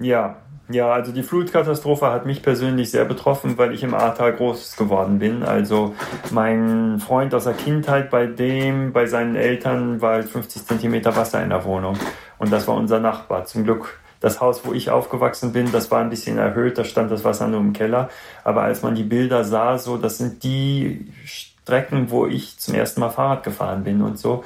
Ja, 0.00 0.36
ja, 0.72 0.92
also 0.92 1.12
die 1.12 1.22
Flutkatastrophe 1.22 2.10
hat 2.10 2.26
mich 2.26 2.42
persönlich 2.42 2.90
sehr 2.90 3.04
betroffen, 3.04 3.58
weil 3.58 3.72
ich 3.72 3.82
im 3.82 3.94
Ahrtal 3.94 4.32
groß 4.32 4.76
geworden 4.76 5.18
bin. 5.18 5.42
Also 5.42 5.94
mein 6.30 6.98
Freund 7.00 7.34
aus 7.34 7.44
der 7.44 7.54
Kindheit, 7.54 8.10
bei 8.10 8.26
dem, 8.26 8.92
bei 8.92 9.06
seinen 9.06 9.36
Eltern 9.36 10.00
war 10.00 10.22
50 10.22 10.66
Zentimeter 10.66 11.16
Wasser 11.16 11.42
in 11.42 11.50
der 11.50 11.64
Wohnung. 11.64 11.98
Und 12.38 12.52
das 12.52 12.66
war 12.68 12.74
unser 12.74 13.00
Nachbar. 13.00 13.44
Zum 13.44 13.64
Glück 13.64 14.00
das 14.20 14.40
Haus, 14.40 14.64
wo 14.64 14.72
ich 14.72 14.90
aufgewachsen 14.90 15.52
bin, 15.52 15.72
das 15.72 15.90
war 15.90 16.00
ein 16.00 16.10
bisschen 16.10 16.38
erhöht, 16.38 16.78
da 16.78 16.84
stand 16.84 17.10
das 17.10 17.24
Wasser 17.24 17.48
nur 17.48 17.60
im 17.60 17.72
Keller. 17.72 18.08
Aber 18.44 18.62
als 18.62 18.82
man 18.82 18.94
die 18.94 19.02
Bilder 19.02 19.44
sah, 19.44 19.78
so, 19.78 19.96
das 19.96 20.18
sind 20.18 20.44
die 20.44 21.12
Strecken, 21.24 22.10
wo 22.10 22.26
ich 22.26 22.58
zum 22.58 22.74
ersten 22.74 23.00
Mal 23.00 23.10
Fahrrad 23.10 23.42
gefahren 23.42 23.82
bin 23.82 24.00
und 24.00 24.18
so, 24.18 24.44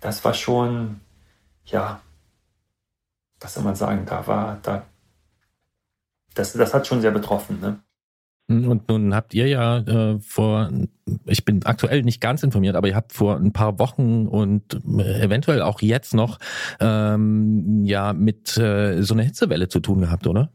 das 0.00 0.24
war 0.24 0.34
schon, 0.34 1.00
ja, 1.64 2.00
was 3.40 3.54
soll 3.54 3.64
man 3.64 3.74
sagen, 3.74 4.04
da 4.06 4.26
war, 4.26 4.58
da 4.62 4.84
das, 6.34 6.52
das 6.52 6.74
hat 6.74 6.86
schon 6.86 7.00
sehr 7.00 7.10
betroffen. 7.10 7.60
Ne? 7.60 7.78
Und 8.46 8.88
nun 8.90 9.14
habt 9.14 9.32
ihr 9.32 9.48
ja 9.48 9.78
äh, 9.78 10.18
vor, 10.20 10.70
ich 11.24 11.46
bin 11.46 11.64
aktuell 11.64 12.02
nicht 12.02 12.20
ganz 12.20 12.42
informiert, 12.42 12.76
aber 12.76 12.88
ihr 12.88 12.94
habt 12.94 13.14
vor 13.14 13.36
ein 13.36 13.54
paar 13.54 13.78
Wochen 13.78 14.26
und 14.26 14.82
äh, 14.98 15.22
eventuell 15.22 15.62
auch 15.62 15.80
jetzt 15.80 16.12
noch 16.12 16.38
ähm, 16.78 17.84
ja 17.84 18.12
mit 18.12 18.58
äh, 18.58 19.00
so 19.00 19.14
einer 19.14 19.22
Hitzewelle 19.22 19.68
zu 19.68 19.80
tun 19.80 20.00
gehabt, 20.00 20.26
oder? 20.26 20.50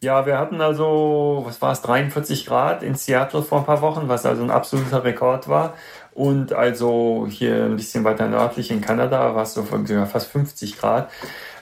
Ja, 0.00 0.26
wir 0.26 0.38
hatten 0.38 0.60
also, 0.60 1.42
was 1.44 1.60
war 1.60 1.72
es, 1.72 1.82
43 1.82 2.46
Grad 2.46 2.82
in 2.82 2.94
Seattle 2.94 3.42
vor 3.42 3.60
ein 3.60 3.64
paar 3.64 3.82
Wochen, 3.82 4.08
was 4.08 4.26
also 4.26 4.42
ein 4.42 4.50
absoluter 4.50 5.02
Rekord 5.04 5.48
war. 5.48 5.74
Und 6.18 6.52
also 6.52 7.28
hier 7.30 7.66
ein 7.66 7.76
bisschen 7.76 8.02
weiter 8.02 8.26
nördlich 8.26 8.72
in 8.72 8.80
Kanada 8.80 9.36
war 9.36 9.44
es 9.44 9.54
so 9.54 9.62
fast 9.62 10.32
50 10.32 10.76
Grad. 10.76 11.12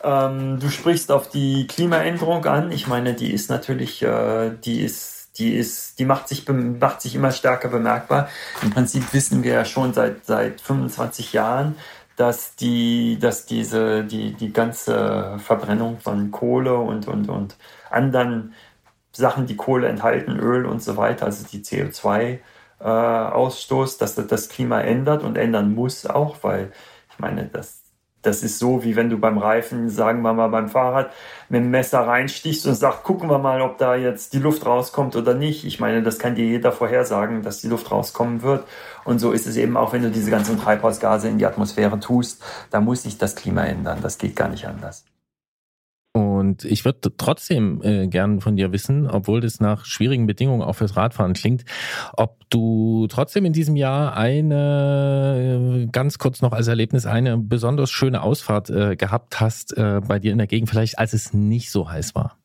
Ähm, 0.02 0.59
du 0.59 0.70
sprichst 0.70 1.12
auf 1.12 1.28
die 1.28 1.66
Klimaänderung 1.66 2.46
an. 2.46 2.72
Ich 2.72 2.86
meine, 2.86 3.12
die 3.12 3.34
ist 3.34 3.50
natürlich, 3.50 4.02
äh, 4.02 4.52
die 4.64 4.80
ist, 4.80 5.38
die 5.38 5.54
ist, 5.54 5.98
die 5.98 6.07
macht 6.07 6.28
sich, 6.28 6.48
macht 6.48 7.02
sich 7.02 7.14
immer 7.14 7.32
stärker 7.32 7.68
bemerkbar. 7.68 8.30
Im 8.62 8.70
Prinzip 8.70 9.12
wissen 9.12 9.44
wir 9.44 9.52
ja 9.52 9.66
schon 9.66 9.92
seit, 9.92 10.24
seit 10.24 10.62
25 10.62 11.34
Jahren, 11.34 11.76
dass 12.16 12.57
die, 12.57 13.18
dass 13.20 13.44
diese, 13.44 14.04
die, 14.04 14.32
die 14.32 14.54
ganze 14.54 15.36
Verbrennung 15.36 16.00
von 16.00 16.30
Kohle 16.30 16.76
und, 16.76 17.09
und, 17.09 17.28
und 17.28 17.59
anderen 17.90 18.54
Sachen, 19.12 19.46
die 19.46 19.57
Kohle 19.57 19.88
enthalten, 19.88 20.38
Öl 20.38 20.64
und 20.64 20.82
so 20.82 20.96
weiter, 20.96 21.26
also 21.26 21.44
die 21.46 21.62
CO2 21.62 22.38
äh, 22.80 22.84
Ausstoß, 22.84 23.98
dass 23.98 24.14
das, 24.14 24.26
das 24.26 24.48
Klima 24.48 24.80
ändert 24.80 25.22
und 25.22 25.36
ändern 25.36 25.74
muss 25.74 26.06
auch, 26.06 26.36
weil 26.42 26.72
ich 27.10 27.18
meine, 27.18 27.46
das, 27.46 27.82
das 28.26 28.42
ist 28.42 28.58
so, 28.58 28.82
wie 28.82 28.96
wenn 28.96 29.08
du 29.08 29.18
beim 29.18 29.38
Reifen, 29.38 29.88
sagen 29.88 30.22
wir 30.22 30.32
mal 30.32 30.48
beim 30.48 30.68
Fahrrad, 30.68 31.10
mit 31.48 31.62
dem 31.62 31.70
Messer 31.70 32.00
reinstichst 32.00 32.66
und 32.66 32.74
sagst, 32.74 33.04
gucken 33.04 33.30
wir 33.30 33.38
mal, 33.38 33.60
ob 33.62 33.78
da 33.78 33.94
jetzt 33.94 34.32
die 34.32 34.38
Luft 34.38 34.66
rauskommt 34.66 35.14
oder 35.16 35.34
nicht. 35.34 35.64
Ich 35.64 35.78
meine, 35.78 36.02
das 36.02 36.18
kann 36.18 36.34
dir 36.34 36.44
jeder 36.44 36.72
vorhersagen, 36.72 37.42
dass 37.42 37.60
die 37.60 37.68
Luft 37.68 37.90
rauskommen 37.90 38.42
wird. 38.42 38.66
Und 39.04 39.20
so 39.20 39.32
ist 39.32 39.46
es 39.46 39.56
eben 39.56 39.76
auch, 39.76 39.92
wenn 39.92 40.02
du 40.02 40.10
diese 40.10 40.30
ganzen 40.30 40.60
Treibhausgase 40.60 41.28
in 41.28 41.38
die 41.38 41.46
Atmosphäre 41.46 42.00
tust. 42.00 42.42
Da 42.70 42.80
muss 42.80 43.04
sich 43.04 43.16
das 43.16 43.36
Klima 43.36 43.64
ändern. 43.64 44.00
Das 44.02 44.18
geht 44.18 44.34
gar 44.34 44.48
nicht 44.48 44.66
anders. 44.66 45.04
Und 46.16 46.64
ich 46.64 46.86
würde 46.86 47.12
trotzdem 47.18 47.82
äh, 47.82 48.06
gern 48.06 48.40
von 48.40 48.56
dir 48.56 48.72
wissen, 48.72 49.06
obwohl 49.06 49.42
das 49.42 49.60
nach 49.60 49.84
schwierigen 49.84 50.26
Bedingungen 50.26 50.62
auch 50.62 50.72
fürs 50.72 50.96
Radfahren 50.96 51.34
klingt, 51.34 51.66
ob 52.14 52.48
du 52.48 53.06
trotzdem 53.10 53.44
in 53.44 53.52
diesem 53.52 53.76
Jahr 53.76 54.16
eine, 54.16 55.82
äh, 55.84 55.86
ganz 55.92 56.16
kurz 56.16 56.40
noch 56.40 56.52
als 56.52 56.68
Erlebnis, 56.68 57.04
eine 57.04 57.36
besonders 57.36 57.90
schöne 57.90 58.22
Ausfahrt 58.22 58.70
äh, 58.70 58.96
gehabt 58.96 59.40
hast 59.40 59.76
äh, 59.76 60.00
bei 60.08 60.18
dir 60.18 60.32
in 60.32 60.38
der 60.38 60.46
Gegend, 60.46 60.70
vielleicht 60.70 60.98
als 60.98 61.12
es 61.12 61.34
nicht 61.34 61.70
so 61.70 61.90
heiß 61.90 62.14
war. 62.14 62.38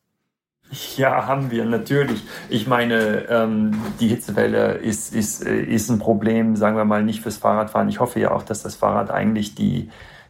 Ja, 0.97 1.26
haben 1.26 1.49
wir 1.49 1.63
natürlich. 1.63 2.22
Ich 2.49 2.67
meine, 2.67 3.26
ähm, 3.30 3.80
die 4.01 4.09
Hitzewelle 4.09 4.74
ist, 4.74 5.15
ist, 5.15 5.47
äh, 5.47 5.61
ist 5.61 5.89
ein 5.89 5.99
Problem, 5.99 6.57
sagen 6.57 6.76
wir 6.76 6.84
mal, 6.84 7.03
nicht 7.03 7.22
fürs 7.22 7.38
Fahrradfahren. 7.38 7.88
Ich 7.88 8.01
hoffe 8.01 8.19
ja 8.19 8.32
auch, 8.32 8.43
dass 8.43 8.63
das 8.63 8.76
Fahrrad 8.76 9.11
eigentlich 9.11 9.55
die 9.55 9.88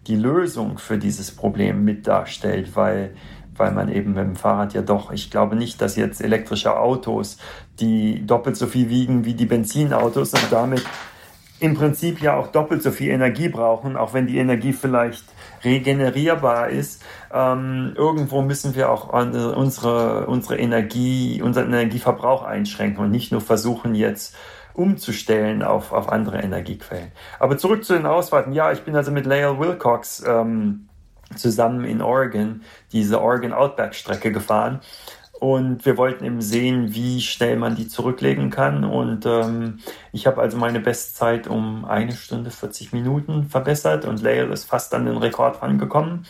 die 0.07 0.15
Lösung 0.15 0.77
für 0.77 0.97
dieses 0.97 1.31
Problem 1.31 1.83
mit 1.83 2.07
darstellt, 2.07 2.75
weil, 2.75 3.13
weil 3.55 3.71
man 3.71 3.89
eben 3.89 4.13
mit 4.13 4.23
dem 4.23 4.35
Fahrrad 4.35 4.73
ja 4.73 4.81
doch, 4.81 5.11
ich 5.11 5.29
glaube 5.29 5.55
nicht, 5.55 5.81
dass 5.81 5.95
jetzt 5.95 6.21
elektrische 6.21 6.77
Autos, 6.79 7.37
die 7.79 8.25
doppelt 8.25 8.57
so 8.57 8.67
viel 8.67 8.89
wiegen 8.89 9.25
wie 9.25 9.33
die 9.33 9.45
Benzinautos 9.45 10.33
und 10.33 10.51
damit 10.51 10.83
im 11.61 11.75
Prinzip 11.75 12.21
ja 12.21 12.35
auch 12.35 12.47
doppelt 12.47 12.81
so 12.81 12.89
viel 12.89 13.11
Energie 13.11 13.47
brauchen, 13.47 13.95
auch 13.95 14.13
wenn 14.13 14.25
die 14.25 14.39
Energie 14.39 14.73
vielleicht 14.73 15.25
regenerierbar 15.63 16.69
ist. 16.69 17.03
Ähm, 17.31 17.93
irgendwo 17.95 18.41
müssen 18.41 18.73
wir 18.73 18.91
auch 18.91 19.09
unsere, 19.13 20.25
unsere 20.25 20.57
Energie, 20.57 21.39
unseren 21.39 21.67
Energieverbrauch 21.67 22.41
einschränken 22.41 23.03
und 23.03 23.11
nicht 23.11 23.31
nur 23.31 23.41
versuchen 23.41 23.93
jetzt 23.93 24.35
umzustellen 24.73 25.63
auf, 25.63 25.91
auf 25.91 26.09
andere 26.09 26.41
Energiequellen. 26.41 27.11
Aber 27.39 27.57
zurück 27.57 27.83
zu 27.83 27.93
den 27.93 28.05
Ausfahrten. 28.05 28.53
Ja, 28.53 28.71
ich 28.71 28.81
bin 28.81 28.95
also 28.95 29.11
mit 29.11 29.25
Lael 29.25 29.59
Wilcox 29.59 30.23
ähm, 30.25 30.87
zusammen 31.35 31.85
in 31.85 32.01
Oregon 32.01 32.61
diese 32.91 33.21
Oregon 33.21 33.53
Outback 33.53 33.95
Strecke 33.95 34.31
gefahren. 34.31 34.81
Und 35.39 35.87
wir 35.87 35.97
wollten 35.97 36.23
eben 36.23 36.39
sehen, 36.39 36.93
wie 36.93 37.19
schnell 37.19 37.55
man 37.55 37.75
die 37.75 37.87
zurücklegen 37.87 38.51
kann. 38.51 38.83
Und 38.83 39.25
ähm, 39.25 39.79
ich 40.11 40.27
habe 40.27 40.39
also 40.39 40.55
meine 40.55 40.79
Bestzeit 40.79 41.47
um 41.47 41.83
eine 41.83 42.11
Stunde 42.11 42.51
40 42.51 42.93
Minuten 42.93 43.45
verbessert 43.45 44.05
und 44.05 44.21
Lael 44.21 44.51
ist 44.51 44.65
fast 44.65 44.93
an 44.93 45.05
den 45.05 45.17
Rekord 45.17 45.63
rangekommen. 45.63 46.27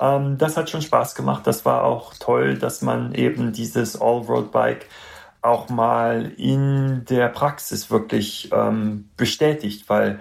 Ähm, 0.00 0.38
das 0.38 0.56
hat 0.56 0.70
schon 0.70 0.82
Spaß 0.82 1.14
gemacht. 1.14 1.46
Das 1.46 1.64
war 1.64 1.84
auch 1.84 2.14
toll, 2.18 2.58
dass 2.58 2.82
man 2.82 3.14
eben 3.14 3.52
dieses 3.52 4.00
All-Road-Bike 4.00 4.86
auch 5.42 5.68
mal 5.68 6.32
in 6.36 7.04
der 7.08 7.28
Praxis 7.28 7.90
wirklich 7.90 8.50
ähm, 8.52 9.08
bestätigt, 9.16 9.88
weil 9.88 10.20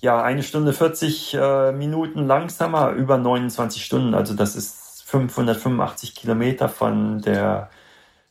ja, 0.00 0.22
eine 0.22 0.42
Stunde 0.42 0.72
40 0.72 1.34
äh, 1.34 1.72
Minuten 1.72 2.26
langsamer, 2.26 2.90
über 2.90 3.18
29 3.18 3.84
Stunden, 3.84 4.14
also 4.14 4.34
das 4.34 4.56
ist 4.56 5.04
585 5.04 6.14
Kilometer 6.14 6.68
von 6.68 7.20
der 7.22 7.70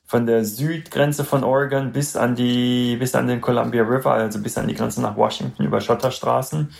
von 0.06 0.26
der 0.26 0.44
Südgrenze 0.44 1.24
von 1.24 1.46
Oregon 1.46 1.94
bis 1.94 2.18
an 2.18 2.36
die 2.36 2.98
bis 2.98 3.16
an 3.16 3.28
den 3.28 3.40
Columbia 3.40 3.84
River, 3.84 4.12
also 4.12 4.40
bis 4.42 4.58
an 4.58 4.68
die 4.68 4.76
Grenze 4.76 5.02
nach 5.02 5.16
Washington 5.16 5.64
über 5.64 5.80
Schotterstraßen. 5.80 6.74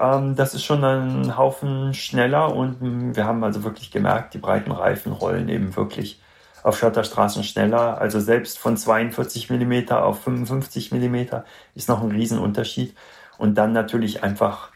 Ähm, 0.00 0.36
das 0.36 0.54
ist 0.54 0.64
schon 0.64 0.82
ein 0.84 1.36
Haufen 1.36 1.92
schneller 1.92 2.54
und 2.54 3.16
wir 3.16 3.26
haben 3.26 3.44
also 3.44 3.64
wirklich 3.64 3.90
gemerkt, 3.90 4.34
die 4.34 4.38
breiten 4.38 4.70
Reifen 4.70 5.12
rollen 5.12 5.48
eben 5.50 5.76
wirklich 5.76 6.20
auf 6.62 6.78
Schotterstraßen 6.78 7.44
schneller. 7.44 7.98
Also 8.00 8.20
selbst 8.20 8.58
von 8.58 8.76
42 8.76 9.50
mm 9.50 9.90
auf 9.90 10.22
55 10.22 10.92
mm 10.92 11.16
ist 11.74 11.88
noch 11.88 12.02
ein 12.02 12.10
Riesenunterschied. 12.10 12.94
Und 13.38 13.56
dann 13.56 13.72
natürlich 13.72 14.22
einfach 14.22 14.70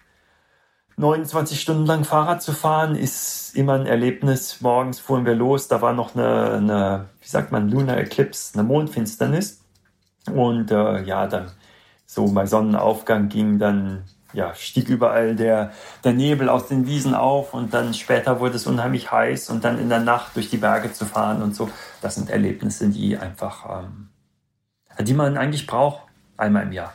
29 0.96 1.60
Stunden 1.60 1.84
lang 1.84 2.04
Fahrrad 2.04 2.42
zu 2.42 2.52
fahren, 2.52 2.96
ist 2.96 3.54
immer 3.54 3.74
ein 3.74 3.86
Erlebnis. 3.86 4.60
Morgens 4.62 4.98
fuhren 4.98 5.26
wir 5.26 5.34
los, 5.34 5.68
da 5.68 5.82
war 5.82 5.92
noch 5.92 6.14
eine, 6.14 6.52
eine 6.52 7.06
wie 7.20 7.28
sagt 7.28 7.52
man, 7.52 7.68
Lunar 7.70 7.98
Eclipse, 7.98 8.54
eine 8.54 8.66
Mondfinsternis. 8.66 9.62
Und 10.32 10.70
äh, 10.70 11.02
ja, 11.02 11.26
dann 11.26 11.52
so 12.06 12.26
bei 12.32 12.46
Sonnenaufgang 12.46 13.28
ging 13.28 13.58
dann 13.58 14.04
ja, 14.36 14.54
stieg 14.54 14.90
überall 14.90 15.34
der, 15.34 15.72
der 16.04 16.12
Nebel 16.12 16.50
aus 16.50 16.68
den 16.68 16.86
Wiesen 16.86 17.14
auf 17.14 17.54
und 17.54 17.72
dann 17.72 17.94
später 17.94 18.38
wurde 18.38 18.56
es 18.56 18.66
unheimlich 18.66 19.10
heiß 19.10 19.48
und 19.48 19.64
dann 19.64 19.78
in 19.78 19.88
der 19.88 20.00
Nacht 20.00 20.36
durch 20.36 20.50
die 20.50 20.58
Berge 20.58 20.92
zu 20.92 21.06
fahren 21.06 21.42
und 21.42 21.56
so. 21.56 21.70
Das 22.02 22.16
sind 22.16 22.28
Erlebnisse, 22.28 22.90
die 22.90 23.16
einfach, 23.16 23.82
ähm, 23.82 24.08
die 25.00 25.14
man 25.14 25.38
eigentlich 25.38 25.66
braucht, 25.66 26.02
einmal 26.36 26.64
im 26.64 26.72
Jahr. 26.72 26.92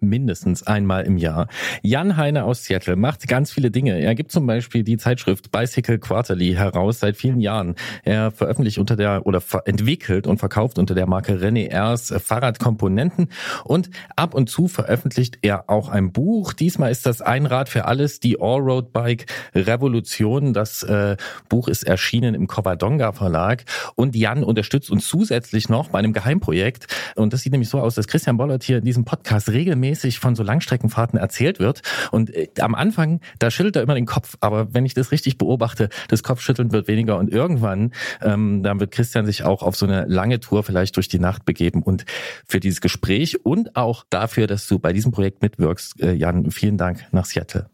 Mindestens 0.00 0.66
einmal 0.66 1.04
im 1.04 1.18
Jahr. 1.18 1.48
Jan 1.82 2.16
Heine 2.16 2.44
aus 2.44 2.64
Seattle 2.64 2.96
macht 2.96 3.26
ganz 3.28 3.50
viele 3.50 3.70
Dinge. 3.70 3.98
Er 3.98 4.14
gibt 4.14 4.32
zum 4.32 4.46
Beispiel 4.46 4.84
die 4.84 4.96
Zeitschrift 4.96 5.50
Bicycle 5.50 5.98
Quarterly 5.98 6.54
heraus 6.54 7.00
seit 7.00 7.16
vielen 7.16 7.40
Jahren. 7.40 7.74
Er 8.04 8.30
veröffentlicht 8.30 8.78
unter 8.78 8.96
der 8.96 9.26
oder 9.26 9.42
entwickelt 9.64 10.26
und 10.26 10.38
verkauft 10.38 10.78
unter 10.78 10.94
der 10.94 11.06
Marke 11.06 11.34
René 11.34 11.68
Ers 11.68 12.14
Fahrradkomponenten 12.16 13.28
und 13.64 13.90
ab 14.16 14.34
und 14.34 14.48
zu 14.48 14.68
veröffentlicht 14.68 15.38
er 15.42 15.68
auch 15.68 15.88
ein 15.88 16.12
Buch. 16.12 16.52
Diesmal 16.52 16.90
ist 16.90 17.06
das 17.06 17.20
Einrad 17.20 17.68
für 17.68 17.84
alles, 17.84 18.20
die 18.20 18.40
Allroad 18.40 18.92
Bike 18.92 19.26
Revolution. 19.54 20.52
Das 20.52 20.82
äh, 20.82 21.16
Buch 21.48 21.68
ist 21.68 21.82
erschienen 21.82 22.34
im 22.34 22.46
Covadonga 22.46 23.12
Verlag 23.12 23.64
und 23.94 24.16
Jan 24.16 24.44
unterstützt 24.44 24.90
uns 24.90 25.06
zusätzlich 25.08 25.68
noch 25.68 25.90
bei 25.90 25.98
einem 25.98 26.12
Geheimprojekt. 26.12 26.86
Und 27.16 27.32
das 27.32 27.42
sieht 27.42 27.52
nämlich 27.52 27.68
so 27.68 27.80
aus, 27.80 27.94
dass 27.94 28.06
Christian 28.06 28.36
Bollert 28.36 28.62
hier 28.62 28.78
in 28.78 28.84
diesem 28.84 29.04
Podcast 29.04 29.48
regelmäßig 29.48 29.87
regelmäßig 29.88 30.18
von 30.18 30.34
so 30.34 30.42
Langstreckenfahrten 30.42 31.18
erzählt 31.18 31.58
wird. 31.58 31.82
Und 32.10 32.34
äh, 32.34 32.48
am 32.60 32.74
Anfang, 32.74 33.20
da 33.38 33.50
schüttelt 33.50 33.76
er 33.76 33.82
immer 33.82 33.94
den 33.94 34.06
Kopf. 34.06 34.36
Aber 34.40 34.74
wenn 34.74 34.86
ich 34.86 34.94
das 34.94 35.12
richtig 35.12 35.38
beobachte, 35.38 35.88
das 36.08 36.22
Kopfschütteln 36.22 36.72
wird 36.72 36.88
weniger. 36.88 37.18
Und 37.18 37.32
irgendwann, 37.32 37.92
ähm, 38.22 38.62
dann 38.62 38.80
wird 38.80 38.90
Christian 38.90 39.26
sich 39.26 39.44
auch 39.44 39.62
auf 39.62 39.76
so 39.76 39.86
eine 39.86 40.04
lange 40.06 40.40
Tour 40.40 40.62
vielleicht 40.62 40.96
durch 40.96 41.08
die 41.08 41.18
Nacht 41.18 41.44
begeben. 41.44 41.82
Und 41.82 42.04
für 42.46 42.60
dieses 42.60 42.80
Gespräch 42.80 43.44
und 43.44 43.76
auch 43.76 44.04
dafür, 44.10 44.46
dass 44.46 44.66
du 44.66 44.78
bei 44.78 44.92
diesem 44.92 45.12
Projekt 45.12 45.42
mitwirkst, 45.42 46.00
äh, 46.00 46.12
Jan, 46.12 46.50
vielen 46.50 46.76
Dank 46.76 47.06
nach 47.12 47.24
Seattle. 47.24 47.70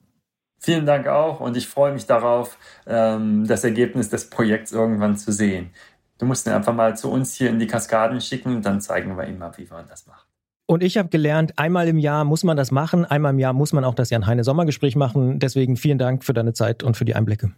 Vielen 0.60 0.86
Dank 0.86 1.06
auch 1.08 1.40
und 1.40 1.58
ich 1.58 1.68
freue 1.68 1.92
mich 1.92 2.06
darauf, 2.06 2.56
ähm, 2.86 3.46
das 3.46 3.64
Ergebnis 3.64 4.08
des 4.08 4.30
Projekts 4.30 4.72
irgendwann 4.72 5.14
zu 5.18 5.30
sehen. 5.30 5.70
Du 6.16 6.24
musst 6.24 6.46
ihn 6.46 6.54
einfach 6.54 6.72
mal 6.72 6.96
zu 6.96 7.10
uns 7.10 7.34
hier 7.34 7.50
in 7.50 7.58
die 7.58 7.66
Kaskaden 7.66 8.22
schicken, 8.22 8.62
dann 8.62 8.80
zeigen 8.80 9.18
wir 9.18 9.26
ihm 9.26 9.36
mal, 9.36 9.52
wie 9.58 9.66
man 9.66 9.86
das 9.88 10.06
macht. 10.06 10.23
Und 10.66 10.82
ich 10.82 10.96
habe 10.96 11.10
gelernt, 11.10 11.58
einmal 11.58 11.88
im 11.88 11.98
Jahr 11.98 12.24
muss 12.24 12.42
man 12.42 12.56
das 12.56 12.70
machen, 12.70 13.04
einmal 13.04 13.32
im 13.32 13.38
Jahr 13.38 13.52
muss 13.52 13.74
man 13.74 13.84
auch 13.84 13.94
das 13.94 14.08
Jan-Heine 14.08 14.44
Sommergespräch 14.44 14.96
machen. 14.96 15.38
Deswegen 15.38 15.76
vielen 15.76 15.98
Dank 15.98 16.24
für 16.24 16.32
deine 16.32 16.54
Zeit 16.54 16.82
und 16.82 16.96
für 16.96 17.04
die 17.04 17.14
Einblicke. 17.14 17.52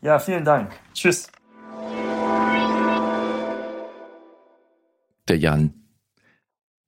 Ja, 0.00 0.20
vielen 0.20 0.44
Dank. 0.44 0.70
Tschüss. 0.94 1.28
Der 5.28 5.38
Jan. 5.38 5.74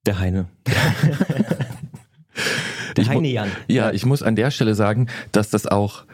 Der 0.05 0.19
Heine. 0.19 0.47
Der 2.95 3.07
Heine 3.07 3.27
Jan. 3.27 3.51
Ja, 3.67 3.91
ich 3.91 4.05
muss 4.05 4.23
an 4.23 4.37
der 4.37 4.51
Stelle 4.51 4.75
sagen, 4.75 5.07
dass 5.33 5.49
das 5.49 5.67
auch 5.67 6.05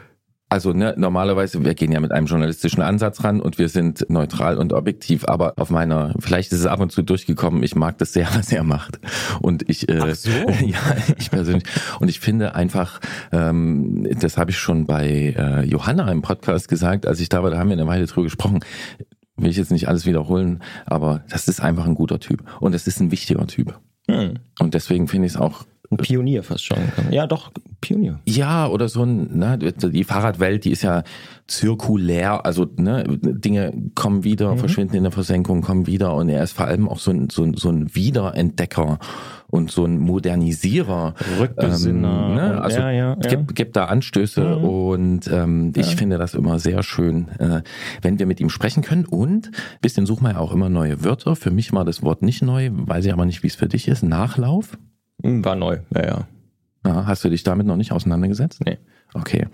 also 0.47 0.73
ne, 0.73 0.93
normalerweise, 0.95 1.63
wir 1.65 1.73
gehen 1.73 1.91
ja 1.91 1.99
mit 1.99 2.11
einem 2.11 2.27
journalistischen 2.27 2.83
Ansatz 2.83 3.23
ran 3.23 3.41
und 3.41 3.57
wir 3.57 3.67
sind 3.67 4.05
neutral 4.09 4.57
und 4.57 4.73
objektiv, 4.73 5.27
aber 5.27 5.53
auf 5.57 5.71
meiner, 5.71 6.13
vielleicht 6.19 6.51
ist 6.51 6.59
es 6.59 6.65
ab 6.67 6.79
und 6.81 6.91
zu 6.91 7.01
durchgekommen, 7.01 7.63
ich 7.63 7.75
mag 7.75 7.97
das 7.97 8.13
sehr, 8.13 8.27
was 8.35 8.51
er 8.51 8.63
macht. 8.63 8.99
Und 9.41 9.67
ich, 9.69 9.89
äh, 9.89 10.13
so. 10.13 10.29
ja, 10.65 10.79
ich 11.17 11.31
persönlich, 11.31 11.63
und 11.99 12.09
ich 12.09 12.19
finde 12.19 12.53
einfach, 12.53 12.99
ähm, 13.31 14.07
das 14.19 14.37
habe 14.37 14.51
ich 14.51 14.57
schon 14.57 14.85
bei 14.85 15.33
äh, 15.37 15.65
Johanna 15.65 16.11
im 16.11 16.21
Podcast 16.21 16.67
gesagt, 16.67 17.07
als 17.07 17.19
ich 17.19 17.29
da 17.29 17.41
war, 17.41 17.49
da 17.49 17.57
haben 17.57 17.69
wir 17.69 17.77
eine 17.77 17.87
Weile 17.87 18.05
drüber 18.05 18.23
gesprochen, 18.23 18.59
will 19.37 19.49
ich 19.49 19.57
jetzt 19.57 19.71
nicht 19.71 19.87
alles 19.87 20.05
wiederholen, 20.05 20.61
aber 20.85 21.23
das 21.29 21.47
ist 21.47 21.59
einfach 21.59 21.85
ein 21.85 21.95
guter 21.95 22.19
Typ 22.19 22.43
und 22.59 22.75
es 22.75 22.87
ist 22.87 22.99
ein 22.99 23.11
wichtiger 23.11 23.47
Typ. 23.47 23.79
Hm. 24.07 24.35
Und 24.59 24.73
deswegen 24.75 25.07
finde 25.07 25.25
ich 25.25 25.33
es 25.33 25.39
auch 25.39 25.65
ein 25.91 25.97
Pionier 25.97 26.43
fast 26.43 26.65
schon. 26.65 26.77
Ja, 27.11 27.27
doch, 27.27 27.51
Pionier. 27.81 28.19
Ja, 28.25 28.67
oder 28.67 28.89
so 28.89 29.03
ein, 29.03 29.37
ne, 29.37 29.57
die 29.57 30.03
Fahrradwelt, 30.03 30.65
die 30.65 30.71
ist 30.71 30.81
ja 30.81 31.03
zirkulär, 31.47 32.45
also 32.45 32.65
ne, 32.77 33.03
Dinge 33.07 33.73
kommen 33.93 34.23
wieder, 34.23 34.53
mhm. 34.53 34.57
verschwinden 34.57 34.95
in 34.95 35.03
der 35.03 35.11
Versenkung, 35.11 35.61
kommen 35.61 35.85
wieder 35.85 36.15
und 36.15 36.29
er 36.29 36.43
ist 36.43 36.53
vor 36.53 36.65
allem 36.65 36.89
auch 36.89 36.99
so 36.99 37.11
ein, 37.11 37.29
so 37.29 37.43
ein, 37.43 37.55
so 37.55 37.69
ein 37.69 37.93
Wiederentdecker 37.93 38.99
und 39.47 39.69
so 39.69 39.85
ein 39.85 39.99
Modernisierer. 39.99 41.13
Rückbesinner. 41.39 42.27
Ähm, 42.29 42.35
ne? 42.35 42.61
Also 42.61 42.79
ja, 42.79 42.91
ja, 42.91 43.09
ja. 43.09 43.15
Gibt, 43.15 43.55
gibt 43.55 43.75
da 43.75 43.85
Anstöße 43.85 44.57
mhm. 44.57 44.63
und 44.63 45.27
ähm, 45.31 45.73
ich 45.75 45.95
finde 45.95 46.17
das 46.17 46.33
immer 46.33 46.59
sehr 46.59 46.81
schön, 46.83 47.27
äh, 47.39 47.61
wenn 48.01 48.17
wir 48.17 48.25
mit 48.25 48.39
ihm 48.39 48.49
sprechen 48.49 48.83
können 48.83 49.05
und 49.05 49.51
bisschen 49.81 50.05
suchen 50.05 50.23
wir 50.23 50.31
ja 50.31 50.39
auch 50.39 50.53
immer 50.53 50.69
neue 50.69 51.03
Wörter. 51.03 51.35
Für 51.35 51.51
mich 51.51 51.73
war 51.73 51.85
das 51.85 52.01
Wort 52.01 52.21
nicht 52.21 52.41
neu, 52.41 52.69
weiß 52.71 53.05
ich 53.05 53.13
aber 53.13 53.25
nicht, 53.25 53.43
wie 53.43 53.47
es 53.47 53.55
für 53.55 53.67
dich 53.67 53.87
ist. 53.87 54.03
Nachlauf? 54.03 54.77
War 55.43 55.55
neu, 55.55 55.79
ja, 55.93 56.05
ja. 56.05 56.27
ja. 56.85 57.05
Hast 57.05 57.23
du 57.23 57.29
dich 57.29 57.43
damit 57.43 57.67
noch 57.67 57.77
nicht 57.77 57.91
auseinandergesetzt? 57.91 58.63
Nee. 58.65 58.77
Okay. 59.13 59.47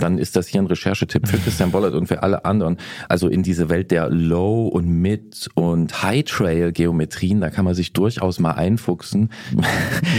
Dann 0.00 0.18
ist 0.18 0.36
das 0.36 0.46
hier 0.46 0.60
ein 0.60 0.66
Recherchetipp 0.66 1.28
für 1.28 1.38
Christian 1.38 1.70
Bollert 1.70 1.94
und 1.94 2.06
für 2.06 2.22
alle 2.22 2.44
anderen. 2.44 2.78
Also 3.08 3.28
in 3.28 3.42
diese 3.42 3.68
Welt 3.68 3.90
der 3.90 4.08
Low- 4.10 4.68
und 4.68 4.88
Mid- 4.88 5.48
und 5.54 6.02
High-Trail-Geometrien, 6.02 7.40
da 7.40 7.50
kann 7.50 7.64
man 7.64 7.74
sich 7.74 7.92
durchaus 7.92 8.38
mal 8.38 8.52
einfuchsen. 8.52 9.30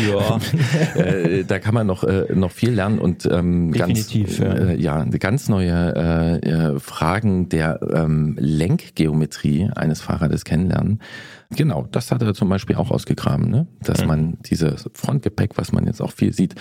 Ja. 0.09 0.39
Äh, 0.95 1.43
da 1.45 1.59
kann 1.59 1.73
man 1.73 1.87
noch, 1.87 2.03
äh, 2.03 2.25
noch 2.33 2.51
viel 2.51 2.71
lernen 2.71 2.99
und 2.99 3.25
ähm, 3.25 3.71
Definitiv, 3.71 4.39
ganz, 4.39 4.59
ja. 4.59 4.67
Äh, 4.69 4.79
ja, 4.79 5.03
ganz 5.05 5.49
neue 5.49 5.71
äh, 5.71 6.79
Fragen 6.79 7.49
der 7.49 7.79
ähm, 7.93 8.35
Lenkgeometrie 8.39 9.69
eines 9.75 10.01
Fahrrades 10.01 10.43
kennenlernen. 10.43 10.99
Genau, 11.55 11.87
das 11.91 12.11
hat 12.11 12.21
er 12.21 12.33
zum 12.33 12.49
Beispiel 12.49 12.75
auch 12.75 12.91
ausgegraben, 12.91 13.49
ne? 13.49 13.67
dass 13.81 14.01
mhm. 14.01 14.07
man 14.07 14.37
dieses 14.45 14.89
Frontgepäck, 14.93 15.57
was 15.57 15.71
man 15.71 15.85
jetzt 15.85 16.01
auch 16.01 16.11
viel 16.11 16.33
sieht, 16.33 16.55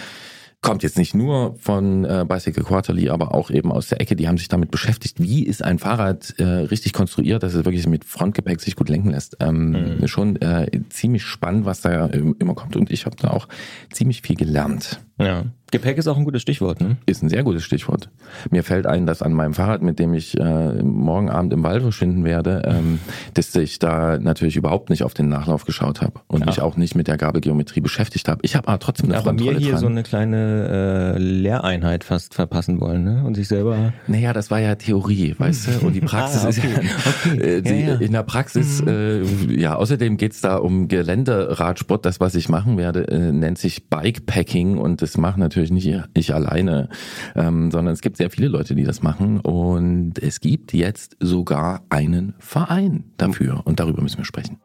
kommt 0.63 0.83
jetzt 0.83 0.99
nicht 0.99 1.15
nur 1.15 1.57
von 1.59 2.05
äh, 2.05 2.25
Bicycle 2.29 2.65
Quarterly, 2.65 3.09
aber 3.09 3.35
auch 3.35 3.51
eben 3.51 3.73
aus 3.73 3.89
der 3.89 4.01
Ecke, 4.01 4.15
die 4.15 4.29
haben 4.29 4.37
sich 4.37 4.49
damit 4.49 4.71
beschäftigt, 4.71 5.21
wie 5.21 5.45
ist 5.45 5.65
ein 5.65 5.79
Fahrrad 5.79 6.35
äh, 6.39 6.45
richtig 6.45 6.93
konstruiert, 6.93 7.43
dass 7.43 7.55
es 7.55 7.65
wirklich 7.65 7.87
mit 7.87 8.05
Frontgepäck 8.05 8.61
sich 8.61 8.77
gut 8.77 8.89
lenken 8.89 9.11
lässt. 9.11 9.37
Ähm, 9.41 9.99
mhm. 10.01 10.09
Schon 10.09 10.37
äh, 10.37 10.71
ziemlich 10.91 11.23
spannend, 11.23 11.65
was 11.65 11.81
da 11.81 12.07
immer 12.07 12.55
kommt 12.55 12.77
und 12.77 12.91
ich 12.91 13.07
habe 13.07 13.17
da 13.17 13.31
auch 13.31 13.49
ziemlich 13.91 14.21
viel 14.23 14.37
gelernt. 14.37 15.01
Ja. 15.21 15.45
Gepäck 15.71 15.99
ist 15.99 16.09
auch 16.09 16.16
ein 16.16 16.25
gutes 16.25 16.43
Stichwort, 16.43 16.81
ne? 16.81 16.97
Ist 17.07 17.23
ein 17.23 17.29
sehr 17.29 17.45
gutes 17.45 17.62
Stichwort. 17.62 18.11
Mir 18.51 18.64
fällt 18.64 18.87
ein, 18.87 19.07
dass 19.07 19.23
an 19.23 19.33
meinem 19.33 19.55
Fahrrad, 19.55 19.83
mit 19.83 20.01
dem 20.01 20.14
ich 20.14 20.37
äh, 20.37 20.83
morgen 20.83 21.31
Abend 21.31 21.53
im 21.53 21.62
Wald 21.62 21.83
verschwinden 21.83 22.25
werde, 22.25 22.62
ähm, 22.66 22.99
dass 23.35 23.55
ich 23.55 23.79
da 23.79 24.18
natürlich 24.18 24.57
überhaupt 24.57 24.91
nicht 24.91 25.05
auf 25.05 25.14
den 25.14 25.29
Nachlauf 25.29 25.64
geschaut 25.64 26.03
habe 26.03 26.21
und 26.27 26.41
ja. 26.41 26.47
mich 26.47 26.61
auch 26.61 26.77
nicht 26.77 26.97
mit 26.97 27.07
der 27.07 27.16
Gabelgeometrie 27.16 27.81
beschäftigt 27.81 28.29
habe. 28.29 28.41
Ich 28.43 28.57
habe 28.57 28.66
aber 28.66 28.81
trotzdem 28.81 29.07
eine 29.07 29.14
ja, 29.14 29.21
Aber 29.21 29.33
mir 29.33 29.57
hier 29.59 29.73
dran. 29.73 29.81
so 29.81 29.87
eine 29.87 30.03
kleine 30.03 31.14
äh, 31.14 31.18
Lehreinheit 31.18 32.03
fast 32.03 32.35
verpassen 32.35 32.81
wollen, 32.81 33.05
ne? 33.05 33.23
Und 33.25 33.37
sich 33.37 33.47
selber. 33.47 33.93
Naja, 34.09 34.33
das 34.33 34.51
war 34.51 34.59
ja 34.59 34.75
Theorie, 34.75 35.37
weißt 35.39 35.68
du? 35.68 35.87
Und 35.87 35.93
die 35.93 36.01
Praxis 36.01 36.45
ah, 36.45 36.49
okay. 36.49 36.51
ist 36.51 36.64
ja, 36.64 37.31
okay. 37.31 37.41
äh, 37.59 37.62
die, 37.62 37.87
ja, 37.87 37.95
in 37.95 38.12
der 38.12 38.25
Praxis, 38.25 38.83
mhm. 38.83 38.89
äh, 38.89 39.23
ja, 39.61 39.77
außerdem 39.77 40.16
geht's 40.16 40.41
da 40.41 40.57
um 40.57 40.89
Geländeradsport. 40.89 42.05
Das, 42.05 42.18
was 42.18 42.35
ich 42.35 42.49
machen 42.49 42.77
werde, 42.77 43.07
äh, 43.07 43.31
nennt 43.31 43.59
sich 43.59 43.89
Bikepacking 43.89 44.77
und 44.77 45.01
das 45.01 45.10
macht 45.17 45.39
natürlich 45.39 45.61
natürlich 45.61 45.73
nicht 45.73 46.05
ich 46.15 46.35
alleine, 46.35 46.89
ähm, 47.35 47.71
sondern 47.71 47.93
es 47.93 48.01
gibt 48.01 48.17
sehr 48.17 48.31
viele 48.31 48.49
Leute, 48.49 48.75
die 48.75 48.85
das 48.85 49.03
machen. 49.03 49.41
Und 49.41 50.19
es 50.19 50.41
gibt 50.41 50.73
jetzt 50.73 51.17
sogar 51.21 51.83
einen 51.91 52.35
Verein 52.39 53.05
dafür. 53.17 53.63
Und 53.65 53.81
darüber 53.81 54.03
müssen 54.03 54.19
wir 54.19 54.25
sprechen 54.25 54.59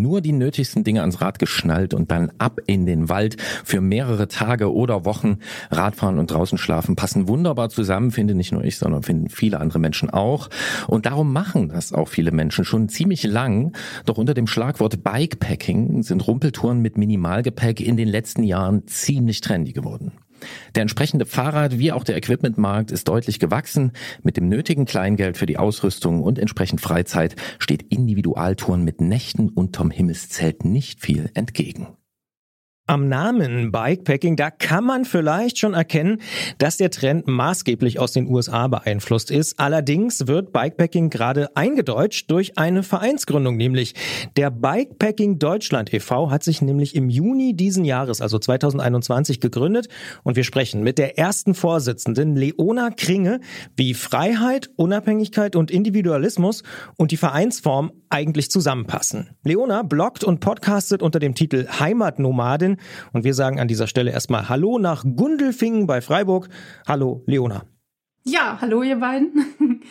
nur 0.00 0.20
die 0.20 0.32
nötigsten 0.32 0.84
Dinge 0.84 1.00
ans 1.00 1.20
Rad 1.20 1.38
geschnallt 1.38 1.94
und 1.94 2.10
dann 2.10 2.32
ab 2.38 2.60
in 2.66 2.86
den 2.86 3.08
Wald 3.08 3.36
für 3.64 3.80
mehrere 3.80 4.28
Tage 4.28 4.72
oder 4.72 5.04
Wochen. 5.04 5.38
Radfahren 5.70 6.18
und 6.18 6.30
draußen 6.30 6.58
schlafen 6.58 6.96
passen 6.96 7.28
wunderbar 7.28 7.68
zusammen, 7.68 8.10
finde 8.10 8.34
nicht 8.34 8.52
nur 8.52 8.64
ich, 8.64 8.78
sondern 8.78 9.02
finden 9.02 9.28
viele 9.28 9.60
andere 9.60 9.78
Menschen 9.78 10.10
auch. 10.10 10.50
Und 10.86 11.06
darum 11.06 11.32
machen 11.32 11.68
das 11.68 11.92
auch 11.92 12.08
viele 12.08 12.32
Menschen 12.32 12.64
schon 12.64 12.88
ziemlich 12.88 13.24
lang. 13.24 13.76
Doch 14.06 14.18
unter 14.18 14.34
dem 14.34 14.46
Schlagwort 14.46 15.02
Bikepacking 15.02 16.02
sind 16.02 16.26
Rumpeltouren 16.26 16.80
mit 16.80 16.98
Minimalgepäck 16.98 17.80
in 17.80 17.96
den 17.96 18.08
letzten 18.08 18.42
Jahren 18.42 18.86
ziemlich 18.86 19.40
trendy 19.40 19.72
geworden. 19.72 20.12
Der 20.74 20.82
entsprechende 20.82 21.26
Fahrrad 21.26 21.78
wie 21.78 21.92
auch 21.92 22.04
der 22.04 22.16
Equipmentmarkt 22.16 22.90
ist 22.90 23.08
deutlich 23.08 23.38
gewachsen. 23.38 23.92
Mit 24.22 24.36
dem 24.36 24.48
nötigen 24.48 24.84
Kleingeld 24.84 25.36
für 25.36 25.46
die 25.46 25.58
Ausrüstung 25.58 26.22
und 26.22 26.38
entsprechend 26.38 26.80
Freizeit 26.80 27.36
steht 27.58 27.82
Individualtouren 27.90 28.84
mit 28.84 29.00
Nächten 29.00 29.48
unterm 29.48 29.90
Himmelszelt 29.90 30.64
nicht 30.64 31.00
viel 31.00 31.30
entgegen. 31.34 31.96
Am 32.86 33.08
Namen 33.08 33.72
Bikepacking, 33.72 34.36
da 34.36 34.50
kann 34.50 34.84
man 34.84 35.06
vielleicht 35.06 35.58
schon 35.58 35.72
erkennen, 35.72 36.20
dass 36.58 36.76
der 36.76 36.90
Trend 36.90 37.26
maßgeblich 37.26 37.98
aus 37.98 38.12
den 38.12 38.28
USA 38.28 38.68
beeinflusst 38.68 39.30
ist. 39.30 39.58
Allerdings 39.58 40.26
wird 40.26 40.52
Bikepacking 40.52 41.08
gerade 41.08 41.56
eingedeutscht 41.56 42.30
durch 42.30 42.58
eine 42.58 42.82
Vereinsgründung, 42.82 43.56
nämlich 43.56 43.94
der 44.36 44.50
Bikepacking 44.50 45.38
Deutschland 45.38 45.94
e.V. 45.94 46.30
hat 46.30 46.42
sich 46.42 46.60
nämlich 46.60 46.94
im 46.94 47.08
Juni 47.08 47.56
diesen 47.56 47.86
Jahres, 47.86 48.20
also 48.20 48.38
2021, 48.38 49.40
gegründet 49.40 49.88
und 50.22 50.36
wir 50.36 50.44
sprechen 50.44 50.82
mit 50.82 50.98
der 50.98 51.16
ersten 51.16 51.54
Vorsitzenden 51.54 52.36
Leona 52.36 52.90
Kringe, 52.90 53.40
wie 53.78 53.94
Freiheit, 53.94 54.68
Unabhängigkeit 54.76 55.56
und 55.56 55.70
Individualismus 55.70 56.62
und 56.98 57.12
die 57.12 57.16
Vereinsform 57.16 57.92
eigentlich 58.14 58.48
zusammenpassen. 58.48 59.30
Leona 59.42 59.82
bloggt 59.82 60.22
und 60.22 60.38
podcastet 60.38 61.02
unter 61.02 61.18
dem 61.18 61.34
Titel 61.34 61.66
Heimatnomadin 61.80 62.76
und 63.12 63.24
wir 63.24 63.34
sagen 63.34 63.58
an 63.58 63.66
dieser 63.66 63.88
Stelle 63.88 64.12
erstmal 64.12 64.48
Hallo 64.48 64.78
nach 64.78 65.02
Gundelfingen 65.02 65.88
bei 65.88 66.00
Freiburg. 66.00 66.48
Hallo, 66.86 67.24
Leona. 67.26 67.64
Ja, 68.22 68.58
hallo 68.60 68.84
ihr 68.84 69.00
beiden. 69.00 69.34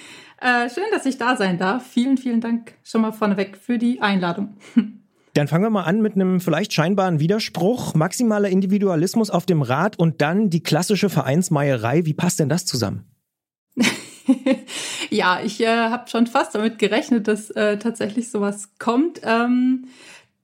äh, 0.42 0.70
schön, 0.70 0.86
dass 0.94 1.06
ich 1.06 1.18
da 1.18 1.36
sein 1.36 1.58
darf. 1.58 1.86
Vielen, 1.86 2.18
vielen 2.18 2.40
Dank 2.40 2.76
schon 2.82 3.02
mal 3.02 3.12
vorneweg 3.12 3.58
für 3.58 3.78
die 3.78 4.00
Einladung. 4.00 4.56
Dann 5.34 5.50
fangen 5.50 5.66
wir 5.66 5.70
mal 5.70 5.84
an 5.84 6.02
mit 6.02 6.16
einem 6.16 6.40
vielleicht 6.40 6.72
scheinbaren 6.72 7.20
Widerspruch. 7.20 7.94
Maximaler 7.94 8.48
Individualismus 8.48 9.32
auf 9.32 9.46
dem 9.46 9.64
Rad 9.64 10.00
und 10.00 10.22
dann 10.22 10.52
die 10.52 10.62
klassische 10.62 11.10
Vereinsmeierei. 11.10 12.06
Wie 12.06 12.14
passt 12.14 12.40
denn 12.40 12.50
das 12.50 12.66
zusammen? 12.66 13.04
ja, 15.10 15.42
ich 15.44 15.62
äh, 15.62 15.68
habe 15.68 16.10
schon 16.10 16.28
fast 16.28 16.56
damit 16.56 16.80
gerechnet, 16.80 17.28
dass 17.28 17.50
äh, 17.52 17.78
tatsächlich 17.78 18.32
sowas 18.32 18.70
kommt. 18.80 19.22
Ähm, 19.24 19.88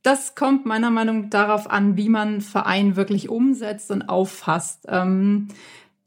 das 0.03 0.35
kommt 0.35 0.65
meiner 0.65 0.91
Meinung 0.91 1.23
nach 1.23 1.29
darauf 1.29 1.69
an, 1.69 1.97
wie 1.97 2.09
man 2.09 2.41
Verein 2.41 2.95
wirklich 2.95 3.29
umsetzt 3.29 3.91
und 3.91 4.03
auffasst. 4.03 4.85
Ähm, 4.87 5.49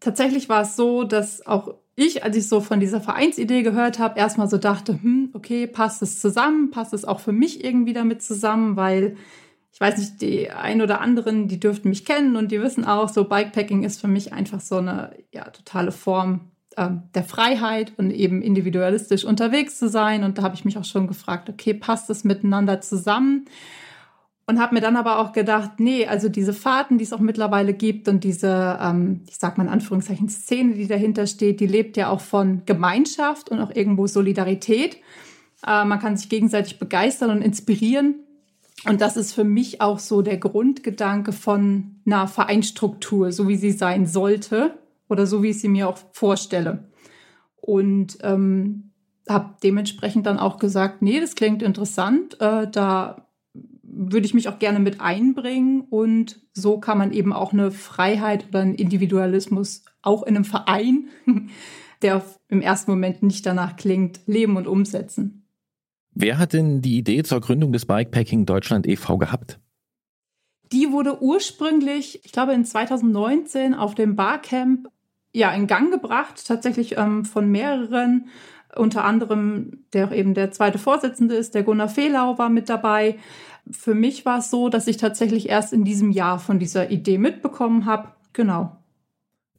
tatsächlich 0.01 0.49
war 0.49 0.63
es 0.63 0.77
so, 0.77 1.05
dass 1.05 1.47
auch 1.47 1.75
ich, 1.95 2.25
als 2.25 2.37
ich 2.37 2.49
so 2.49 2.61
von 2.61 2.81
dieser 2.81 3.01
Vereinsidee 3.01 3.63
gehört 3.63 3.99
habe, 3.99 4.19
erstmal 4.19 4.49
so 4.49 4.57
dachte, 4.57 4.95
hm, 4.95 5.31
okay, 5.35 5.67
passt 5.67 6.01
es 6.03 6.21
zusammen, 6.21 6.71
passt 6.71 6.95
es 6.95 7.05
auch 7.05 7.21
für 7.21 7.33
mich 7.33 7.63
irgendwie 7.63 7.93
damit 7.93 8.23
zusammen, 8.23 8.77
weil 8.77 9.17
ich 9.73 9.81
weiß 9.81 9.99
nicht, 9.99 10.21
die 10.21 10.51
ein 10.51 10.83
oder 10.83 11.01
anderen, 11.01 11.49
die 11.49 11.59
dürften 11.59 11.89
mich 11.89 12.05
kennen 12.05 12.37
und 12.37 12.53
die 12.53 12.61
wissen 12.61 12.85
auch, 12.85 13.09
so 13.09 13.25
Bikepacking 13.25 13.85
ist 13.85 14.01
für 14.01 14.09
mich 14.09 14.33
einfach 14.33 14.61
so 14.61 14.77
eine 14.77 15.17
ja, 15.33 15.45
totale 15.45 15.93
Form 15.93 16.52
der 16.77 17.25
Freiheit 17.25 17.93
und 17.99 18.11
eben 18.11 18.41
individualistisch 18.41 19.25
unterwegs 19.25 19.79
zu 19.79 19.89
sein. 19.89 20.25
Und 20.25 20.39
da 20.39 20.43
habe 20.43 20.55
ich 20.55 20.65
mich 20.65 20.79
auch 20.79 20.85
schon 20.85 21.07
gefragt, 21.07 21.49
okay, 21.51 21.75
passt 21.75 22.09
es 22.11 22.25
miteinander 22.25 22.81
zusammen? 22.81 23.47
Und 24.47 24.61
habe 24.61 24.75
mir 24.75 24.81
dann 24.81 24.97
aber 24.97 25.19
auch 25.19 25.33
gedacht, 25.33 25.79
nee, 25.79 26.07
also 26.07 26.29
diese 26.29 26.53
Fahrten, 26.53 26.99
die 26.99 27.05
es 27.05 27.13
auch 27.13 27.21
mittlerweile 27.21 27.75
gibt 27.75 28.09
und 28.09 28.25
diese, 28.25 28.79
ähm, 28.83 29.21
ich 29.29 29.37
sag 29.37 29.57
mal 29.57 29.65
in 29.65 29.71
Anführungszeichen, 29.71 30.29
Szene, 30.29 30.75
die 30.75 30.89
dahinter 30.89 31.27
steht, 31.27 31.61
die 31.61 31.67
lebt 31.67 31.97
ja 31.97 32.09
auch 32.09 32.21
von 32.21 32.63
Gemeinschaft 32.67 33.51
und 33.51 33.61
auch 33.61 33.71
irgendwo 33.75 34.09
Solidarität. 34.09 34.97
Äh, 35.65 35.85
man 35.85 36.01
kann 36.01 36.17
sich 36.17 36.29
gegenseitig 36.29 36.79
begeistern 36.81 37.31
und 37.31 37.43
inspirieren. 37.43 38.17
Und 38.89 39.01
das 39.01 39.17
ist 39.17 39.33
für 39.33 39.45
mich 39.45 39.81
auch 39.81 40.01
so 40.01 40.23
der 40.23 40.39
Grundgedanke 40.39 41.33
von 41.33 42.01
einer 42.05 42.27
Vereinstruktur, 42.27 43.31
so 43.31 43.47
wie 43.47 43.57
sie 43.57 43.71
sein 43.71 44.07
sollte 44.07 44.75
oder 45.13 45.27
so 45.27 45.43
wie 45.43 45.51
ich 45.51 45.61
sie 45.61 45.69
mir 45.69 45.89
auch 45.89 45.99
vorstelle. 46.13 46.91
Und 47.57 48.19
ähm, 48.23 48.91
habe 49.29 49.55
dementsprechend 49.63 50.27
dann 50.27 50.39
auch 50.39 50.59
gesagt, 50.59 51.03
nee, 51.03 51.21
das 51.21 51.37
klingt 51.37 51.63
interessant, 51.63 52.41
äh, 52.41 52.69
da 52.69 53.29
würde 53.83 54.27
ich 54.27 54.35
mich 54.35 54.49
auch 54.49 54.59
gerne 54.59 54.81
mit 54.81 55.01
einbringen 55.01 55.83
und 55.83 56.41
so 56.55 56.79
kann 56.79 56.99
man 56.99 57.13
eben 57.13 57.33
auch 57.33 57.53
eine 57.53 57.71
Freiheit 57.71 58.49
oder 58.49 58.61
einen 58.61 58.75
Individualismus 58.75 59.85
auch 60.01 60.23
in 60.23 60.35
einem 60.35 60.45
Verein, 60.45 61.09
der 62.03 62.25
im 62.49 62.63
ersten 62.63 62.91
Moment 62.91 63.23
nicht 63.23 63.45
danach 63.47 63.77
klingt, 63.77 64.21
leben 64.27 64.57
und 64.57 64.67
umsetzen. 64.67 65.47
Wer 66.15 66.39
hat 66.39 66.53
denn 66.53 66.83
die 66.83 66.99
Idee 66.99 67.23
zur 67.23 67.41
Gründung 67.41 67.73
des 67.73 67.87
Bikepacking 67.87 68.45
Deutschland 68.45 68.87
e.V. 68.87 69.19
gehabt? 69.19 69.61
Die 70.73 70.91
wurde 70.91 71.23
ursprünglich, 71.23 72.25
ich 72.25 72.33
glaube 72.33 72.55
in 72.55 72.65
2019 72.65 73.75
auf 73.75 73.95
dem 73.95 74.17
Barcamp 74.17 74.89
ja 75.33 75.53
in 75.53 75.67
Gang 75.67 75.91
gebracht, 75.91 76.47
tatsächlich 76.47 76.97
ähm, 76.99 77.25
von 77.25 77.51
mehreren, 77.51 78.29
unter 78.77 79.05
anderem 79.05 79.85
der 79.93 80.13
eben 80.13 80.35
der 80.35 80.51
zweite 80.51 80.79
Vorsitzende 80.79 81.35
ist, 81.35 81.55
der 81.55 81.63
Gunnar 81.63 81.89
Fehlau 81.89 82.39
war 82.39 82.49
mit 82.49 82.69
dabei. 82.69 83.19
Für 83.71 83.95
mich 83.95 84.25
war 84.25 84.39
es 84.39 84.51
so, 84.51 84.69
dass 84.69 84.87
ich 84.87 84.97
tatsächlich 84.97 85.49
erst 85.49 85.73
in 85.73 85.85
diesem 85.85 86.11
Jahr 86.11 86.39
von 86.39 86.59
dieser 86.59 86.91
Idee 86.91 87.19
mitbekommen 87.19 87.87
habe. 87.87 88.09
Genau. 88.33 88.77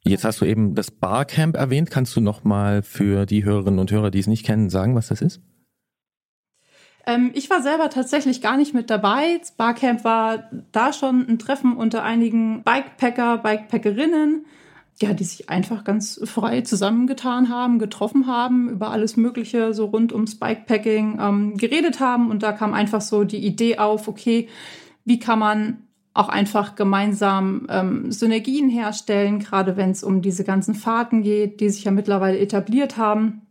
Jetzt 0.06 0.26
hast 0.26 0.42
du 0.42 0.46
eben 0.46 0.76
das 0.76 0.92
Barcamp 0.92 1.56
erwähnt. 1.56 1.90
Kannst 1.90 2.16
du 2.16 2.22
noch 2.22 2.44
mal 2.44 2.84
für 2.84 3.26
die 3.26 3.46
Hörerinnen 3.46 3.80
und 3.80 3.92
Hörer, 3.92 4.12
die 4.12 4.20
es 4.20 4.28
nicht 4.28 4.46
kennen, 4.46 4.70
sagen, 4.70 4.96
was 4.96 5.08
das 5.08 5.22
ist? 5.22 5.42
Ähm, 7.06 7.32
ich 7.34 7.50
war 7.50 7.62
selber 7.62 7.90
tatsächlich 7.90 8.42
gar 8.42 8.58
nicht 8.58 8.74
mit 8.74 8.90
dabei. 8.90 9.38
Das 9.40 9.52
Barcamp 9.54 10.04
war 10.04 10.50
da 10.74 10.92
schon 10.92 11.26
ein 11.28 11.40
Treffen 11.40 11.78
unter 11.78 12.04
einigen 12.04 12.64
Bikepacker, 12.64 13.38
Bikepackerinnen 13.38 14.46
ja, 15.04 15.14
die 15.14 15.24
sich 15.24 15.50
einfach 15.50 15.84
ganz 15.84 16.20
frei 16.24 16.62
zusammengetan 16.62 17.50
haben, 17.50 17.80
getroffen 17.80 18.28
haben, 18.28 18.70
über 18.70 18.92
alles 18.92 19.18
Mögliche 19.18 19.74
so 19.74 19.86
rund 19.86 20.14
ums 20.14 20.36
Bikepacking 20.36 21.20
ähm, 21.20 21.58
geredet 21.58 22.00
haben. 22.00 22.30
Und 22.30 22.44
da 22.44 22.52
kam 22.52 22.74
einfach 22.74 23.02
so 23.02 23.24
die 23.24 23.46
Idee 23.46 23.78
auf, 23.78 24.08
okay, 24.08 24.50
wie 25.06 25.20
kann 25.20 25.40
man 25.40 25.84
auch 26.14 26.30
einfach 26.30 26.76
gemeinsam 26.76 27.68
ähm, 27.70 28.12
Synergien 28.12 28.70
herstellen, 28.70 29.40
gerade 29.40 29.78
wenn 29.78 29.92
es 29.92 30.04
um 30.04 30.22
diese 30.22 30.44
ganzen 30.44 30.76
Fahrten 30.76 31.24
geht, 31.24 31.60
die 31.60 31.70
sich 31.70 31.84
ja 31.84 31.92
mittlerweile 31.92 32.38
etabliert 32.38 32.98
haben. 32.98 33.42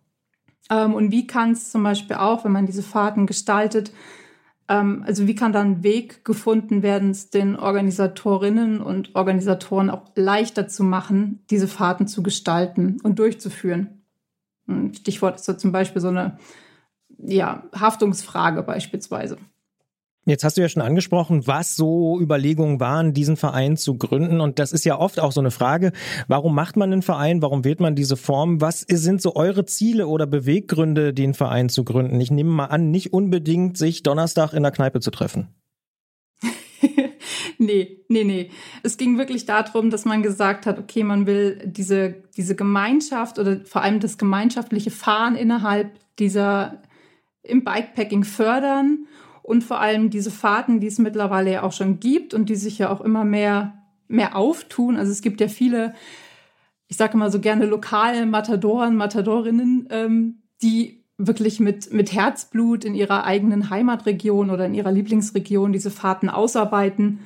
Ähm, 0.70 0.94
und 0.94 1.10
wie 1.10 1.26
kann 1.26 1.52
es 1.52 1.70
zum 1.70 1.82
Beispiel 1.82 2.16
auch, 2.16 2.44
wenn 2.44 2.52
man 2.52 2.66
diese 2.66 2.82
Fahrten 2.82 3.26
gestaltet, 3.26 3.92
also 4.66 5.26
wie 5.26 5.34
kann 5.34 5.52
dann 5.52 5.66
ein 5.66 5.82
Weg 5.82 6.24
gefunden 6.24 6.82
werden, 6.82 7.10
es 7.10 7.30
den 7.30 7.56
Organisatorinnen 7.56 8.80
und 8.80 9.14
Organisatoren 9.14 9.90
auch 9.90 10.10
leichter 10.14 10.68
zu 10.68 10.84
machen, 10.84 11.44
diese 11.50 11.68
Fahrten 11.68 12.06
zu 12.06 12.22
gestalten 12.22 12.98
und 13.02 13.18
durchzuführen? 13.18 14.02
Stichwort 14.94 15.36
ist 15.36 15.48
da 15.48 15.58
zum 15.58 15.72
Beispiel 15.72 16.00
so 16.00 16.08
eine 16.08 16.38
ja, 17.18 17.64
Haftungsfrage 17.74 18.62
beispielsweise. 18.62 19.36
Jetzt 20.24 20.44
hast 20.44 20.56
du 20.56 20.60
ja 20.60 20.68
schon 20.68 20.82
angesprochen, 20.82 21.48
was 21.48 21.74
so 21.74 22.20
Überlegungen 22.20 22.78
waren, 22.78 23.12
diesen 23.12 23.36
Verein 23.36 23.76
zu 23.76 23.98
gründen. 23.98 24.40
Und 24.40 24.60
das 24.60 24.72
ist 24.72 24.84
ja 24.84 24.96
oft 24.96 25.18
auch 25.18 25.32
so 25.32 25.40
eine 25.40 25.50
Frage. 25.50 25.90
Warum 26.28 26.54
macht 26.54 26.76
man 26.76 26.92
einen 26.92 27.02
Verein? 27.02 27.42
Warum 27.42 27.64
wählt 27.64 27.80
man 27.80 27.96
diese 27.96 28.16
Form? 28.16 28.60
Was 28.60 28.82
sind 28.88 29.20
so 29.20 29.34
eure 29.34 29.64
Ziele 29.64 30.06
oder 30.06 30.28
Beweggründe, 30.28 31.12
den 31.12 31.34
Verein 31.34 31.68
zu 31.68 31.82
gründen? 31.82 32.20
Ich 32.20 32.30
nehme 32.30 32.50
mal 32.50 32.66
an, 32.66 32.92
nicht 32.92 33.12
unbedingt 33.12 33.76
sich 33.76 34.04
Donnerstag 34.04 34.52
in 34.52 34.62
der 34.62 34.70
Kneipe 34.70 35.00
zu 35.00 35.10
treffen. 35.10 35.48
nee, 37.58 38.04
nee, 38.08 38.22
nee. 38.22 38.50
Es 38.84 38.96
ging 38.98 39.18
wirklich 39.18 39.44
darum, 39.44 39.90
dass 39.90 40.04
man 40.04 40.22
gesagt 40.22 40.66
hat, 40.66 40.78
okay, 40.78 41.02
man 41.02 41.26
will 41.26 41.60
diese, 41.64 42.14
diese 42.36 42.54
Gemeinschaft 42.54 43.40
oder 43.40 43.60
vor 43.64 43.82
allem 43.82 43.98
das 43.98 44.18
gemeinschaftliche 44.18 44.92
Fahren 44.92 45.34
innerhalb 45.34 45.90
dieser 46.20 46.80
im 47.42 47.64
Bikepacking 47.64 48.22
fördern 48.22 49.08
und 49.52 49.62
vor 49.62 49.80
allem 49.82 50.08
diese 50.08 50.30
Fahrten, 50.30 50.80
die 50.80 50.86
es 50.86 50.98
mittlerweile 50.98 51.52
ja 51.52 51.62
auch 51.62 51.72
schon 51.72 52.00
gibt 52.00 52.32
und 52.32 52.48
die 52.48 52.56
sich 52.56 52.78
ja 52.78 52.88
auch 52.88 53.02
immer 53.02 53.22
mehr, 53.22 53.74
mehr 54.08 54.34
auftun. 54.34 54.96
Also 54.96 55.12
es 55.12 55.20
gibt 55.20 55.42
ja 55.42 55.48
viele, 55.48 55.92
ich 56.88 56.96
sage 56.96 57.12
immer 57.12 57.30
so 57.30 57.38
gerne 57.38 57.66
lokale 57.66 58.24
Matadoren, 58.24 58.96
Matadorinnen, 58.96 59.88
ähm, 59.90 60.42
die 60.62 61.04
wirklich 61.18 61.60
mit, 61.60 61.92
mit 61.92 62.14
Herzblut 62.14 62.86
in 62.86 62.94
ihrer 62.94 63.24
eigenen 63.24 63.68
Heimatregion 63.68 64.48
oder 64.48 64.64
in 64.64 64.72
ihrer 64.72 64.90
Lieblingsregion 64.90 65.74
diese 65.74 65.90
Fahrten 65.90 66.30
ausarbeiten. 66.30 67.20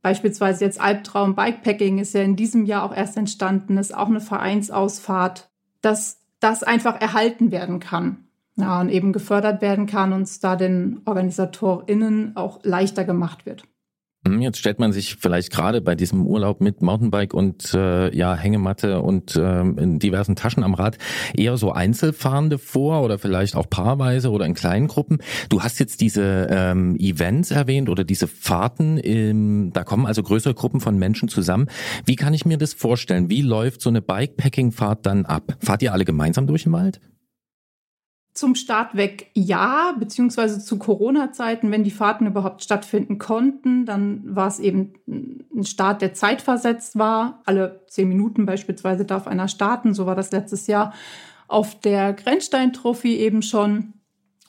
Beispielsweise 0.00 0.64
jetzt 0.64 0.80
Albtraum 0.80 1.34
Bikepacking 1.34 1.98
ist 1.98 2.14
ja 2.14 2.22
in 2.22 2.36
diesem 2.36 2.64
Jahr 2.64 2.84
auch 2.84 2.96
erst 2.96 3.18
entstanden, 3.18 3.76
ist 3.76 3.94
auch 3.94 4.08
eine 4.08 4.20
Vereinsausfahrt, 4.20 5.50
dass 5.82 6.22
das 6.40 6.62
einfach 6.62 6.98
erhalten 6.98 7.50
werden 7.50 7.80
kann 7.80 8.25
ja, 8.56 8.80
und 8.80 8.88
eben 8.88 9.12
gefördert 9.12 9.60
werden 9.62 9.86
kann 9.86 10.12
und 10.12 10.22
es 10.22 10.40
da 10.40 10.56
den 10.56 11.00
OrganisatorInnen 11.04 12.36
auch 12.36 12.60
leichter 12.62 13.04
gemacht 13.04 13.46
wird. 13.46 13.64
Hm, 14.26 14.40
jetzt 14.40 14.58
stellt 14.58 14.78
man 14.78 14.92
sich 14.92 15.16
vielleicht 15.16 15.52
gerade 15.52 15.80
bei 15.80 15.94
diesem 15.94 16.26
Urlaub 16.26 16.60
mit 16.60 16.82
Mountainbike 16.82 17.34
und 17.34 17.74
äh, 17.74 18.14
ja 18.16 18.34
Hängematte 18.34 19.00
und 19.00 19.36
ähm, 19.40 19.78
in 19.78 19.98
diversen 19.98 20.36
Taschen 20.36 20.64
am 20.64 20.74
Rad 20.74 20.98
eher 21.36 21.56
so 21.56 21.70
Einzelfahrende 21.70 22.58
vor 22.58 23.02
oder 23.02 23.18
vielleicht 23.18 23.54
auch 23.54 23.68
paarweise 23.68 24.30
oder 24.30 24.46
in 24.46 24.54
kleinen 24.54 24.88
Gruppen. 24.88 25.18
Du 25.48 25.62
hast 25.62 25.78
jetzt 25.78 26.00
diese 26.00 26.48
ähm, 26.50 26.96
Events 26.96 27.50
erwähnt 27.50 27.88
oder 27.88 28.04
diese 28.04 28.26
Fahrten. 28.26 28.98
Im, 28.98 29.70
da 29.72 29.84
kommen 29.84 30.06
also 30.06 30.22
größere 30.22 30.54
Gruppen 30.54 30.80
von 30.80 30.98
Menschen 30.98 31.28
zusammen. 31.28 31.66
Wie 32.04 32.16
kann 32.16 32.34
ich 32.34 32.44
mir 32.44 32.58
das 32.58 32.74
vorstellen? 32.74 33.30
Wie 33.30 33.42
läuft 33.42 33.80
so 33.80 33.90
eine 33.90 34.02
Bikepacking-Fahrt 34.02 35.06
dann 35.06 35.26
ab? 35.26 35.56
Fahrt 35.60 35.82
ihr 35.82 35.92
alle 35.92 36.04
gemeinsam 36.04 36.46
durch 36.46 36.64
den 36.64 36.72
Wald? 36.72 37.00
Zum 38.36 38.54
Start 38.54 38.94
weg 38.96 39.30
ja, 39.32 39.94
beziehungsweise 39.98 40.62
zu 40.62 40.78
Corona-Zeiten, 40.78 41.70
wenn 41.70 41.84
die 41.84 41.90
Fahrten 41.90 42.26
überhaupt 42.26 42.62
stattfinden 42.62 43.18
konnten, 43.18 43.86
dann 43.86 44.22
war 44.26 44.46
es 44.46 44.58
eben 44.58 44.92
ein 45.06 45.64
Start, 45.64 46.02
der 46.02 46.12
zeitversetzt 46.12 46.98
war. 46.98 47.40
Alle 47.46 47.80
zehn 47.88 48.08
Minuten 48.08 48.44
beispielsweise 48.44 49.06
darf 49.06 49.26
einer 49.26 49.48
starten. 49.48 49.94
So 49.94 50.04
war 50.04 50.14
das 50.14 50.32
letztes 50.32 50.66
Jahr 50.66 50.92
auf 51.48 51.80
der 51.80 52.12
Grenzstein-Trophy 52.12 53.16
eben 53.16 53.40
schon. 53.40 53.94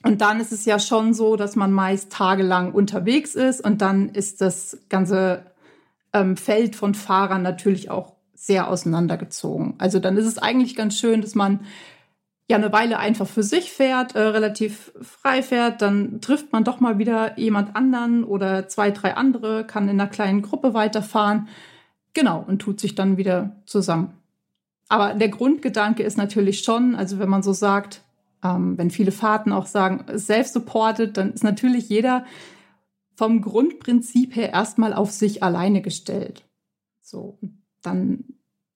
Und 0.03 0.19
dann 0.19 0.41
ist 0.41 0.51
es 0.51 0.65
ja 0.65 0.79
schon 0.79 1.13
so, 1.13 1.37
dass 1.37 1.55
man 1.55 1.71
meist 1.71 2.11
tagelang 2.11 2.73
unterwegs 2.73 3.35
ist 3.35 3.61
und 3.61 3.81
dann 3.81 4.09
ist 4.09 4.41
das 4.41 4.77
ganze 4.89 5.45
ähm, 6.13 6.35
Feld 6.35 6.75
von 6.75 6.93
Fahrern 6.93 7.41
natürlich 7.41 7.89
auch 7.89 8.13
sehr 8.33 8.69
auseinandergezogen. 8.69 9.75
Also 9.77 9.99
dann 9.99 10.17
ist 10.17 10.25
es 10.25 10.37
eigentlich 10.37 10.75
ganz 10.75 10.97
schön, 10.99 11.21
dass 11.21 11.35
man 11.35 11.61
ja 12.49 12.57
eine 12.57 12.71
Weile 12.71 12.97
einfach 12.97 13.27
für 13.27 13.43
sich 13.43 13.71
fährt, 13.71 14.15
äh, 14.15 14.21
relativ 14.21 14.91
frei 15.01 15.43
fährt, 15.43 15.81
dann 15.81 16.21
trifft 16.21 16.53
man 16.53 16.63
doch 16.63 16.79
mal 16.79 16.97
wieder 16.97 17.37
jemand 17.37 17.75
anderen 17.75 18.23
oder 18.23 18.67
zwei, 18.69 18.91
drei 18.91 19.15
andere, 19.15 19.65
kann 19.65 19.89
in 19.89 19.99
einer 19.99 20.09
kleinen 20.09 20.41
Gruppe 20.41 20.73
weiterfahren. 20.73 21.49
Genau, 22.13 22.43
und 22.47 22.59
tut 22.59 22.79
sich 22.79 22.95
dann 22.95 23.17
wieder 23.17 23.57
zusammen. 23.65 24.13
Aber 24.87 25.13
der 25.13 25.29
Grundgedanke 25.29 26.03
ist 26.03 26.17
natürlich 26.17 26.61
schon, 26.61 26.95
also 26.95 27.19
wenn 27.19 27.29
man 27.29 27.43
so 27.43 27.51
sagt, 27.51 28.01
ähm, 28.43 28.77
wenn 28.77 28.91
viele 28.91 29.11
Fahrten 29.11 29.51
auch 29.51 29.65
sagen, 29.65 30.05
self-supported, 30.17 31.17
dann 31.17 31.33
ist 31.33 31.43
natürlich 31.43 31.89
jeder 31.89 32.25
vom 33.15 33.41
Grundprinzip 33.41 34.35
her 34.35 34.53
erstmal 34.53 34.93
auf 34.93 35.11
sich 35.11 35.43
alleine 35.43 35.81
gestellt. 35.81 36.45
So, 37.01 37.39
dann 37.81 38.23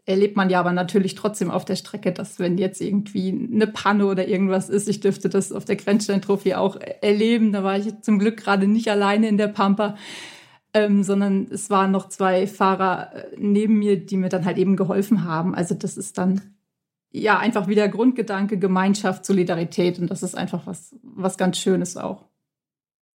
erlebt 0.06 0.36
man 0.36 0.50
ja 0.50 0.60
aber 0.60 0.74
natürlich 0.74 1.16
trotzdem 1.16 1.52
auf 1.52 1.64
der 1.64 1.76
Strecke, 1.76 2.12
dass 2.12 2.40
wenn 2.40 2.58
jetzt 2.58 2.82
irgendwie 2.82 3.30
eine 3.30 3.68
Panne 3.68 4.08
oder 4.08 4.28
irgendwas 4.28 4.70
ist, 4.70 4.90
ich 4.90 5.00
dürfte 5.00 5.30
das 5.30 5.52
auf 5.52 5.66
der 5.66 5.76
Grenzstein-Trophy 5.76 6.56
auch 6.56 6.78
erleben. 7.02 7.52
Da 7.52 7.64
war 7.64 7.78
ich 7.78 8.02
zum 8.02 8.18
Glück 8.18 8.38
gerade 8.38 8.68
nicht 8.68 8.90
alleine 8.90 9.28
in 9.28 9.38
der 9.38 9.48
Pampa, 9.48 9.96
ähm, 10.74 11.04
sondern 11.04 11.48
es 11.52 11.70
waren 11.70 11.92
noch 11.92 12.10
zwei 12.10 12.48
Fahrer 12.48 13.14
äh, 13.14 13.36
neben 13.38 13.78
mir, 13.78 14.04
die 14.04 14.18
mir 14.18 14.30
dann 14.30 14.46
halt 14.46 14.58
eben 14.58 14.76
geholfen 14.76 15.24
haben. 15.24 15.54
Also 15.54 15.76
das 15.76 15.98
ist 15.98 16.18
dann 16.18 16.56
ja 17.12 17.38
einfach 17.38 17.68
wieder 17.68 17.88
Grundgedanke, 17.88 18.58
Gemeinschaft, 18.58 19.26
Solidarität 19.26 20.00
und 20.00 20.10
das 20.10 20.24
ist 20.24 20.36
einfach 20.36 20.66
was, 20.66 20.96
was 21.04 21.38
ganz 21.38 21.58
Schönes 21.58 21.98
auch. 21.98 22.26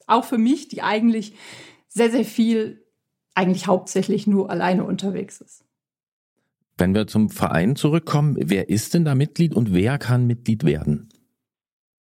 Auch 0.07 0.25
für 0.25 0.39
mich, 0.39 0.69
die 0.69 0.83
eigentlich 0.83 1.35
sehr, 1.89 2.11
sehr 2.11 2.25
viel, 2.25 2.85
eigentlich 3.35 3.67
hauptsächlich 3.67 4.27
nur 4.27 4.51
alleine 4.51 4.85
unterwegs 4.85 5.41
ist. 5.41 5.66
Wenn 6.79 6.95
wir 6.95 7.07
zum 7.07 7.31
Verein 7.31 7.75
zurückkommen, 7.75 8.37
wer 8.39 8.69
ist 8.69 8.95
denn 8.95 9.05
da 9.05 9.15
Mitglied 9.15 9.55
und 9.55 9.73
wer 9.73 9.99
kann 9.99 10.27
Mitglied 10.27 10.65
werden? 10.65 11.09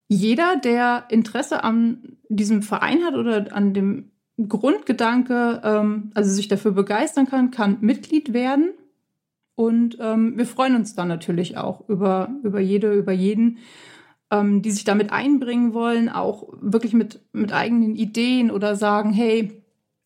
Jeder, 0.08 0.58
der 0.58 1.06
Interesse 1.10 1.64
an 1.64 2.18
diesem 2.30 2.64
Verein 2.64 3.04
hat 3.04 3.16
oder 3.16 3.54
an 3.56 3.74
dem 3.74 4.12
Grundgedanke, 4.48 5.62
ähm, 5.64 6.12
also 6.14 6.32
sich 6.32 6.48
dafür 6.48 6.72
begeistern 6.72 7.28
kann, 7.28 7.52
kann 7.52 7.78
Mitglied 7.82 8.34
werden. 8.34 8.72
Und 9.56 9.98
ähm, 10.00 10.38
wir 10.38 10.46
freuen 10.46 10.76
uns 10.76 10.96
dann 10.96 11.08
natürlich 11.08 11.58
auch 11.58 11.88
über, 11.90 12.30
über 12.44 12.60
jede, 12.60 12.94
über 12.94 13.12
jeden, 13.12 13.60
ähm, 14.32 14.62
die 14.62 14.72
sich 14.72 14.86
damit 14.86 15.12
einbringen 15.12 15.74
wollen, 15.74 16.10
auch 16.10 16.48
wirklich 16.62 16.94
mit, 16.94 17.20
mit 17.34 17.54
eigenen 17.54 17.96
Ideen 17.96 18.50
oder 18.52 18.76
sagen, 18.76 19.12
hey, 19.12 19.62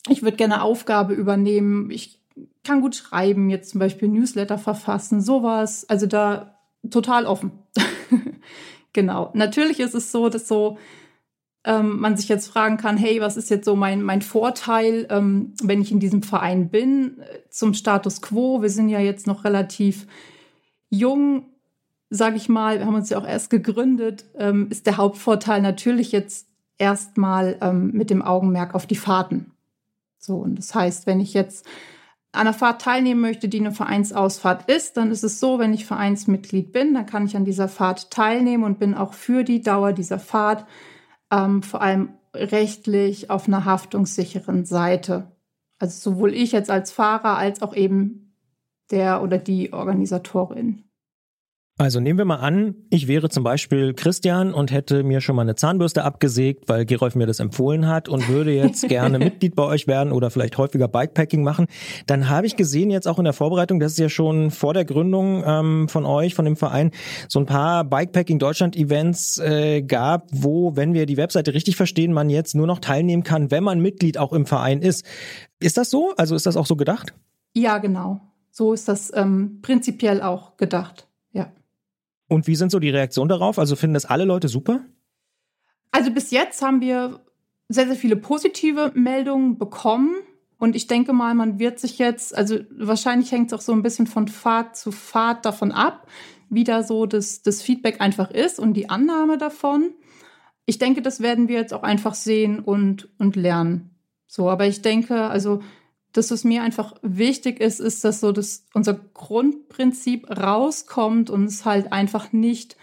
ich 0.10 0.24
würde 0.24 0.38
gerne 0.38 0.62
Aufgabe 0.62 1.14
übernehmen, 1.14 1.90
ich 1.92 2.20
kann 2.66 2.82
gut 2.82 2.96
schreiben, 2.96 3.50
jetzt 3.50 3.70
zum 3.70 3.80
Beispiel 3.80 4.10
Newsletter 4.10 4.58
verfassen, 4.58 5.22
sowas. 5.22 5.88
Also 5.88 6.06
da 6.06 6.60
total 6.90 7.26
offen. 7.26 7.52
genau. 8.94 9.32
Natürlich 9.34 9.80
ist 9.80 9.96
es 9.96 10.12
so, 10.12 10.30
dass 10.30 10.48
so 10.48 10.78
ähm, 11.64 12.00
man 12.00 12.16
sich 12.16 12.30
jetzt 12.30 12.48
fragen 12.48 12.78
kann, 12.78 12.98
hey, 12.98 13.22
was 13.22 13.38
ist 13.38 13.50
jetzt 13.50 13.66
so 13.66 13.76
mein, 13.76 14.02
mein 14.04 14.22
Vorteil, 14.22 15.08
ähm, 15.10 15.54
wenn 15.64 15.82
ich 15.82 15.92
in 15.92 16.00
diesem 16.00 16.22
Verein 16.22 16.70
bin, 16.70 17.20
äh, 17.20 17.50
zum 17.50 17.74
Status 17.74 18.22
quo. 18.22 18.62
Wir 18.62 18.70
sind 18.70 18.90
ja 18.90 19.00
jetzt 19.00 19.26
noch 19.26 19.44
relativ 19.44 20.06
jung, 20.90 21.46
sage 22.10 22.38
ich 22.38 22.50
mal. 22.50 22.80
Wir 22.80 22.86
haben 22.86 22.96
uns 22.96 23.10
ja 23.10 23.18
auch 23.18 23.28
erst 23.28 23.50
gegründet. 23.50 24.26
Ähm, 24.38 24.68
ist 24.70 24.86
der 24.86 24.98
Hauptvorteil 24.98 25.62
natürlich 25.62 26.12
jetzt 26.12 26.48
erstmal 26.78 27.58
ähm, 27.62 27.92
mit 27.94 28.10
dem 28.10 28.22
Augenmerk 28.22 28.76
auf 28.76 28.86
die 28.86 28.96
Fahrten. 28.96 29.52
So, 30.20 30.38
und 30.38 30.56
das 30.56 30.74
heißt, 30.76 31.08
wenn 31.08 31.20
ich 31.20 31.34
jetzt 31.34 31.66
einer 32.36 32.54
Fahrt 32.54 32.82
teilnehmen 32.82 33.22
möchte, 33.22 33.48
die 33.48 33.60
eine 33.60 33.72
Vereinsausfahrt 33.72 34.70
ist, 34.70 34.98
dann 34.98 35.12
ist 35.12 35.24
es 35.24 35.40
so, 35.40 35.60
wenn 35.60 35.74
ich 35.74 35.86
Vereinsmitglied 35.86 36.72
bin, 36.72 36.94
dann 36.94 37.06
kann 37.06 37.26
ich 37.26 37.36
an 37.36 37.46
dieser 37.46 37.68
Fahrt 37.68 38.12
teilnehmen 38.12 38.64
und 38.64 38.80
bin 38.80 38.94
auch 38.94 39.14
für 39.14 39.44
die 39.44 39.62
Dauer 39.62 39.94
dieser 39.94 40.20
Fahrt 40.20 40.66
ähm, 41.32 41.64
vor 41.64 41.82
allem 41.82 42.14
rechtlich 42.34 43.30
auf 43.30 43.48
einer 43.48 43.66
haftungssicheren 43.66 44.66
Seite. 44.66 45.32
Also 45.80 46.12
sowohl 46.12 46.34
ich 46.34 46.52
jetzt 46.52 46.70
als 46.70 46.92
Fahrer 46.92 47.38
als 47.38 47.62
auch 47.62 47.76
eben 47.76 48.36
der 48.92 49.22
oder 49.22 49.38
die 49.38 49.74
Organisatorin. 49.74 50.85
Also 51.78 52.00
nehmen 52.00 52.18
wir 52.18 52.24
mal 52.24 52.38
an, 52.38 52.76
ich 52.90 53.10
wäre 53.10 53.28
zum 53.28 53.44
Beispiel 53.44 53.94
Christian 53.94 54.54
und 54.54 54.72
hätte 54.72 55.04
mir 55.04 55.20
schon 55.20 55.36
mal 55.36 55.42
eine 55.42 55.56
Zahnbürste 55.56 56.06
abgesägt, 56.06 56.70
weil 56.70 56.86
Gerolf 56.86 57.16
mir 57.16 57.26
das 57.26 57.42
empfohlen 57.42 57.86
hat 57.86 58.08
und 58.08 58.30
würde 58.30 58.54
jetzt 58.54 58.88
gerne 58.88 59.20
Mitglied 59.20 59.58
bei 59.58 59.64
euch 59.64 59.86
werden 59.86 60.14
oder 60.14 60.30
vielleicht 60.30 60.58
häufiger 60.58 60.88
Bikepacking 60.88 61.44
machen. 61.44 61.68
Dann 62.08 62.30
habe 62.30 62.48
ich 62.48 62.56
gesehen 62.56 62.92
jetzt 62.92 63.10
auch 63.10 63.20
in 63.20 63.26
der 63.26 63.34
Vorbereitung, 63.34 63.82
dass 63.82 63.92
es 63.92 63.98
ja 63.98 64.08
schon 64.08 64.52
vor 64.52 64.74
der 64.74 64.86
Gründung 64.86 65.44
ähm, 65.46 65.90
von 65.90 66.06
euch, 66.06 66.34
von 66.34 66.46
dem 66.46 66.56
Verein, 66.56 66.92
so 67.28 67.40
ein 67.40 67.46
paar 67.46 67.84
Bikepacking 67.84 68.40
Deutschland 68.40 68.78
Events 68.78 69.38
äh, 69.40 69.82
gab, 69.82 70.30
wo, 70.32 70.78
wenn 70.78 70.94
wir 70.94 71.06
die 71.06 71.18
Webseite 71.18 71.54
richtig 71.54 71.76
verstehen, 71.76 72.14
man 72.14 72.30
jetzt 72.30 72.56
nur 72.56 72.68
noch 72.68 72.80
teilnehmen 72.80 73.24
kann, 73.24 73.52
wenn 73.52 73.66
man 73.66 73.82
Mitglied 73.82 74.18
auch 74.18 74.32
im 74.32 74.46
Verein 74.46 74.82
ist. 74.82 75.06
Ist 75.60 75.76
das 75.76 75.90
so? 75.90 76.14
Also 76.16 76.36
ist 76.36 76.46
das 76.46 76.56
auch 76.56 76.68
so 76.68 76.78
gedacht? 76.78 77.14
Ja, 77.54 77.80
genau. 77.80 78.22
So 78.50 78.72
ist 78.72 78.88
das 78.88 79.12
ähm, 79.14 79.60
prinzipiell 79.62 80.22
auch 80.22 80.56
gedacht. 80.56 81.06
Und 82.28 82.48
wie 82.48 82.56
sind 82.56 82.72
so 82.72 82.80
die 82.80 82.90
Reaktionen 82.90 83.30
darauf? 83.30 83.60
Also 83.60 83.76
finden 83.76 83.94
das 83.94 84.06
alle 84.06 84.26
Leute 84.26 84.48
super? 84.48 84.86
Also 85.92 86.12
bis 86.12 86.32
jetzt 86.32 86.62
haben 86.62 86.82
wir 86.82 87.22
sehr, 87.70 87.88
sehr 87.88 87.96
viele 87.96 88.16
positive 88.16 88.92
Meldungen 88.96 89.58
bekommen. 89.58 90.16
Und 90.58 90.76
ich 90.76 90.88
denke 90.88 91.14
mal, 91.14 91.36
man 91.36 91.60
wird 91.60 91.80
sich 91.80 92.00
jetzt, 92.00 92.36
also 92.36 92.60
wahrscheinlich 92.72 93.32
hängt 93.32 93.52
es 93.52 93.54
auch 93.54 93.62
so 93.62 93.74
ein 93.74 93.84
bisschen 93.84 94.08
von 94.08 94.28
Fahrt 94.28 94.76
zu 94.76 94.92
Fahrt 94.92 95.46
davon 95.46 95.72
ab, 95.72 96.08
wie 96.50 96.64
da 96.64 96.84
so 96.84 97.06
das, 97.06 97.42
das 97.42 97.62
Feedback 97.62 98.02
einfach 98.02 98.32
ist 98.32 98.60
und 98.60 98.74
die 98.74 98.90
Annahme 98.90 99.38
davon. 99.38 99.92
Ich 100.66 100.80
denke, 100.80 101.02
das 101.02 101.20
werden 101.20 101.48
wir 101.48 101.58
jetzt 101.58 101.74
auch 101.74 101.84
einfach 101.84 102.14
sehen 102.14 102.60
und, 102.60 103.10
und 103.20 103.36
lernen. 103.36 103.96
So, 104.28 104.50
aber 104.50 104.66
ich 104.66 104.82
denke, 104.82 105.28
also 105.28 105.62
das, 106.18 106.32
was 106.32 106.44
mir 106.44 106.64
einfach 106.64 106.94
wichtig 107.02 107.60
ist, 107.60 107.80
ist, 107.80 108.04
dass 108.06 108.22
so 108.22 108.32
das, 108.32 108.66
unser 108.74 108.94
Grundprinzip 108.94 110.30
rauskommt 110.30 111.30
und 111.30 111.46
es 111.46 111.66
halt 111.66 111.92
einfach 111.92 112.32
nicht 112.32 112.78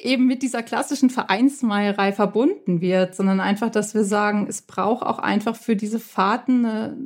eben 0.00 0.26
mit 0.26 0.42
dieser 0.42 0.62
klassischen 0.62 1.10
Vereinsmeierei 1.10 2.12
verbunden 2.12 2.80
wird, 2.80 3.14
sondern 3.14 3.40
einfach, 3.40 3.70
dass 3.70 3.94
wir 3.94 4.04
sagen, 4.04 4.46
es 4.48 4.62
braucht 4.62 5.02
auch 5.04 5.18
einfach 5.18 5.56
für 5.56 5.74
diese 5.74 5.98
Fahrten 5.98 6.64
eine, 6.64 6.96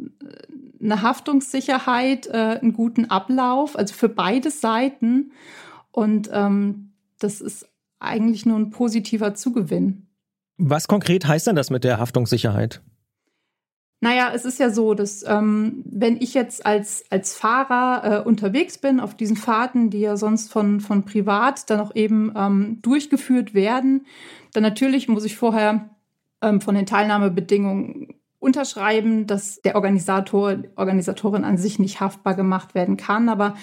eine 0.81 1.03
Haftungssicherheit, 1.03 2.27
äh, 2.27 2.59
einen 2.61 2.73
guten 2.73 3.07
Ablauf, 3.07 3.79
also 3.79 3.95
für 3.95 4.09
beide 4.09 4.51
Seiten. 4.51 5.33
Und 5.91 6.29
ähm, 6.33 6.93
das 7.19 7.41
ist 7.41 7.67
eigentlich 7.99 8.45
nur 8.45 8.59
ein 8.59 8.71
positiver 8.71 9.35
Zugewinn. 9.35 10.09
Was 10.59 10.87
konkret 10.87 11.27
heißt 11.27 11.47
denn 11.47 11.57
das 11.57 11.71
mit 11.71 11.85
der 11.85 11.99
Haftungssicherheit? 11.99 12.83
Naja, 14.03 14.33
es 14.35 14.45
ist 14.45 14.59
ja 14.59 14.71
so, 14.71 14.95
dass 14.95 15.25
ähm, 15.29 15.85
wenn 15.87 16.21
ich 16.21 16.35
jetzt 16.35 16.67
als, 16.67 17.05
als 17.11 17.37
Fahrer 17.37 18.03
äh, 18.03 18.29
unterwegs 18.29 18.77
bin 18.77 18.99
auf 18.99 19.15
diesen 19.15 19.37
Fahrten, 19.37 19.91
die 19.91 20.01
ja 20.01 20.17
sonst 20.17 20.53
von, 20.53 20.81
von 20.81 21.05
privat 21.05 21.71
dann 21.71 21.79
auch 21.79 21.95
eben 21.95 22.33
ähm, 22.37 22.79
durchgeführt 22.83 23.55
werden, 23.55 24.05
dann 24.55 24.65
natürlich 24.65 25.07
muss 25.07 25.25
ich 25.25 25.37
vorher 25.37 25.89
ähm, 26.41 26.61
von 26.61 26.75
den 26.75 26.85
Teilnahmebedingungen 26.85 28.09
unterschreiben, 28.41 29.29
dass 29.29 29.63
der 29.63 29.77
Organisator, 29.77 30.57
Organisatorin 30.75 31.45
an 31.45 31.57
sich 31.57 31.79
nicht 31.79 32.01
haftbar 32.01 32.35
gemacht 32.35 32.75
werden 32.75 32.97
kann. 32.97 33.29
Aber 33.29 33.55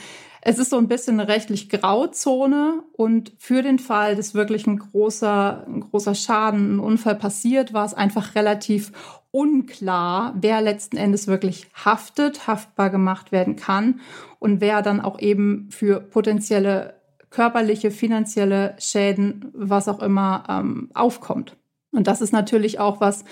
es 0.41 0.57
ist 0.57 0.69
so 0.69 0.77
ein 0.77 0.87
bisschen 0.87 1.19
eine 1.19 1.29
rechtlich 1.29 1.67
Grauzone 1.67 2.83
und 2.93 3.33
für 3.39 3.61
den 3.61 3.77
Fall, 3.77 4.15
dass 4.15 4.35
wirklich 4.35 4.67
ein 4.67 4.79
großer, 4.79 5.65
ein 5.67 5.81
großer 5.81 6.15
Schaden, 6.15 6.77
ein 6.77 6.79
Unfall 6.79 7.15
passiert, 7.15 7.73
war 7.73 7.85
es 7.85 7.93
einfach 7.93 8.35
relativ 8.35 8.93
unklar, 9.31 10.33
wer 10.39 10.61
letzten 10.61 10.97
Endes 10.97 11.27
wirklich 11.27 11.67
haftet, 11.73 12.47
haftbar 12.47 12.89
gemacht 12.89 13.31
werden 13.31 13.55
kann 13.55 13.99
und 14.39 14.61
wer 14.61 14.81
dann 14.81 15.01
auch 15.01 15.19
eben 15.19 15.69
für 15.71 15.99
potenzielle 15.99 16.95
körperliche, 17.29 17.91
finanzielle 17.91 18.75
Schäden, 18.79 19.51
was 19.53 19.87
auch 19.87 20.01
immer, 20.01 20.43
ähm, 20.49 20.89
aufkommt. 20.93 21.57
Und 21.91 22.07
das 22.07 22.21
ist 22.21 22.33
natürlich 22.33 22.79
auch 22.79 23.01
was, 23.01 23.23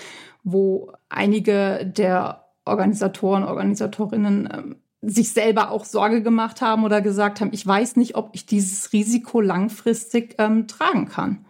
wo 0.44 0.92
einige 1.08 1.84
der 1.84 2.44
Organisatoren, 2.64 3.44
Organisatorinnen 3.44 4.48
ähm, 4.52 4.76
sich 5.00 5.32
selber 5.32 5.70
auch 5.70 5.84
Sorge 5.84 6.22
gemacht 6.22 6.60
haben 6.60 6.84
oder 6.84 7.00
gesagt 7.00 7.40
haben, 7.40 7.50
ich 7.52 7.66
weiß 7.66 7.96
nicht, 7.96 8.16
ob 8.16 8.30
ich 8.32 8.46
dieses 8.46 8.92
Risiko 8.92 9.40
langfristig 9.40 10.34
ähm, 10.38 10.66
tragen 10.66 11.06
kann. 11.06 11.44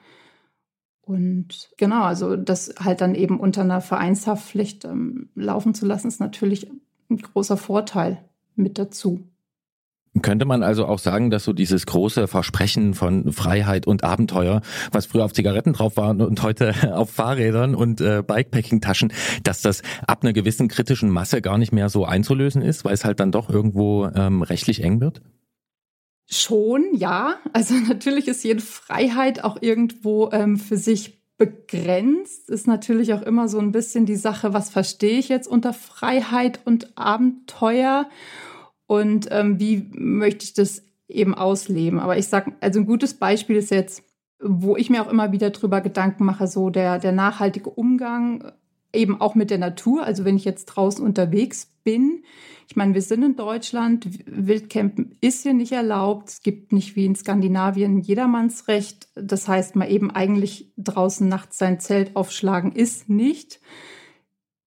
Und 1.09 1.71
genau, 1.79 2.03
also 2.03 2.37
das 2.37 2.75
halt 2.79 3.01
dann 3.01 3.15
eben 3.15 3.41
unter 3.41 3.63
einer 3.63 3.81
Vereinshaftpflicht 3.81 4.85
ähm, 4.85 5.31
laufen 5.35 5.73
zu 5.73 5.87
lassen, 5.87 6.07
ist 6.07 6.21
natürlich 6.21 6.71
ein 7.09 7.17
großer 7.17 7.57
Vorteil 7.57 8.19
mit 8.57 8.79
dazu. 8.79 9.27
Könnte 10.21 10.45
man 10.45 10.63
also 10.63 10.85
auch 10.85 10.99
sagen, 10.99 11.31
dass 11.31 11.45
so 11.45 11.55
dieses 11.55 11.87
große 11.87 12.29
Versprechen 12.29 12.93
von 12.93 13.33
Freiheit 13.33 13.87
und 13.87 14.05
Abenteuer, 14.05 14.61
was 14.93 15.07
früher 15.07 15.25
auf 15.25 15.33
Zigaretten 15.33 15.73
drauf 15.73 15.97
war 15.97 16.11
und 16.11 16.43
heute 16.43 16.75
auf 16.95 17.09
Fahrrädern 17.09 17.75
und 17.75 18.03
äh, 18.03 18.23
Bikepacking-Taschen, 18.23 19.11
dass 19.45 19.63
das 19.63 19.81
ab 20.07 20.19
einer 20.23 20.35
gewissen 20.35 20.69
kritischen 20.69 21.09
Masse 21.09 21.41
gar 21.41 21.57
nicht 21.57 21.73
mehr 21.73 21.89
so 21.89 22.05
einzulösen 22.05 22.61
ist, 22.61 22.85
weil 22.85 22.93
es 22.93 23.07
halt 23.07 23.19
dann 23.19 23.33
doch 23.33 23.49
irgendwo 23.49 24.11
ähm, 24.15 24.43
rechtlich 24.43 24.83
eng 24.83 25.01
wird? 25.01 25.23
Schon, 26.31 26.95
ja. 26.95 27.37
Also 27.53 27.75
natürlich 27.89 28.29
ist 28.29 28.45
jede 28.45 28.61
Freiheit 28.61 29.43
auch 29.45 29.61
irgendwo 29.61 30.31
ähm, 30.33 30.59
für 30.59 30.77
sich 30.77 31.19
begrenzt. 31.39 32.51
Ist 32.51 32.67
natürlich 32.67 33.15
auch 33.15 33.23
immer 33.23 33.49
so 33.49 33.59
ein 33.59 33.73
bisschen 33.73 34.05
die 34.05 34.17
Sache, 34.17 34.53
was 34.53 34.71
verstehe 34.71 35.19
ich 35.19 35.29
jetzt 35.29 35.49
unter 35.49 35.73
Freiheit 35.73 36.61
und 36.65 36.99
Abenteuer 36.99 38.09
und 38.87 39.29
ähm, 39.31 39.59
wie 39.59 39.89
möchte 39.93 40.45
ich 40.45 40.53
das 40.53 40.83
eben 41.09 41.35
ausleben. 41.35 42.01
Aber 42.01 42.19
ich 42.19 42.29
sage, 42.29 42.53
also 42.61 42.81
ein 42.81 42.87
gutes 42.87 43.15
Beispiel 43.15 43.57
ist 43.57 43.71
jetzt, 43.71 44.03
wo 44.41 44.77
ich 44.77 44.91
mir 44.91 45.03
auch 45.03 45.11
immer 45.11 45.33
wieder 45.33 45.51
drüber 45.51 45.81
Gedanken 45.81 46.25
mache, 46.25 46.47
so 46.47 46.69
der, 46.69 46.99
der 46.99 47.13
nachhaltige 47.13 47.71
Umgang 47.71 48.53
eben 48.93 49.21
auch 49.21 49.35
mit 49.35 49.51
der 49.51 49.59
Natur. 49.59 50.05
Also 50.05 50.25
wenn 50.25 50.37
ich 50.37 50.45
jetzt 50.45 50.67
draußen 50.67 51.05
unterwegs 51.05 51.73
bin, 51.85 52.23
ich 52.69 52.77
meine, 52.77 52.93
wir 52.93 53.03
sind 53.03 53.23
in 53.23 53.35
Deutschland, 53.35 54.07
Wildcampen 54.27 55.17
ist 55.23 55.43
hier 55.43 55.55
nicht 55.55 55.73
erlaubt. 55.73 56.29
Es 56.29 56.43
gibt 56.43 56.73
nicht 56.73 56.97
wie 56.97 57.07
in 57.07 57.17
Skandinavien 57.17 58.01
jedermannsrecht. 58.01 59.09
Das 59.15 59.49
heißt, 59.49 59.75
mal 59.75 59.91
eben 59.91 60.11
eigentlich 60.11 60.71
draußen 60.77 61.27
nachts 61.27 61.57
sein 61.57 61.81
Zelt 61.81 62.15
aufschlagen 62.15 62.73
ist 62.73 63.09
nicht. 63.09 63.61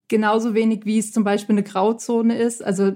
Genauso 0.08 0.56
wenig 0.56 0.86
wie 0.86 0.98
es 0.98 1.12
zum 1.12 1.24
Beispiel 1.24 1.54
eine 1.54 1.64
Grauzone 1.64 2.38
ist. 2.38 2.64
Also 2.64 2.92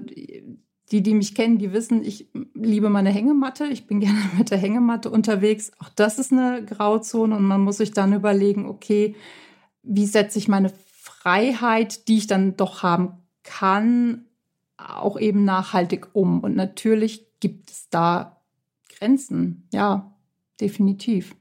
die, 0.91 1.01
die 1.01 1.13
mich 1.13 1.35
kennen, 1.35 1.59
die 1.59 1.71
wissen, 1.71 2.03
ich 2.03 2.29
liebe 2.55 2.89
meine 2.89 3.11
Hängematte. 3.11 3.65
Ich 3.65 3.85
bin 3.85 3.99
gerne 4.01 4.19
mit 4.37 4.49
der 4.49 4.57
Hängematte 4.57 5.11
unterwegs. 5.11 5.71
Auch 5.77 5.89
das 5.89 6.17
ist 6.17 6.31
eine 6.31 6.65
Grauzone 6.65 7.35
und 7.35 7.43
man 7.43 7.61
muss 7.61 7.77
sich 7.77 7.91
dann 7.91 8.11
überlegen, 8.13 8.65
okay, 8.65 9.15
wie 9.83 10.07
setze 10.07 10.39
ich 10.39 10.47
meine 10.47 10.71
Freiheit, 11.25 12.07
die 12.07 12.17
ich 12.17 12.27
dann 12.27 12.55
doch 12.55 12.83
haben 12.83 13.13
kann, 13.41 14.25
auch 14.77 15.19
eben 15.19 15.43
nachhaltig 15.43 16.09
um. 16.13 16.41
Und 16.41 16.55
natürlich 16.55 17.25
gibt 17.39 17.71
es 17.71 17.89
da 17.89 18.41
Grenzen. 18.95 19.67
Ja, 19.73 20.13
definitiv. 20.61 21.35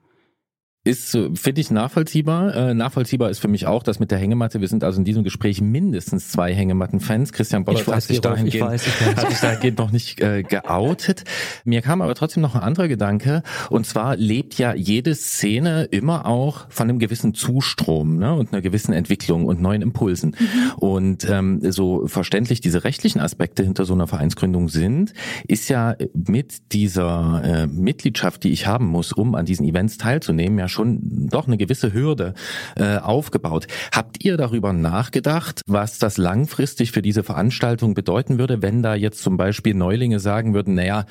Ist, 0.87 1.13
finde 1.13 1.61
ich, 1.63 1.71
nachvollziehbar. 1.71 2.55
Äh, 2.55 2.75
nachvollziehbar 2.75 3.31
ist 3.31 3.39
für 3.39 3.49
mich 3.49 3.67
auch, 3.67 3.83
dass 3.83 4.01
mit 4.01 4.11
der 4.11 4.19
Hängematte, 4.19 4.61
wir 4.61 4.69
sind 4.69 4.85
also 4.85 4.99
in 4.99 5.07
diesem 5.07 5.25
Gespräch 5.25 5.63
mindestens 5.63 6.29
zwei 6.29 6.55
Hängematten-Fans. 6.55 7.33
Christian 7.33 7.65
Bollert 7.65 7.87
hat 7.87 8.03
sich 8.03 8.21
dahingehend, 8.21 8.69
hat 9.17 9.31
sich 9.31 9.41
dahingehend 9.41 9.79
noch 9.79 9.93
nicht 9.93 10.21
äh, 10.21 10.43
geoutet. 10.43 11.25
Mir 11.65 11.81
kam 11.81 12.03
aber 12.03 12.15
trotzdem 12.15 12.43
noch 12.43 12.55
ein 12.55 12.61
anderer 12.61 12.89
Gedanke. 12.89 13.43
Und 13.71 13.87
zwar 13.87 14.17
lebt 14.17 14.59
ja 14.59 14.75
jede 14.75 15.15
Szene 15.15 15.85
immer 15.85 16.27
auch 16.27 16.67
von 16.69 16.91
einem 16.91 16.99
gewissen 16.99 17.33
Zustrom 17.33 18.19
ne, 18.19 18.35
und 18.35 18.53
einer 18.53 18.61
gewissen 18.61 18.93
Entwicklung 18.93 19.47
und 19.47 19.63
neuen 19.63 19.81
Impulsen. 19.81 20.37
Mhm. 20.39 20.73
Und 20.77 21.27
ähm, 21.31 21.61
so 21.73 22.07
verständlich 22.09 22.61
diese 22.61 22.85
rechtlichen 22.85 23.21
Aspekte 23.21 23.63
hinter 23.63 23.87
so 23.87 23.95
einer 23.95 24.07
Vereinsgründung 24.07 24.69
sind, 24.69 25.15
ist 25.49 25.71
ja 25.71 25.97
mit 26.13 26.75
dieser 26.75 27.43
äh, 27.43 27.67
Mitgliedschaft, 27.69 28.45
die 28.45 28.51
ich 28.51 28.67
haben 28.67 28.85
muss, 28.85 29.15
um 29.15 29.35
an 29.35 29.47
diesen 29.47 29.67
Events 29.67 29.97
teilzunehmen, 29.97 30.59
ja 30.59 30.69
schon 30.75 31.29
doch 31.29 31.47
eine 31.47 31.57
gewisse 31.57 31.93
Hürde 31.93 32.35
äh, 32.77 32.99
aufgebaut. 32.99 33.67
Habt 33.93 34.23
ihr 34.25 34.37
darüber 34.37 34.73
nachgedacht, 34.73 35.63
was 35.67 35.99
das 35.99 36.19
langfristig 36.19 36.93
für 36.93 37.03
diese 37.03 37.23
Veranstaltung 37.23 37.95
bedeuten 37.95 38.39
würde, 38.39 38.61
wenn 38.61 38.83
da 38.83 38.95
jetzt 38.95 39.23
zum 39.23 39.37
Beispiel 39.37 39.75
Neulinge 39.75 40.21
sagen 40.21 40.53
würden, 40.53 40.75
naja, 40.75 41.07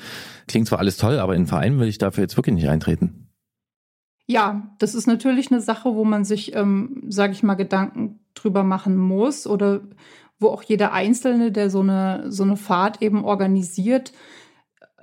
klingt 0.46 0.68
zwar 0.68 0.78
alles 0.78 0.96
toll, 0.96 1.18
aber 1.18 1.34
in 1.34 1.46
Verein 1.46 1.80
will 1.80 1.88
ich 1.88 1.98
dafür 1.98 2.22
jetzt 2.22 2.36
wirklich 2.36 2.54
nicht 2.54 2.68
eintreten? 2.68 3.24
Ja, 4.26 4.74
das 4.78 4.94
ist 4.94 5.06
natürlich 5.06 5.50
eine 5.50 5.60
Sache, 5.60 5.94
wo 5.94 6.04
man 6.04 6.24
sich, 6.24 6.54
ähm, 6.54 7.02
sage 7.08 7.32
ich 7.32 7.42
mal, 7.42 7.54
Gedanken 7.54 8.20
drüber 8.34 8.62
machen 8.62 8.96
muss 8.96 9.46
oder 9.46 9.82
wo 10.38 10.48
auch 10.48 10.62
jeder 10.62 10.92
Einzelne, 10.92 11.52
der 11.52 11.70
so 11.70 11.80
eine, 11.80 12.24
so 12.30 12.42
eine 12.42 12.56
Fahrt 12.56 13.02
eben 13.02 13.24
organisiert, 13.24 14.12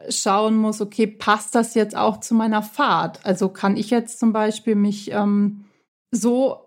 schauen 0.09 0.57
muss, 0.57 0.81
okay, 0.81 1.07
passt 1.07 1.55
das 1.55 1.73
jetzt 1.73 1.95
auch 1.95 2.19
zu 2.19 2.33
meiner 2.33 2.63
Fahrt? 2.63 3.25
Also 3.25 3.49
kann 3.49 3.77
ich 3.77 3.89
jetzt 3.89 4.19
zum 4.19 4.33
Beispiel 4.33 4.75
mich 4.75 5.11
ähm, 5.11 5.65
so 6.11 6.57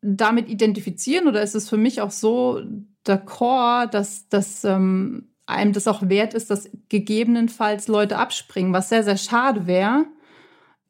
damit 0.00 0.48
identifizieren 0.48 1.26
oder 1.28 1.42
ist 1.42 1.54
es 1.54 1.68
für 1.68 1.76
mich 1.76 2.00
auch 2.00 2.10
so 2.10 2.62
d'accord, 3.06 3.86
dass, 3.90 4.28
dass 4.28 4.64
ähm, 4.64 5.28
einem 5.46 5.72
das 5.72 5.88
auch 5.88 6.08
wert 6.08 6.34
ist, 6.34 6.50
dass 6.50 6.70
gegebenenfalls 6.88 7.88
Leute 7.88 8.18
abspringen, 8.18 8.72
was 8.72 8.90
sehr, 8.90 9.02
sehr 9.02 9.16
schade 9.16 9.66
wäre, 9.66 10.06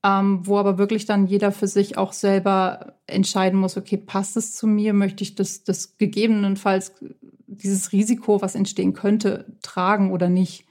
ähm, 0.05 0.41
wo 0.45 0.59
aber 0.59 0.79
wirklich 0.79 1.07
dann 1.07 1.27
jeder 1.27 1.53
für 1.53 1.69
sich 1.69 1.97
auch 1.97 2.13
selber 2.13 2.95
entscheiden 3.07 3.59
muss, 3.59 3.77
okay, 3.77 3.97
passt 3.97 4.37
es 4.37 4.55
zu 4.55 4.67
mir, 4.67 4.93
möchte 4.93 5.23
ich 5.23 5.35
das, 5.35 5.65
das 5.65 5.97
gegebenenfalls 5.97 6.93
dieses 7.47 7.93
Risiko, 7.93 8.43
was 8.43 8.55
entstehen 8.55 8.93
könnte, 8.93 9.47
tragen 9.63 10.13
oder 10.13 10.29
nicht. 10.29 10.68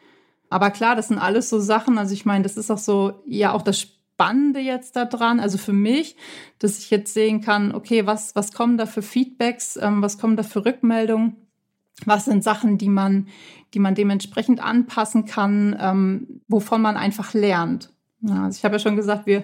Aber 0.50 0.72
klar, 0.72 0.95
das 0.95 1.10
sind 1.10 1.18
alles 1.18 1.50
so 1.50 1.60
Sachen. 1.60 1.98
Also 1.98 2.14
ich 2.14 2.26
meine, 2.26 2.43
das 2.43 2.58
ist 2.58 2.72
auch 2.72 2.78
so, 2.78 3.22
ja, 3.26 3.54
auch 3.54 3.62
das 3.62 3.80
Spannende 3.80 4.60
jetzt 4.60 4.95
daran. 4.95 5.39
Also 5.39 5.58
für 5.58 5.74
mich, 5.74 6.16
dass 6.60 6.80
ich 6.80 6.89
jetzt 6.89 7.14
sehen 7.14 7.41
kann, 7.41 7.74
okay, 7.74 8.06
was, 8.06 8.36
was 8.36 8.52
kommen 8.52 8.78
da 8.78 8.86
für 8.86 9.02
Feedbacks, 9.02 9.78
ähm, 9.82 10.02
was 10.02 10.18
kommen 10.18 10.38
da 10.38 10.43
für 10.43 10.66
Rückmeldungen? 10.66 11.36
Was 12.06 12.26
sind 12.26 12.43
Sachen, 12.43 12.78
die 12.78 12.89
man, 12.89 13.28
die 13.74 13.80
man 13.80 13.95
dementsprechend 13.95 14.64
anpassen 14.64 15.26
kann, 15.26 15.76
ähm, 15.80 16.41
wovon 16.48 16.82
man 16.82 16.95
einfach 16.95 17.34
lernt? 17.34 17.91
Ja, 18.22 18.45
also 18.45 18.58
ich 18.58 18.64
habe 18.64 18.76
ja 18.76 18.80
schon 18.80 18.95
gesagt, 18.95 19.26
wir, 19.26 19.43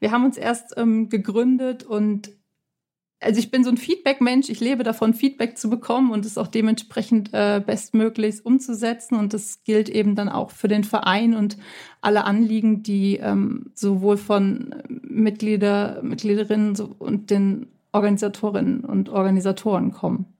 wir 0.00 0.12
haben 0.12 0.24
uns 0.24 0.36
erst 0.36 0.74
ähm, 0.76 1.08
gegründet 1.08 1.82
und 1.82 2.30
also 3.24 3.38
ich 3.38 3.50
bin 3.50 3.64
so 3.64 3.70
ein 3.70 3.78
Feedback-Mensch, 3.78 4.50
ich 4.50 4.60
lebe 4.60 4.84
davon, 4.84 5.14
Feedback 5.14 5.56
zu 5.56 5.70
bekommen 5.70 6.10
und 6.10 6.26
es 6.26 6.36
auch 6.36 6.46
dementsprechend 6.46 7.30
äh, 7.32 7.62
bestmöglichst 7.64 8.44
umzusetzen. 8.44 9.16
Und 9.16 9.32
das 9.32 9.64
gilt 9.64 9.88
eben 9.88 10.14
dann 10.14 10.28
auch 10.28 10.50
für 10.50 10.68
den 10.68 10.84
Verein 10.84 11.34
und 11.34 11.56
alle 12.00 12.24
Anliegen, 12.24 12.82
die 12.82 13.16
ähm, 13.16 13.70
sowohl 13.74 14.18
von 14.18 14.74
Mitglieder, 14.88 16.02
Mitgliederinnen 16.02 16.78
und 16.98 17.30
den 17.30 17.66
Organisatorinnen 17.92 18.84
und 18.84 19.08
Organisatoren 19.08 19.92
kommen. 19.92 20.33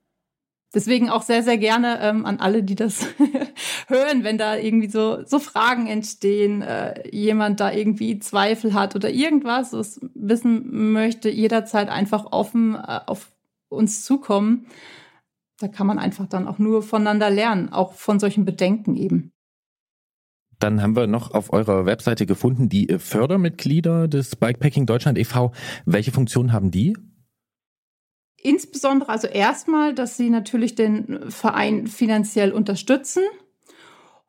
Deswegen 0.73 1.09
auch 1.09 1.21
sehr, 1.21 1.41
sehr 1.41 1.57
gerne 1.57 1.99
ähm, 2.01 2.25
an 2.25 2.39
alle, 2.39 2.63
die 2.63 2.75
das 2.75 3.07
hören, 3.87 4.23
wenn 4.23 4.37
da 4.37 4.57
irgendwie 4.57 4.89
so, 4.89 5.23
so 5.25 5.39
Fragen 5.39 5.87
entstehen, 5.87 6.61
äh, 6.61 7.07
jemand 7.15 7.59
da 7.59 7.71
irgendwie 7.71 8.19
Zweifel 8.19 8.73
hat 8.73 8.95
oder 8.95 9.09
irgendwas, 9.09 9.71
was 9.71 10.01
wissen 10.13 10.91
möchte, 10.91 11.29
jederzeit 11.29 11.89
einfach 11.89 12.25
offen 12.31 12.75
äh, 12.75 12.99
auf 13.05 13.31
uns 13.69 14.03
zukommen. 14.03 14.67
Da 15.59 15.69
kann 15.69 15.87
man 15.87 15.99
einfach 15.99 16.27
dann 16.27 16.47
auch 16.47 16.59
nur 16.59 16.83
voneinander 16.83 17.29
lernen, 17.29 17.71
auch 17.71 17.93
von 17.93 18.19
solchen 18.19 18.43
Bedenken 18.43 18.97
eben. 18.97 19.31
Dann 20.59 20.81
haben 20.81 20.95
wir 20.95 21.07
noch 21.07 21.31
auf 21.31 21.53
eurer 21.53 21.85
Webseite 21.85 22.25
gefunden 22.25 22.69
die 22.69 22.87
Fördermitglieder 22.97 24.07
des 24.07 24.35
Bikepacking 24.35 24.85
Deutschland 24.85 25.17
e.V. 25.17 25.51
Welche 25.85 26.11
Funktion 26.11 26.51
haben 26.51 26.71
die? 26.71 26.95
Insbesondere 28.45 29.09
also 29.09 29.25
erstmal, 29.25 29.95
dass 29.95 30.17
sie 30.17 30.29
natürlich 30.29 30.75
den 30.75 31.31
Verein 31.31 31.87
finanziell 31.87 32.51
unterstützen 32.51 33.23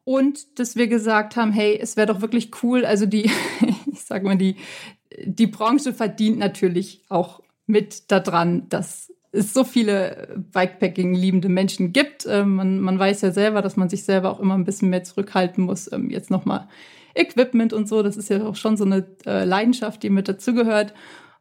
und 0.04 0.58
dass 0.58 0.74
wir 0.74 0.86
gesagt 0.86 1.36
haben, 1.36 1.52
hey, 1.52 1.78
es 1.78 1.98
wäre 1.98 2.06
doch 2.06 2.22
wirklich 2.22 2.50
cool, 2.62 2.86
also 2.86 3.04
die, 3.04 3.30
ich 3.92 4.00
sag 4.00 4.22
mal, 4.22 4.38
die, 4.38 4.56
die 5.22 5.46
Branche 5.46 5.92
verdient 5.92 6.38
natürlich 6.38 7.02
auch 7.10 7.42
mit 7.66 8.10
daran, 8.10 8.70
dass 8.70 9.12
es 9.32 9.52
so 9.52 9.64
viele 9.64 10.42
Bikepacking-liebende 10.50 11.50
Menschen 11.50 11.92
gibt. 11.92 12.24
Ähm, 12.24 12.54
man, 12.54 12.80
man 12.80 12.98
weiß 12.98 13.20
ja 13.20 13.32
selber, 13.32 13.60
dass 13.60 13.76
man 13.76 13.90
sich 13.90 14.04
selber 14.04 14.30
auch 14.30 14.40
immer 14.40 14.54
ein 14.54 14.64
bisschen 14.64 14.88
mehr 14.88 15.04
zurückhalten 15.04 15.62
muss. 15.62 15.92
Ähm, 15.92 16.08
jetzt 16.08 16.30
nochmal 16.30 16.68
Equipment 17.14 17.74
und 17.74 17.86
so, 17.86 18.02
das 18.02 18.16
ist 18.16 18.30
ja 18.30 18.46
auch 18.46 18.56
schon 18.56 18.78
so 18.78 18.84
eine 18.84 19.04
äh, 19.26 19.44
Leidenschaft, 19.44 20.02
die 20.02 20.08
mit 20.08 20.26
dazugehört. 20.26 20.94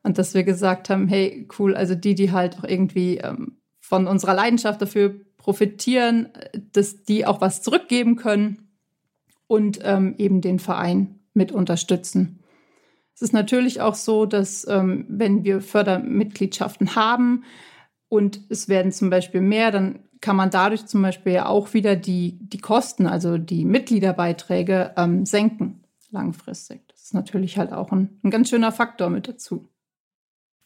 Und 0.06 0.20
dass 0.20 0.36
wir 0.36 0.43
gesagt 0.43 0.91
haben, 0.91 1.08
hey, 1.08 1.47
cool, 1.58 1.76
also 1.76 1.95
die, 1.95 2.14
die 2.14 2.32
halt 2.32 2.60
auch 2.60 2.64
irgendwie 2.64 3.18
ähm, 3.18 3.58
von 3.80 4.06
unserer 4.06 4.36
Leidenschaft 4.36 4.80
dafür 4.80 5.16
profitieren, 5.36 6.30
dass 6.74 7.06
die 7.06 7.26
auch 7.26 7.41
was 7.41 7.64
zurückgeben 7.64 8.16
können 8.16 8.70
und 9.47 9.80
ähm, 9.82 10.14
eben 10.20 10.41
den 10.41 10.60
Verein 10.60 11.22
mit 11.34 11.51
unterstützen. 11.51 12.43
Es 13.16 13.24
ist 13.24 13.34
natürlich 13.34 13.82
auch 13.82 13.95
so, 13.95 14.28
dass 14.28 14.68
ähm, 14.68 15.06
wenn 15.10 15.43
wir 15.43 15.60
Fördermitgliedschaften 15.60 16.95
haben 16.95 17.43
und 18.08 18.41
es 18.49 18.70
werden 18.70 18.91
zum 18.91 19.10
Beispiel 19.10 19.41
mehr, 19.41 19.72
dann 19.72 20.03
kann 20.22 20.36
man 20.36 20.51
dadurch 20.51 20.86
zum 20.86 21.01
Beispiel 21.01 21.34
ja 21.34 21.47
auch 21.47 21.74
wieder 21.74 21.95
die, 21.95 22.38
die 22.39 22.60
Kosten, 22.60 23.08
also 23.08 23.39
die 23.39 23.66
Mitgliederbeiträge 23.66 24.93
ähm, 24.97 25.26
senken 25.26 25.84
langfristig. 26.12 26.88
Das 26.89 27.06
ist 27.06 27.14
natürlich 27.16 27.58
halt 27.58 27.74
auch 27.74 27.91
ein, 27.91 28.20
ein 28.24 28.30
ganz 28.30 28.51
schöner 28.51 28.72
Faktor 28.72 29.10
mit 29.10 29.28
dazu. 29.28 29.68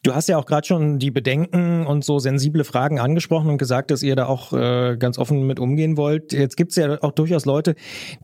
Du 0.02 0.14
hast 0.14 0.30
ja 0.30 0.38
auch 0.38 0.46
gerade 0.46 0.66
schon 0.66 0.98
die 0.98 1.10
Bedenken 1.10 1.86
und 1.86 2.06
so 2.06 2.18
sensible 2.18 2.64
Fragen 2.64 2.98
angesprochen 2.98 3.50
und 3.50 3.58
gesagt, 3.58 3.90
dass 3.90 4.02
ihr 4.02 4.16
da 4.16 4.26
auch 4.26 4.54
äh, 4.54 4.96
ganz 4.98 5.18
offen 5.18 5.46
mit 5.46 5.60
umgehen 5.60 5.98
wollt. 5.98 6.32
Jetzt 6.32 6.56
gibt 6.56 6.70
es 6.70 6.76
ja 6.76 7.02
auch 7.02 7.12
durchaus 7.12 7.44
Leute, 7.44 7.74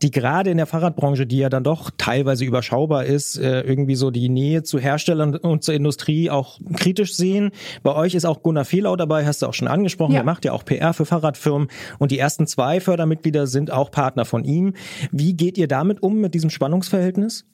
die 0.01 0.09
gerade 0.09 0.49
in 0.49 0.57
der 0.57 0.65
Fahrradbranche, 0.65 1.27
die 1.27 1.37
ja 1.37 1.49
dann 1.49 1.63
doch 1.63 1.91
teilweise 1.95 2.45
überschaubar 2.45 3.05
ist, 3.05 3.37
äh, 3.37 3.61
irgendwie 3.61 3.93
so 3.93 4.09
die 4.09 4.27
Nähe 4.27 4.63
zu 4.63 4.79
Herstellern 4.79 5.35
und 5.35 5.63
zur 5.63 5.75
Industrie 5.75 6.31
auch 6.31 6.59
kritisch 6.75 7.15
sehen. 7.15 7.51
Bei 7.83 7.93
euch 7.93 8.15
ist 8.15 8.25
auch 8.25 8.41
Gunnar 8.41 8.65
Fehlau 8.65 8.95
dabei, 8.95 9.27
hast 9.27 9.43
du 9.43 9.45
auch 9.45 9.53
schon 9.53 9.67
angesprochen. 9.67 10.13
Ja. 10.13 10.21
Er 10.21 10.25
macht 10.25 10.45
ja 10.45 10.53
auch 10.53 10.65
PR 10.65 10.93
für 10.93 11.05
Fahrradfirmen 11.05 11.67
und 11.99 12.09
die 12.09 12.17
ersten 12.17 12.47
zwei 12.47 12.79
Fördermitglieder 12.79 13.45
sind 13.45 13.69
auch 13.69 13.91
Partner 13.91 14.25
von 14.25 14.45
ihm. 14.45 14.73
Wie 15.11 15.35
geht 15.35 15.59
ihr 15.59 15.67
damit 15.67 16.01
um, 16.01 16.21
mit 16.21 16.33
diesem 16.33 16.49
Spannungsverhältnis? 16.49 17.45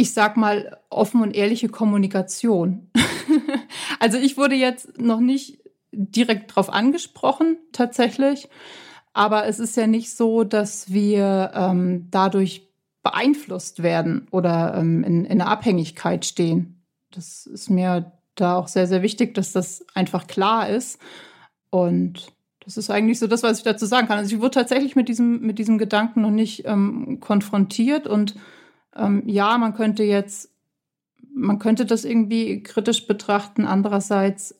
Ich 0.00 0.14
sag 0.14 0.38
mal, 0.38 0.78
offen 0.88 1.20
und 1.20 1.36
ehrliche 1.36 1.68
Kommunikation. 1.68 2.90
also 4.00 4.16
ich 4.16 4.38
wurde 4.38 4.54
jetzt 4.54 4.98
noch 4.98 5.20
nicht 5.20 5.58
direkt 5.92 6.52
darauf 6.52 6.72
angesprochen, 6.72 7.58
tatsächlich. 7.72 8.48
Aber 9.12 9.46
es 9.46 9.58
ist 9.58 9.76
ja 9.76 9.86
nicht 9.86 10.16
so, 10.16 10.42
dass 10.42 10.90
wir 10.90 11.50
ähm, 11.54 12.08
dadurch 12.10 12.70
beeinflusst 13.02 13.82
werden 13.82 14.26
oder 14.30 14.74
ähm, 14.74 15.04
in, 15.04 15.26
in 15.26 15.40
einer 15.40 15.50
Abhängigkeit 15.50 16.24
stehen. 16.24 16.82
Das 17.10 17.44
ist 17.44 17.68
mir 17.68 18.12
da 18.36 18.56
auch 18.56 18.68
sehr, 18.68 18.86
sehr 18.86 19.02
wichtig, 19.02 19.34
dass 19.34 19.52
das 19.52 19.84
einfach 19.94 20.28
klar 20.28 20.70
ist. 20.70 20.98
Und 21.68 22.32
das 22.64 22.78
ist 22.78 22.88
eigentlich 22.88 23.18
so 23.18 23.26
das, 23.26 23.42
was 23.42 23.58
ich 23.58 23.64
dazu 23.64 23.84
sagen 23.84 24.08
kann. 24.08 24.18
Also 24.18 24.34
ich 24.34 24.40
wurde 24.40 24.52
tatsächlich 24.52 24.96
mit 24.96 25.10
diesem, 25.10 25.42
mit 25.42 25.58
diesem 25.58 25.76
Gedanken 25.76 26.22
noch 26.22 26.30
nicht 26.30 26.64
ähm, 26.64 27.18
konfrontiert. 27.20 28.06
Und 28.06 28.36
ähm, 28.96 29.22
ja, 29.26 29.56
man 29.58 29.74
könnte 29.74 30.02
jetzt, 30.02 30.50
man 31.34 31.58
könnte 31.58 31.86
das 31.86 32.04
irgendwie 32.04 32.62
kritisch 32.62 33.06
betrachten. 33.06 33.64
Andererseits 33.64 34.54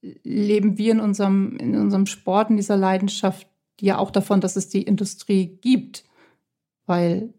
leben 0.00 0.78
wir 0.78 0.92
in 0.92 1.00
unserem, 1.00 1.56
in 1.56 1.76
unserem 1.76 2.06
Sport, 2.06 2.50
in 2.50 2.56
dieser 2.56 2.76
Leidenschaft 2.76 3.46
ja 3.80 3.98
auch 3.98 4.10
davon, 4.10 4.40
dass 4.40 4.56
es 4.56 4.68
die 4.68 4.82
Industrie 4.82 5.58
gibt. 5.60 6.04
Weil 6.86 7.34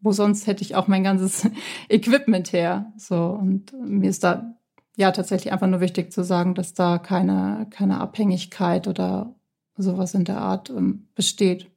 wo 0.00 0.12
sonst 0.12 0.46
hätte 0.46 0.62
ich 0.62 0.76
auch 0.76 0.88
mein 0.88 1.04
ganzes 1.04 1.48
Equipment 1.88 2.52
her. 2.52 2.92
So, 2.96 3.38
und 3.40 3.72
mir 3.72 4.10
ist 4.10 4.24
da 4.24 4.54
ja 4.96 5.12
tatsächlich 5.12 5.52
einfach 5.52 5.66
nur 5.66 5.80
wichtig 5.80 6.12
zu 6.12 6.24
sagen, 6.24 6.54
dass 6.54 6.74
da 6.74 6.98
keine, 6.98 7.66
keine 7.70 8.00
Abhängigkeit 8.00 8.88
oder 8.88 9.34
sowas 9.76 10.14
in 10.14 10.24
der 10.24 10.40
Art 10.40 10.70
ähm, 10.70 11.08
besteht. 11.14 11.70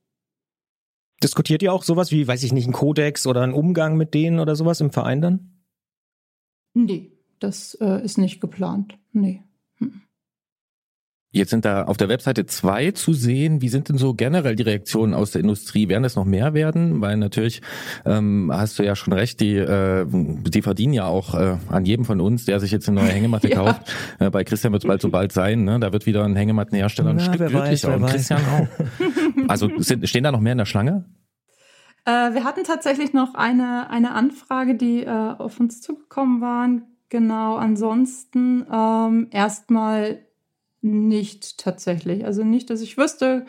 Diskutiert 1.23 1.61
ihr 1.61 1.73
auch 1.73 1.83
sowas 1.83 2.11
wie, 2.11 2.27
weiß 2.27 2.43
ich 2.43 2.53
nicht, 2.53 2.67
ein 2.67 2.73
Kodex 2.73 3.27
oder 3.27 3.41
einen 3.41 3.53
Umgang 3.53 3.95
mit 3.95 4.13
denen 4.13 4.39
oder 4.39 4.55
sowas 4.55 4.81
im 4.81 4.91
Verein 4.91 5.21
dann? 5.21 5.63
Nee, 6.73 7.11
das 7.39 7.75
äh, 7.81 8.03
ist 8.03 8.17
nicht 8.17 8.41
geplant. 8.41 8.97
Nee. 9.11 9.43
Hm. 9.77 10.01
Jetzt 11.33 11.51
sind 11.51 11.63
da 11.63 11.83
auf 11.83 11.95
der 11.95 12.09
Webseite 12.09 12.45
zwei 12.45 12.91
zu 12.91 13.13
sehen. 13.13 13.61
Wie 13.61 13.69
sind 13.69 13.87
denn 13.87 13.97
so 13.97 14.13
generell 14.13 14.57
die 14.57 14.63
Reaktionen 14.63 15.13
aus 15.13 15.31
der 15.31 15.39
Industrie? 15.39 15.87
Werden 15.87 16.03
es 16.03 16.17
noch 16.17 16.25
mehr 16.25 16.53
werden? 16.53 16.99
Weil 16.99 17.15
natürlich 17.15 17.61
ähm, 18.05 18.51
hast 18.53 18.77
du 18.77 18.83
ja 18.83 18.97
schon 18.97 19.13
recht, 19.13 19.39
die, 19.39 19.55
äh, 19.55 20.05
die 20.09 20.61
verdienen 20.61 20.91
ja 20.91 21.05
auch 21.05 21.33
äh, 21.33 21.55
an 21.69 21.85
jedem 21.85 22.03
von 22.03 22.19
uns, 22.19 22.43
der 22.43 22.59
sich 22.59 22.71
jetzt 22.71 22.89
eine 22.89 22.99
neue 22.99 23.11
Hängematte 23.11 23.49
ja. 23.49 23.55
kauft. 23.55 23.93
Äh, 24.19 24.29
bei 24.29 24.43
Christian 24.43 24.73
wird 24.73 24.83
es 24.83 24.87
bald 24.87 25.01
so 25.01 25.09
bald 25.09 25.31
sein. 25.31 25.63
Ne? 25.63 25.79
Da 25.79 25.93
wird 25.93 26.05
wieder 26.05 26.25
ein 26.25 26.35
Hängemattenhersteller 26.35 27.11
ein 27.11 27.19
ja, 27.19 27.33
Stück 27.33 27.47
glücklicher 27.47 27.95
und 27.95 28.07
Christian 28.07 28.41
auch. 28.41 28.67
Also 29.51 29.69
sind, 29.77 30.07
stehen 30.07 30.23
da 30.23 30.31
noch 30.31 30.39
mehr 30.39 30.53
in 30.53 30.57
der 30.57 30.65
Schlange? 30.65 31.05
Äh, 32.05 32.33
wir 32.33 32.43
hatten 32.43 32.63
tatsächlich 32.63 33.13
noch 33.13 33.35
eine, 33.35 33.89
eine 33.89 34.11
Anfrage, 34.13 34.75
die 34.75 35.03
äh, 35.03 35.09
auf 35.09 35.59
uns 35.59 35.81
zugekommen 35.81 36.41
waren. 36.41 36.83
Genau, 37.09 37.57
ansonsten 37.57 38.65
ähm, 38.71 39.27
erstmal 39.31 40.19
nicht 40.81 41.57
tatsächlich. 41.57 42.25
Also 42.25 42.43
nicht, 42.43 42.69
dass 42.69 42.81
ich 42.81 42.97
wüsste. 42.97 43.45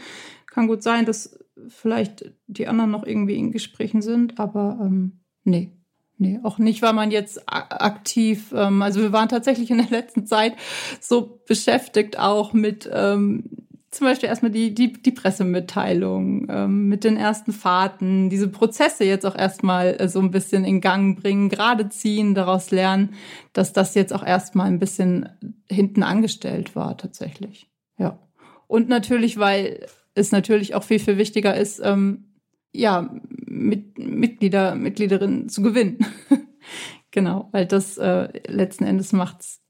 Kann 0.47 0.67
gut 0.67 0.83
sein, 0.83 1.07
dass 1.07 1.39
vielleicht 1.69 2.33
die 2.47 2.67
anderen 2.67 2.91
noch 2.91 3.07
irgendwie 3.07 3.37
in 3.37 3.53
Gesprächen 3.53 4.03
sind, 4.03 4.39
aber 4.39 4.79
ähm, 4.81 5.21
nee. 5.45 5.73
Nee, 6.19 6.39
auch 6.45 6.59
nicht, 6.59 6.83
weil 6.83 6.93
man 6.93 7.11
jetzt 7.11 7.43
aktiv, 7.47 8.53
ähm, 8.55 8.83
also 8.83 9.01
wir 9.01 9.13
waren 9.13 9.29
tatsächlich 9.29 9.71
in 9.73 9.79
der 9.79 9.91
letzten 9.91 10.25
Zeit 10.25 10.55
so 11.01 11.41
beschäftigt 11.49 12.17
auch 12.17 12.53
mit 12.53 12.89
ähm, 12.93 13.62
zum 13.93 14.07
Beispiel 14.07 14.31
erstmal 14.31 14.51
die, 14.51 14.75
die, 14.75 14.95
die 14.95 15.13
Pressemitteilung 15.13 16.47
ähm, 16.49 16.89
mit 16.89 17.05
den 17.05 17.19
ersten 17.19 17.53
Fahrten, 17.53 18.31
diese 18.31 18.49
Prozesse 18.49 19.05
jetzt 19.05 19.27
auch 19.27 19.37
erstmal 19.37 20.01
äh, 20.01 20.09
so 20.09 20.19
ein 20.19 20.31
bisschen 20.31 20.65
in 20.65 20.81
Gang 20.81 21.21
bringen, 21.21 21.51
gerade 21.51 21.91
ziehen, 21.91 22.35
daraus 22.35 22.71
lernen, 22.71 23.15
dass 23.53 23.75
das 23.75 23.95
jetzt 23.95 24.15
auch 24.15 24.25
erstmal 24.25 24.67
ein 24.67 24.79
bisschen 24.79 25.29
hinten 25.71 26.03
angestellt 26.03 26.75
war 26.75 26.97
tatsächlich. 26.97 27.69
Ja. 27.99 28.19
Und 28.67 28.89
natürlich, 28.89 29.39
weil 29.39 29.87
es 30.15 30.33
natürlich 30.33 30.75
auch 30.75 30.85
viel, 30.85 30.99
viel 30.99 31.19
wichtiger 31.19 31.55
ist, 31.55 31.81
ähm, 31.85 32.33
ja, 32.73 33.15
mit, 33.47 33.99
Mitglieder, 33.99 34.75
Mitgliederinnen 34.75 35.51
zu 35.51 35.61
gewinnen. 35.61 35.99
genau, 37.11 37.51
weil 37.53 37.67
das 37.67 37.99
äh, 37.99 38.29
letzten 38.49 38.85
Endes 38.85 39.13
macht's 39.13 39.62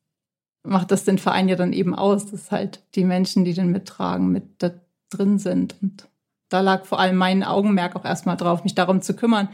macht 0.62 0.90
das 0.90 1.04
den 1.04 1.18
Verein 1.18 1.48
ja 1.48 1.56
dann 1.56 1.72
eben 1.72 1.94
aus, 1.94 2.30
dass 2.30 2.50
halt 2.50 2.82
die 2.94 3.04
Menschen, 3.04 3.44
die 3.44 3.54
den 3.54 3.70
mittragen, 3.70 4.30
mit 4.30 4.62
da 4.62 4.70
drin 5.10 5.38
sind. 5.38 5.76
Und 5.82 6.08
da 6.48 6.60
lag 6.60 6.84
vor 6.84 7.00
allem 7.00 7.16
mein 7.16 7.42
Augenmerk 7.42 7.96
auch 7.96 8.04
erstmal 8.04 8.36
drauf, 8.36 8.64
mich 8.64 8.74
darum 8.74 9.02
zu 9.02 9.14
kümmern. 9.14 9.48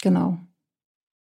Genau 0.00 0.38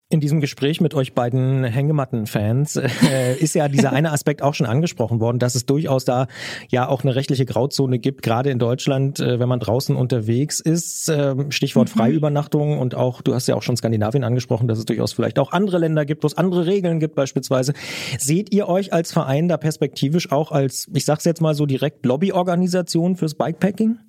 in 0.09 0.21
diesem 0.21 0.39
Gespräch 0.39 0.79
mit 0.79 0.93
euch 0.93 1.13
beiden 1.13 1.65
Hängematten-Fans 1.65 2.77
äh, 2.77 3.35
ist 3.39 3.55
ja 3.55 3.67
dieser 3.67 3.91
eine 3.91 4.13
Aspekt 4.13 4.41
auch 4.41 4.53
schon 4.53 4.65
angesprochen 4.65 5.19
worden, 5.19 5.37
dass 5.37 5.53
es 5.53 5.65
durchaus 5.65 6.05
da 6.05 6.27
ja 6.69 6.87
auch 6.87 7.03
eine 7.03 7.13
rechtliche 7.15 7.45
Grauzone 7.45 7.99
gibt, 7.99 8.21
gerade 8.21 8.49
in 8.49 8.57
Deutschland, 8.57 9.19
äh, 9.19 9.39
wenn 9.39 9.49
man 9.49 9.59
draußen 9.59 9.97
unterwegs 9.97 10.61
ist. 10.61 11.09
Äh, 11.09 11.35
Stichwort 11.51 11.89
mhm. 11.93 11.99
Freiübernachtung 11.99 12.79
und 12.79 12.95
auch, 12.95 13.21
du 13.21 13.33
hast 13.33 13.47
ja 13.47 13.55
auch 13.55 13.63
schon 13.63 13.75
Skandinavien 13.75 14.23
angesprochen, 14.23 14.69
dass 14.69 14.79
es 14.79 14.85
durchaus 14.85 15.11
vielleicht 15.11 15.39
auch 15.39 15.51
andere 15.51 15.77
Länder 15.77 16.05
gibt, 16.05 16.23
wo 16.23 16.27
es 16.27 16.37
andere 16.37 16.65
Regeln 16.65 17.01
gibt 17.01 17.15
beispielsweise. 17.15 17.73
Seht 18.17 18.53
ihr 18.53 18.69
euch 18.69 18.93
als 18.93 19.11
Verein 19.11 19.49
da 19.49 19.57
perspektivisch 19.57 20.31
auch 20.31 20.53
als, 20.53 20.87
ich 20.93 21.03
sag's 21.03 21.25
jetzt 21.25 21.41
mal 21.41 21.53
so 21.53 21.65
direkt, 21.65 22.05
Lobbyorganisation 22.05 23.17
fürs 23.17 23.35
Bikepacking? 23.35 23.99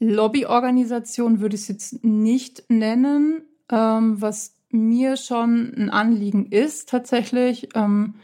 Lobbyorganisation 0.00 1.40
würde 1.40 1.54
ich 1.54 1.62
es 1.62 1.68
jetzt 1.68 2.04
nicht 2.04 2.64
nennen. 2.68 3.42
Ähm, 3.70 4.20
was 4.20 4.56
mir 4.72 5.16
schon 5.16 5.72
ein 5.76 5.90
Anliegen 5.90 6.46
ist, 6.46 6.88
tatsächlich. 6.88 7.68
Ähm, 7.74 8.14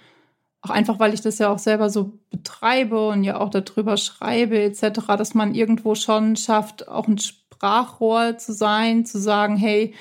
auch 0.63 0.71
einfach, 0.71 0.99
weil 0.99 1.15
ich 1.15 1.21
das 1.21 1.39
ja 1.39 1.51
auch 1.51 1.59
selber 1.59 1.91
so 1.91 2.19
betreibe 2.31 3.09
und 3.09 3.25
ja 3.25 3.39
auch 3.39 3.51
darüber 3.51 3.97
schreibe, 3.97 4.61
etc., 4.61 5.07
dass 5.17 5.35
man 5.35 5.55
irgendwo 5.55 5.95
schon 5.95 6.37
schafft, 6.37 6.89
auch 6.89 7.07
ein 7.07 7.19
Sprachrohr 7.19 8.39
zu 8.39 8.53
sein, 8.53 9.05
zu 9.05 9.19
sagen, 9.19 9.57
hey, 9.57 9.95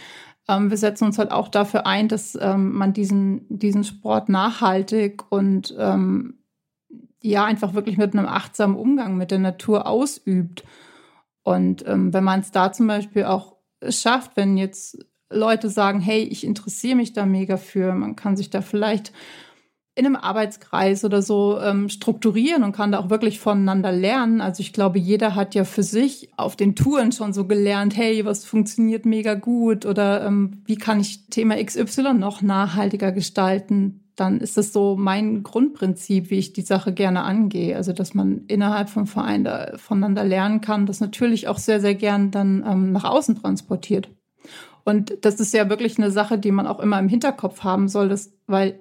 ähm, 0.48 0.70
wir 0.70 0.78
setzen 0.78 1.06
uns 1.06 1.18
halt 1.20 1.32
auch 1.32 1.50
dafür 1.50 1.86
ein, 1.86 2.08
dass 2.08 2.38
ähm, 2.40 2.72
man 2.74 2.94
diesen, 2.94 3.46
diesen 3.50 3.84
Sport 3.84 4.30
nachhaltig 4.30 5.24
und 5.32 5.76
ähm, 5.78 6.40
ja, 7.22 7.46
einfach 7.46 7.74
wirklich 7.74 7.98
mit 7.98 8.14
einem 8.14 8.28
achtsamen 8.28 8.78
Umgang 8.78 9.18
mit 9.18 9.32
der 9.32 9.40
Natur 9.40 9.88
ausübt. 9.88 10.64
Und 11.44 11.86
ähm, 11.88 12.14
wenn 12.14 12.24
man 12.24 12.40
es 12.40 12.52
da 12.52 12.72
zum 12.72 12.88
Beispiel 12.88 13.26
auch 13.26 13.56
schafft, 13.90 14.32
wenn 14.36 14.58
jetzt 14.58 15.06
Leute 15.30 15.70
sagen, 15.70 16.00
hey, 16.00 16.24
ich 16.24 16.46
interessiere 16.46 16.96
mich 16.96 17.14
da 17.14 17.26
mega 17.26 17.58
für. 17.58 17.94
Man 17.94 18.16
kann 18.16 18.38
sich 18.38 18.50
da 18.50 18.62
vielleicht 18.62 19.12
in 19.98 20.06
einem 20.06 20.16
Arbeitskreis 20.16 21.04
oder 21.04 21.24
so 21.24 21.60
ähm, 21.60 21.90
strukturieren 21.90 22.64
und 22.64 22.72
kann 22.72 22.92
da 22.92 23.00
auch 23.00 23.10
wirklich 23.10 23.40
voneinander 23.40 23.92
lernen. 23.92 24.42
Also 24.42 24.62
ich 24.62 24.72
glaube, 24.72 25.00
jeder 25.00 25.34
hat 25.34 25.56
ja 25.56 25.64
für 25.64 25.82
sich 25.82 26.30
auf 26.38 26.56
den 26.56 26.76
Touren 26.76 27.12
schon 27.12 27.34
so 27.34 27.46
gelernt, 27.46 27.98
hey, 27.98 28.24
was 28.24 28.46
funktioniert 28.46 29.08
mega 29.08 29.34
gut 29.34 29.88
oder 29.88 30.24
ähm, 30.24 30.62
wie 30.66 30.76
kann 30.78 31.00
ich 31.00 31.28
Thema 31.30 31.56
XY 31.56 32.14
noch 32.14 32.44
nachhaltiger 32.44 33.12
gestalten. 33.12 34.12
Dann 34.16 34.40
ist 34.40 34.56
das 34.56 34.72
so 34.72 34.96
mein 34.96 35.42
Grundprinzip, 35.42 36.30
wie 36.30 36.38
ich 36.38 36.54
die 36.54 36.62
Sache 36.62 36.94
gerne 36.94 37.24
angehe. 37.24 37.76
Also 37.76 37.92
dass 37.92 38.14
man 38.14 38.46
innerhalb 38.48 38.90
vom 38.90 39.08
Verein 39.08 39.44
da 39.44 39.72
voneinander 39.78 40.24
lernen 40.24 40.62
kann, 40.62 40.86
das 40.86 41.00
natürlich 41.00 41.48
auch 41.48 41.58
sehr, 41.58 41.82
sehr 41.82 41.96
gern 41.96 42.30
dann 42.30 42.64
ähm, 42.68 42.92
nach 42.92 43.04
außen 43.04 43.42
transportiert. 43.42 44.10
Und 44.88 45.26
das 45.26 45.42
ist 45.42 45.54
ja 45.54 45.70
wirklich 45.70 45.98
eine 45.98 46.12
Sache, 46.12 46.38
die 46.40 46.50
man 46.50 46.66
auch 46.66 46.80
immer 46.80 46.98
im 46.98 47.10
Hinterkopf 47.10 47.66
haben 47.66 47.90
soll, 47.90 48.08
dass, 48.08 48.32
weil 48.48 48.80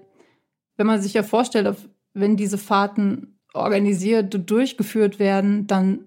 wenn 0.76 0.86
man 0.86 1.02
sich 1.02 1.14
ja 1.14 1.24
vorstellt, 1.24 1.76
wenn 2.14 2.36
diese 2.36 2.58
Fahrten 2.58 3.40
organisiert 3.54 4.32
und 4.32 4.48
durchgeführt 4.48 5.18
werden, 5.18 5.66
dann 5.66 6.04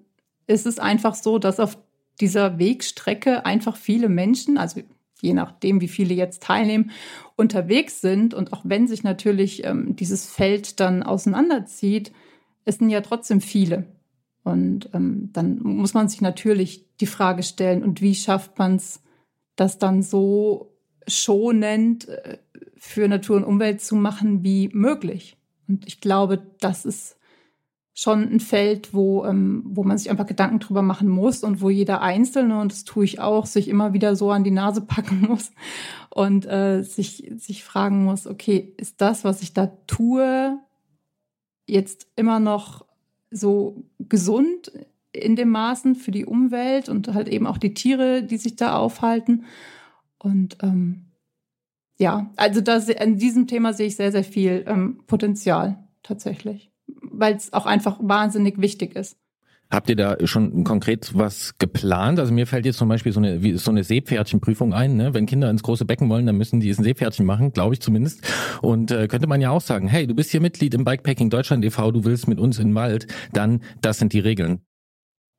ist 0.48 0.66
es 0.66 0.80
einfach 0.80 1.16
so, 1.16 1.38
dass 1.38 1.60
auf 1.60 1.78
dieser 2.22 2.58
Wegstrecke 2.60 3.46
einfach 3.46 3.76
viele 3.76 4.08
Menschen, 4.08 4.58
also 4.58 4.80
je 5.20 5.34
nachdem, 5.34 5.82
wie 5.82 5.90
viele 5.90 6.14
jetzt 6.14 6.44
teilnehmen, 6.44 6.92
unterwegs 7.36 8.00
sind. 8.00 8.34
Und 8.34 8.54
auch 8.54 8.62
wenn 8.64 8.88
sich 8.88 9.04
natürlich 9.04 9.66
ähm, 9.66 9.98
dieses 9.98 10.28
Feld 10.28 10.80
dann 10.80 11.04
auseinanderzieht, 11.04 12.14
es 12.64 12.78
sind 12.78 12.90
ja 12.90 13.02
trotzdem 13.02 13.42
viele. 13.42 13.84
Und 14.46 14.92
ähm, 14.94 15.32
dann 15.34 15.60
muss 15.62 15.94
man 15.94 16.08
sich 16.08 16.22
natürlich 16.22 16.86
die 17.02 17.06
Frage 17.06 17.44
stellen, 17.44 17.84
und 17.84 18.00
wie 18.00 18.16
schafft 18.16 18.58
man 18.58 18.78
es, 18.78 19.02
das 19.60 19.78
dann 19.78 20.02
so 20.02 20.74
schonend 21.08 22.08
äh, 22.08 22.38
für 22.78 23.08
Natur 23.08 23.38
und 23.38 23.44
Umwelt 23.44 23.82
zu 23.82 23.96
machen 23.96 24.44
wie 24.44 24.70
möglich. 24.74 25.38
Und 25.68 25.88
ich 25.88 26.02
glaube, 26.02 26.42
das 26.60 26.86
ist 26.86 27.18
schon 27.94 28.24
ein 28.32 28.40
Feld, 28.40 28.94
wo, 28.94 29.26
ähm, 29.26 29.64
wo 29.66 29.84
man 29.84 29.98
sich 29.98 30.10
einfach 30.10 30.26
Gedanken 30.26 30.60
drüber 30.60 30.82
machen 30.82 31.10
muss 31.10 31.44
und 31.44 31.62
wo 31.62 31.70
jeder 31.70 32.02
Einzelne, 32.02 32.60
und 32.62 32.72
das 32.72 32.86
tue 32.86 33.04
ich 33.04 33.20
auch, 33.20 33.46
sich 33.46 33.68
immer 33.68 33.92
wieder 33.92 34.16
so 34.16 34.32
an 34.32 34.46
die 34.46 34.52
Nase 34.52 34.82
packen 34.82 35.22
muss 35.28 35.52
und 36.10 36.46
äh, 36.46 36.84
sich, 36.84 37.30
sich 37.36 37.64
fragen 37.64 38.06
muss, 38.06 38.26
okay, 38.26 38.74
ist 38.78 39.02
das, 39.02 39.26
was 39.26 39.42
ich 39.42 39.54
da 39.54 39.68
tue, 39.86 40.58
jetzt 41.68 42.08
immer 42.16 42.40
noch 42.40 42.86
so 43.32 43.84
gesund 44.00 44.72
in 45.20 45.36
dem 45.36 45.50
Maßen 45.50 45.96
für 45.96 46.12
die 46.12 46.26
Umwelt 46.26 46.90
und 46.90 47.14
halt 47.14 47.28
eben 47.28 47.48
auch 47.48 47.58
die 47.58 47.74
Tiere, 47.74 48.24
die 48.24 48.38
sich 48.38 48.56
da 48.56 48.78
aufhalten. 48.78 49.46
Und 50.18 50.58
ähm, 50.62 51.06
ja, 51.98 52.32
also 52.38 52.62
das, 52.62 52.90
in 52.90 53.18
diesem 53.18 53.48
Thema 53.48 53.74
sehe 53.74 53.88
ich 53.88 53.96
sehr, 53.96 54.12
sehr 54.12 54.24
viel 54.24 54.64
ähm, 54.68 55.02
Potenzial 55.08 55.84
tatsächlich, 56.02 56.72
weil 56.88 57.36
es 57.36 57.54
auch 57.54 57.66
einfach 57.66 57.98
wahnsinnig 58.02 58.60
wichtig 58.60 58.96
ist. 58.96 59.18
Habt 59.72 59.88
ihr 59.88 59.96
da 59.96 60.18
schon 60.26 60.64
konkret 60.64 61.12
was 61.14 61.56
geplant? 61.60 62.20
Also 62.20 62.34
mir 62.34 62.48
fällt 62.48 62.66
jetzt 62.66 62.80
zum 62.80 62.90
Beispiel 62.90 63.12
so 63.12 63.20
eine, 63.20 63.44
wie, 63.44 63.56
so 63.56 63.70
eine 63.70 63.84
Seepferdchenprüfung 63.84 64.74
ein. 64.74 64.96
Ne? 64.96 65.14
Wenn 65.14 65.28
Kinder 65.28 65.48
ins 65.48 65.62
große 65.62 65.86
Becken 65.86 66.10
wollen, 66.10 66.26
dann 66.26 66.38
müssen 66.38 66.60
die 66.60 66.72
ein 66.72 66.84
Seepferdchen 66.84 67.26
machen, 67.26 67.54
glaube 67.54 67.76
ich 67.76 67.82
zumindest. 67.82 68.24
Und 68.64 68.90
äh, 68.90 69.08
könnte 69.08 69.28
man 69.28 69.42
ja 69.42 69.52
auch 69.52 69.62
sagen, 69.62 69.88
hey, 69.88 70.08
du 70.08 70.16
bist 70.16 70.32
hier 70.32 70.42
Mitglied 70.42 70.74
im 70.74 70.86
Bikepacking 70.86 71.30
Deutschland 71.30 71.64
e.V., 71.64 71.92
du 71.92 72.04
willst 72.04 72.28
mit 72.28 72.40
uns 72.40 72.58
in 72.58 72.70
den 72.70 72.76
Wald, 72.76 73.06
dann 73.32 73.62
das 73.82 74.00
sind 74.00 74.14
die 74.14 74.20
Regeln. 74.20 74.62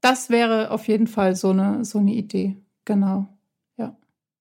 Das 0.01 0.31
wäre 0.31 0.71
auf 0.71 0.89
jeden 0.89 1.07
Fall 1.07 1.35
so 1.37 1.51
eine, 1.51 1.85
so 1.85 1.99
eine 1.99 2.13
Idee. 2.13 2.57
Genau. 2.85 3.27
Ja. 3.77 3.97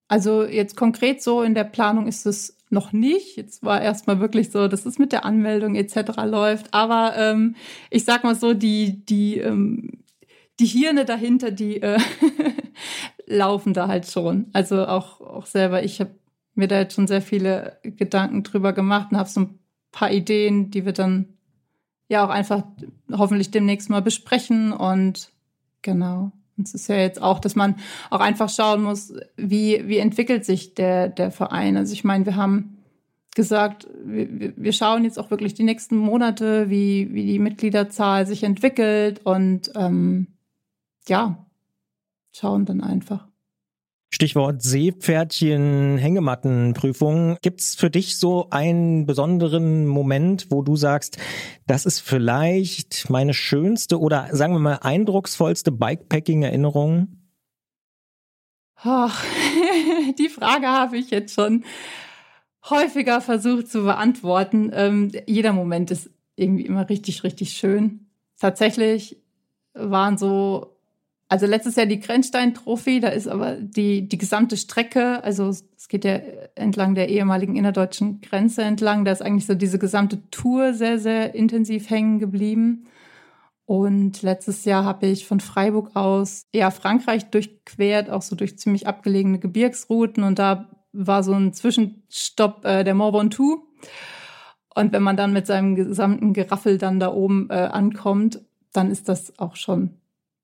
Also 0.07 0.43
jetzt 0.43 0.75
konkret 0.75 1.21
so 1.21 1.41
in 1.41 1.53
der 1.53 1.65
Planung 1.65 2.07
ist 2.07 2.25
es 2.25 2.57
noch 2.69 2.93
nicht. 2.93 3.35
Jetzt 3.35 3.63
war 3.63 3.81
erstmal 3.81 4.19
wirklich 4.19 4.51
so, 4.51 4.67
dass 4.67 4.85
es 4.85 4.99
mit 4.99 5.11
der 5.11 5.25
Anmeldung 5.25 5.75
etc. 5.75 6.17
läuft. 6.25 6.73
Aber 6.73 7.13
ähm, 7.17 7.55
ich 7.89 8.05
sag 8.05 8.23
mal 8.23 8.35
so, 8.35 8.53
die, 8.53 9.05
die, 9.05 9.37
ähm, 9.37 10.03
die 10.59 10.65
Hirne 10.65 11.05
dahinter, 11.05 11.51
die 11.51 11.81
äh, 11.81 11.99
laufen 13.25 13.73
da 13.73 13.87
halt 13.87 14.07
schon. 14.07 14.47
Also 14.53 14.85
auch, 14.85 15.21
auch 15.21 15.45
selber, 15.45 15.83
ich 15.83 15.99
habe 15.99 16.11
mir 16.55 16.67
da 16.67 16.79
jetzt 16.79 16.95
schon 16.95 17.07
sehr 17.07 17.21
viele 17.21 17.79
Gedanken 17.83 18.43
drüber 18.43 18.73
gemacht 18.73 19.11
und 19.11 19.17
habe 19.17 19.29
so 19.29 19.41
ein 19.41 19.59
paar 19.91 20.11
Ideen, 20.11 20.71
die 20.71 20.85
wir 20.85 20.93
dann 20.93 21.37
ja 22.07 22.25
auch 22.25 22.29
einfach 22.29 22.63
hoffentlich 23.11 23.51
demnächst 23.51 23.89
mal 23.89 24.01
besprechen. 24.01 24.73
Und 24.73 25.31
genau. 25.81 26.31
Und 26.57 26.67
es 26.67 26.73
ist 26.73 26.89
ja 26.89 26.97
jetzt 26.97 27.21
auch, 27.21 27.39
dass 27.39 27.55
man 27.55 27.75
auch 28.09 28.19
einfach 28.19 28.49
schauen 28.49 28.83
muss, 28.83 29.13
wie, 29.37 29.87
wie 29.87 29.97
entwickelt 29.97 30.43
sich 30.43 30.75
der, 30.75 31.07
der 31.07 31.31
Verein. 31.31 31.77
Also 31.77 31.93
ich 31.93 32.03
meine, 32.03 32.25
wir 32.25 32.35
haben 32.35 32.79
gesagt, 33.33 33.87
wir, 34.03 34.53
wir 34.57 34.73
schauen 34.73 35.05
jetzt 35.05 35.17
auch 35.17 35.31
wirklich 35.31 35.53
die 35.53 35.63
nächsten 35.63 35.95
Monate, 35.95 36.69
wie, 36.69 37.13
wie 37.13 37.25
die 37.25 37.39
Mitgliederzahl 37.39 38.27
sich 38.27 38.43
entwickelt 38.43 39.21
und 39.25 39.71
ähm, 39.75 40.27
ja, 41.07 41.45
schauen 42.33 42.65
dann 42.65 42.81
einfach. 42.81 43.28
Stichwort 44.11 44.63
Seepferdchen, 44.63 45.97
Hängemattenprüfung. 45.97 47.37
Gibt's 47.41 47.75
für 47.75 47.91
dich 47.91 48.17
so 48.17 48.49
einen 48.49 49.05
besonderen 49.05 49.85
Moment, 49.85 50.47
wo 50.49 50.63
du 50.63 50.75
sagst, 50.75 51.19
das 51.67 51.85
ist 51.85 51.99
vielleicht 51.99 53.09
meine 53.09 53.35
schönste 53.35 53.99
oder 53.99 54.29
sagen 54.31 54.53
wir 54.53 54.59
mal 54.59 54.79
eindrucksvollste 54.81 55.71
Bikepacking-Erinnerung? 55.71 57.19
Die 60.17 60.29
Frage 60.29 60.67
habe 60.67 60.97
ich 60.97 61.11
jetzt 61.11 61.35
schon 61.35 61.63
häufiger 62.69 63.21
versucht 63.21 63.67
zu 63.67 63.83
beantworten. 63.83 64.71
Ähm, 64.73 65.11
jeder 65.27 65.53
Moment 65.53 65.91
ist 65.91 66.09
irgendwie 66.35 66.65
immer 66.65 66.89
richtig, 66.89 67.23
richtig 67.23 67.51
schön. 67.51 68.07
Tatsächlich 68.39 69.17
waren 69.73 70.17
so 70.17 70.78
also 71.29 71.45
letztes 71.45 71.75
Jahr 71.75 71.85
die 71.85 71.99
Grenzstein-Trophy, 71.99 72.99
da 72.99 73.09
ist 73.09 73.27
aber 73.27 73.55
die, 73.55 74.09
die 74.09 74.17
gesamte 74.17 74.57
Strecke, 74.57 75.23
also 75.23 75.49
es 75.49 75.87
geht 75.87 76.03
ja 76.03 76.19
entlang 76.55 76.95
der 76.95 77.09
ehemaligen 77.09 77.55
innerdeutschen 77.55 78.19
Grenze 78.21 78.63
entlang, 78.63 79.05
da 79.05 79.11
ist 79.11 79.21
eigentlich 79.21 79.45
so 79.45 79.53
diese 79.53 79.77
gesamte 79.77 80.27
Tour 80.31 80.73
sehr, 80.73 80.97
sehr 80.97 81.35
intensiv 81.35 81.89
hängen 81.91 82.17
geblieben. 82.17 82.87
Und 83.65 84.23
letztes 84.23 84.65
Jahr 84.65 84.83
habe 84.83 85.05
ich 85.05 85.27
von 85.27 85.39
Freiburg 85.39 85.95
aus 85.95 86.47
ja 86.51 86.71
Frankreich 86.71 87.29
durchquert, 87.29 88.09
auch 88.09 88.23
so 88.23 88.35
durch 88.35 88.57
ziemlich 88.57 88.87
abgelegene 88.87 89.37
Gebirgsrouten. 89.37 90.23
Und 90.23 90.39
da 90.39 90.67
war 90.91 91.21
so 91.21 91.33
ein 91.33 91.53
Zwischenstopp 91.53 92.65
äh, 92.65 92.83
der 92.83 92.95
Mont 92.95 93.13
Ventoux. 93.13 93.67
Und 94.73 94.91
wenn 94.91 95.03
man 95.03 95.17
dann 95.17 95.33
mit 95.33 95.45
seinem 95.45 95.75
gesamten 95.75 96.33
Geraffel 96.33 96.79
dann 96.79 96.99
da 96.99 97.13
oben 97.13 97.47
äh, 97.51 97.53
ankommt, 97.53 98.41
dann 98.73 98.89
ist 98.89 99.07
das 99.07 99.37
auch 99.37 99.55
schon 99.55 99.98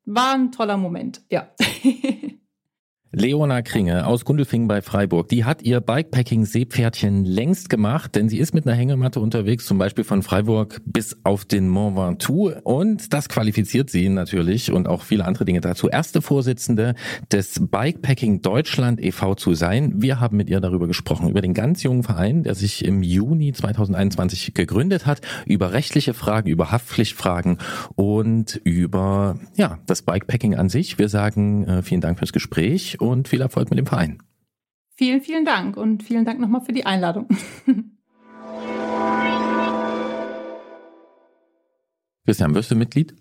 war 0.05 0.33
ein 0.33 0.51
toller 0.51 0.77
Moment, 0.77 1.21
ja. 1.29 1.49
Leona 3.17 3.61
Kringe 3.61 4.05
aus 4.07 4.25
Gundelfingen 4.25 4.67
bei 4.67 4.81
Freiburg, 4.81 5.29
die 5.29 5.45
hat 5.45 5.61
ihr 5.61 5.79
Bikepacking-Seepferdchen 5.79 7.23
längst 7.23 7.69
gemacht, 7.69 8.13
denn 8.13 8.27
sie 8.27 8.39
ist 8.39 8.53
mit 8.53 8.67
einer 8.67 8.75
Hängematte 8.75 9.21
unterwegs, 9.21 9.65
zum 9.65 9.77
Beispiel 9.77 10.03
von 10.03 10.21
Freiburg 10.21 10.81
bis 10.85 11.15
auf 11.23 11.45
den 11.45 11.69
Mont 11.69 11.95
Ventoux 11.95 12.51
und 12.65 13.13
das 13.13 13.29
qualifiziert 13.29 13.89
sie 13.89 14.09
natürlich 14.09 14.69
und 14.69 14.89
auch 14.89 15.01
viele 15.03 15.23
andere 15.23 15.45
Dinge 15.45 15.61
dazu, 15.61 15.87
erste 15.87 16.21
Vorsitzende 16.21 16.93
des 17.31 17.61
Bikepacking 17.61 18.41
Deutschland 18.41 19.01
e.V. 19.01 19.35
zu 19.35 19.53
sein. 19.53 19.93
Wir 19.95 20.19
haben 20.19 20.35
mit 20.35 20.49
ihr 20.49 20.59
darüber 20.59 20.85
gesprochen, 20.85 21.29
über 21.29 21.39
den 21.39 21.53
ganz 21.53 21.83
jungen 21.83 22.03
Verein, 22.03 22.43
der 22.43 22.53
sich 22.53 22.83
im 22.83 23.01
Juni 23.01 23.53
2021 23.53 24.53
gegründet 24.53 25.05
hat, 25.05 25.21
über 25.45 25.71
rechtliche 25.71 26.13
Fragen, 26.13 26.49
über 26.49 26.73
Haftpflichtfragen 26.73 27.59
und 27.95 28.59
über 28.65 29.39
ja 29.55 29.79
das 29.85 30.01
Bikepacking 30.01 30.55
an 30.55 30.67
sich. 30.67 30.99
Wir 30.99 31.07
sagen 31.07 31.65
äh, 31.65 31.81
vielen 31.81 32.01
Dank 32.01 32.19
fürs 32.19 32.33
Gespräch 32.33 32.99
und 33.09 33.27
viel 33.27 33.41
Erfolg 33.41 33.69
mit 33.69 33.79
dem 33.79 33.85
Verein. 33.85 34.21
Vielen, 34.95 35.21
vielen 35.21 35.45
Dank 35.45 35.77
und 35.77 36.03
vielen 36.03 36.25
Dank 36.25 36.39
nochmal 36.39 36.61
für 36.61 36.73
die 36.73 36.85
Einladung. 36.85 37.27
Christian, 42.25 42.55
wirst 42.55 42.71
du 42.71 42.75
Mitglied? 42.75 43.13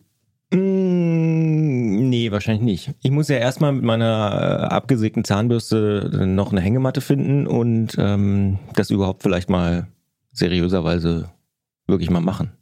Mm, 0.52 2.08
nee, 2.08 2.30
wahrscheinlich 2.30 2.62
nicht. 2.64 2.94
Ich 3.02 3.10
muss 3.10 3.28
ja 3.28 3.36
erstmal 3.36 3.72
mit 3.72 3.84
meiner 3.84 4.68
äh, 4.70 4.74
abgesägten 4.74 5.24
Zahnbürste 5.24 6.26
noch 6.26 6.52
eine 6.52 6.60
Hängematte 6.60 7.00
finden 7.00 7.46
und 7.46 7.96
ähm, 7.98 8.58
das 8.74 8.90
überhaupt 8.90 9.22
vielleicht 9.22 9.50
mal 9.50 9.88
seriöserweise 10.32 11.30
wirklich 11.86 12.10
mal 12.10 12.20
machen. 12.20 12.52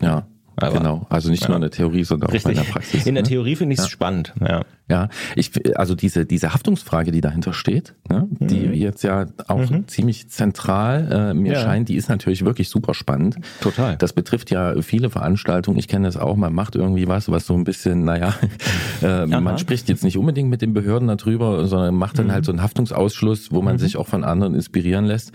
Ja. 0.00 0.28
Aber, 0.60 0.78
genau, 0.78 1.06
also 1.08 1.30
nicht 1.30 1.42
ja. 1.42 1.48
nur 1.48 1.56
in 1.56 1.62
der 1.62 1.70
Theorie, 1.70 2.04
sondern 2.04 2.30
auch 2.30 2.34
in 2.34 2.54
der 2.54 2.62
Praxis. 2.62 3.06
In 3.06 3.14
der 3.14 3.22
ne? 3.22 3.28
Theorie 3.28 3.56
finde 3.56 3.74
ich 3.74 3.78
es 3.78 3.86
ja. 3.86 3.90
spannend. 3.90 4.34
Ja, 4.40 4.62
ja. 4.88 5.08
Ich, 5.36 5.52
also 5.78 5.94
diese 5.94 6.26
diese 6.26 6.52
Haftungsfrage, 6.52 7.12
die 7.12 7.20
dahinter 7.20 7.52
steht, 7.52 7.94
ne, 8.08 8.26
mhm. 8.28 8.46
die 8.48 8.64
jetzt 8.64 9.04
ja 9.04 9.26
auch 9.46 9.70
mhm. 9.70 9.86
ziemlich 9.86 10.28
zentral 10.30 11.30
äh, 11.30 11.34
mir 11.34 11.54
ja. 11.54 11.62
scheint, 11.62 11.88
die 11.88 11.96
ist 11.96 12.08
natürlich 12.08 12.44
wirklich 12.44 12.68
super 12.68 12.94
spannend. 12.94 13.36
Total. 13.60 13.96
Das 13.96 14.12
betrifft 14.12 14.50
ja 14.50 14.80
viele 14.82 15.10
Veranstaltungen. 15.10 15.78
Ich 15.78 15.86
kenne 15.86 16.08
das 16.08 16.16
auch. 16.16 16.36
Man 16.36 16.52
macht 16.52 16.74
irgendwie 16.74 17.06
was, 17.06 17.30
was 17.30 17.46
so 17.46 17.54
ein 17.54 17.64
bisschen, 17.64 18.04
naja, 18.04 18.34
äh, 19.02 19.26
man 19.26 19.58
spricht 19.58 19.88
jetzt 19.88 20.02
nicht 20.02 20.18
unbedingt 20.18 20.50
mit 20.50 20.62
den 20.62 20.72
Behörden 20.72 21.08
darüber, 21.08 21.66
sondern 21.66 21.94
macht 21.94 22.18
dann 22.18 22.26
mhm. 22.26 22.32
halt 22.32 22.44
so 22.44 22.52
einen 22.52 22.62
Haftungsausschluss, 22.62 23.52
wo 23.52 23.62
man 23.62 23.74
mhm. 23.74 23.78
sich 23.78 23.96
auch 23.96 24.08
von 24.08 24.24
anderen 24.24 24.54
inspirieren 24.54 25.04
lässt. 25.04 25.32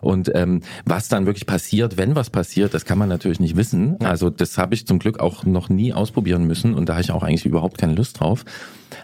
Und 0.00 0.30
ähm, 0.34 0.62
was 0.84 1.08
dann 1.08 1.26
wirklich 1.26 1.46
passiert, 1.46 1.96
wenn 1.96 2.16
was 2.16 2.30
passiert, 2.30 2.74
das 2.74 2.84
kann 2.84 2.98
man 2.98 3.08
natürlich 3.08 3.40
nicht 3.40 3.56
wissen. 3.56 4.00
Also 4.00 4.30
das 4.30 4.58
habe 4.64 4.74
ich 4.74 4.86
zum 4.86 4.98
Glück 4.98 5.20
auch 5.20 5.44
noch 5.44 5.68
nie 5.68 5.92
ausprobieren 5.92 6.44
müssen 6.46 6.72
und 6.72 6.88
da 6.88 6.94
habe 6.94 7.02
ich 7.02 7.12
auch 7.12 7.22
eigentlich 7.22 7.44
überhaupt 7.44 7.76
keine 7.76 7.94
Lust 7.94 8.18
drauf. 8.18 8.46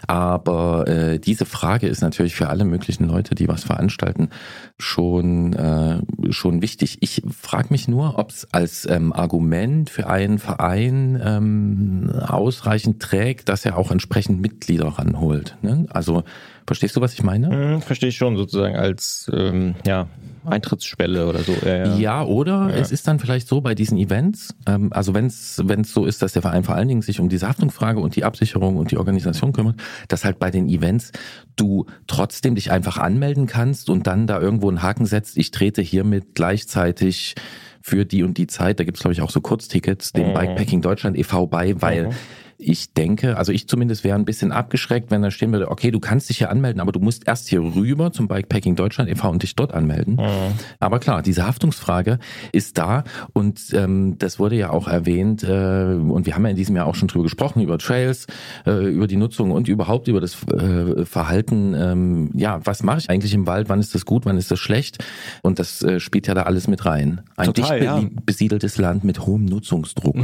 Aber 0.07 0.87
äh, 0.87 1.19
diese 1.19 1.45
Frage 1.45 1.87
ist 1.87 2.01
natürlich 2.01 2.33
für 2.33 2.49
alle 2.49 2.65
möglichen 2.65 3.07
Leute, 3.07 3.35
die 3.35 3.47
was 3.47 3.63
veranstalten, 3.63 4.29
schon, 4.79 5.53
äh, 5.53 6.01
schon 6.31 6.63
wichtig. 6.63 6.97
Ich 7.01 7.21
frage 7.29 7.67
mich 7.69 7.87
nur, 7.87 8.17
ob 8.17 8.31
es 8.31 8.47
als 8.51 8.87
ähm, 8.89 9.13
Argument 9.13 9.89
für 9.91 10.07
einen 10.07 10.39
Verein 10.39 11.21
ähm, 11.23 12.09
ausreichend 12.25 12.99
trägt, 13.01 13.49
dass 13.49 13.63
er 13.63 13.77
auch 13.77 13.91
entsprechend 13.91 14.41
Mitglieder 14.41 14.87
ranholt. 14.87 15.57
Ne? 15.61 15.85
Also 15.89 16.23
verstehst 16.65 16.95
du, 16.95 17.01
was 17.01 17.13
ich 17.13 17.23
meine? 17.23 17.49
Hm, 17.49 17.81
verstehe 17.81 18.09
ich 18.09 18.15
schon, 18.15 18.37
sozusagen 18.37 18.75
als 18.75 19.29
ähm, 19.33 19.75
ja, 19.85 20.07
Eintrittsschwelle 20.45 21.27
oder 21.27 21.39
so. 21.39 21.53
Ja, 21.65 21.77
ja. 21.77 21.95
ja 21.97 22.23
oder 22.23 22.69
ja. 22.69 22.75
es 22.75 22.91
ist 22.91 23.07
dann 23.07 23.19
vielleicht 23.19 23.47
so 23.47 23.61
bei 23.61 23.75
diesen 23.75 23.97
Events, 23.97 24.55
ähm, 24.67 24.91
also 24.91 25.13
wenn 25.13 25.27
es 25.27 25.55
so 25.55 26.05
ist, 26.05 26.21
dass 26.21 26.33
der 26.33 26.41
Verein 26.41 26.63
vor 26.63 26.75
allen 26.75 26.87
Dingen 26.87 27.01
sich 27.01 27.19
um 27.19 27.29
diese 27.29 27.47
Haftungsfrage 27.47 27.99
und 27.99 28.15
die 28.15 28.23
Absicherung 28.23 28.77
und 28.77 28.91
die 28.91 28.97
Organisation 28.97 29.53
kümmert, 29.53 29.75
dass 30.07 30.25
halt 30.25 30.39
bei 30.39 30.51
den 30.51 30.67
Events 30.67 31.11
du 31.55 31.85
trotzdem 32.07 32.55
dich 32.55 32.71
einfach 32.71 32.97
anmelden 32.97 33.47
kannst 33.47 33.89
und 33.89 34.07
dann 34.07 34.27
da 34.27 34.39
irgendwo 34.39 34.69
einen 34.69 34.81
Haken 34.81 35.05
setzt, 35.05 35.37
ich 35.37 35.51
trete 35.51 35.81
hiermit 35.81 36.35
gleichzeitig 36.35 37.35
für 37.81 38.05
die 38.05 38.23
und 38.23 38.37
die 38.37 38.47
Zeit, 38.47 38.79
da 38.79 38.83
gibt's 38.83 39.01
glaube 39.01 39.13
ich 39.13 39.21
auch 39.21 39.31
so 39.31 39.41
Kurztickets, 39.41 40.13
dem 40.13 40.29
mhm. 40.29 40.33
Bikepacking 40.33 40.81
Deutschland 40.81 41.17
e.V. 41.17 41.47
bei, 41.47 41.81
weil 41.81 42.07
mhm 42.07 42.15
ich 42.61 42.93
denke, 42.93 43.37
also 43.37 43.51
ich 43.51 43.67
zumindest 43.67 44.03
wäre 44.03 44.15
ein 44.15 44.25
bisschen 44.25 44.51
abgeschreckt, 44.51 45.09
wenn 45.11 45.21
da 45.21 45.31
stehen 45.31 45.51
würde, 45.51 45.69
okay, 45.69 45.91
du 45.91 45.99
kannst 45.99 46.29
dich 46.29 46.37
hier 46.37 46.49
anmelden, 46.49 46.79
aber 46.79 46.91
du 46.91 46.99
musst 46.99 47.27
erst 47.27 47.49
hier 47.49 47.61
rüber 47.61 48.11
zum 48.11 48.27
Bikepacking 48.27 48.75
Deutschland 48.75 49.09
e.V. 49.09 49.29
und 49.29 49.43
dich 49.43 49.55
dort 49.55 49.73
anmelden. 49.73 50.15
Mhm. 50.15 50.53
Aber 50.79 50.99
klar, 50.99 51.21
diese 51.21 51.47
Haftungsfrage 51.47 52.19
ist 52.51 52.77
da 52.77 53.03
und 53.33 53.73
ähm, 53.73 54.17
das 54.19 54.39
wurde 54.39 54.55
ja 54.55 54.69
auch 54.69 54.87
erwähnt 54.87 55.43
äh, 55.43 55.95
und 55.95 56.25
wir 56.25 56.35
haben 56.35 56.43
ja 56.43 56.51
in 56.51 56.55
diesem 56.55 56.75
Jahr 56.75 56.85
auch 56.85 56.95
schon 56.95 57.07
drüber 57.07 57.23
gesprochen, 57.23 57.61
über 57.61 57.77
Trails, 57.79 58.27
äh, 58.65 58.93
über 58.93 59.07
die 59.07 59.17
Nutzung 59.17 59.51
und 59.51 59.67
überhaupt 59.67 60.07
über 60.07 60.21
das 60.21 60.43
äh, 60.47 61.05
Verhalten, 61.05 61.73
ähm, 61.75 62.29
ja, 62.35 62.59
was 62.63 62.83
mache 62.83 62.99
ich 62.99 63.09
eigentlich 63.09 63.33
im 63.33 63.47
Wald, 63.47 63.69
wann 63.69 63.79
ist 63.79 63.95
das 63.95 64.05
gut, 64.05 64.25
wann 64.25 64.37
ist 64.37 64.51
das 64.51 64.59
schlecht 64.59 65.03
und 65.41 65.57
das 65.57 65.81
äh, 65.81 65.99
spielt 65.99 66.27
ja 66.27 66.35
da 66.35 66.43
alles 66.43 66.67
mit 66.67 66.85
rein. 66.85 67.21
Ein 67.35 67.47
Total, 67.47 67.79
dicht 67.79 67.91
ja. 67.91 68.01
besiedeltes 68.25 68.77
Land 68.77 69.03
mit 69.03 69.25
hohem 69.25 69.45
Nutzungsdruck. 69.45 70.15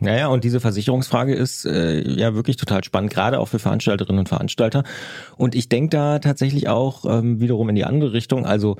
Naja, 0.00 0.28
und 0.28 0.44
diese 0.44 0.60
Versicherungsfrage 0.60 1.34
ist 1.34 1.67
äh, 1.68 2.10
ja 2.10 2.34
wirklich 2.34 2.56
total 2.56 2.82
spannend, 2.84 3.12
gerade 3.12 3.38
auch 3.38 3.48
für 3.48 3.58
Veranstalterinnen 3.58 4.20
und 4.20 4.28
Veranstalter. 4.28 4.84
Und 5.36 5.54
ich 5.54 5.68
denke 5.68 5.90
da 5.90 6.18
tatsächlich 6.18 6.68
auch 6.68 7.04
ähm, 7.04 7.40
wiederum 7.40 7.68
in 7.68 7.74
die 7.74 7.84
andere 7.84 8.12
Richtung. 8.12 8.46
Also 8.46 8.76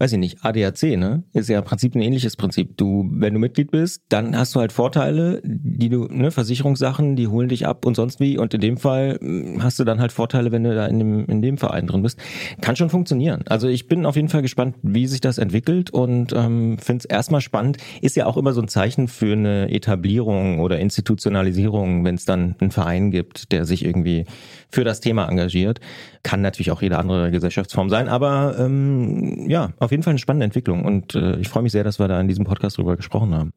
weiß 0.00 0.12
ich 0.12 0.18
nicht, 0.18 0.42
ADAC, 0.42 0.96
ne? 0.96 1.24
Ist 1.34 1.50
ja 1.50 1.58
im 1.58 1.64
Prinzip 1.64 1.94
ein 1.94 2.00
ähnliches 2.00 2.34
Prinzip. 2.34 2.78
Du, 2.78 3.06
wenn 3.12 3.34
du 3.34 3.38
Mitglied 3.38 3.70
bist, 3.70 4.02
dann 4.08 4.34
hast 4.34 4.54
du 4.54 4.60
halt 4.60 4.72
Vorteile, 4.72 5.42
die 5.44 5.90
du, 5.90 6.06
ne, 6.06 6.30
Versicherungssachen, 6.30 7.16
die 7.16 7.28
holen 7.28 7.50
dich 7.50 7.66
ab 7.66 7.84
und 7.84 7.96
sonst 7.96 8.18
wie. 8.18 8.38
Und 8.38 8.54
in 8.54 8.62
dem 8.62 8.78
Fall 8.78 9.18
hm, 9.20 9.62
hast 9.62 9.78
du 9.78 9.84
dann 9.84 10.00
halt 10.00 10.10
Vorteile, 10.10 10.52
wenn 10.52 10.64
du 10.64 10.74
da 10.74 10.86
in 10.86 10.98
dem, 10.98 11.26
in 11.26 11.42
dem 11.42 11.58
Verein 11.58 11.86
drin 11.86 12.02
bist. 12.02 12.18
Kann 12.62 12.76
schon 12.76 12.88
funktionieren. 12.88 13.42
Also 13.46 13.68
ich 13.68 13.88
bin 13.88 14.06
auf 14.06 14.16
jeden 14.16 14.30
Fall 14.30 14.40
gespannt, 14.40 14.76
wie 14.82 15.06
sich 15.06 15.20
das 15.20 15.36
entwickelt 15.36 15.90
und 15.90 16.32
ähm, 16.32 16.78
finde 16.78 17.00
es 17.00 17.04
erstmal 17.04 17.42
spannend. 17.42 17.76
Ist 18.00 18.16
ja 18.16 18.24
auch 18.24 18.38
immer 18.38 18.54
so 18.54 18.62
ein 18.62 18.68
Zeichen 18.68 19.06
für 19.06 19.34
eine 19.34 19.70
Etablierung 19.70 20.60
oder 20.60 20.78
Institutionalisierung, 20.78 22.06
wenn 22.06 22.14
es 22.14 22.24
dann 22.24 22.56
einen 22.58 22.70
Verein 22.70 23.10
gibt, 23.10 23.52
der 23.52 23.66
sich 23.66 23.84
irgendwie 23.84 24.24
für 24.70 24.84
das 24.84 25.00
Thema 25.00 25.28
engagiert. 25.28 25.80
Kann 26.22 26.40
natürlich 26.40 26.70
auch 26.70 26.82
jede 26.82 26.98
andere 26.98 27.30
Gesellschaftsform 27.30 27.90
sein, 27.90 28.08
aber 28.08 28.56
ähm, 28.58 29.48
ja, 29.48 29.70
auf 29.78 29.90
jeden 29.90 30.02
Fall 30.02 30.12
eine 30.12 30.18
spannende 30.18 30.44
Entwicklung 30.44 30.84
und 30.84 31.14
äh, 31.14 31.36
ich 31.36 31.48
freue 31.48 31.62
mich 31.62 31.72
sehr, 31.72 31.84
dass 31.84 31.98
wir 31.98 32.08
da 32.08 32.20
in 32.20 32.28
diesem 32.28 32.44
Podcast 32.44 32.78
drüber 32.78 32.96
gesprochen 32.96 33.34
haben. 33.34 33.52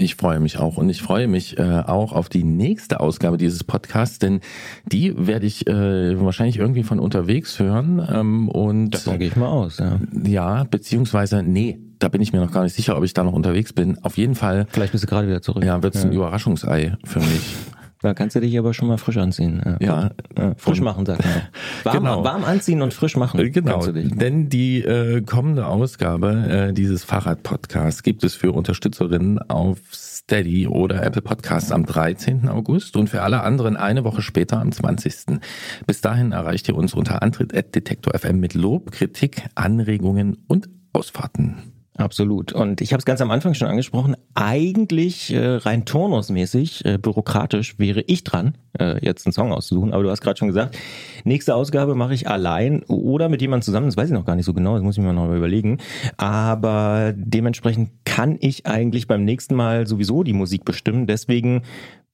Ich 0.00 0.14
freue 0.14 0.38
mich 0.38 0.58
auch 0.58 0.76
und 0.76 0.88
ich 0.90 1.02
freue 1.02 1.26
mich 1.26 1.58
äh, 1.58 1.82
auch 1.84 2.12
auf 2.12 2.28
die 2.28 2.44
nächste 2.44 3.00
Ausgabe 3.00 3.36
dieses 3.36 3.64
Podcasts, 3.64 4.20
denn 4.20 4.40
die 4.86 5.26
werde 5.26 5.44
ich 5.44 5.66
äh, 5.66 6.20
wahrscheinlich 6.20 6.56
irgendwie 6.56 6.84
von 6.84 7.00
unterwegs 7.00 7.58
hören 7.58 8.06
ähm, 8.08 8.48
und 8.48 8.94
Davon 8.94 9.18
gehe 9.18 9.26
ich 9.26 9.34
mal 9.34 9.48
aus, 9.48 9.78
ja. 9.78 9.98
ja, 10.24 10.64
beziehungsweise 10.64 11.42
nee, 11.42 11.80
da 11.98 12.08
bin 12.08 12.20
ich 12.20 12.32
mir 12.32 12.38
noch 12.38 12.52
gar 12.52 12.62
nicht 12.62 12.74
sicher, 12.74 12.96
ob 12.96 13.02
ich 13.02 13.12
da 13.12 13.24
noch 13.24 13.32
unterwegs 13.32 13.72
bin. 13.72 13.98
Auf 14.04 14.16
jeden 14.16 14.36
Fall. 14.36 14.66
Vielleicht 14.70 14.92
bist 14.92 15.02
du 15.02 15.08
gerade 15.08 15.26
wieder 15.26 15.42
zurück. 15.42 15.64
Ja, 15.64 15.82
wird 15.82 15.96
es 15.96 16.04
ein 16.04 16.12
Überraschungsei 16.12 16.96
für 17.04 17.18
mich. 17.18 17.56
Da 18.00 18.14
kannst 18.14 18.36
du 18.36 18.40
dich 18.40 18.56
aber 18.58 18.74
schon 18.74 18.86
mal 18.88 18.96
frisch 18.96 19.16
anziehen. 19.16 19.76
Ja. 19.80 20.10
ja 20.36 20.54
frisch 20.56 20.80
machen, 20.80 21.04
sagt 21.04 21.24
man. 21.24 21.42
Warm, 21.84 21.96
Genau. 21.98 22.24
warm 22.24 22.44
anziehen 22.44 22.80
und 22.82 22.94
frisch 22.94 23.16
machen. 23.16 23.52
Genau, 23.52 23.84
du 23.84 23.92
dich. 23.92 24.10
denn 24.16 24.48
die 24.48 24.82
äh, 24.82 25.20
kommende 25.22 25.66
Ausgabe 25.66 26.68
äh, 26.68 26.72
dieses 26.72 27.02
Fahrrad-Podcasts 27.04 28.02
gibt 28.04 28.22
es 28.22 28.34
für 28.36 28.52
Unterstützerinnen 28.52 29.38
auf 29.50 29.78
Steady 29.92 30.68
oder 30.68 31.02
Apple 31.02 31.22
Podcasts 31.22 31.72
am 31.72 31.86
13. 31.86 32.48
August 32.48 32.96
und 32.96 33.08
für 33.08 33.22
alle 33.22 33.42
anderen 33.42 33.76
eine 33.76 34.04
Woche 34.04 34.22
später 34.22 34.60
am 34.60 34.70
20. 34.70 35.40
Bis 35.86 36.00
dahin 36.00 36.32
erreicht 36.32 36.68
ihr 36.68 36.76
uns 36.76 36.94
unter 36.94 37.22
Antritt.detektor 37.22 38.16
FM 38.16 38.38
mit 38.38 38.54
Lob, 38.54 38.92
Kritik, 38.92 39.42
Anregungen 39.54 40.36
und 40.46 40.68
Ausfahrten. 40.92 41.56
Absolut. 41.98 42.52
Und 42.52 42.80
ich 42.80 42.92
habe 42.92 43.00
es 43.00 43.04
ganz 43.04 43.20
am 43.20 43.32
Anfang 43.32 43.54
schon 43.54 43.66
angesprochen. 43.66 44.16
Eigentlich 44.34 45.34
äh, 45.34 45.56
rein 45.56 45.84
turnusmäßig, 45.84 46.84
äh, 46.84 46.96
bürokratisch 46.96 47.76
wäre 47.80 48.02
ich 48.02 48.22
dran, 48.22 48.56
äh, 48.78 49.04
jetzt 49.04 49.26
einen 49.26 49.32
Song 49.32 49.52
auszusuchen. 49.52 49.92
Aber 49.92 50.04
du 50.04 50.10
hast 50.10 50.20
gerade 50.20 50.38
schon 50.38 50.46
gesagt, 50.46 50.78
nächste 51.24 51.56
Ausgabe 51.56 51.96
mache 51.96 52.14
ich 52.14 52.28
allein 52.28 52.84
oder 52.84 53.28
mit 53.28 53.40
jemandem 53.40 53.64
zusammen. 53.64 53.86
Das 53.86 53.96
weiß 53.96 54.10
ich 54.10 54.14
noch 54.14 54.24
gar 54.24 54.36
nicht 54.36 54.46
so 54.46 54.54
genau. 54.54 54.74
Das 54.74 54.84
muss 54.84 54.96
ich 54.96 55.02
mir 55.02 55.12
noch 55.12 55.26
mal 55.26 55.36
überlegen. 55.36 55.78
Aber 56.16 57.12
dementsprechend 57.16 57.90
kann 58.04 58.36
ich 58.40 58.64
eigentlich 58.66 59.08
beim 59.08 59.24
nächsten 59.24 59.56
Mal 59.56 59.88
sowieso 59.88 60.22
die 60.22 60.34
Musik 60.34 60.64
bestimmen. 60.64 61.08
Deswegen 61.08 61.62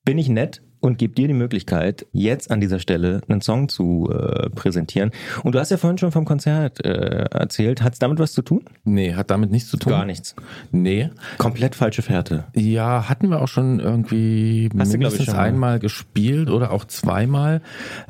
bin 0.02 0.16
ich 0.16 0.31
nett 0.31 0.62
und 0.85 0.98
gebe 0.98 1.15
dir 1.15 1.28
die 1.28 1.35
Möglichkeit, 1.35 2.06
jetzt 2.12 2.51
an 2.51 2.61
dieser 2.61 2.78
Stelle 2.78 3.23
einen 3.27 3.40
Song 3.40 3.70
zu 3.70 4.11
äh, 4.12 4.51
präsentieren. 4.51 5.12
Und 5.43 5.55
du 5.55 5.59
hast 5.59 5.70
ja 5.70 5.78
vorhin 5.78 5.97
schon 5.97 6.12
vom 6.12 6.27
Konzert 6.27 6.85
äh, 6.85 7.24
erzählt. 7.31 7.82
Hat 7.82 7.94
es 7.94 7.98
damit 7.98 8.19
was 8.19 8.32
zu 8.35 8.43
tun? 8.43 8.65
Nee, 8.85 9.15
hat 9.15 9.31
damit 9.31 9.51
nichts 9.51 9.70
zu 9.70 9.78
tun. 9.78 9.93
Gar 9.93 10.05
nichts. 10.05 10.35
Nee. 10.73 11.09
Komplett 11.39 11.74
falsche 11.74 12.02
Fährte. 12.02 12.44
Ja, 12.55 13.09
hatten 13.09 13.31
wir 13.31 13.40
auch 13.40 13.48
schon 13.48 13.81
irgendwie 13.81 14.69
Hast 14.77 14.89
du, 14.89 14.97
ich, 14.97 14.98
mindestens 14.98 15.24
schon 15.24 15.36
mal. 15.36 15.43
einmal 15.43 15.78
gespielt 15.78 16.51
oder 16.51 16.70
auch 16.70 16.85
zweimal. 16.85 17.62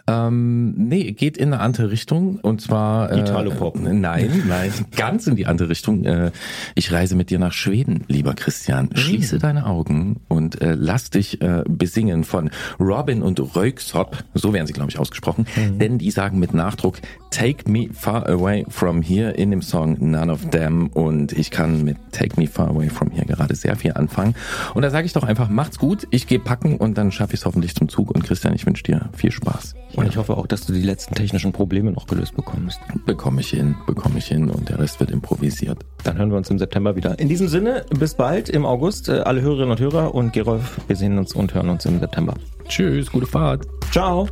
Ähm, 0.08 0.74
nee, 0.76 1.12
geht 1.12 1.36
in 1.36 1.52
eine 1.52 1.62
andere 1.62 1.92
Richtung 1.92 2.40
und 2.40 2.60
zwar 2.60 3.12
äh, 3.12 3.20
Italo-Pop. 3.20 3.78
Nein, 3.78 4.42
nein, 4.48 4.72
ganz 4.96 5.28
in 5.28 5.36
die 5.36 5.46
andere 5.46 5.68
Richtung. 5.68 6.04
Äh, 6.04 6.32
ich 6.74 6.90
reise 6.90 7.14
mit 7.14 7.30
dir 7.30 7.38
nach 7.38 7.52
Schweden, 7.52 8.02
lieber 8.08 8.34
Christian. 8.34 8.86
Mhm. 8.86 8.96
Schließe 8.96 9.38
deine 9.38 9.66
Augen 9.66 10.20
und 10.26 10.60
äh, 10.60 10.74
lass 10.76 11.10
dich 11.10 11.40
äh, 11.40 11.62
besingen 11.68 12.24
von 12.24 12.50
Robin 12.80 13.22
und 13.22 13.38
Röyksopp. 13.56 14.24
So 14.34 14.52
werden 14.52 14.66
sie, 14.66 14.72
glaube 14.72 14.90
ich, 14.90 14.98
ausgesprochen. 14.98 15.46
Mhm. 15.56 15.78
Denn 15.78 15.98
die 15.98 16.10
sagen 16.10 16.38
mit 16.38 16.54
Nachdruck 16.54 16.98
Take 17.30 17.70
Me 17.70 17.88
Far 17.92 18.28
Away 18.28 18.64
From 18.68 19.02
Here 19.02 19.30
in 19.30 19.50
dem 19.50 19.62
Song 19.62 19.96
None 19.98 20.30
of 20.30 20.50
Them. 20.50 20.88
Und 20.88 21.32
ich 21.32 21.50
kann 21.50 21.82
mit 21.84 21.96
Take 22.12 22.40
Me 22.40 22.46
Far 22.46 22.68
Away 22.68 22.88
From 22.88 23.10
Here 23.10 23.26
gerade 23.26 23.54
sehr 23.54 23.76
viel 23.76 23.92
anfangen. 23.92 24.34
Und 24.74 24.82
da 24.82 24.90
sage 24.90 25.06
ich 25.06 25.12
doch 25.12 25.24
einfach, 25.24 25.48
macht's 25.48 25.78
gut, 25.78 26.06
ich 26.10 26.26
gehe 26.26 26.38
packen 26.38 26.76
und 26.76 26.96
dann 26.96 27.10
schaffe 27.10 27.34
ich 27.34 27.40
es 27.40 27.46
hoffentlich 27.46 27.74
zum 27.74 27.88
Zug. 27.88 28.10
Und 28.10 28.24
Christian, 28.24 28.54
ich 28.54 28.66
wünsche 28.66 28.84
dir 28.84 29.08
viel 29.16 29.32
Spaß. 29.32 29.74
Und 29.96 30.08
ich 30.08 30.16
hoffe 30.16 30.36
auch, 30.36 30.46
dass 30.46 30.66
du 30.66 30.72
die 30.72 30.82
letzten 30.82 31.14
technischen 31.14 31.52
Probleme 31.52 31.92
noch 31.92 32.06
gelöst 32.06 32.34
bekommst. 32.36 32.80
Bekomme 33.06 33.40
ich 33.40 33.50
hin, 33.50 33.76
bekomme 33.86 34.18
ich 34.18 34.26
hin 34.26 34.50
und 34.50 34.68
der 34.68 34.78
Rest 34.78 35.00
wird 35.00 35.10
improvisiert. 35.10 35.78
Dann 36.02 36.18
hören 36.18 36.30
wir 36.30 36.36
uns 36.36 36.50
im 36.50 36.58
September 36.58 36.96
wieder. 36.96 37.18
In 37.18 37.28
diesem 37.28 37.48
Sinne, 37.48 37.84
bis 37.98 38.14
bald 38.14 38.48
im 38.48 38.66
August. 38.66 39.08
Äh, 39.08 39.20
Alle 39.20 39.40
Hörerinnen 39.40 39.70
und 39.70 39.80
Hörer 39.80 40.14
und 40.14 40.32
Gerolf, 40.32 40.80
wir 40.86 40.96
sehen 40.96 41.18
uns 41.18 41.34
und 41.34 41.54
hören 41.54 41.68
uns 41.68 41.84
im 41.84 42.00
September. 42.00 42.34
Tschüss, 42.68 43.10
gute 43.10 43.26
Fahrt. 43.26 43.66
Ciao. 43.90 44.28